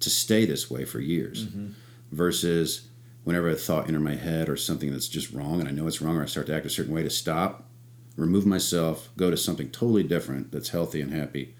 to 0.00 0.10
stay 0.10 0.44
this 0.44 0.70
way 0.70 0.84
for 0.84 1.00
years 1.00 1.46
Mm-hmm. 1.46 1.68
versus 2.12 2.88
whenever 3.24 3.48
a 3.48 3.54
thought 3.56 3.88
enter 3.88 3.98
my 4.00 4.14
head 4.14 4.48
or 4.48 4.56
something 4.56 4.90
that's 4.92 5.08
just 5.08 5.32
wrong 5.32 5.58
and 5.60 5.68
I 5.68 5.72
know 5.72 5.86
it's 5.88 6.00
wrong 6.00 6.16
or 6.16 6.22
I 6.22 6.26
start 6.26 6.46
to 6.46 6.54
act 6.54 6.64
a 6.66 6.70
certain 6.70 6.94
way 6.94 7.02
to 7.02 7.10
stop, 7.10 7.68
remove 8.16 8.46
myself, 8.46 9.08
go 9.16 9.30
to 9.30 9.36
something 9.36 9.68
totally 9.70 10.02
different 10.04 10.52
that's 10.52 10.68
healthy 10.70 11.00
and 11.00 11.12
happy 11.12 11.54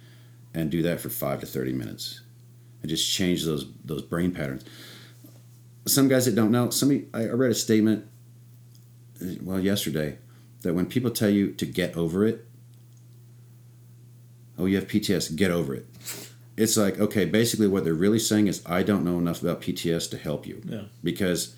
and 0.55 0.71
do 0.71 0.81
that 0.83 1.01
for 1.01 1.09
5 1.09 1.41
to 1.41 1.47
30 1.47 1.73
minutes. 1.73 2.21
And 2.83 2.89
just 2.91 3.11
change 3.13 3.45
those 3.45 3.67
those 3.85 4.03
brain 4.03 4.33
patterns. 4.33 4.65
Some 5.87 6.09
guys 6.09 6.27
that 6.27 6.35
don't 6.35 6.51
know, 6.53 6.71
somebody 6.71 7.07
I 7.13 7.23
I 7.23 7.33
read 7.33 7.51
a 7.51 7.55
statement 7.55 8.07
uh, 9.21 9.27
well 9.43 9.59
yesterday 9.59 10.19
that 10.67 10.75
when 10.75 10.87
people 10.87 11.11
tell 11.11 11.31
you 11.31 11.53
to 11.53 11.65
get 11.65 11.97
over 11.97 12.27
it, 12.27 12.45
oh, 14.59 14.67
you 14.67 14.75
have 14.77 14.89
PTS, 14.89 15.37
get 15.37 15.53
over 15.53 15.75
it. 15.75 15.87
It's 16.57 16.77
like, 16.77 16.99
okay, 16.99 17.25
basically 17.25 17.69
what 17.69 17.85
they're 17.85 17.95
really 17.95 18.19
saying 18.19 18.49
is, 18.49 18.63
I 18.67 18.83
don't 18.83 19.05
know 19.05 19.19
enough 19.19 19.43
about 19.43 19.61
PTS 19.61 20.11
to 20.11 20.17
help 20.19 20.47
you. 20.47 20.61
Yeah. 20.65 20.83
Because 21.05 21.55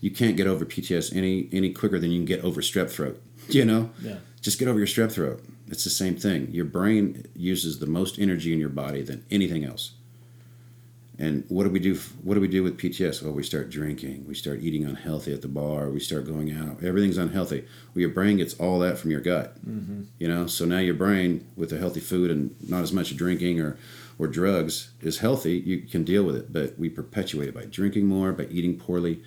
you 0.00 0.10
can't 0.10 0.36
get 0.36 0.46
over 0.46 0.64
PTS 0.64 1.16
any 1.16 1.48
any 1.52 1.72
quicker 1.72 1.98
than 1.98 2.10
you 2.10 2.18
can 2.18 2.26
get 2.26 2.44
over 2.44 2.60
strep 2.60 2.90
throat. 2.90 3.20
You 3.48 3.64
know? 3.64 3.90
Yeah. 4.00 4.18
Just 4.40 4.60
get 4.60 4.68
over 4.68 4.78
your 4.78 4.86
strep 4.86 5.10
throat. 5.10 5.42
It's 5.66 5.82
the 5.82 5.90
same 5.90 6.14
thing. 6.14 6.52
Your 6.52 6.66
brain 6.66 7.26
uses 7.34 7.80
the 7.80 7.86
most 7.86 8.16
energy 8.18 8.52
in 8.52 8.60
your 8.60 8.68
body 8.68 9.02
than 9.02 9.24
anything 9.28 9.64
else. 9.64 9.92
And 11.20 11.44
what 11.48 11.64
do 11.64 11.70
we 11.70 11.80
do? 11.80 11.96
What 12.22 12.34
do 12.34 12.40
we 12.40 12.48
do 12.48 12.62
with 12.62 12.78
PTS? 12.78 13.22
Well, 13.22 13.32
we 13.32 13.42
start 13.42 13.68
drinking. 13.68 14.24
We 14.26 14.34
start 14.34 14.60
eating 14.62 14.86
unhealthy 14.86 15.34
at 15.34 15.42
the 15.42 15.48
bar. 15.48 15.90
We 15.90 16.00
start 16.00 16.26
going 16.26 16.50
out. 16.50 16.82
Everything's 16.82 17.18
unhealthy. 17.18 17.60
Well, 17.94 18.00
your 18.00 18.08
brain 18.08 18.38
gets 18.38 18.54
all 18.54 18.78
that 18.78 18.96
from 18.96 19.10
your 19.10 19.20
gut. 19.20 19.54
Mm-hmm. 19.68 20.04
You 20.18 20.28
know, 20.28 20.46
so 20.46 20.64
now 20.64 20.78
your 20.78 20.94
brain, 20.94 21.46
with 21.56 21.68
the 21.70 21.78
healthy 21.78 22.00
food 22.00 22.30
and 22.30 22.56
not 22.66 22.82
as 22.82 22.92
much 22.92 23.14
drinking 23.16 23.60
or 23.60 23.76
or 24.18 24.28
drugs, 24.28 24.90
is 25.02 25.18
healthy. 25.18 25.58
You 25.58 25.82
can 25.82 26.04
deal 26.04 26.24
with 26.24 26.36
it. 26.36 26.52
But 26.54 26.78
we 26.78 26.88
perpetuate 26.88 27.48
it 27.48 27.54
by 27.54 27.66
drinking 27.66 28.06
more, 28.06 28.32
by 28.32 28.44
eating 28.44 28.78
poorly. 28.78 29.22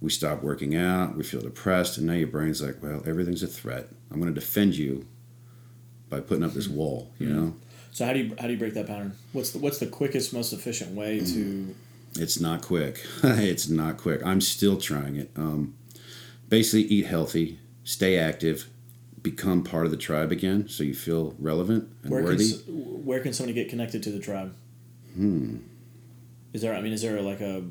We 0.00 0.10
stop 0.10 0.44
working 0.44 0.76
out. 0.76 1.16
We 1.16 1.24
feel 1.24 1.40
depressed, 1.40 1.98
and 1.98 2.06
now 2.06 2.12
your 2.12 2.28
brain's 2.28 2.62
like, 2.62 2.80
well, 2.80 3.02
everything's 3.04 3.42
a 3.42 3.48
threat. 3.48 3.88
I'm 4.12 4.20
going 4.20 4.32
to 4.32 4.40
defend 4.40 4.76
you 4.76 5.06
by 6.08 6.20
putting 6.20 6.44
up 6.44 6.52
this 6.52 6.68
wall. 6.68 7.10
You 7.18 7.28
know. 7.28 7.54
So 7.96 8.04
how 8.04 8.12
do 8.12 8.18
you 8.18 8.34
how 8.38 8.46
do 8.46 8.52
you 8.52 8.58
break 8.58 8.74
that 8.74 8.86
pattern? 8.86 9.16
What's 9.32 9.52
the 9.52 9.58
what's 9.58 9.78
the 9.78 9.86
quickest, 9.86 10.34
most 10.34 10.52
efficient 10.52 10.94
way 10.94 11.18
to? 11.18 11.74
It's 12.16 12.38
not 12.38 12.60
quick. 12.60 13.02
it's 13.24 13.70
not 13.70 13.96
quick. 13.96 14.20
I'm 14.22 14.42
still 14.42 14.76
trying 14.76 15.16
it. 15.16 15.30
Um, 15.34 15.74
basically, 16.50 16.82
eat 16.82 17.06
healthy, 17.06 17.58
stay 17.84 18.18
active, 18.18 18.68
become 19.22 19.64
part 19.64 19.86
of 19.86 19.92
the 19.92 19.96
tribe 19.96 20.30
again, 20.30 20.68
so 20.68 20.84
you 20.84 20.92
feel 20.94 21.34
relevant 21.38 21.88
and 22.02 22.10
Where 22.10 22.20
can 22.20 22.32
worthy. 22.32 22.44
s- 22.44 22.62
where 22.68 23.20
can 23.20 23.32
somebody 23.32 23.54
get 23.54 23.70
connected 23.70 24.02
to 24.02 24.10
the 24.10 24.18
tribe? 24.18 24.54
Hmm. 25.14 25.56
Is 26.52 26.60
there? 26.60 26.74
I 26.74 26.82
mean, 26.82 26.92
is 26.92 27.00
there 27.00 27.22
like 27.22 27.40
a? 27.40 27.64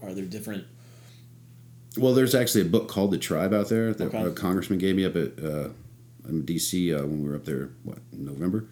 Are 0.00 0.14
there 0.14 0.24
different? 0.24 0.64
Well, 1.98 2.14
there's 2.14 2.34
actually 2.34 2.62
a 2.62 2.70
book 2.70 2.88
called 2.88 3.10
The 3.10 3.18
Tribe 3.18 3.52
out 3.52 3.68
there 3.68 3.92
that 3.92 4.14
Okay. 4.14 4.22
a 4.22 4.30
congressman 4.30 4.78
gave 4.78 4.96
me 4.96 5.04
up 5.04 5.14
at 5.14 5.38
uh, 5.44 5.68
in 6.26 6.46
D.C. 6.46 6.94
Uh, 6.94 7.02
when 7.02 7.22
we 7.22 7.28
were 7.28 7.36
up 7.36 7.44
there. 7.44 7.68
What 7.82 7.98
November? 8.12 8.64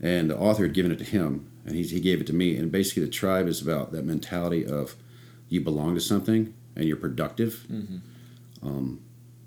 And 0.00 0.30
the 0.30 0.38
author 0.38 0.64
had 0.64 0.74
given 0.74 0.92
it 0.92 0.98
to 0.98 1.04
him, 1.04 1.50
and 1.64 1.74
he 1.74 1.82
he 1.82 2.00
gave 2.00 2.20
it 2.20 2.26
to 2.26 2.34
me. 2.34 2.56
And 2.56 2.70
basically, 2.70 3.04
the 3.04 3.10
tribe 3.10 3.48
is 3.48 3.62
about 3.62 3.92
that 3.92 4.04
mentality 4.04 4.64
of 4.66 4.94
you 5.48 5.60
belong 5.60 5.94
to 5.94 6.00
something 6.00 6.54
and 6.74 6.84
you're 6.84 6.96
productive. 6.96 7.66
Mm-hmm. 7.70 8.66
Um, 8.66 9.00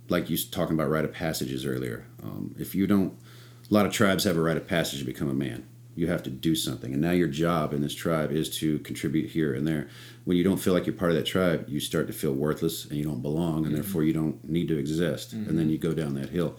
like 0.09 0.29
you 0.29 0.37
talking 0.37 0.73
about 0.73 0.89
rite 0.89 1.05
of 1.05 1.13
passages 1.13 1.65
earlier. 1.65 2.07
Um, 2.23 2.55
if 2.57 2.73
you 2.73 2.87
don't, 2.87 3.13
a 3.69 3.73
lot 3.73 3.85
of 3.85 3.91
tribes 3.91 4.23
have 4.23 4.37
a 4.37 4.41
rite 4.41 4.57
of 4.57 4.67
passage 4.67 4.99
to 4.99 5.05
become 5.05 5.29
a 5.29 5.33
man. 5.33 5.67
You 5.95 6.07
have 6.07 6.23
to 6.23 6.29
do 6.29 6.55
something, 6.55 6.93
and 6.93 7.01
now 7.01 7.11
your 7.11 7.27
job 7.27 7.73
in 7.73 7.81
this 7.81 7.93
tribe 7.93 8.31
is 8.31 8.49
to 8.59 8.79
contribute 8.79 9.31
here 9.31 9.53
and 9.53 9.67
there. 9.67 9.89
When 10.23 10.37
you 10.37 10.43
don't 10.43 10.57
feel 10.57 10.73
like 10.73 10.85
you're 10.85 10.95
part 10.95 11.11
of 11.11 11.17
that 11.17 11.25
tribe, 11.25 11.65
you 11.67 11.79
start 11.81 12.07
to 12.07 12.13
feel 12.13 12.31
worthless 12.31 12.85
and 12.85 12.93
you 12.93 13.03
don't 13.03 13.21
belong, 13.21 13.65
and 13.65 13.75
therefore 13.75 14.03
you 14.03 14.13
don't 14.13 14.41
need 14.47 14.69
to 14.69 14.77
exist. 14.77 15.33
And 15.33 15.59
then 15.59 15.69
you 15.69 15.77
go 15.77 15.93
down 15.93 16.13
that 16.13 16.29
hill. 16.29 16.57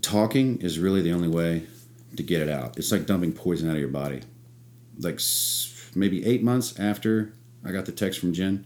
Talking 0.00 0.60
is 0.60 0.78
really 0.78 1.02
the 1.02 1.12
only 1.12 1.28
way 1.28 1.66
to 2.16 2.22
get 2.22 2.40
it 2.40 2.48
out. 2.48 2.78
It's 2.78 2.92
like 2.92 3.06
dumping 3.06 3.32
poison 3.32 3.68
out 3.68 3.74
of 3.74 3.80
your 3.80 3.88
body. 3.88 4.20
Like 4.98 5.20
maybe 5.94 6.24
eight 6.24 6.42
months 6.42 6.78
after 6.78 7.32
I 7.64 7.72
got 7.72 7.86
the 7.86 7.92
text 7.92 8.20
from 8.20 8.32
Jen, 8.32 8.64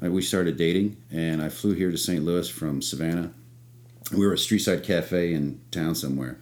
we 0.00 0.22
started 0.22 0.56
dating, 0.56 0.96
and 1.10 1.42
I 1.42 1.48
flew 1.48 1.72
here 1.72 1.90
to 1.90 1.98
St. 1.98 2.24
Louis 2.24 2.48
from 2.48 2.80
Savannah. 2.80 3.32
We 4.12 4.24
were 4.24 4.32
at 4.32 4.38
a 4.38 4.42
street 4.42 4.60
side 4.60 4.84
cafe 4.84 5.34
in 5.34 5.60
town 5.70 5.94
somewhere, 5.94 6.38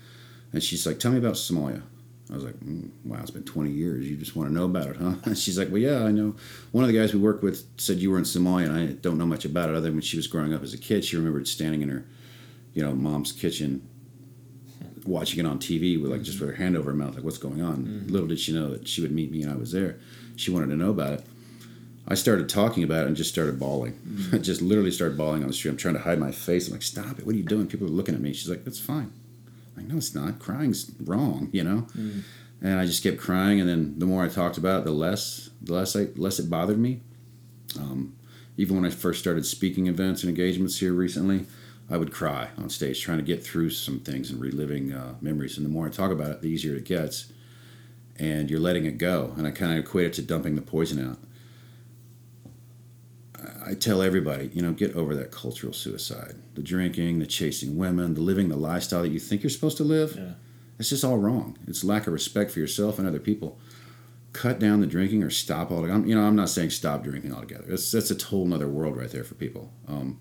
and 0.52 0.62
she's 0.62 0.86
like, 0.86 0.98
"Tell 0.98 1.12
me 1.12 1.18
about 1.18 1.34
Somalia." 1.34 1.82
I 2.30 2.34
was 2.34 2.44
like, 2.44 2.58
mm, 2.60 2.90
"Wow, 3.04 3.20
it's 3.20 3.30
been 3.30 3.44
20 3.44 3.70
years. 3.70 4.08
You 4.08 4.16
just 4.16 4.36
want 4.36 4.48
to 4.50 4.54
know 4.54 4.64
about 4.64 4.88
it, 4.88 4.96
huh?" 4.96 5.14
And 5.24 5.38
she's 5.38 5.58
like, 5.58 5.70
"Well, 5.70 5.80
yeah, 5.80 6.04
I 6.04 6.12
know. 6.12 6.36
One 6.72 6.84
of 6.84 6.88
the 6.88 6.98
guys 6.98 7.14
we 7.14 7.20
work 7.20 7.42
with 7.42 7.64
said 7.78 7.98
you 7.98 8.10
were 8.10 8.18
in 8.18 8.24
Somalia, 8.24 8.68
and 8.68 8.78
I 8.78 8.86
don't 8.92 9.18
know 9.18 9.26
much 9.26 9.44
about 9.44 9.70
it 9.70 9.74
other 9.74 9.86
than 9.86 9.94
when 9.94 10.02
she 10.02 10.16
was 10.16 10.26
growing 10.26 10.52
up 10.52 10.62
as 10.62 10.74
a 10.74 10.78
kid. 10.78 11.04
She 11.04 11.16
remembered 11.16 11.48
standing 11.48 11.82
in 11.82 11.88
her, 11.88 12.04
you 12.74 12.82
know, 12.82 12.94
mom's 12.94 13.32
kitchen." 13.32 13.88
Watching 15.06 15.40
it 15.40 15.48
on 15.48 15.58
TV 15.58 16.00
with 16.00 16.10
like 16.10 16.22
just 16.22 16.38
mm-hmm. 16.38 16.46
with 16.46 16.56
her 16.56 16.62
hand 16.62 16.76
over 16.76 16.90
her 16.90 16.96
mouth, 16.96 17.14
like 17.14 17.24
what's 17.24 17.38
going 17.38 17.62
on. 17.62 17.84
Mm-hmm. 17.84 18.12
Little 18.12 18.28
did 18.28 18.40
she 18.40 18.52
know 18.52 18.70
that 18.70 18.88
she 18.88 19.00
would 19.00 19.12
meet 19.12 19.30
me 19.30 19.42
and 19.42 19.52
I 19.52 19.56
was 19.56 19.72
there. 19.72 19.98
She 20.36 20.50
wanted 20.50 20.68
to 20.68 20.76
know 20.76 20.90
about 20.90 21.14
it. 21.14 21.24
I 22.08 22.14
started 22.14 22.48
talking 22.48 22.84
about 22.84 23.04
it 23.04 23.08
and 23.08 23.16
just 23.16 23.30
started 23.30 23.58
bawling. 23.58 23.92
I 23.92 24.08
mm-hmm. 24.08 24.42
just 24.42 24.62
literally 24.62 24.90
started 24.90 25.18
bawling 25.18 25.42
on 25.42 25.48
the 25.48 25.54
street. 25.54 25.72
I'm 25.72 25.76
trying 25.76 25.94
to 25.94 26.00
hide 26.00 26.18
my 26.18 26.30
face. 26.30 26.68
I'm 26.68 26.74
like, 26.74 26.82
stop 26.82 27.18
it. 27.18 27.26
What 27.26 27.34
are 27.34 27.38
you 27.38 27.44
doing? 27.44 27.66
People 27.66 27.86
are 27.86 27.90
looking 27.90 28.14
at 28.14 28.20
me. 28.20 28.32
She's 28.32 28.48
like, 28.48 28.64
that's 28.64 28.78
fine. 28.78 29.12
I'm 29.76 29.82
like, 29.82 29.86
no, 29.86 29.96
it's 29.96 30.14
not. 30.14 30.38
Crying's 30.38 30.92
wrong, 31.02 31.48
you 31.52 31.64
know? 31.64 31.86
And 32.62 32.78
I 32.78 32.86
just 32.86 33.02
kept 33.02 33.18
crying. 33.18 33.60
And 33.60 33.68
then 33.68 33.98
the 33.98 34.06
more 34.06 34.24
I 34.24 34.28
talked 34.28 34.56
about 34.56 34.80
it, 34.80 34.84
the 34.84 34.92
less, 34.92 35.50
the 35.60 35.74
less, 35.74 35.96
I, 35.96 36.06
less 36.16 36.38
it 36.38 36.48
bothered 36.48 36.78
me. 36.78 37.00
Um, 37.78 38.14
even 38.56 38.76
when 38.76 38.86
I 38.86 38.90
first 38.90 39.20
started 39.20 39.44
speaking 39.44 39.86
events 39.86 40.22
and 40.22 40.30
engagements 40.30 40.78
here 40.78 40.92
recently, 40.92 41.46
I 41.88 41.96
would 41.96 42.12
cry 42.12 42.48
on 42.58 42.68
stage 42.68 43.00
trying 43.00 43.18
to 43.18 43.24
get 43.24 43.44
through 43.44 43.70
some 43.70 44.00
things 44.00 44.30
and 44.30 44.40
reliving 44.40 44.92
uh, 44.92 45.14
memories. 45.20 45.56
And 45.56 45.64
the 45.64 45.70
more 45.70 45.86
I 45.86 45.90
talk 45.90 46.10
about 46.10 46.30
it, 46.30 46.42
the 46.42 46.48
easier 46.48 46.74
it 46.74 46.84
gets. 46.84 47.32
And 48.18 48.50
you're 48.50 48.60
letting 48.60 48.86
it 48.86 48.98
go. 48.98 49.34
And 49.36 49.46
I 49.46 49.50
kind 49.50 49.72
of 49.72 49.78
equate 49.78 50.06
it 50.06 50.12
to 50.14 50.22
dumping 50.22 50.56
the 50.56 50.62
poison 50.62 51.10
out. 51.10 51.18
I 53.66 53.74
tell 53.74 54.00
everybody, 54.00 54.50
you 54.54 54.62
know, 54.62 54.72
get 54.72 54.94
over 54.94 55.14
that 55.16 55.30
cultural 55.30 55.72
suicide. 55.72 56.36
The 56.54 56.62
drinking, 56.62 57.18
the 57.18 57.26
chasing 57.26 57.76
women, 57.76 58.14
the 58.14 58.20
living 58.20 58.48
the 58.48 58.56
lifestyle 58.56 59.02
that 59.02 59.08
you 59.08 59.18
think 59.18 59.42
you're 59.42 59.50
supposed 59.50 59.76
to 59.78 59.84
live. 59.84 60.16
Yeah. 60.16 60.32
It's 60.78 60.90
just 60.90 61.04
all 61.04 61.18
wrong. 61.18 61.58
It's 61.66 61.84
lack 61.84 62.06
of 62.06 62.12
respect 62.12 62.50
for 62.50 62.60
yourself 62.60 62.98
and 62.98 63.08
other 63.08 63.18
people. 63.18 63.58
Cut 64.32 64.58
down 64.58 64.80
the 64.80 64.86
drinking 64.86 65.22
or 65.22 65.30
stop 65.30 65.70
all. 65.70 65.84
I'm, 65.90 66.06
you 66.06 66.14
know, 66.14 66.22
I'm 66.22 66.36
not 66.36 66.48
saying 66.48 66.70
stop 66.70 67.02
drinking 67.02 67.32
altogether. 67.34 67.64
That's 67.66 67.90
that's 67.90 68.10
a 68.10 68.26
whole 68.26 68.52
other 68.52 68.68
world 68.68 68.96
right 68.96 69.10
there 69.10 69.24
for 69.24 69.34
people. 69.34 69.72
Um, 69.88 70.20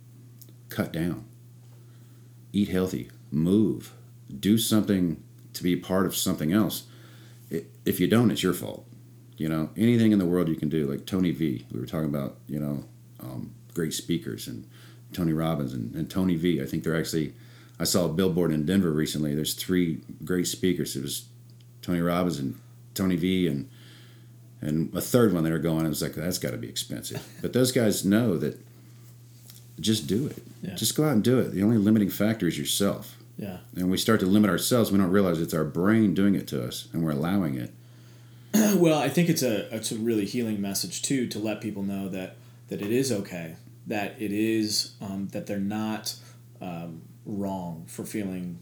cut 0.69 0.91
down. 0.91 1.25
Eat 2.55 2.69
healthy. 2.69 3.09
Move. 3.31 3.91
Do 4.39 4.57
something 4.57 5.21
to 5.51 5.61
be 5.61 5.75
part 5.75 6.05
of 6.05 6.15
something 6.15 6.53
else. 6.53 6.85
If 7.51 7.99
you 7.99 8.07
don't, 8.07 8.31
it's 8.31 8.43
your 8.43 8.53
fault. 8.53 8.87
You 9.35 9.49
know, 9.49 9.71
anything 9.75 10.13
in 10.13 10.19
the 10.19 10.25
world 10.25 10.47
you 10.47 10.55
can 10.55 10.69
do, 10.69 10.89
like 10.89 11.05
Tony 11.05 11.31
V. 11.31 11.65
We 11.73 11.79
were 11.81 11.85
talking 11.85 12.07
about, 12.07 12.37
you 12.47 12.57
know, 12.57 12.85
um, 13.19 13.53
great 13.73 13.93
speakers 13.93 14.47
and 14.47 14.69
Tony 15.11 15.33
Robbins 15.33 15.73
and, 15.73 15.93
and 15.95 16.09
Tony 16.09 16.37
V. 16.37 16.61
I 16.61 16.65
think 16.65 16.85
they're 16.85 16.97
actually. 16.97 17.33
I 17.77 17.83
saw 17.83 18.05
a 18.05 18.09
billboard 18.09 18.53
in 18.53 18.65
Denver 18.65 18.91
recently. 18.91 19.35
There's 19.35 19.53
three 19.53 20.01
great 20.23 20.47
speakers. 20.47 20.95
It 20.95 21.01
was 21.01 21.25
Tony 21.81 21.99
Robbins 21.99 22.39
and 22.39 22.57
Tony 22.93 23.17
V 23.17 23.47
and 23.47 23.69
and 24.61 24.95
a 24.95 25.01
third 25.01 25.33
one 25.33 25.43
they 25.43 25.51
were 25.51 25.59
going. 25.59 25.85
I 25.85 25.89
was 25.89 26.01
like, 26.01 26.13
that's 26.13 26.37
got 26.37 26.51
to 26.51 26.57
be 26.57 26.69
expensive. 26.69 27.21
But 27.41 27.51
those 27.51 27.73
guys 27.73 28.05
know 28.05 28.37
that. 28.37 28.64
Just 29.79 30.07
do 30.07 30.27
it. 30.27 30.41
Yeah. 30.61 30.75
Just 30.75 30.95
go 30.95 31.03
out 31.05 31.11
and 31.13 31.23
do 31.23 31.39
it. 31.39 31.51
The 31.51 31.63
only 31.63 31.77
limiting 31.77 32.09
factor 32.09 32.47
is 32.47 32.57
yourself. 32.57 33.17
Yeah. 33.37 33.57
And 33.75 33.91
we 33.91 33.97
start 33.97 34.19
to 34.21 34.25
limit 34.25 34.49
ourselves. 34.49 34.91
We 34.91 34.97
don't 34.97 35.11
realize 35.11 35.41
it's 35.41 35.53
our 35.53 35.65
brain 35.65 36.13
doing 36.13 36.35
it 36.35 36.47
to 36.47 36.63
us, 36.65 36.87
and 36.93 37.03
we're 37.03 37.11
allowing 37.11 37.55
it. 37.55 37.73
well, 38.77 38.99
I 38.99 39.09
think 39.09 39.27
it's 39.29 39.43
a 39.43 39.73
it's 39.75 39.91
a 39.91 39.97
really 39.97 40.25
healing 40.25 40.61
message 40.61 41.01
too 41.01 41.27
to 41.27 41.39
let 41.39 41.59
people 41.59 41.83
know 41.83 42.07
that 42.09 42.37
that 42.69 42.81
it 42.81 42.91
is 42.91 43.11
okay, 43.11 43.57
that 43.87 44.15
it 44.19 44.31
is 44.31 44.93
um, 45.01 45.27
that 45.33 45.47
they're 45.47 45.59
not 45.59 46.15
um, 46.61 47.01
wrong 47.25 47.85
for 47.87 48.05
feeling 48.05 48.59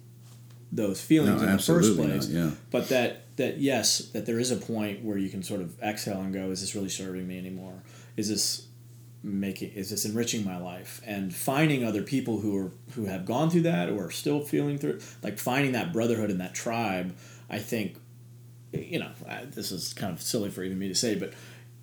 those 0.72 1.00
feelings 1.00 1.42
No, 1.42 1.48
in 1.48 1.58
the 1.58 1.62
first 1.62 1.96
place. 1.96 2.28
not, 2.28 2.44
yeah. 2.46 2.52
But 2.72 2.90
that 2.90 3.36
that 3.36 3.60
yes, 3.60 4.00
that 4.14 4.26
there 4.26 4.40
is 4.40 4.50
a 4.50 4.56
point 4.56 5.04
where 5.04 5.18
you 5.18 5.30
can 5.30 5.44
sort 5.44 5.62
of 5.62 5.80
exhale 5.84 6.22
and 6.22 6.34
go, 6.34 6.50
is 6.50 6.62
this 6.62 6.74
really 6.74 6.90
serving 6.90 7.28
me 7.28 7.38
anymore? 7.38 7.84
Is 8.18 8.30
this 8.30 8.66
making 9.24 9.72
is 9.72 9.90
this 9.90 10.04
enriching 10.06 10.44
my 10.44 10.58
life 10.58 11.02
and 11.06 11.34
finding 11.34 11.84
other 11.84 12.02
people 12.04 12.40
who 12.42 12.58
are 12.58 12.72
who 12.96 13.06
have 13.06 13.26
gone 13.26 13.50
through 13.50 13.62
that 13.62 13.90
or 13.90 14.08
are 14.08 14.12
still 14.12 14.42
feeling 14.42 14.78
through 14.78 15.00
like 15.22 15.38
finding 15.40 15.72
that 15.72 15.94
brotherhood 15.94 16.30
and 16.30 16.42
that 16.42 16.54
tribe 16.54 17.16
i 17.50 17.58
think 17.58 17.96
you 18.74 19.00
know 19.00 19.10
I- 19.30 19.46
this 19.46 19.72
is 19.72 19.94
kind 19.94 20.12
of 20.12 20.22
silly 20.22 20.50
for 20.50 20.62
even 20.64 20.78
me 20.78 20.90
to 20.90 20.96
say 20.96 21.16
but 21.16 21.34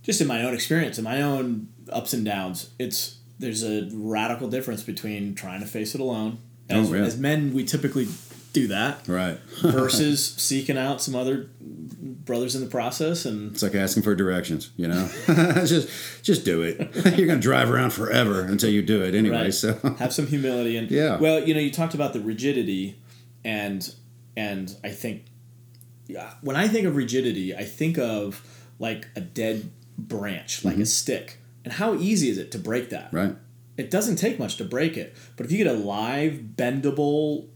just 0.03 0.21
in 0.21 0.27
my 0.27 0.43
own 0.45 0.53
experience 0.53 0.99
in 0.99 1.05
my 1.05 1.23
own 1.23 1.69
ups 1.91 2.13
and 2.13 2.25
downs 2.27 2.71
it's 2.79 3.17
there's 3.39 3.65
a 3.65 3.89
radical 3.95 4.49
difference 4.49 4.83
between 4.83 5.35
trying 5.35 5.61
to 5.61 5.67
face 5.67 5.95
it 5.95 6.01
alone 6.03 6.39
oh, 6.71 6.81
as, 6.81 6.91
Oh, 6.91 6.95
yeah. 6.95 7.03
as 7.05 7.17
men 7.17 7.55
we 7.55 7.65
typically 7.65 8.07
do 8.53 8.67
that 8.67 9.07
Right. 9.09 9.39
versus 9.63 10.35
seeking 10.35 10.77
out 10.77 11.01
some 11.01 11.15
other 11.15 11.49
brothers 12.31 12.55
in 12.55 12.63
the 12.63 12.71
process 12.71 13.25
and 13.27 13.53
It's 13.53 13.63
like 13.63 13.75
asking 13.75 14.05
for 14.05 14.15
directions, 14.15 14.71
you 14.77 14.87
know. 14.89 15.09
just 15.67 15.89
just 16.23 16.45
do 16.45 16.63
it. 16.63 16.77
You're 17.19 17.27
gonna 17.27 17.41
drive 17.41 17.71
around 17.71 17.91
forever 17.93 18.43
until 18.43 18.71
you 18.71 18.83
do 18.83 19.03
it 19.03 19.15
anyway. 19.15 19.45
Right. 19.45 19.55
So 19.55 19.75
have 19.99 20.13
some 20.13 20.27
humility 20.29 20.77
and 20.77 20.89
Yeah. 20.91 21.19
well 21.19 21.39
you 21.47 21.55
know 21.55 21.61
you 21.61 21.73
talked 21.73 21.95
about 21.95 22.13
the 22.13 22.21
rigidity 22.21 22.85
and 23.45 23.81
and 24.37 24.77
i 24.85 24.91
think 25.03 25.25
yeah, 26.07 26.31
when 26.43 26.57
i 26.57 26.69
think 26.69 26.87
of 26.87 26.95
rigidity 26.95 27.49
i 27.57 27.65
think 27.65 27.99
of 27.99 28.43
like 28.79 29.09
a 29.17 29.21
dead 29.21 29.71
branch 29.99 30.65
like 30.65 30.77
a 30.79 30.87
stick 30.87 31.39
and 31.65 31.73
how 31.75 31.95
easy 31.95 32.29
is 32.31 32.39
it 32.39 32.51
to 32.53 32.59
break 32.59 32.91
that 32.91 33.07
Mm-hmm. 33.13 33.17
right. 33.17 33.37
it 33.77 33.91
doesn't 33.91 34.17
take 34.17 34.39
much 34.39 34.55
to 34.59 34.65
break 34.65 34.97
it 34.97 35.17
but 35.37 35.47
if 35.47 35.53
you 35.53 35.59
get 35.59 35.67
a 35.67 35.79
live 35.97 36.35
bendable 36.57 37.49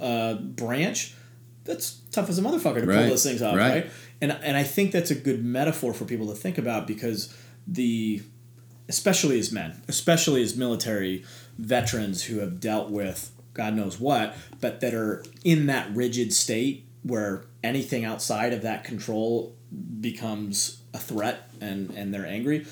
uh, 0.00 0.34
branch 0.34 1.14
that's 1.68 2.00
tough 2.10 2.28
as 2.28 2.38
a 2.38 2.42
motherfucker 2.42 2.80
to 2.80 2.86
pull 2.86 3.08
those 3.08 3.22
things 3.22 3.42
off 3.42 3.54
Right. 3.56 3.70
right. 3.84 3.90
and 4.20 4.32
and 4.42 4.56
i 4.56 4.64
think 4.64 4.90
that's 4.90 5.10
a 5.12 5.14
good 5.14 5.44
metaphor 5.44 5.92
for 5.94 6.04
people 6.04 6.26
to 6.28 6.34
think 6.34 6.58
about 6.58 6.86
because 6.88 7.32
the 7.66 8.22
especially 8.88 9.38
as 9.38 9.52
men 9.52 9.80
especially 9.86 10.42
as 10.42 10.56
military 10.56 11.24
veterans 11.58 12.24
who 12.24 12.38
have 12.40 12.58
dealt 12.58 12.90
with 12.90 13.30
god 13.54 13.74
knows 13.74 14.00
what 14.00 14.34
but 14.60 14.80
that 14.80 14.94
are 14.94 15.22
in 15.44 15.66
that 15.66 15.94
rigid 15.94 16.32
state 16.32 16.84
where 17.02 17.44
anything 17.62 18.04
outside 18.04 18.52
of 18.52 18.62
that 18.62 18.82
control 18.84 19.54
becomes 20.00 20.80
a 20.94 20.98
threat 20.98 21.50
and 21.60 21.90
and 21.90 22.12
they're 22.14 22.26
angry 22.26 22.66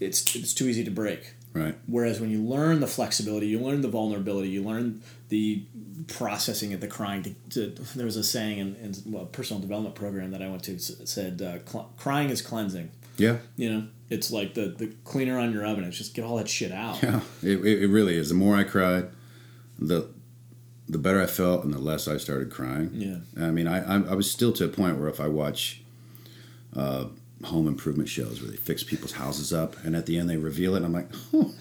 it's 0.00 0.34
it's 0.34 0.52
too 0.54 0.66
easy 0.68 0.84
to 0.84 0.90
break 0.90 1.34
Right. 1.52 1.76
Whereas 1.88 2.20
when 2.20 2.30
you 2.30 2.40
learn 2.44 2.78
the 2.78 2.86
flexibility, 2.86 3.48
you 3.48 3.58
learn 3.58 3.80
the 3.80 3.88
vulnerability, 3.88 4.50
you 4.50 4.62
learn 4.62 5.02
the 5.30 5.64
processing 6.08 6.74
of 6.74 6.80
the 6.80 6.86
crying. 6.86 7.22
To, 7.22 7.70
to, 7.70 7.82
there 7.96 8.04
was 8.04 8.16
a 8.16 8.24
saying 8.24 8.58
in, 8.58 8.76
in 8.76 9.14
a 9.14 9.24
personal 9.24 9.60
development 9.60 9.94
program 9.94 10.32
that 10.32 10.42
I 10.42 10.48
went 10.48 10.64
to 10.64 10.78
said, 10.78 11.40
uh, 11.40 11.58
cl- 11.64 11.92
"Crying 11.96 12.28
is 12.30 12.42
cleansing." 12.42 12.90
Yeah. 13.16 13.38
You 13.56 13.72
know, 13.72 13.86
it's 14.08 14.30
like 14.30 14.54
the 14.54 14.68
the 14.68 14.92
cleaner 15.04 15.38
on 15.38 15.52
your 15.52 15.64
oven. 15.64 15.84
It's 15.84 15.96
just 15.96 16.14
get 16.14 16.24
all 16.24 16.36
that 16.36 16.48
shit 16.48 16.72
out. 16.72 17.02
Yeah. 17.02 17.20
It, 17.42 17.64
it, 17.64 17.82
it 17.84 17.88
really 17.88 18.16
is. 18.16 18.28
The 18.28 18.34
more 18.34 18.56
I 18.56 18.64
cried, 18.64 19.08
the 19.78 20.10
the 20.88 20.98
better 20.98 21.22
I 21.22 21.26
felt, 21.26 21.64
and 21.64 21.72
the 21.72 21.78
less 21.78 22.08
I 22.08 22.16
started 22.16 22.50
crying. 22.50 22.90
Yeah. 22.92 23.46
I 23.46 23.50
mean, 23.50 23.66
I 23.66 23.78
I, 23.82 24.02
I 24.10 24.14
was 24.14 24.30
still 24.30 24.52
to 24.54 24.64
a 24.64 24.68
point 24.68 24.98
where 24.98 25.08
if 25.08 25.20
I 25.20 25.28
watch 25.28 25.82
uh, 26.76 27.06
home 27.44 27.66
improvement 27.66 28.08
shows 28.08 28.40
where 28.40 28.50
they 28.50 28.56
fix 28.56 28.82
people's 28.82 29.12
houses 29.12 29.52
up, 29.52 29.76
and 29.84 29.96
at 29.96 30.06
the 30.06 30.18
end 30.18 30.28
they 30.28 30.36
reveal 30.36 30.74
it, 30.74 30.78
and 30.78 30.86
I'm 30.86 30.92
like, 30.92 31.08
oh, 31.32 31.54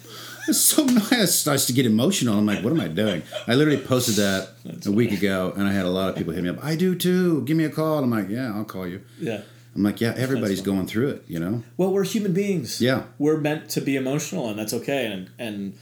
it's 0.47 0.60
so 0.60 0.84
nice. 0.85 1.11
It 1.11 1.27
starts 1.27 1.65
to 1.68 1.73
get 1.73 1.85
emotional. 1.85 2.38
I'm 2.38 2.45
like, 2.45 2.64
what 2.64 2.73
am 2.73 2.81
I 2.81 2.88
doing? 2.88 3.23
I 3.47 3.56
literally 3.56 3.81
posted 3.81 4.15
that 4.15 4.49
a 4.85 4.91
week 4.91 5.11
ago, 5.11 5.53
and 5.56 5.68
I 5.68 5.72
had 5.72 5.85
a 5.85 5.89
lot 5.89 6.10
of 6.10 6.15
people 6.15 6.34
hit 6.34 6.43
me 6.43 6.49
up. 6.49 6.64
I 6.64 6.76
do 6.76 6.95
too. 6.95 7.43
Give 7.43 7.56
me 7.56 7.65
a 7.65 7.69
call. 7.69 8.03
I'm 8.03 8.10
like, 8.10 8.30
yeah, 8.30 8.53
I'll 8.53 8.65
call 8.65 8.88
you. 8.88 9.03
Yeah. 9.19 9.41
I'm 9.76 9.84
like, 9.84 10.01
yeah, 10.01 10.14
everybody's 10.18 10.61
going 10.61 10.88
through 10.88 11.10
it, 11.10 11.23
you 11.27 11.39
know. 11.39 11.64
Well, 11.77 11.93
we're 11.93 12.03
human 12.03 12.34
beings. 12.34 12.81
Yeah. 12.81 13.03
We're 13.18 13.38
meant 13.38 13.69
to 13.72 13.81
be 13.81 13.95
emotional, 13.95 14.49
and 14.49 14.60
that's 14.60 14.73
okay. 14.73 15.06
And 15.06 15.30
and 15.38 15.77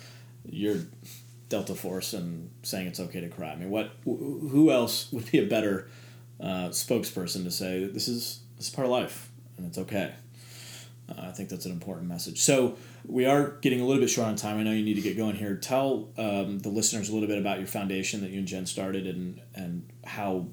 you're 0.46 0.78
Delta 1.50 1.74
Force 1.74 2.14
and 2.14 2.52
saying 2.64 2.88
it's 2.88 3.00
okay 3.00 3.22
to 3.22 3.30
cry. 3.30 3.52
I 3.52 3.56
mean, 3.56 3.70
what? 3.70 3.92
Who 4.04 4.70
else 4.72 5.12
would 5.12 5.32
be 5.32 5.40
a 5.40 5.48
better 5.48 5.90
uh, 6.40 6.70
spokesperson 6.70 7.44
to 7.46 7.52
say 7.52 7.86
this 7.86 8.08
is 8.08 8.42
this 8.58 8.68
is 8.68 8.74
part 8.74 8.86
of 8.86 8.92
life 8.92 9.32
and 9.58 9.66
it's 9.66 9.78
okay? 9.78 10.14
Uh, 11.10 11.22
I 11.22 11.32
think 11.32 11.50
that's 11.50 11.66
an 11.66 11.72
important 11.72 12.08
message. 12.08 12.42
So 12.42 12.78
we 13.06 13.26
are 13.26 13.58
getting 13.62 13.82
a 13.82 13.86
little 13.86 14.02
bit 14.02 14.10
short 14.10 14.28
on 14.28 14.36
time. 14.36 14.60
I 14.60 14.64
know 14.64 14.72
you 14.72 14.84
need 14.84 14.96
to 14.96 15.02
get 15.02 15.16
going 15.16 15.36
here. 15.36 15.56
Tell 15.56 16.10
um, 16.18 16.60
the 16.60 16.70
listeners 16.70 17.10
a 17.10 17.14
little 17.14 17.28
bit 17.28 17.38
about 17.38 17.60
your 17.60 17.68
foundation 17.68 18.22
that 18.22 18.32
you 18.32 18.40
and 18.40 18.48
Jen 18.48 18.66
started 18.66 19.08
and 19.08 19.42
and 19.56 19.88
how 20.06 20.48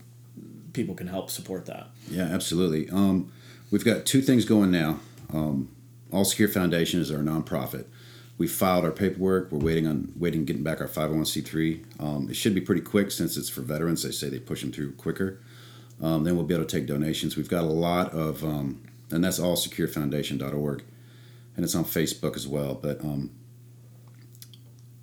people 0.73 0.95
can 0.95 1.07
help 1.07 1.31
support 1.31 1.67
that. 1.67 1.89
Yeah, 2.11 2.25
absolutely. 2.25 2.91
Um, 2.91 3.33
we've 3.71 3.85
got 3.85 4.05
two 4.07 4.21
things 4.21 4.45
going 4.45 4.71
now. 4.71 5.01
Um, 5.33 5.71
All 6.13 6.25
Secure 6.25 6.49
Foundation 6.49 7.01
is 7.01 7.11
our 7.11 7.21
nonprofit. 7.21 7.87
We 8.37 8.49
filed 8.49 8.85
our 8.85 8.91
paperwork. 8.91 9.53
We're 9.53 9.65
waiting 9.65 9.87
on 9.87 10.13
waiting 10.17 10.45
getting 10.45 10.65
back 10.65 10.81
our 10.81 10.89
501c3. 10.89 12.01
Um, 12.01 12.29
it 12.29 12.35
should 12.35 12.55
be 12.55 12.61
pretty 12.61 12.81
quick 12.81 13.13
since 13.13 13.37
it's 13.37 13.49
for 13.49 13.63
veterans. 13.63 14.03
They 14.03 14.11
say 14.11 14.29
they 14.29 14.41
push 14.41 14.61
them 14.61 14.73
through 14.73 14.93
quicker. 14.93 15.41
Um, 16.03 16.25
then 16.25 16.35
we'll 16.35 16.45
be 16.45 16.55
able 16.55 16.65
to 16.65 16.77
take 16.77 16.89
donations. 16.89 17.37
We've 17.37 17.49
got 17.49 17.63
a 17.63 17.69
lot 17.69 18.13
of, 18.13 18.43
um, 18.43 18.83
and 19.15 19.23
that's 19.23 19.39
allsecurefoundation.org, 19.39 20.83
and 21.57 21.65
it's 21.65 21.75
on 21.75 21.85
Facebook 21.85 22.35
as 22.37 22.49
well. 22.49 22.75
But 22.75 23.01
um, 23.01 23.31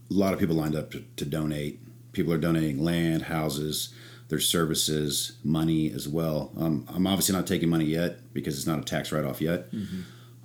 a 0.10 0.14
lot 0.14 0.34
of 0.34 0.40
people 0.40 0.56
lined 0.56 0.76
up 0.76 0.92
to, 0.92 1.04
to 1.16 1.26
donate. 1.26 1.80
People 2.12 2.34
are 2.34 2.38
donating 2.38 2.84
land, 2.84 3.24
houses, 3.24 3.94
their 4.28 4.40
services, 4.40 5.38
money 5.44 5.92
as 5.92 6.10
well. 6.10 6.52
Um, 6.58 6.86
I'm 6.94 7.08
obviously 7.08 7.34
not 7.34 7.48
taking 7.48 7.70
money 7.70 7.86
yet 7.86 8.34
because 8.34 8.58
it's 8.58 8.68
not 8.68 8.80
a 8.80 8.84
tax 8.84 9.14
write 9.14 9.24
off 9.24 9.40
yet. 9.42 9.68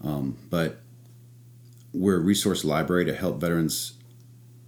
Um, 0.03 0.39
but 0.49 0.81
we're 1.93 2.17
a 2.17 2.21
resource 2.21 2.65
library 2.65 3.05
to 3.07 3.15
help 3.15 3.41
veterans 3.41 3.95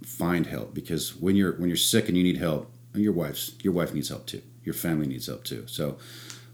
find 0.03 0.45
help 0.47 0.73
because 0.73 1.15
when 1.15 1.35
you're 1.37 1.53
when 1.53 1.69
you're 1.69 1.77
sick 1.77 2.09
and 2.09 2.17
you 2.17 2.23
need 2.23 2.37
help, 2.37 2.69
and 2.93 3.03
your 3.03 3.13
wife's 3.13 3.53
your 3.61 3.71
wife 3.71 3.93
needs 3.93 4.09
help 4.09 4.25
too. 4.25 4.41
Your 4.63 4.73
family 4.73 5.07
needs 5.07 5.27
help 5.27 5.45
too. 5.45 5.63
So 5.67 5.97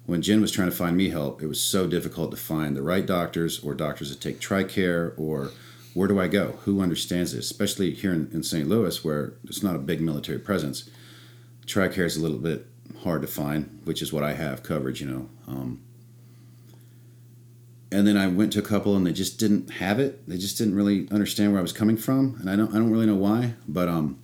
when 0.05 0.21
Jen 0.21 0.41
was 0.41 0.51
trying 0.51 0.69
to 0.69 0.75
find 0.75 0.95
me 0.95 1.09
help, 1.09 1.41
it 1.41 1.47
was 1.47 1.61
so 1.61 1.87
difficult 1.87 2.31
to 2.31 2.37
find 2.37 2.75
the 2.75 2.81
right 2.81 3.05
doctors 3.05 3.59
or 3.59 3.73
doctors 3.73 4.09
that 4.09 4.21
take 4.21 4.39
TRICARE 4.39 5.13
or 5.17 5.51
where 5.93 6.07
do 6.07 6.19
I 6.19 6.27
go? 6.27 6.59
Who 6.65 6.81
understands 6.81 7.33
this? 7.33 7.49
Especially 7.49 7.91
here 7.91 8.13
in, 8.13 8.29
in 8.33 8.43
St. 8.43 8.67
Louis 8.67 9.03
where 9.03 9.33
it's 9.45 9.63
not 9.63 9.75
a 9.75 9.79
big 9.79 10.01
military 10.01 10.39
presence. 10.39 10.89
TRICARE 11.65 12.05
is 12.05 12.17
a 12.17 12.21
little 12.21 12.37
bit 12.37 12.67
hard 13.03 13.21
to 13.21 13.27
find, 13.27 13.81
which 13.85 14.01
is 14.01 14.13
what 14.13 14.23
I 14.23 14.33
have 14.33 14.61
coverage, 14.61 15.01
you 15.01 15.07
know. 15.07 15.29
Um, 15.47 15.81
and 17.91 18.05
then 18.05 18.17
I 18.17 18.27
went 18.27 18.51
to 18.53 18.59
a 18.59 18.63
couple 18.63 18.95
and 18.95 19.07
they 19.07 19.13
just 19.13 19.39
didn't 19.39 19.69
have 19.71 19.99
it. 19.99 20.27
They 20.27 20.37
just 20.37 20.57
didn't 20.57 20.75
really 20.75 21.07
understand 21.11 21.51
where 21.51 21.59
I 21.59 21.61
was 21.61 21.71
coming 21.71 21.97
from, 21.97 22.37
and 22.39 22.49
I 22.49 22.55
don't 22.55 22.73
I 22.73 22.77
don't 22.77 22.91
really 22.91 23.05
know 23.05 23.15
why. 23.15 23.53
But 23.67 23.87
um, 23.87 24.19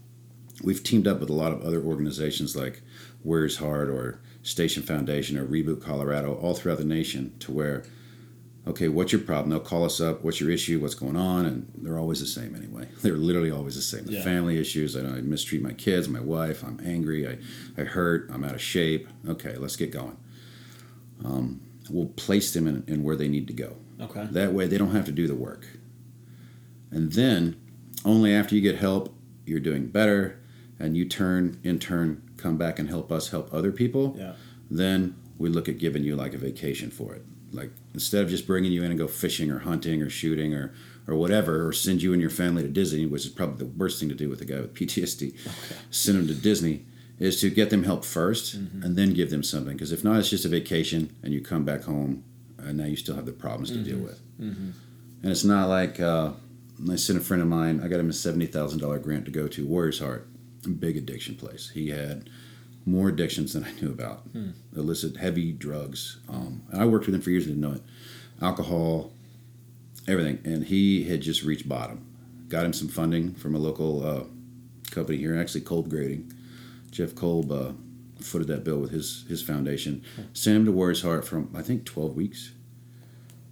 we've 0.61 0.83
teamed 0.83 1.07
up 1.07 1.19
with 1.19 1.29
a 1.29 1.33
lot 1.33 1.53
of 1.53 1.61
other 1.61 1.81
organizations 1.81 2.55
like 2.55 2.81
Warriors 3.23 3.57
Heart 3.57 3.89
or 3.89 4.19
Station 4.43 4.83
Foundation 4.83 5.37
or 5.37 5.45
Reboot 5.45 5.81
Colorado 5.81 6.35
all 6.35 6.53
throughout 6.53 6.77
the 6.79 6.85
nation 6.85 7.33
to 7.39 7.51
where 7.51 7.83
okay, 8.67 8.87
what's 8.87 9.11
your 9.11 9.21
problem? 9.21 9.49
They'll 9.49 9.59
call 9.59 9.83
us 9.83 9.99
up. 9.99 10.23
What's 10.23 10.39
your 10.39 10.51
issue? 10.51 10.79
What's 10.79 10.93
going 10.93 11.15
on? 11.15 11.47
And 11.47 11.71
they're 11.77 11.97
always 11.97 12.19
the 12.19 12.27
same 12.27 12.55
anyway. 12.55 12.87
They're 13.01 13.15
literally 13.15 13.49
always 13.49 13.73
the 13.75 13.81
same. 13.81 14.05
The 14.05 14.13
Yeah. 14.13 14.23
family 14.23 14.59
issues. 14.59 14.95
I, 14.95 14.99
I 15.01 15.21
mistreat 15.21 15.63
my 15.63 15.73
kids, 15.73 16.07
my 16.07 16.19
wife. 16.19 16.63
I'm 16.63 16.79
angry. 16.85 17.27
I, 17.27 17.37
I 17.75 17.85
hurt. 17.85 18.29
I'm 18.31 18.43
out 18.43 18.53
of 18.53 18.61
shape. 18.61 19.07
Okay, 19.27 19.57
let's 19.57 19.75
get 19.75 19.89
going. 19.91 20.15
Um, 21.25 21.61
we'll 21.89 22.09
place 22.09 22.53
them 22.53 22.67
in, 22.67 22.83
in 22.87 23.03
where 23.03 23.15
they 23.15 23.27
need 23.27 23.47
to 23.47 23.53
go. 23.53 23.77
Okay. 23.99 24.27
That 24.29 24.53
way, 24.53 24.67
they 24.67 24.77
don't 24.77 24.91
have 24.91 25.05
to 25.05 25.11
do 25.11 25.27
the 25.27 25.35
work. 25.35 25.65
And 26.91 27.11
then, 27.13 27.59
only 28.05 28.33
after 28.33 28.53
you 28.55 28.61
get 28.61 28.75
help, 28.77 29.13
you're 29.45 29.59
doing 29.59 29.87
better, 29.87 30.39
and 30.79 30.95
you 30.97 31.05
turn, 31.05 31.59
in 31.63 31.79
turn, 31.79 32.21
come 32.41 32.57
back 32.57 32.79
and 32.79 32.89
help 32.89 33.11
us 33.11 33.29
help 33.29 33.53
other 33.53 33.71
people 33.71 34.15
Yeah. 34.17 34.33
then 34.69 35.15
we 35.37 35.49
look 35.49 35.67
at 35.67 35.77
giving 35.77 36.03
you 36.03 36.15
like 36.15 36.33
a 36.33 36.37
vacation 36.37 36.91
for 36.91 37.15
it. 37.15 37.25
Like 37.51 37.71
instead 37.93 38.23
of 38.23 38.29
just 38.29 38.47
bringing 38.47 38.71
you 38.71 38.83
in 38.83 38.91
and 38.91 38.97
go 38.97 39.07
fishing 39.07 39.51
or 39.51 39.59
hunting 39.59 40.01
or 40.01 40.09
shooting 40.09 40.53
or 40.53 40.73
or 41.07 41.15
whatever, 41.15 41.67
or 41.67 41.73
send 41.73 42.01
you 42.01 42.13
and 42.13 42.21
your 42.21 42.29
family 42.29 42.61
to 42.61 42.69
Disney, 42.69 43.07
which 43.07 43.25
is 43.25 43.31
probably 43.31 43.57
the 43.57 43.65
worst 43.65 43.99
thing 43.99 44.07
to 44.09 44.15
do 44.15 44.29
with 44.29 44.39
a 44.39 44.45
guy 44.45 44.61
with 44.61 44.73
PTSD. 44.75 45.33
Okay. 45.33 45.75
Send 45.89 46.19
them 46.19 46.27
to 46.27 46.35
Disney 46.35 46.85
is 47.19 47.41
to 47.41 47.49
get 47.49 47.69
them 47.71 47.83
help 47.83 48.03
1st 48.03 48.57
mm-hmm. 48.57 48.83
and 48.83 48.95
then 48.95 49.13
give 49.13 49.31
them 49.31 49.43
something. 49.43 49.73
Because 49.73 49.91
if 49.91 50.03
not, 50.03 50.19
it's 50.19 50.29
just 50.29 50.45
a 50.45 50.47
vacation 50.47 51.15
and 51.23 51.33
you 51.33 51.41
come 51.41 51.65
back 51.65 51.83
home 51.83 52.23
and 52.57 52.77
now 52.77 52.85
you 52.85 52.95
still 52.95 53.15
have 53.15 53.25
the 53.25 53.31
problems 53.31 53.71
to 53.71 53.77
deal 53.77 53.95
mm-hmm. 53.95 54.05
with. 54.05 54.39
Mm-hmm. 54.39 54.69
And 55.23 55.31
it's 55.31 55.43
not 55.43 55.69
like 55.69 55.99
uh, 55.99 56.31
I 56.89 56.95
sent 56.95 57.19
a 57.19 57.21
friend 57.21 57.41
of 57.41 57.47
mine. 57.47 57.81
I 57.83 57.87
got 57.87 57.99
him 57.99 58.09
a 58.09 58.13
seventy 58.13 58.47
thousand 58.47 58.79
dollar 58.79 58.99
grant 58.99 59.25
to 59.25 59.31
go 59.31 59.47
to 59.47 59.67
Warriors 59.67 59.99
Heart, 59.99 60.27
big 60.69 60.97
addiction 60.97 61.35
place. 61.35 61.69
He 61.73 61.89
had 61.89 62.29
more 62.85 63.09
addictions 63.09 63.53
than 63.53 63.63
I 63.63 63.71
knew 63.79 63.91
about, 63.91 64.23
illicit 64.75 65.17
heavy 65.17 65.51
drugs. 65.51 66.19
Um, 66.27 66.63
and 66.71 66.81
I 66.81 66.85
worked 66.85 67.05
with 67.05 67.15
him 67.15 67.21
for 67.21 67.29
years 67.29 67.45
and 67.45 67.55
didn't 67.55 67.69
know 67.69 67.77
it. 67.77 67.83
Alcohol, 68.41 69.11
everything, 70.07 70.39
and 70.43 70.65
he 70.65 71.03
had 71.03 71.21
just 71.21 71.43
reached 71.43 71.69
bottom. 71.69 72.05
Got 72.47 72.65
him 72.65 72.73
some 72.73 72.87
funding 72.87 73.33
from 73.33 73.55
a 73.55 73.59
local 73.59 74.05
uh, 74.05 74.23
company 74.89 75.17
here, 75.17 75.39
actually 75.39 75.61
Kolb 75.61 75.89
Grading. 75.89 76.33
Jeff 76.89 77.15
Kolb 77.15 77.51
uh, 77.51 77.71
footed 78.19 78.47
that 78.47 78.63
bill 78.63 78.79
with 78.79 78.91
his 78.91 79.25
his 79.29 79.41
foundation. 79.41 80.03
Sent 80.33 80.57
him 80.57 80.65
to 80.65 80.71
Warriors 80.71 81.03
Heart 81.03 81.25
for 81.25 81.45
I 81.55 81.61
think 81.61 81.85
twelve 81.85 82.15
weeks 82.15 82.51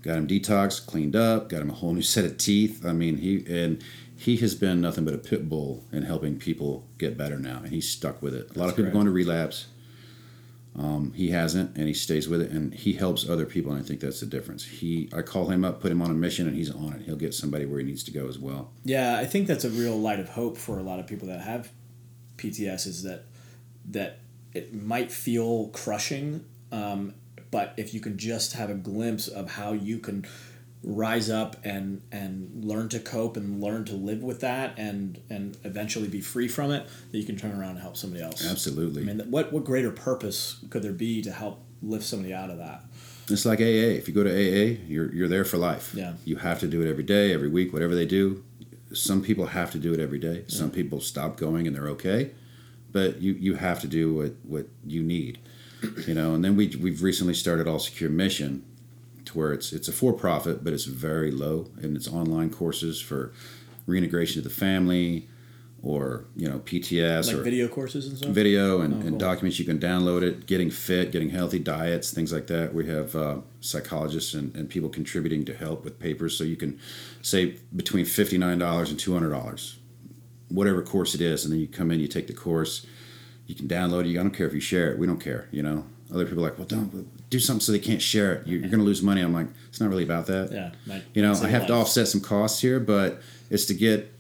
got 0.01 0.17
him 0.17 0.27
detox, 0.27 0.85
cleaned 0.85 1.15
up, 1.15 1.49
got 1.49 1.61
him 1.61 1.69
a 1.69 1.73
whole 1.73 1.93
new 1.93 2.01
set 2.15 2.25
of 2.25 2.37
teeth. 2.37 2.85
I 2.85 2.93
mean, 2.93 3.17
he 3.17 3.45
and 3.47 3.83
he 4.19 4.35
has 4.35 4.53
been 4.53 4.81
nothing 4.81 5.05
but 5.05 5.13
a 5.13 5.17
pit 5.17 5.47
bull 5.47 5.85
in 5.93 6.03
helping 6.03 6.37
people 6.37 6.85
get 6.97 7.17
better 7.17 7.39
now, 7.39 7.61
and 7.63 7.69
he's 7.69 7.89
stuck 7.89 8.21
with 8.21 8.35
it. 8.35 8.53
A 8.53 8.59
lot 8.59 8.65
That's 8.65 8.71
of 8.71 8.75
people 8.75 8.91
going 8.91 9.05
to 9.05 9.13
relapse. 9.13 9.67
Um, 10.77 11.13
he 11.13 11.29
hasn't, 11.29 11.77
and 11.77 11.87
he 11.87 11.93
stays 11.93 12.27
with 12.27 12.41
it, 12.41 12.51
and 12.51 12.73
he 12.73 12.91
helps 12.91 13.29
other 13.29 13.45
people, 13.45 13.71
and 13.71 13.81
I 13.81 13.87
think 13.87 14.01
that's 14.01 14.19
the 14.19 14.25
difference. 14.25 14.65
He, 14.65 15.09
I 15.13 15.21
call 15.21 15.47
him 15.47 15.63
up, 15.63 15.79
put 15.79 15.89
him 15.89 16.01
on 16.01 16.11
a 16.11 16.13
mission, 16.13 16.49
and 16.49 16.57
he's 16.57 16.69
on 16.69 16.95
it. 16.95 17.03
He'll 17.03 17.15
get 17.15 17.33
somebody 17.33 17.65
where 17.65 17.79
he 17.79 17.85
needs 17.85 18.03
to 18.03 18.11
go 18.11 18.27
as 18.27 18.37
well. 18.37 18.71
Yeah, 18.83 19.17
I 19.17 19.23
think 19.23 19.47
that's 19.47 19.63
a 19.63 19.69
real 19.69 19.97
light 19.97 20.19
of 20.19 20.27
hope 20.27 20.57
for 20.57 20.77
a 20.79 20.83
lot 20.83 20.99
of 20.99 21.07
people 21.07 21.29
that 21.29 21.39
have 21.39 21.71
PTS 22.35 22.87
is 22.87 23.03
that 23.03 23.23
that 23.89 24.19
it 24.53 24.73
might 24.73 25.13
feel 25.13 25.69
crushing, 25.69 26.43
um, 26.73 27.13
but 27.51 27.73
if 27.77 27.93
you 27.93 28.01
can 28.01 28.17
just 28.17 28.51
have 28.51 28.69
a 28.69 28.75
glimpse 28.75 29.29
of 29.29 29.51
how 29.51 29.71
you 29.71 29.97
can 29.97 30.25
rise 30.83 31.29
up 31.29 31.57
and 31.63 32.01
and 32.11 32.63
learn 32.63 32.87
to 32.89 32.99
cope 32.99 33.35
and 33.35 33.61
learn 33.61 33.83
to 33.85 33.93
live 33.93 34.23
with 34.23 34.39
that 34.41 34.77
and 34.77 35.21
and 35.29 35.57
eventually 35.63 36.07
be 36.07 36.21
free 36.21 36.47
from 36.47 36.71
it, 36.71 36.87
that 37.11 37.17
you 37.17 37.25
can 37.25 37.35
turn 37.35 37.51
around 37.51 37.71
and 37.71 37.79
help 37.79 37.97
somebody 37.97 38.23
else. 38.23 38.49
Absolutely. 38.49 39.03
I 39.03 39.05
mean, 39.05 39.31
what 39.31 39.51
what 39.51 39.63
greater 39.63 39.91
purpose 39.91 40.63
could 40.69 40.81
there 40.81 40.93
be 40.93 41.21
to 41.21 41.31
help 41.31 41.63
lift 41.81 42.05
somebody 42.05 42.33
out 42.33 42.49
of 42.49 42.57
that? 42.57 42.83
It's 43.29 43.45
like 43.45 43.59
AA. 43.59 43.97
If 43.97 44.07
you 44.07 44.13
go 44.13 44.23
to 44.23 44.29
AA, 44.29 44.79
you're 44.87 45.13
you're 45.13 45.27
there 45.27 45.45
for 45.45 45.57
life. 45.57 45.93
Yeah. 45.93 46.13
You 46.25 46.37
have 46.37 46.59
to 46.61 46.67
do 46.67 46.81
it 46.81 46.89
every 46.89 47.03
day, 47.03 47.33
every 47.33 47.49
week, 47.49 47.73
whatever 47.73 47.95
they 47.95 48.05
do. 48.05 48.43
Some 48.93 49.21
people 49.21 49.47
have 49.47 49.71
to 49.71 49.77
do 49.77 49.93
it 49.93 49.99
every 49.99 50.17
day. 50.17 50.45
Some 50.47 50.71
people 50.71 50.99
stop 50.99 51.37
going 51.37 51.67
and 51.67 51.75
they're 51.75 51.89
okay, 51.89 52.31
but 52.91 53.21
you 53.21 53.33
you 53.33 53.55
have 53.55 53.81
to 53.81 53.87
do 53.87 54.13
what 54.13 54.33
what 54.43 54.67
you 54.85 55.03
need. 55.03 55.39
You 56.07 56.13
know, 56.13 56.33
and 56.33 56.43
then 56.43 56.55
we 56.55 56.75
we've 56.81 57.03
recently 57.03 57.35
started 57.35 57.67
All 57.67 57.79
Secure 57.79 58.09
Mission, 58.09 58.65
to 59.29 59.37
where 59.37 59.53
it's 59.53 59.73
it's 59.73 59.87
a 59.87 59.91
for 59.91 60.13
profit, 60.13 60.63
but 60.63 60.73
it's 60.73 60.85
very 60.85 61.31
low, 61.31 61.69
and 61.81 61.95
it's 61.95 62.07
online 62.07 62.49
courses 62.49 63.01
for 63.01 63.31
reintegration 63.87 64.39
of 64.39 64.43
the 64.43 64.49
family, 64.49 65.27
or 65.81 66.25
you 66.35 66.47
know 66.47 66.59
PTS 66.59 67.27
Like 67.27 67.35
or 67.37 67.41
video 67.43 67.67
courses 67.67 68.07
and 68.07 68.17
stuff. 68.17 68.31
video 68.31 68.81
and, 68.81 69.03
Oh, 69.03 69.07
and 69.07 69.19
documents 69.19 69.59
you 69.59 69.65
can 69.65 69.79
download 69.79 70.21
it 70.23 70.45
getting 70.45 70.69
fit 70.69 71.11
getting 71.11 71.29
healthy 71.29 71.59
diets 71.59 72.11
things 72.11 72.33
like 72.33 72.47
that. 72.47 72.73
We 72.73 72.87
have 72.87 73.15
uh, 73.15 73.37
psychologists 73.61 74.33
and, 74.33 74.55
and 74.55 74.69
people 74.69 74.89
contributing 74.89 75.45
to 75.45 75.53
help 75.55 75.83
with 75.83 75.99
papers. 75.99 76.37
So 76.37 76.43
you 76.43 76.55
can 76.55 76.79
save 77.21 77.61
between 77.75 78.05
$59 78.05 78.41
and 78.89 78.99
$200 78.99 79.75
whatever 80.49 80.81
course 80.81 81.13
it 81.13 81.21
is. 81.21 81.45
And 81.45 81.53
then 81.53 81.59
you 81.59 81.67
come 81.67 81.91
in 81.91 81.99
you 81.99 82.07
take 82.07 82.27
the 82.27 82.33
course 82.33 82.85
you 83.45 83.55
can 83.55 83.67
download 83.67 84.05
it. 84.05 84.11
I 84.11 84.21
don't 84.21 84.31
care 84.31 84.47
if 84.47 84.53
you 84.53 84.59
share 84.59 84.91
it. 84.91 84.99
We 84.99 85.07
don't 85.07 85.19
care 85.19 85.47
you 85.51 85.63
know? 85.63 85.85
Other 86.13 86.25
people 86.25 86.43
are 86.43 86.49
like 86.49 86.57
well 86.57 86.67
don't 86.67 87.07
do 87.29 87.39
something 87.39 87.61
so 87.61 87.71
they 87.71 87.79
can't 87.79 88.01
share 88.01 88.33
it. 88.33 88.47
You're, 88.47 88.59
you're 88.61 88.69
going 88.69 88.79
to 88.79 88.85
lose 88.85 89.01
money. 89.03 89.21
I'm 89.21 89.33
like 89.33 89.47
it's 89.67 89.79
not 89.79 89.89
really 89.89 90.03
about 90.03 90.25
that. 90.27 90.51
Yeah, 90.51 90.71
might 90.87 91.03
you 91.13 91.21
know 91.21 91.33
i 91.33 91.47
have 91.47 91.67
to 91.67 91.73
offset 91.73 92.07
some 92.07 92.21
costs 92.21 92.59
here 92.61 92.79
but 92.79 93.21
it's 93.49 93.65
to 93.65 93.73
get 93.73 94.11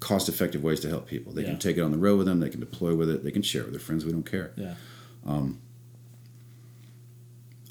cost 0.00 0.28
effective 0.28 0.62
ways 0.64 0.80
to 0.80 0.88
help 0.88 1.06
people. 1.06 1.32
They 1.32 1.42
Yeah. 1.42 1.50
can 1.50 1.58
take 1.58 1.76
it 1.76 1.80
on 1.80 1.92
the 1.92 1.98
road 1.98 2.18
with 2.18 2.26
them. 2.26 2.40
They 2.40 2.48
can 2.50 2.60
deploy 2.60 2.94
with 2.94 3.08
it. 3.08 3.22
They 3.24 3.30
can 3.30 3.42
share 3.42 3.62
it 3.62 3.64
with 3.66 3.74
their 3.74 3.80
friends. 3.80 4.04
We 4.04 4.10
don't 4.12 4.28
care. 4.28 4.52
Yeah. 4.56 4.74
Um, 5.24 5.60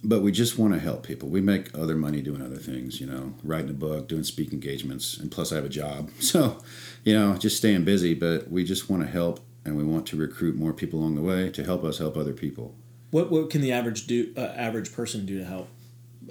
but 0.04 0.22
we 0.22 0.32
just 0.32 0.58
want 0.58 0.74
to 0.74 0.80
help 0.80 1.06
people. 1.06 1.30
We 1.30 1.42
make 1.42 1.78
other 1.78 1.96
money 1.96 2.22
doing 2.22 2.42
other 2.42 2.56
things 2.58 3.00
you 3.00 3.08
know 3.08 3.34
writing 3.44 3.70
a 3.70 3.74
book 3.74 4.08
doing 4.08 4.24
speak 4.24 4.52
engagements 4.52 5.18
and 5.18 5.30
plus 5.32 5.52
i 5.52 5.56
have 5.56 5.66
a 5.66 5.70
job. 5.70 6.10
So 6.20 6.58
you 7.04 7.14
know 7.14 7.36
just 7.38 7.58
staying 7.58 7.84
busy 7.86 8.14
but 8.14 8.50
we 8.52 8.64
just 8.64 8.90
want 8.90 9.04
to 9.04 9.10
help 9.10 9.40
and 9.66 9.78
we 9.78 9.84
want 9.84 10.06
to 10.08 10.16
recruit 10.18 10.56
more 10.56 10.74
people 10.74 11.00
along 11.00 11.16
the 11.16 11.22
way 11.22 11.50
to 11.52 11.64
help 11.64 11.84
us 11.84 12.00
help 12.00 12.18
other 12.18 12.34
people 12.34 12.76
What 13.12 13.32
what 13.32 13.50
can 13.50 13.62
the 13.62 13.72
average 13.72 14.08
do 14.08 14.34
uh, 14.36 14.42
average 14.42 14.92
person 14.94 15.26
do 15.26 15.38
to 15.40 15.46
help? 15.46 15.70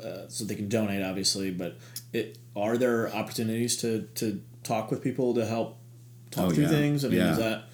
Uh, 0.03 0.29
so 0.29 0.45
they 0.45 0.55
can 0.55 0.69
donate, 0.69 1.03
obviously, 1.03 1.51
but 1.51 1.77
it 2.13 2.39
are 2.57 2.77
there 2.77 3.15
opportunities 3.15 3.77
to 3.79 4.09
to 4.17 4.43
talk 4.63 4.91
with 4.91 5.03
people 5.03 5.35
to 5.35 5.45
help 5.47 5.79
talk 6.31 6.47
Oh, 6.47 6.51
through 6.51 6.65
yeah. 6.65 6.71
things? 6.71 7.05
I 7.05 7.09
mean, 7.09 7.19
is 7.21 7.39
that 7.39 7.65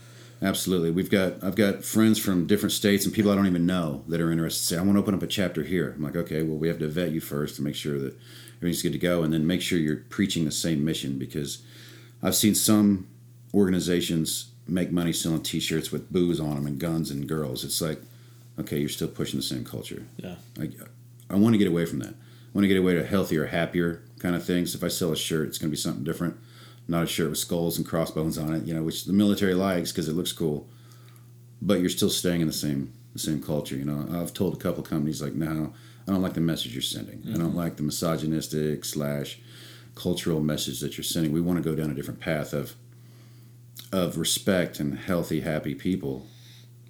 Absolutely. 0.43 0.91
We've 0.91 1.11
got 1.11 1.43
I've 1.43 1.57
got 1.57 1.83
friends 1.85 2.19
from 2.19 2.47
different 2.47 2.73
states 2.73 3.07
and 3.07 3.15
people 3.15 3.31
I 3.31 3.37
don't 3.37 3.47
even 3.47 3.65
know 3.65 4.05
that 4.09 4.21
are 4.21 4.31
interested. 4.31 4.65
Say, 4.65 4.77
I 4.77 4.83
want 4.83 4.95
to 4.97 5.01
open 5.01 5.15
up 5.15 5.23
a 5.23 5.27
chapter 5.27 5.63
here. 5.63 5.93
I'm 5.97 6.03
like, 6.03 6.17
okay, 6.17 6.43
well, 6.43 6.59
we 6.59 6.69
have 6.69 6.79
to 6.81 6.89
vet 6.89 7.13
you 7.13 7.21
first 7.21 7.57
to 7.57 7.63
make 7.63 7.75
sure 7.75 7.99
that 7.99 8.15
everything's 8.59 8.83
good 8.83 8.93
to 8.93 8.99
go, 8.99 9.23
and 9.23 9.33
then 9.33 9.47
make 9.47 9.63
sure 9.63 9.79
you're 9.79 10.05
preaching 10.11 10.45
the 10.45 10.53
same 10.53 10.85
mission 10.85 11.19
because 11.19 11.63
I've 12.23 12.35
seen 12.35 12.55
some 12.55 13.09
organizations 13.55 14.51
make 14.69 14.91
money 14.91 15.13
selling 15.13 15.43
T-shirts 15.43 15.91
with 15.93 16.13
booze 16.13 16.41
on 16.41 16.57
them 16.57 16.67
and 16.67 16.79
guns 16.79 17.11
and 17.11 17.27
girls. 17.29 17.65
It's 17.65 17.81
like, 17.81 18.01
okay, 18.59 18.79
you're 18.79 18.89
still 18.89 19.09
pushing 19.09 19.39
the 19.39 19.45
same 19.45 19.65
culture. 19.65 20.05
yeah 20.17 20.37
I, 20.59 20.71
I 21.31 21.37
want 21.37 21.55
to 21.55 21.59
get 21.59 21.69
away 21.69 21.87
from 21.87 21.99
that. 22.01 22.15
I 22.15 22.51
want 22.55 22.65
to 22.65 22.69
get 22.69 22.79
away 22.79 22.95
to 22.95 23.05
healthier, 23.05 23.47
happier 23.47 24.03
kind 24.19 24.35
of 24.35 24.45
things. 24.45 24.75
If 24.75 24.83
I 24.83 24.89
sell 24.89 25.13
a 25.13 25.17
shirt, 25.17 25.49
it's 25.49 25.59
going 25.59 25.69
to 25.69 25.77
be 25.77 25.81
something 25.81 26.05
different. 26.05 26.37
Not 26.89 27.05
a 27.05 27.07
shirt 27.07 27.31
with 27.31 27.39
skulls 27.39 27.77
and 27.77 27.87
crossbones 27.87 28.39
on 28.39 28.55
it, 28.55 28.65
you 28.65 28.75
know, 28.75 28.83
which 28.83 29.05
the 29.05 29.13
military 29.13 29.55
likes 29.55 29.93
because 29.93 30.09
it 30.09 30.15
looks 30.15 30.33
cool. 30.33 30.69
But 31.61 31.81
you're 31.81 31.89
still 31.89 32.11
staying 32.11 32.41
in 32.41 32.47
the 32.47 32.53
same 32.53 32.93
the 33.13 33.19
same 33.19 33.43
culture. 33.43 33.77
You 33.77 33.85
know, 33.85 34.21
I've 34.21 34.35
told 34.35 34.55
a 34.55 34.59
couple 34.59 34.83
companies 34.83 35.23
like, 35.23 35.35
no, 35.35 35.73
I 36.07 36.13
don't 36.13 36.23
like 36.23 36.35
the 36.35 36.41
message 36.41 36.75
you're 36.75 36.83
sending. 36.83 37.23
I 37.27 37.37
don't 37.37 37.49
mm-hmm. 37.49 37.57
like 37.57 37.77
the 37.77 37.83
misogynistic 37.83 38.85
slash 38.85 39.41
cultural 39.95 40.41
message 40.41 40.81
that 40.81 40.97
you're 40.97 41.05
sending. 41.05 41.33
We 41.33 41.41
want 41.41 41.63
to 41.63 41.69
go 41.69 41.75
down 41.75 41.91
a 41.91 41.95
different 41.95 42.21
path 42.21 42.53
of 42.53 42.77
of 43.93 44.19
respect 44.19 44.81
and 44.81 44.99
healthy, 44.99 45.41
happy 45.41 45.75
people. 45.75 46.27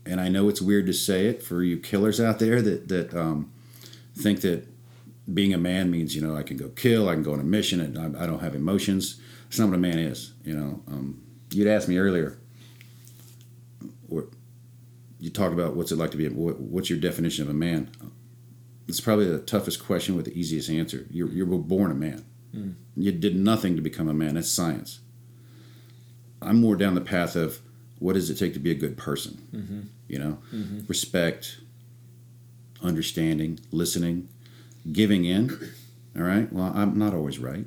And 0.07 0.21
I 0.21 0.29
know 0.29 0.49
it's 0.49 0.63
weird 0.63 0.87
to 0.87 0.93
say 0.93 1.27
it 1.27 1.43
for 1.43 1.63
you 1.63 1.79
killers 1.79 2.21
out 2.21 2.39
there 2.39 2.63
that 2.63 2.89
that 2.89 3.15
um, 3.15 3.53
think 4.15 4.41
that 4.43 4.67
being 5.33 5.53
a 5.53 5.59
man 5.59 5.91
means 5.91 6.15
you 6.15 6.23
know 6.23 6.37
I 6.37 6.43
can 6.43 6.57
go 6.57 6.69
kill, 6.69 7.09
I 7.09 7.15
can 7.15 7.23
go 7.23 7.33
on 7.33 7.41
a 7.41 7.45
mission, 7.45 7.81
and 7.81 8.17
I, 8.17 8.25
I 8.25 8.27
don't 8.27 8.41
have 8.41 8.55
emotions. 8.55 9.21
That's 9.45 9.59
not 9.59 9.69
what 9.69 9.75
a 9.77 9.79
man 9.79 9.99
is. 9.99 10.33
You 10.45 10.57
know, 10.57 10.83
um, 10.89 11.23
you'd 11.51 11.69
asked 11.69 11.89
me 11.89 11.99
earlier. 11.99 12.39
Or 14.09 14.29
you 15.19 15.31
talk 15.31 15.53
about 15.53 15.75
what's 15.75 15.91
it 15.91 15.97
like 15.97 16.13
to 16.13 16.17
be. 16.17 16.27
A, 16.27 16.31
what, 16.31 16.61
what's 16.61 16.89
your 16.89 16.99
definition 16.99 17.43
of 17.43 17.51
a 17.51 17.55
man? 17.55 17.91
It's 18.89 19.01
probably 19.01 19.27
the 19.27 19.39
toughest 19.41 19.85
question 19.85 20.15
with 20.15 20.27
the 20.27 20.39
easiest 20.39 20.71
answer. 20.71 21.07
You're 21.11 21.29
you 21.29 21.45
were 21.47 21.59
born 21.59 21.91
a 21.91 21.95
man. 21.95 22.25
You 22.97 23.13
did 23.13 23.37
nothing 23.37 23.75
to 23.77 23.83
become 23.83 24.09
a 24.09 24.15
man. 24.15 24.35
That's 24.35 24.49
science. 24.49 25.01
I'm 26.41 26.61
more 26.61 26.77
down 26.77 26.95
the 26.95 27.01
path 27.01 27.35
of 27.35 27.61
what 27.99 28.13
does 28.13 28.31
it 28.31 28.37
take 28.37 28.53
to 28.55 28.59
be 28.61 28.71
a 28.71 28.75
good 28.75 28.97
person? 28.97 29.89
You 30.09 30.19
know, 30.19 30.39
mm-hmm. 30.55 30.81
respect, 30.87 31.59
understanding, 32.83 33.61
listening, 33.73 34.29
giving 34.93 35.25
in. 35.25 35.51
All 36.17 36.23
right. 36.23 36.53
Well, 36.53 36.73
I'm 36.75 36.99
not 36.99 37.15
always 37.15 37.39
right. 37.39 37.67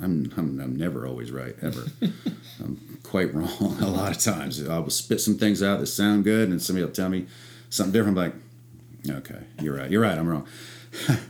I'm, 0.00 0.32
I'm, 0.36 0.60
I'm 0.60 0.76
never 0.76 1.06
always 1.06 1.32
right, 1.32 1.56
ever. 1.60 1.86
I'm 2.60 2.98
quite 3.02 3.34
wrong 3.34 3.78
a 3.80 3.88
lot 3.88 4.12
of 4.12 4.22
times. 4.22 4.66
I 4.66 4.78
will 4.78 4.90
spit 4.90 5.20
some 5.20 5.36
things 5.36 5.62
out 5.62 5.80
that 5.80 5.86
sound 5.86 6.24
good, 6.24 6.48
and 6.48 6.62
somebody 6.62 6.84
will 6.84 6.92
tell 6.92 7.08
me 7.08 7.26
something 7.70 7.92
different. 7.92 8.16
I'm 8.18 8.32
like, 9.08 9.18
okay, 9.18 9.44
you're 9.60 9.76
right. 9.76 9.90
You're 9.90 10.02
right. 10.02 10.16
I'm 10.16 10.28
wrong. 10.28 10.46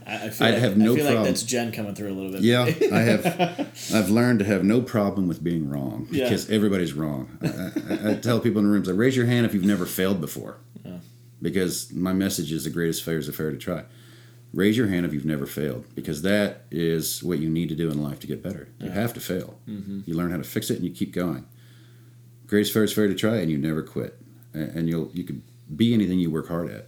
I, 0.07 0.29
feel, 0.29 0.47
I 0.47 0.51
like, 0.51 0.59
have 0.59 0.77
no 0.77 0.93
I 0.93 0.95
feel 0.95 1.05
like 1.13 1.23
that's 1.25 1.43
Jen 1.43 1.71
coming 1.71 1.93
through 1.95 2.11
a 2.11 2.15
little 2.15 2.31
bit. 2.31 2.41
Yeah, 2.41 2.63
I 2.93 2.99
have. 3.01 3.69
I've 3.93 4.09
learned 4.09 4.39
to 4.39 4.45
have 4.45 4.63
no 4.63 4.81
problem 4.81 5.27
with 5.27 5.43
being 5.43 5.69
wrong 5.69 6.07
Yeah. 6.11 6.23
because 6.25 6.49
everybody's 6.49 6.93
wrong. 6.93 7.37
I, 7.41 7.47
I, 7.47 8.11
I 8.11 8.15
tell 8.15 8.39
people 8.39 8.59
in 8.59 8.65
the 8.65 8.71
rooms, 8.71 8.89
I 8.89 8.93
raise 8.93 9.15
your 9.15 9.25
hand 9.25 9.45
if 9.45 9.53
you've 9.53 9.65
never 9.65 9.85
failed 9.85 10.21
before, 10.21 10.57
because 11.41 11.91
my 11.93 12.13
message 12.13 12.51
is 12.51 12.63
the 12.63 12.69
greatest 12.69 13.03
failure 13.03 13.19
is 13.19 13.29
a 13.29 13.33
fair 13.33 13.51
to 13.51 13.57
try. 13.57 13.83
Raise 14.53 14.75
your 14.77 14.87
hand 14.87 15.05
if 15.05 15.13
you've 15.13 15.25
never 15.25 15.45
failed, 15.45 15.85
because 15.93 16.23
that 16.23 16.65
is 16.71 17.21
what 17.23 17.37
you 17.39 17.49
need 17.49 17.69
to 17.69 17.75
do 17.75 17.91
in 17.91 18.01
life 18.01 18.19
to 18.21 18.27
get 18.27 18.41
better. 18.41 18.67
You 18.79 18.89
have 18.89 19.13
to 19.13 19.19
fail. 19.19 19.59
Mm-hmm. 19.67 20.01
You 20.05 20.15
learn 20.15 20.31
how 20.31 20.37
to 20.37 20.43
fix 20.43 20.69
it, 20.71 20.77
and 20.77 20.85
you 20.85 20.91
keep 20.91 21.13
going. 21.13 21.45
Greatest 22.47 22.73
fair 22.73 22.83
is 22.83 22.91
fair 22.91 23.07
to 23.07 23.13
try, 23.13 23.35
and 23.37 23.51
you 23.51 23.57
never 23.59 23.83
quit. 23.83 24.17
And 24.53 24.69
and 24.75 24.89
you'll 24.89 25.11
you 25.13 25.23
can 25.23 25.43
be 25.75 25.93
anything 25.93 26.17
you 26.17 26.31
work 26.31 26.47
hard 26.47 26.71
at. 26.71 26.87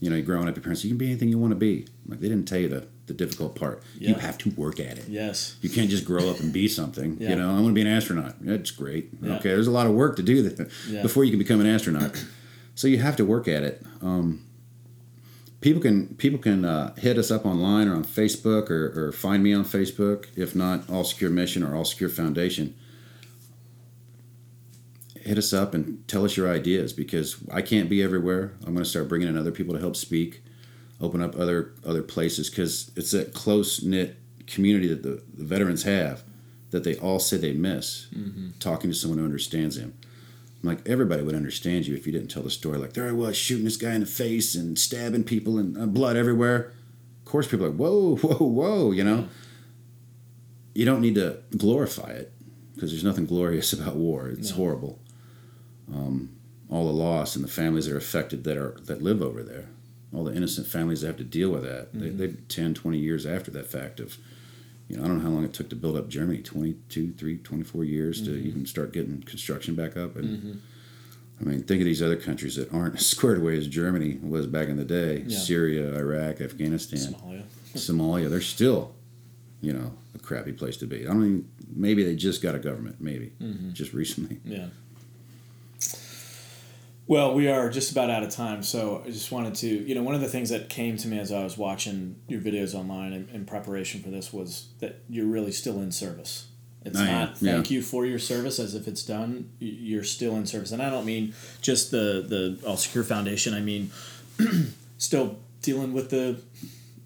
You 0.00 0.10
know, 0.10 0.16
you're 0.16 0.24
growing 0.24 0.48
up, 0.48 0.56
your 0.56 0.62
parents, 0.62 0.84
you 0.84 0.90
can 0.90 0.98
be 0.98 1.06
anything 1.06 1.28
you 1.28 1.38
want 1.38 1.52
to 1.52 1.56
be. 1.56 1.86
Like 2.06 2.20
they 2.20 2.28
didn't 2.28 2.46
tell 2.46 2.58
you 2.58 2.68
the, 2.68 2.86
the 3.06 3.14
difficult 3.14 3.54
part. 3.54 3.82
You 3.98 4.14
have 4.14 4.36
to 4.38 4.50
work 4.50 4.80
at 4.80 4.98
it. 4.98 5.08
Yes. 5.08 5.56
You 5.62 5.70
can't 5.70 5.88
just 5.88 6.04
grow 6.04 6.28
up 6.30 6.40
and 6.40 6.52
be 6.52 6.68
something. 6.68 7.16
Yeah. 7.20 7.30
You 7.30 7.36
know, 7.36 7.50
I 7.50 7.54
want 7.54 7.68
to 7.68 7.72
be 7.72 7.80
an 7.80 7.86
astronaut. 7.86 8.34
That's 8.40 8.70
great. 8.70 9.10
Yeah. 9.22 9.36
Okay, 9.36 9.50
there's 9.50 9.66
a 9.66 9.70
lot 9.70 9.86
of 9.86 9.92
work 9.92 10.16
to 10.16 10.22
do 10.22 10.42
that 10.48 10.70
Yeah. 10.88 11.02
before 11.02 11.24
you 11.24 11.30
can 11.30 11.38
become 11.38 11.60
an 11.60 11.66
astronaut. 11.66 12.22
So 12.74 12.88
you 12.88 12.98
have 12.98 13.16
to 13.16 13.24
work 13.24 13.46
at 13.48 13.62
it. 13.62 13.82
Um, 14.02 14.44
people 15.60 15.80
can 15.80 16.08
people 16.16 16.38
can 16.38 16.64
uh, 16.64 16.94
hit 16.96 17.16
us 17.18 17.30
up 17.30 17.46
online 17.46 17.88
or 17.88 17.94
on 17.94 18.04
Facebook 18.04 18.68
or, 18.70 19.08
or 19.08 19.12
find 19.12 19.42
me 19.42 19.52
on 19.54 19.64
Facebook. 19.64 20.26
If 20.36 20.54
not, 20.56 20.88
All 20.90 21.04
Secure 21.04 21.30
Mission 21.30 21.62
or 21.62 21.74
All 21.74 21.84
Secure 21.84 22.10
Foundation. 22.10 22.74
Hit 25.24 25.38
us 25.38 25.52
up 25.52 25.72
and 25.74 26.06
tell 26.06 26.24
us 26.24 26.36
your 26.36 26.50
ideas 26.50 26.92
because 26.92 27.36
I 27.50 27.62
can't 27.62 27.88
be 27.88 28.02
everywhere. 28.02 28.52
I'm 28.66 28.74
going 28.74 28.84
to 28.84 28.90
start 28.90 29.08
bringing 29.08 29.26
in 29.28 29.38
other 29.38 29.50
people 29.52 29.74
to 29.74 29.80
help 29.80 29.96
speak, 29.96 30.42
open 31.00 31.22
up 31.22 31.34
other 31.36 31.72
other 31.86 32.02
places 32.02 32.50
because 32.50 32.90
it's 32.94 33.10
that 33.12 33.32
close 33.32 33.82
knit 33.82 34.16
community 34.46 34.86
that 34.88 35.02
the, 35.02 35.22
the 35.32 35.44
veterans 35.44 35.84
have 35.84 36.22
that 36.70 36.84
they 36.84 36.96
all 36.96 37.18
say 37.18 37.36
they 37.38 37.52
miss. 37.52 38.06
Talking 38.60 38.90
to 38.90 38.94
someone 38.96 39.18
who 39.18 39.24
understands 39.24 39.76
them. 39.76 39.94
I'm 40.62 40.68
like 40.68 40.86
everybody 40.86 41.22
would 41.22 41.34
understand 41.34 41.86
you 41.86 41.94
if 41.96 42.06
you 42.06 42.12
didn't 42.12 42.28
tell 42.30 42.42
the 42.42 42.50
story. 42.50 42.76
Like 42.78 42.92
there 42.92 43.08
I 43.08 43.12
was 43.12 43.36
shooting 43.36 43.64
this 43.64 43.76
guy 43.78 43.94
in 43.94 44.00
the 44.00 44.06
face 44.06 44.54
and 44.54 44.78
stabbing 44.78 45.24
people 45.24 45.56
and 45.58 45.76
uh, 45.78 45.86
blood 45.86 46.16
everywhere. 46.16 46.72
Of 47.20 47.24
course, 47.24 47.46
people 47.48 47.64
are 47.64 47.70
like 47.70 47.78
whoa, 47.78 48.16
whoa, 48.22 48.44
whoa. 48.46 48.90
You 48.92 49.04
know, 49.04 49.28
you 50.74 50.84
don't 50.84 51.00
need 51.00 51.14
to 51.14 51.38
glorify 51.56 52.10
it 52.10 52.32
because 52.74 52.90
there's 52.90 53.04
nothing 53.04 53.24
glorious 53.26 53.72
about 53.78 53.96
war. 53.96 54.28
It's 54.28 54.50
No. 54.50 54.56
horrible. 54.56 54.98
Um, 55.92 56.30
all 56.70 56.86
the 56.86 56.92
loss 56.92 57.36
and 57.36 57.44
the 57.44 57.48
families 57.48 57.86
that 57.86 57.94
are 57.94 57.98
affected 57.98 58.44
that 58.44 58.56
are 58.56 58.76
that 58.84 59.02
live 59.02 59.22
over 59.22 59.42
there. 59.42 59.68
All 60.14 60.24
the 60.24 60.34
innocent 60.34 60.66
families 60.66 61.00
that 61.00 61.08
have 61.08 61.16
to 61.18 61.24
deal 61.24 61.50
with 61.50 61.62
that. 61.64 61.92
They, 61.92 62.06
mm-hmm. 62.06 62.18
they 62.18 62.28
10, 62.48 62.74
20 62.74 62.98
years 62.98 63.26
after 63.26 63.50
that 63.50 63.66
fact 63.66 63.98
of, 63.98 64.16
you 64.88 64.96
know, 64.96 65.04
I 65.04 65.08
don't 65.08 65.18
know 65.18 65.24
how 65.24 65.30
long 65.30 65.44
it 65.44 65.52
took 65.52 65.68
to 65.70 65.76
build 65.76 65.96
up 65.96 66.08
Germany 66.08 66.38
22, 66.38 67.14
3, 67.14 67.38
24 67.38 67.84
years 67.84 68.22
to 68.22 68.30
mm-hmm. 68.30 68.46
even 68.46 68.66
start 68.66 68.92
getting 68.92 69.22
construction 69.22 69.74
back 69.74 69.96
up. 69.96 70.14
And 70.14 70.38
mm-hmm. 70.38 70.52
I 71.40 71.44
mean, 71.44 71.62
think 71.64 71.80
of 71.80 71.84
these 71.84 72.02
other 72.02 72.16
countries 72.16 72.54
that 72.56 72.72
aren't 72.72 72.94
as 72.96 73.06
squared 73.06 73.38
away 73.38 73.58
as 73.58 73.66
Germany 73.66 74.18
was 74.22 74.46
back 74.46 74.68
in 74.68 74.76
the 74.76 74.84
day 74.84 75.24
Yeah. 75.26 75.38
Syria, 75.38 75.94
Iraq, 75.96 76.40
Afghanistan. 76.40 77.00
Somalia. 77.00 77.42
Somalia, 77.74 78.30
they're 78.30 78.40
still, 78.40 78.94
you 79.60 79.72
know, 79.72 79.94
a 80.14 80.18
crappy 80.20 80.52
place 80.52 80.76
to 80.76 80.86
be. 80.86 81.06
I 81.06 81.12
don't 81.12 81.24
even, 81.24 81.48
maybe 81.74 82.04
they 82.04 82.14
just 82.14 82.40
got 82.40 82.54
a 82.54 82.60
government, 82.60 83.00
maybe, 83.00 83.32
just 83.72 83.92
recently. 83.92 84.38
Yeah. 84.44 84.68
Well, 87.06 87.34
we 87.34 87.48
are 87.48 87.68
just 87.68 87.92
about 87.92 88.08
out 88.08 88.22
of 88.22 88.30
time, 88.30 88.62
so 88.62 89.02
I 89.04 89.10
just 89.10 89.30
wanted 89.30 89.54
to, 89.56 89.66
you 89.66 89.94
know, 89.94 90.02
one 90.02 90.14
of 90.14 90.22
the 90.22 90.28
things 90.28 90.48
that 90.48 90.70
came 90.70 90.96
to 90.96 91.08
me 91.08 91.18
as 91.18 91.30
I 91.32 91.44
was 91.44 91.58
watching 91.58 92.16
your 92.28 92.40
videos 92.40 92.74
online 92.74 93.12
in, 93.12 93.28
in 93.28 93.44
preparation 93.44 94.02
for 94.02 94.08
this 94.08 94.32
was 94.32 94.68
that 94.80 95.00
you're 95.10 95.26
really 95.26 95.52
still 95.52 95.80
in 95.80 95.92
service. 95.92 96.46
It's 96.82 96.98
I 96.98 97.08
am, 97.08 97.20
not 97.20 97.38
thank 97.38 97.70
yeah. 97.70 97.76
you 97.76 97.82
for 97.82 98.06
your 98.06 98.18
service 98.18 98.58
as 98.58 98.74
if 98.74 98.86
it's 98.88 99.02
done. 99.02 99.50
You're 99.58 100.04
still 100.04 100.36
in 100.36 100.46
service, 100.46 100.70
and 100.70 100.82
I 100.82 100.90
don't 100.90 101.06
mean 101.06 101.34
just 101.60 101.90
the 101.90 102.24
the 102.26 102.66
All 102.66 102.76
Secure 102.76 103.04
Foundation. 103.04 103.54
I 103.54 103.60
mean 103.60 103.90
still 104.98 105.38
dealing 105.62 105.94
with 105.94 106.10
the 106.10 106.40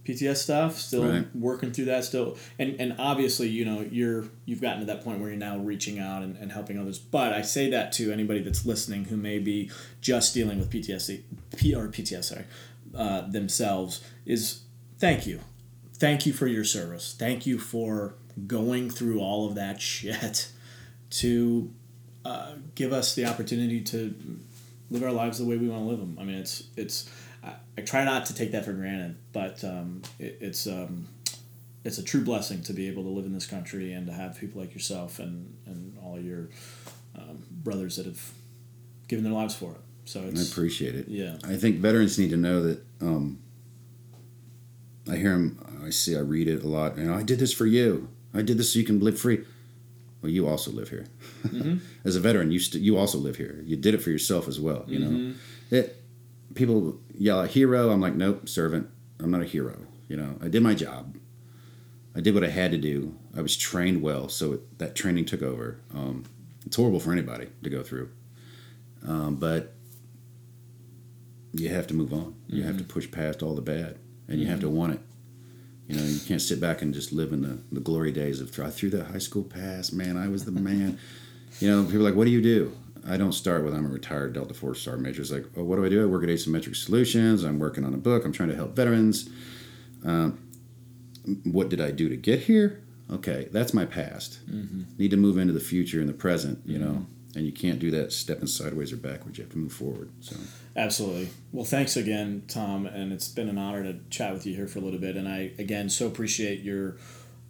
PTS 0.08 0.36
stuff, 0.38 0.78
still 0.78 1.06
Right. 1.06 1.36
working 1.36 1.70
through 1.72 1.84
that 1.86 2.04
still 2.04 2.36
and 2.58 2.80
and 2.80 2.94
obviously 2.98 3.48
you 3.48 3.64
know 3.64 3.86
you're 3.90 4.24
you've 4.46 4.60
gotten 4.60 4.80
to 4.80 4.86
that 4.86 5.04
point 5.04 5.20
where 5.20 5.28
you're 5.28 5.38
now 5.38 5.58
reaching 5.58 5.98
out 5.98 6.22
and, 6.22 6.36
and 6.38 6.50
helping 6.52 6.78
others 6.78 6.98
but 6.98 7.32
i 7.32 7.42
say 7.42 7.70
that 7.70 7.92
to 7.92 8.10
anybody 8.12 8.40
that's 8.40 8.64
listening 8.64 9.04
who 9.04 9.16
may 9.16 9.38
be 9.38 9.70
just 10.00 10.32
dealing 10.34 10.58
with 10.58 10.70
ptsd 10.70 11.22
p 11.56 11.74
or 11.74 11.88
pts 11.88 12.24
sorry 12.24 12.44
uh, 12.96 13.20
themselves 13.30 14.02
is 14.24 14.62
thank 14.98 15.26
you 15.26 15.40
thank 15.94 16.24
you 16.26 16.32
for 16.32 16.46
your 16.46 16.64
service 16.64 17.14
thank 17.18 17.46
you 17.46 17.58
for 17.58 18.14
going 18.46 18.88
through 18.90 19.20
all 19.20 19.46
of 19.46 19.54
that 19.54 19.80
shit 19.80 20.48
to 21.10 21.70
uh, 22.24 22.52
give 22.74 22.92
us 22.92 23.14
the 23.14 23.24
opportunity 23.26 23.80
to 23.80 24.14
live 24.90 25.02
our 25.02 25.12
lives 25.12 25.38
the 25.38 25.44
way 25.44 25.56
we 25.56 25.68
want 25.68 25.82
to 25.84 25.88
live 25.88 25.98
them. 25.98 26.16
I 26.20 26.24
mean, 26.24 26.36
it's 26.36 26.64
it's. 26.76 27.10
I, 27.42 27.54
I 27.76 27.80
try 27.82 28.04
not 28.04 28.26
to 28.26 28.34
take 28.34 28.52
that 28.52 28.64
for 28.64 28.72
granted, 28.72 29.16
but 29.32 29.62
um, 29.64 30.02
it, 30.18 30.38
it's 30.40 30.66
um, 30.66 31.06
it's 31.84 31.98
a 31.98 32.02
true 32.02 32.22
blessing 32.22 32.62
to 32.62 32.72
be 32.72 32.88
able 32.88 33.02
to 33.04 33.08
live 33.08 33.24
in 33.24 33.32
this 33.32 33.46
country 33.46 33.92
and 33.92 34.06
to 34.06 34.12
have 34.12 34.38
people 34.38 34.60
like 34.60 34.72
yourself 34.74 35.18
and 35.18 35.56
and 35.66 35.96
all 36.02 36.18
your 36.20 36.48
um, 37.16 37.42
brothers 37.50 37.96
that 37.96 38.06
have 38.06 38.32
given 39.08 39.24
their 39.24 39.32
lives 39.32 39.54
for 39.54 39.72
it. 39.72 39.80
So 40.04 40.22
I 40.22 40.40
appreciate 40.40 40.94
it. 40.94 41.08
yeah, 41.08 41.36
I 41.44 41.56
think 41.56 41.76
veterans 41.78 42.18
need 42.18 42.30
to 42.30 42.36
know 42.36 42.62
that. 42.62 42.82
Um, 43.00 43.40
I 45.10 45.16
hear 45.16 45.32
them. 45.32 45.82
I 45.84 45.90
see. 45.90 46.16
I 46.16 46.20
read 46.20 46.48
it 46.48 46.62
a 46.62 46.68
lot. 46.68 46.98
You 46.98 47.04
know, 47.04 47.14
I 47.14 47.22
did 47.22 47.38
this 47.38 47.52
for 47.52 47.66
you. 47.66 48.08
I 48.34 48.42
did 48.42 48.58
this 48.58 48.72
so 48.72 48.78
you 48.78 48.84
can 48.84 49.00
live 49.00 49.18
free. 49.18 49.44
Well, 50.20 50.30
you 50.30 50.46
also 50.48 50.70
live 50.70 50.88
here. 50.90 51.06
As 52.04 52.16
a 52.16 52.20
veteran, 52.20 52.50
you 52.50 52.58
st- 52.58 52.82
you 52.82 52.96
also 52.98 53.18
live 53.18 53.36
here. 53.36 53.62
You 53.64 53.76
did 53.76 53.94
it 53.94 53.98
for 54.02 54.10
yourself 54.10 54.48
as 54.48 54.58
well. 54.60 54.84
You 54.88 54.98
know, 54.98 55.34
it. 55.70 55.97
People 56.58 56.98
yell 57.14 57.40
at 57.40 57.50
hero. 57.50 57.90
I'm 57.90 58.00
like, 58.00 58.16
nope, 58.16 58.48
servant. 58.48 58.88
I'm 59.20 59.30
not 59.30 59.42
a 59.42 59.44
hero. 59.44 59.86
You 60.08 60.16
know, 60.16 60.34
I 60.42 60.48
did 60.48 60.60
my 60.60 60.74
job. 60.74 61.16
I 62.16 62.20
did 62.20 62.34
what 62.34 62.42
I 62.42 62.48
had 62.48 62.72
to 62.72 62.78
do. 62.78 63.14
I 63.36 63.42
was 63.42 63.56
trained 63.56 64.02
well, 64.02 64.28
so 64.28 64.54
it, 64.54 64.78
that 64.80 64.96
training 64.96 65.26
took 65.26 65.40
over. 65.40 65.80
Um, 65.94 66.24
it's 66.66 66.74
horrible 66.74 66.98
for 66.98 67.12
anybody 67.12 67.46
to 67.62 67.70
go 67.70 67.84
through, 67.84 68.10
um, 69.06 69.36
but 69.36 69.74
you 71.52 71.68
have 71.68 71.86
to 71.86 71.94
move 71.94 72.12
on. 72.12 72.34
You 72.48 72.64
have 72.64 72.76
to 72.78 72.82
push 72.82 73.08
past 73.08 73.40
all 73.40 73.54
the 73.54 73.62
bad, 73.62 73.98
and 74.26 74.40
you 74.40 74.48
have 74.48 74.58
to 74.60 74.68
want 74.68 74.94
it. 74.94 75.00
You 75.86 75.96
know, 75.96 76.02
you 76.02 76.18
can't 76.18 76.42
sit 76.42 76.60
back 76.60 76.82
and 76.82 76.92
just 76.92 77.12
live 77.12 77.32
in 77.32 77.42
the, 77.42 77.60
the 77.70 77.80
glory 77.80 78.10
days 78.10 78.40
of 78.40 78.58
I 78.58 78.70
threw 78.70 78.90
that 78.90 79.06
high 79.06 79.18
school 79.18 79.44
pass, 79.44 79.92
man, 79.92 80.16
I 80.16 80.26
was 80.26 80.44
the 80.44 80.50
man. 80.50 80.98
you 81.60 81.70
know, 81.70 81.84
people 81.84 82.00
are 82.00 82.10
like, 82.10 82.16
what 82.16 82.24
do 82.24 82.32
you 82.32 82.42
do? 82.42 82.76
I 83.08 83.16
don't 83.16 83.32
start 83.32 83.64
with 83.64 83.74
I'm 83.74 83.86
a 83.86 83.88
retired 83.88 84.34
Delta 84.34 84.54
Force 84.54 84.82
Sergeant 84.82 85.02
Major. 85.02 85.22
It's 85.22 85.30
like, 85.30 85.46
oh, 85.56 85.64
what 85.64 85.76
do 85.76 85.84
I 85.84 85.88
do? 85.88 86.02
I 86.02 86.06
work 86.06 86.22
at 86.22 86.28
Asymmetric 86.28 86.76
Solutions. 86.76 87.44
I'm 87.44 87.58
working 87.58 87.84
on 87.84 87.94
a 87.94 87.98
book. 87.98 88.24
I'm 88.24 88.32
trying 88.32 88.50
to 88.50 88.56
help 88.56 88.76
veterans. 88.76 89.28
Um, 90.04 90.38
what 91.44 91.68
did 91.68 91.80
I 91.80 91.90
do 91.90 92.08
to 92.08 92.16
get 92.16 92.40
here? 92.40 92.82
Okay, 93.10 93.48
that's 93.50 93.72
my 93.72 93.86
past. 93.86 94.40
Need 94.98 95.10
to 95.10 95.16
move 95.16 95.38
into 95.38 95.52
the 95.52 95.60
future 95.60 96.00
and 96.00 96.08
the 96.08 96.14
present, 96.14 96.60
you 96.66 96.78
know, 96.78 97.06
and 97.34 97.46
you 97.46 97.52
can't 97.52 97.78
do 97.78 97.90
that 97.92 98.12
stepping 98.12 98.46
sideways 98.46 98.92
or 98.92 98.96
backwards. 98.96 99.38
You 99.38 99.44
have 99.44 99.52
to 99.52 99.58
move 99.58 99.72
forward. 99.72 100.10
So, 100.20 100.36
Absolutely. 100.76 101.30
Well, 101.52 101.64
thanks 101.64 101.96
again, 101.96 102.42
Tom, 102.48 102.86
and 102.86 103.12
it's 103.12 103.28
been 103.28 103.48
an 103.48 103.58
honor 103.58 103.82
to 103.82 103.98
chat 104.10 104.34
with 104.34 104.46
you 104.46 104.54
here 104.54 104.66
for 104.66 104.78
a 104.78 104.82
little 104.82 105.00
bit. 105.00 105.16
And 105.16 105.26
I 105.26 105.52
again 105.58 105.88
so 105.88 106.06
appreciate 106.06 106.60
your, 106.60 106.96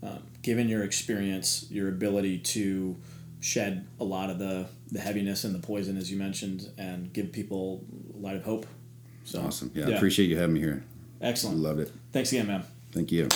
um, 0.03 0.23
given 0.43 0.69
your 0.69 0.85
experience, 0.85 1.67
your 1.71 1.89
ability 1.89 2.39
to 2.39 2.97
shed 3.41 3.87
a 4.01 4.05
lot 4.05 4.31
of 4.31 4.39
the 4.39 4.67
the 4.91 5.01
heaviness 5.01 5.45
and 5.45 5.55
the 5.55 5.59
poison, 5.59 5.97
as 5.97 6.11
you 6.11 6.19
mentioned, 6.19 6.71
and 6.79 7.13
give 7.13 7.33
people 7.33 7.85
a 8.15 8.19
light 8.19 8.37
of 8.37 8.45
hope. 8.45 8.67
So 9.25 9.43
awesome. 9.43 9.71
Yeah, 9.75 9.89
I 9.89 9.91
appreciate 9.91 10.27
you 10.27 10.39
having 10.39 10.55
me 10.55 10.61
here. 10.61 10.83
I 11.21 11.27
excellent. 11.27 11.59
loved 11.59 11.81
it. 11.81 11.93
Thanks 12.13 12.33
again, 12.33 12.47
man. 12.47 12.65
Thank 12.93 13.13
you. 13.13 13.29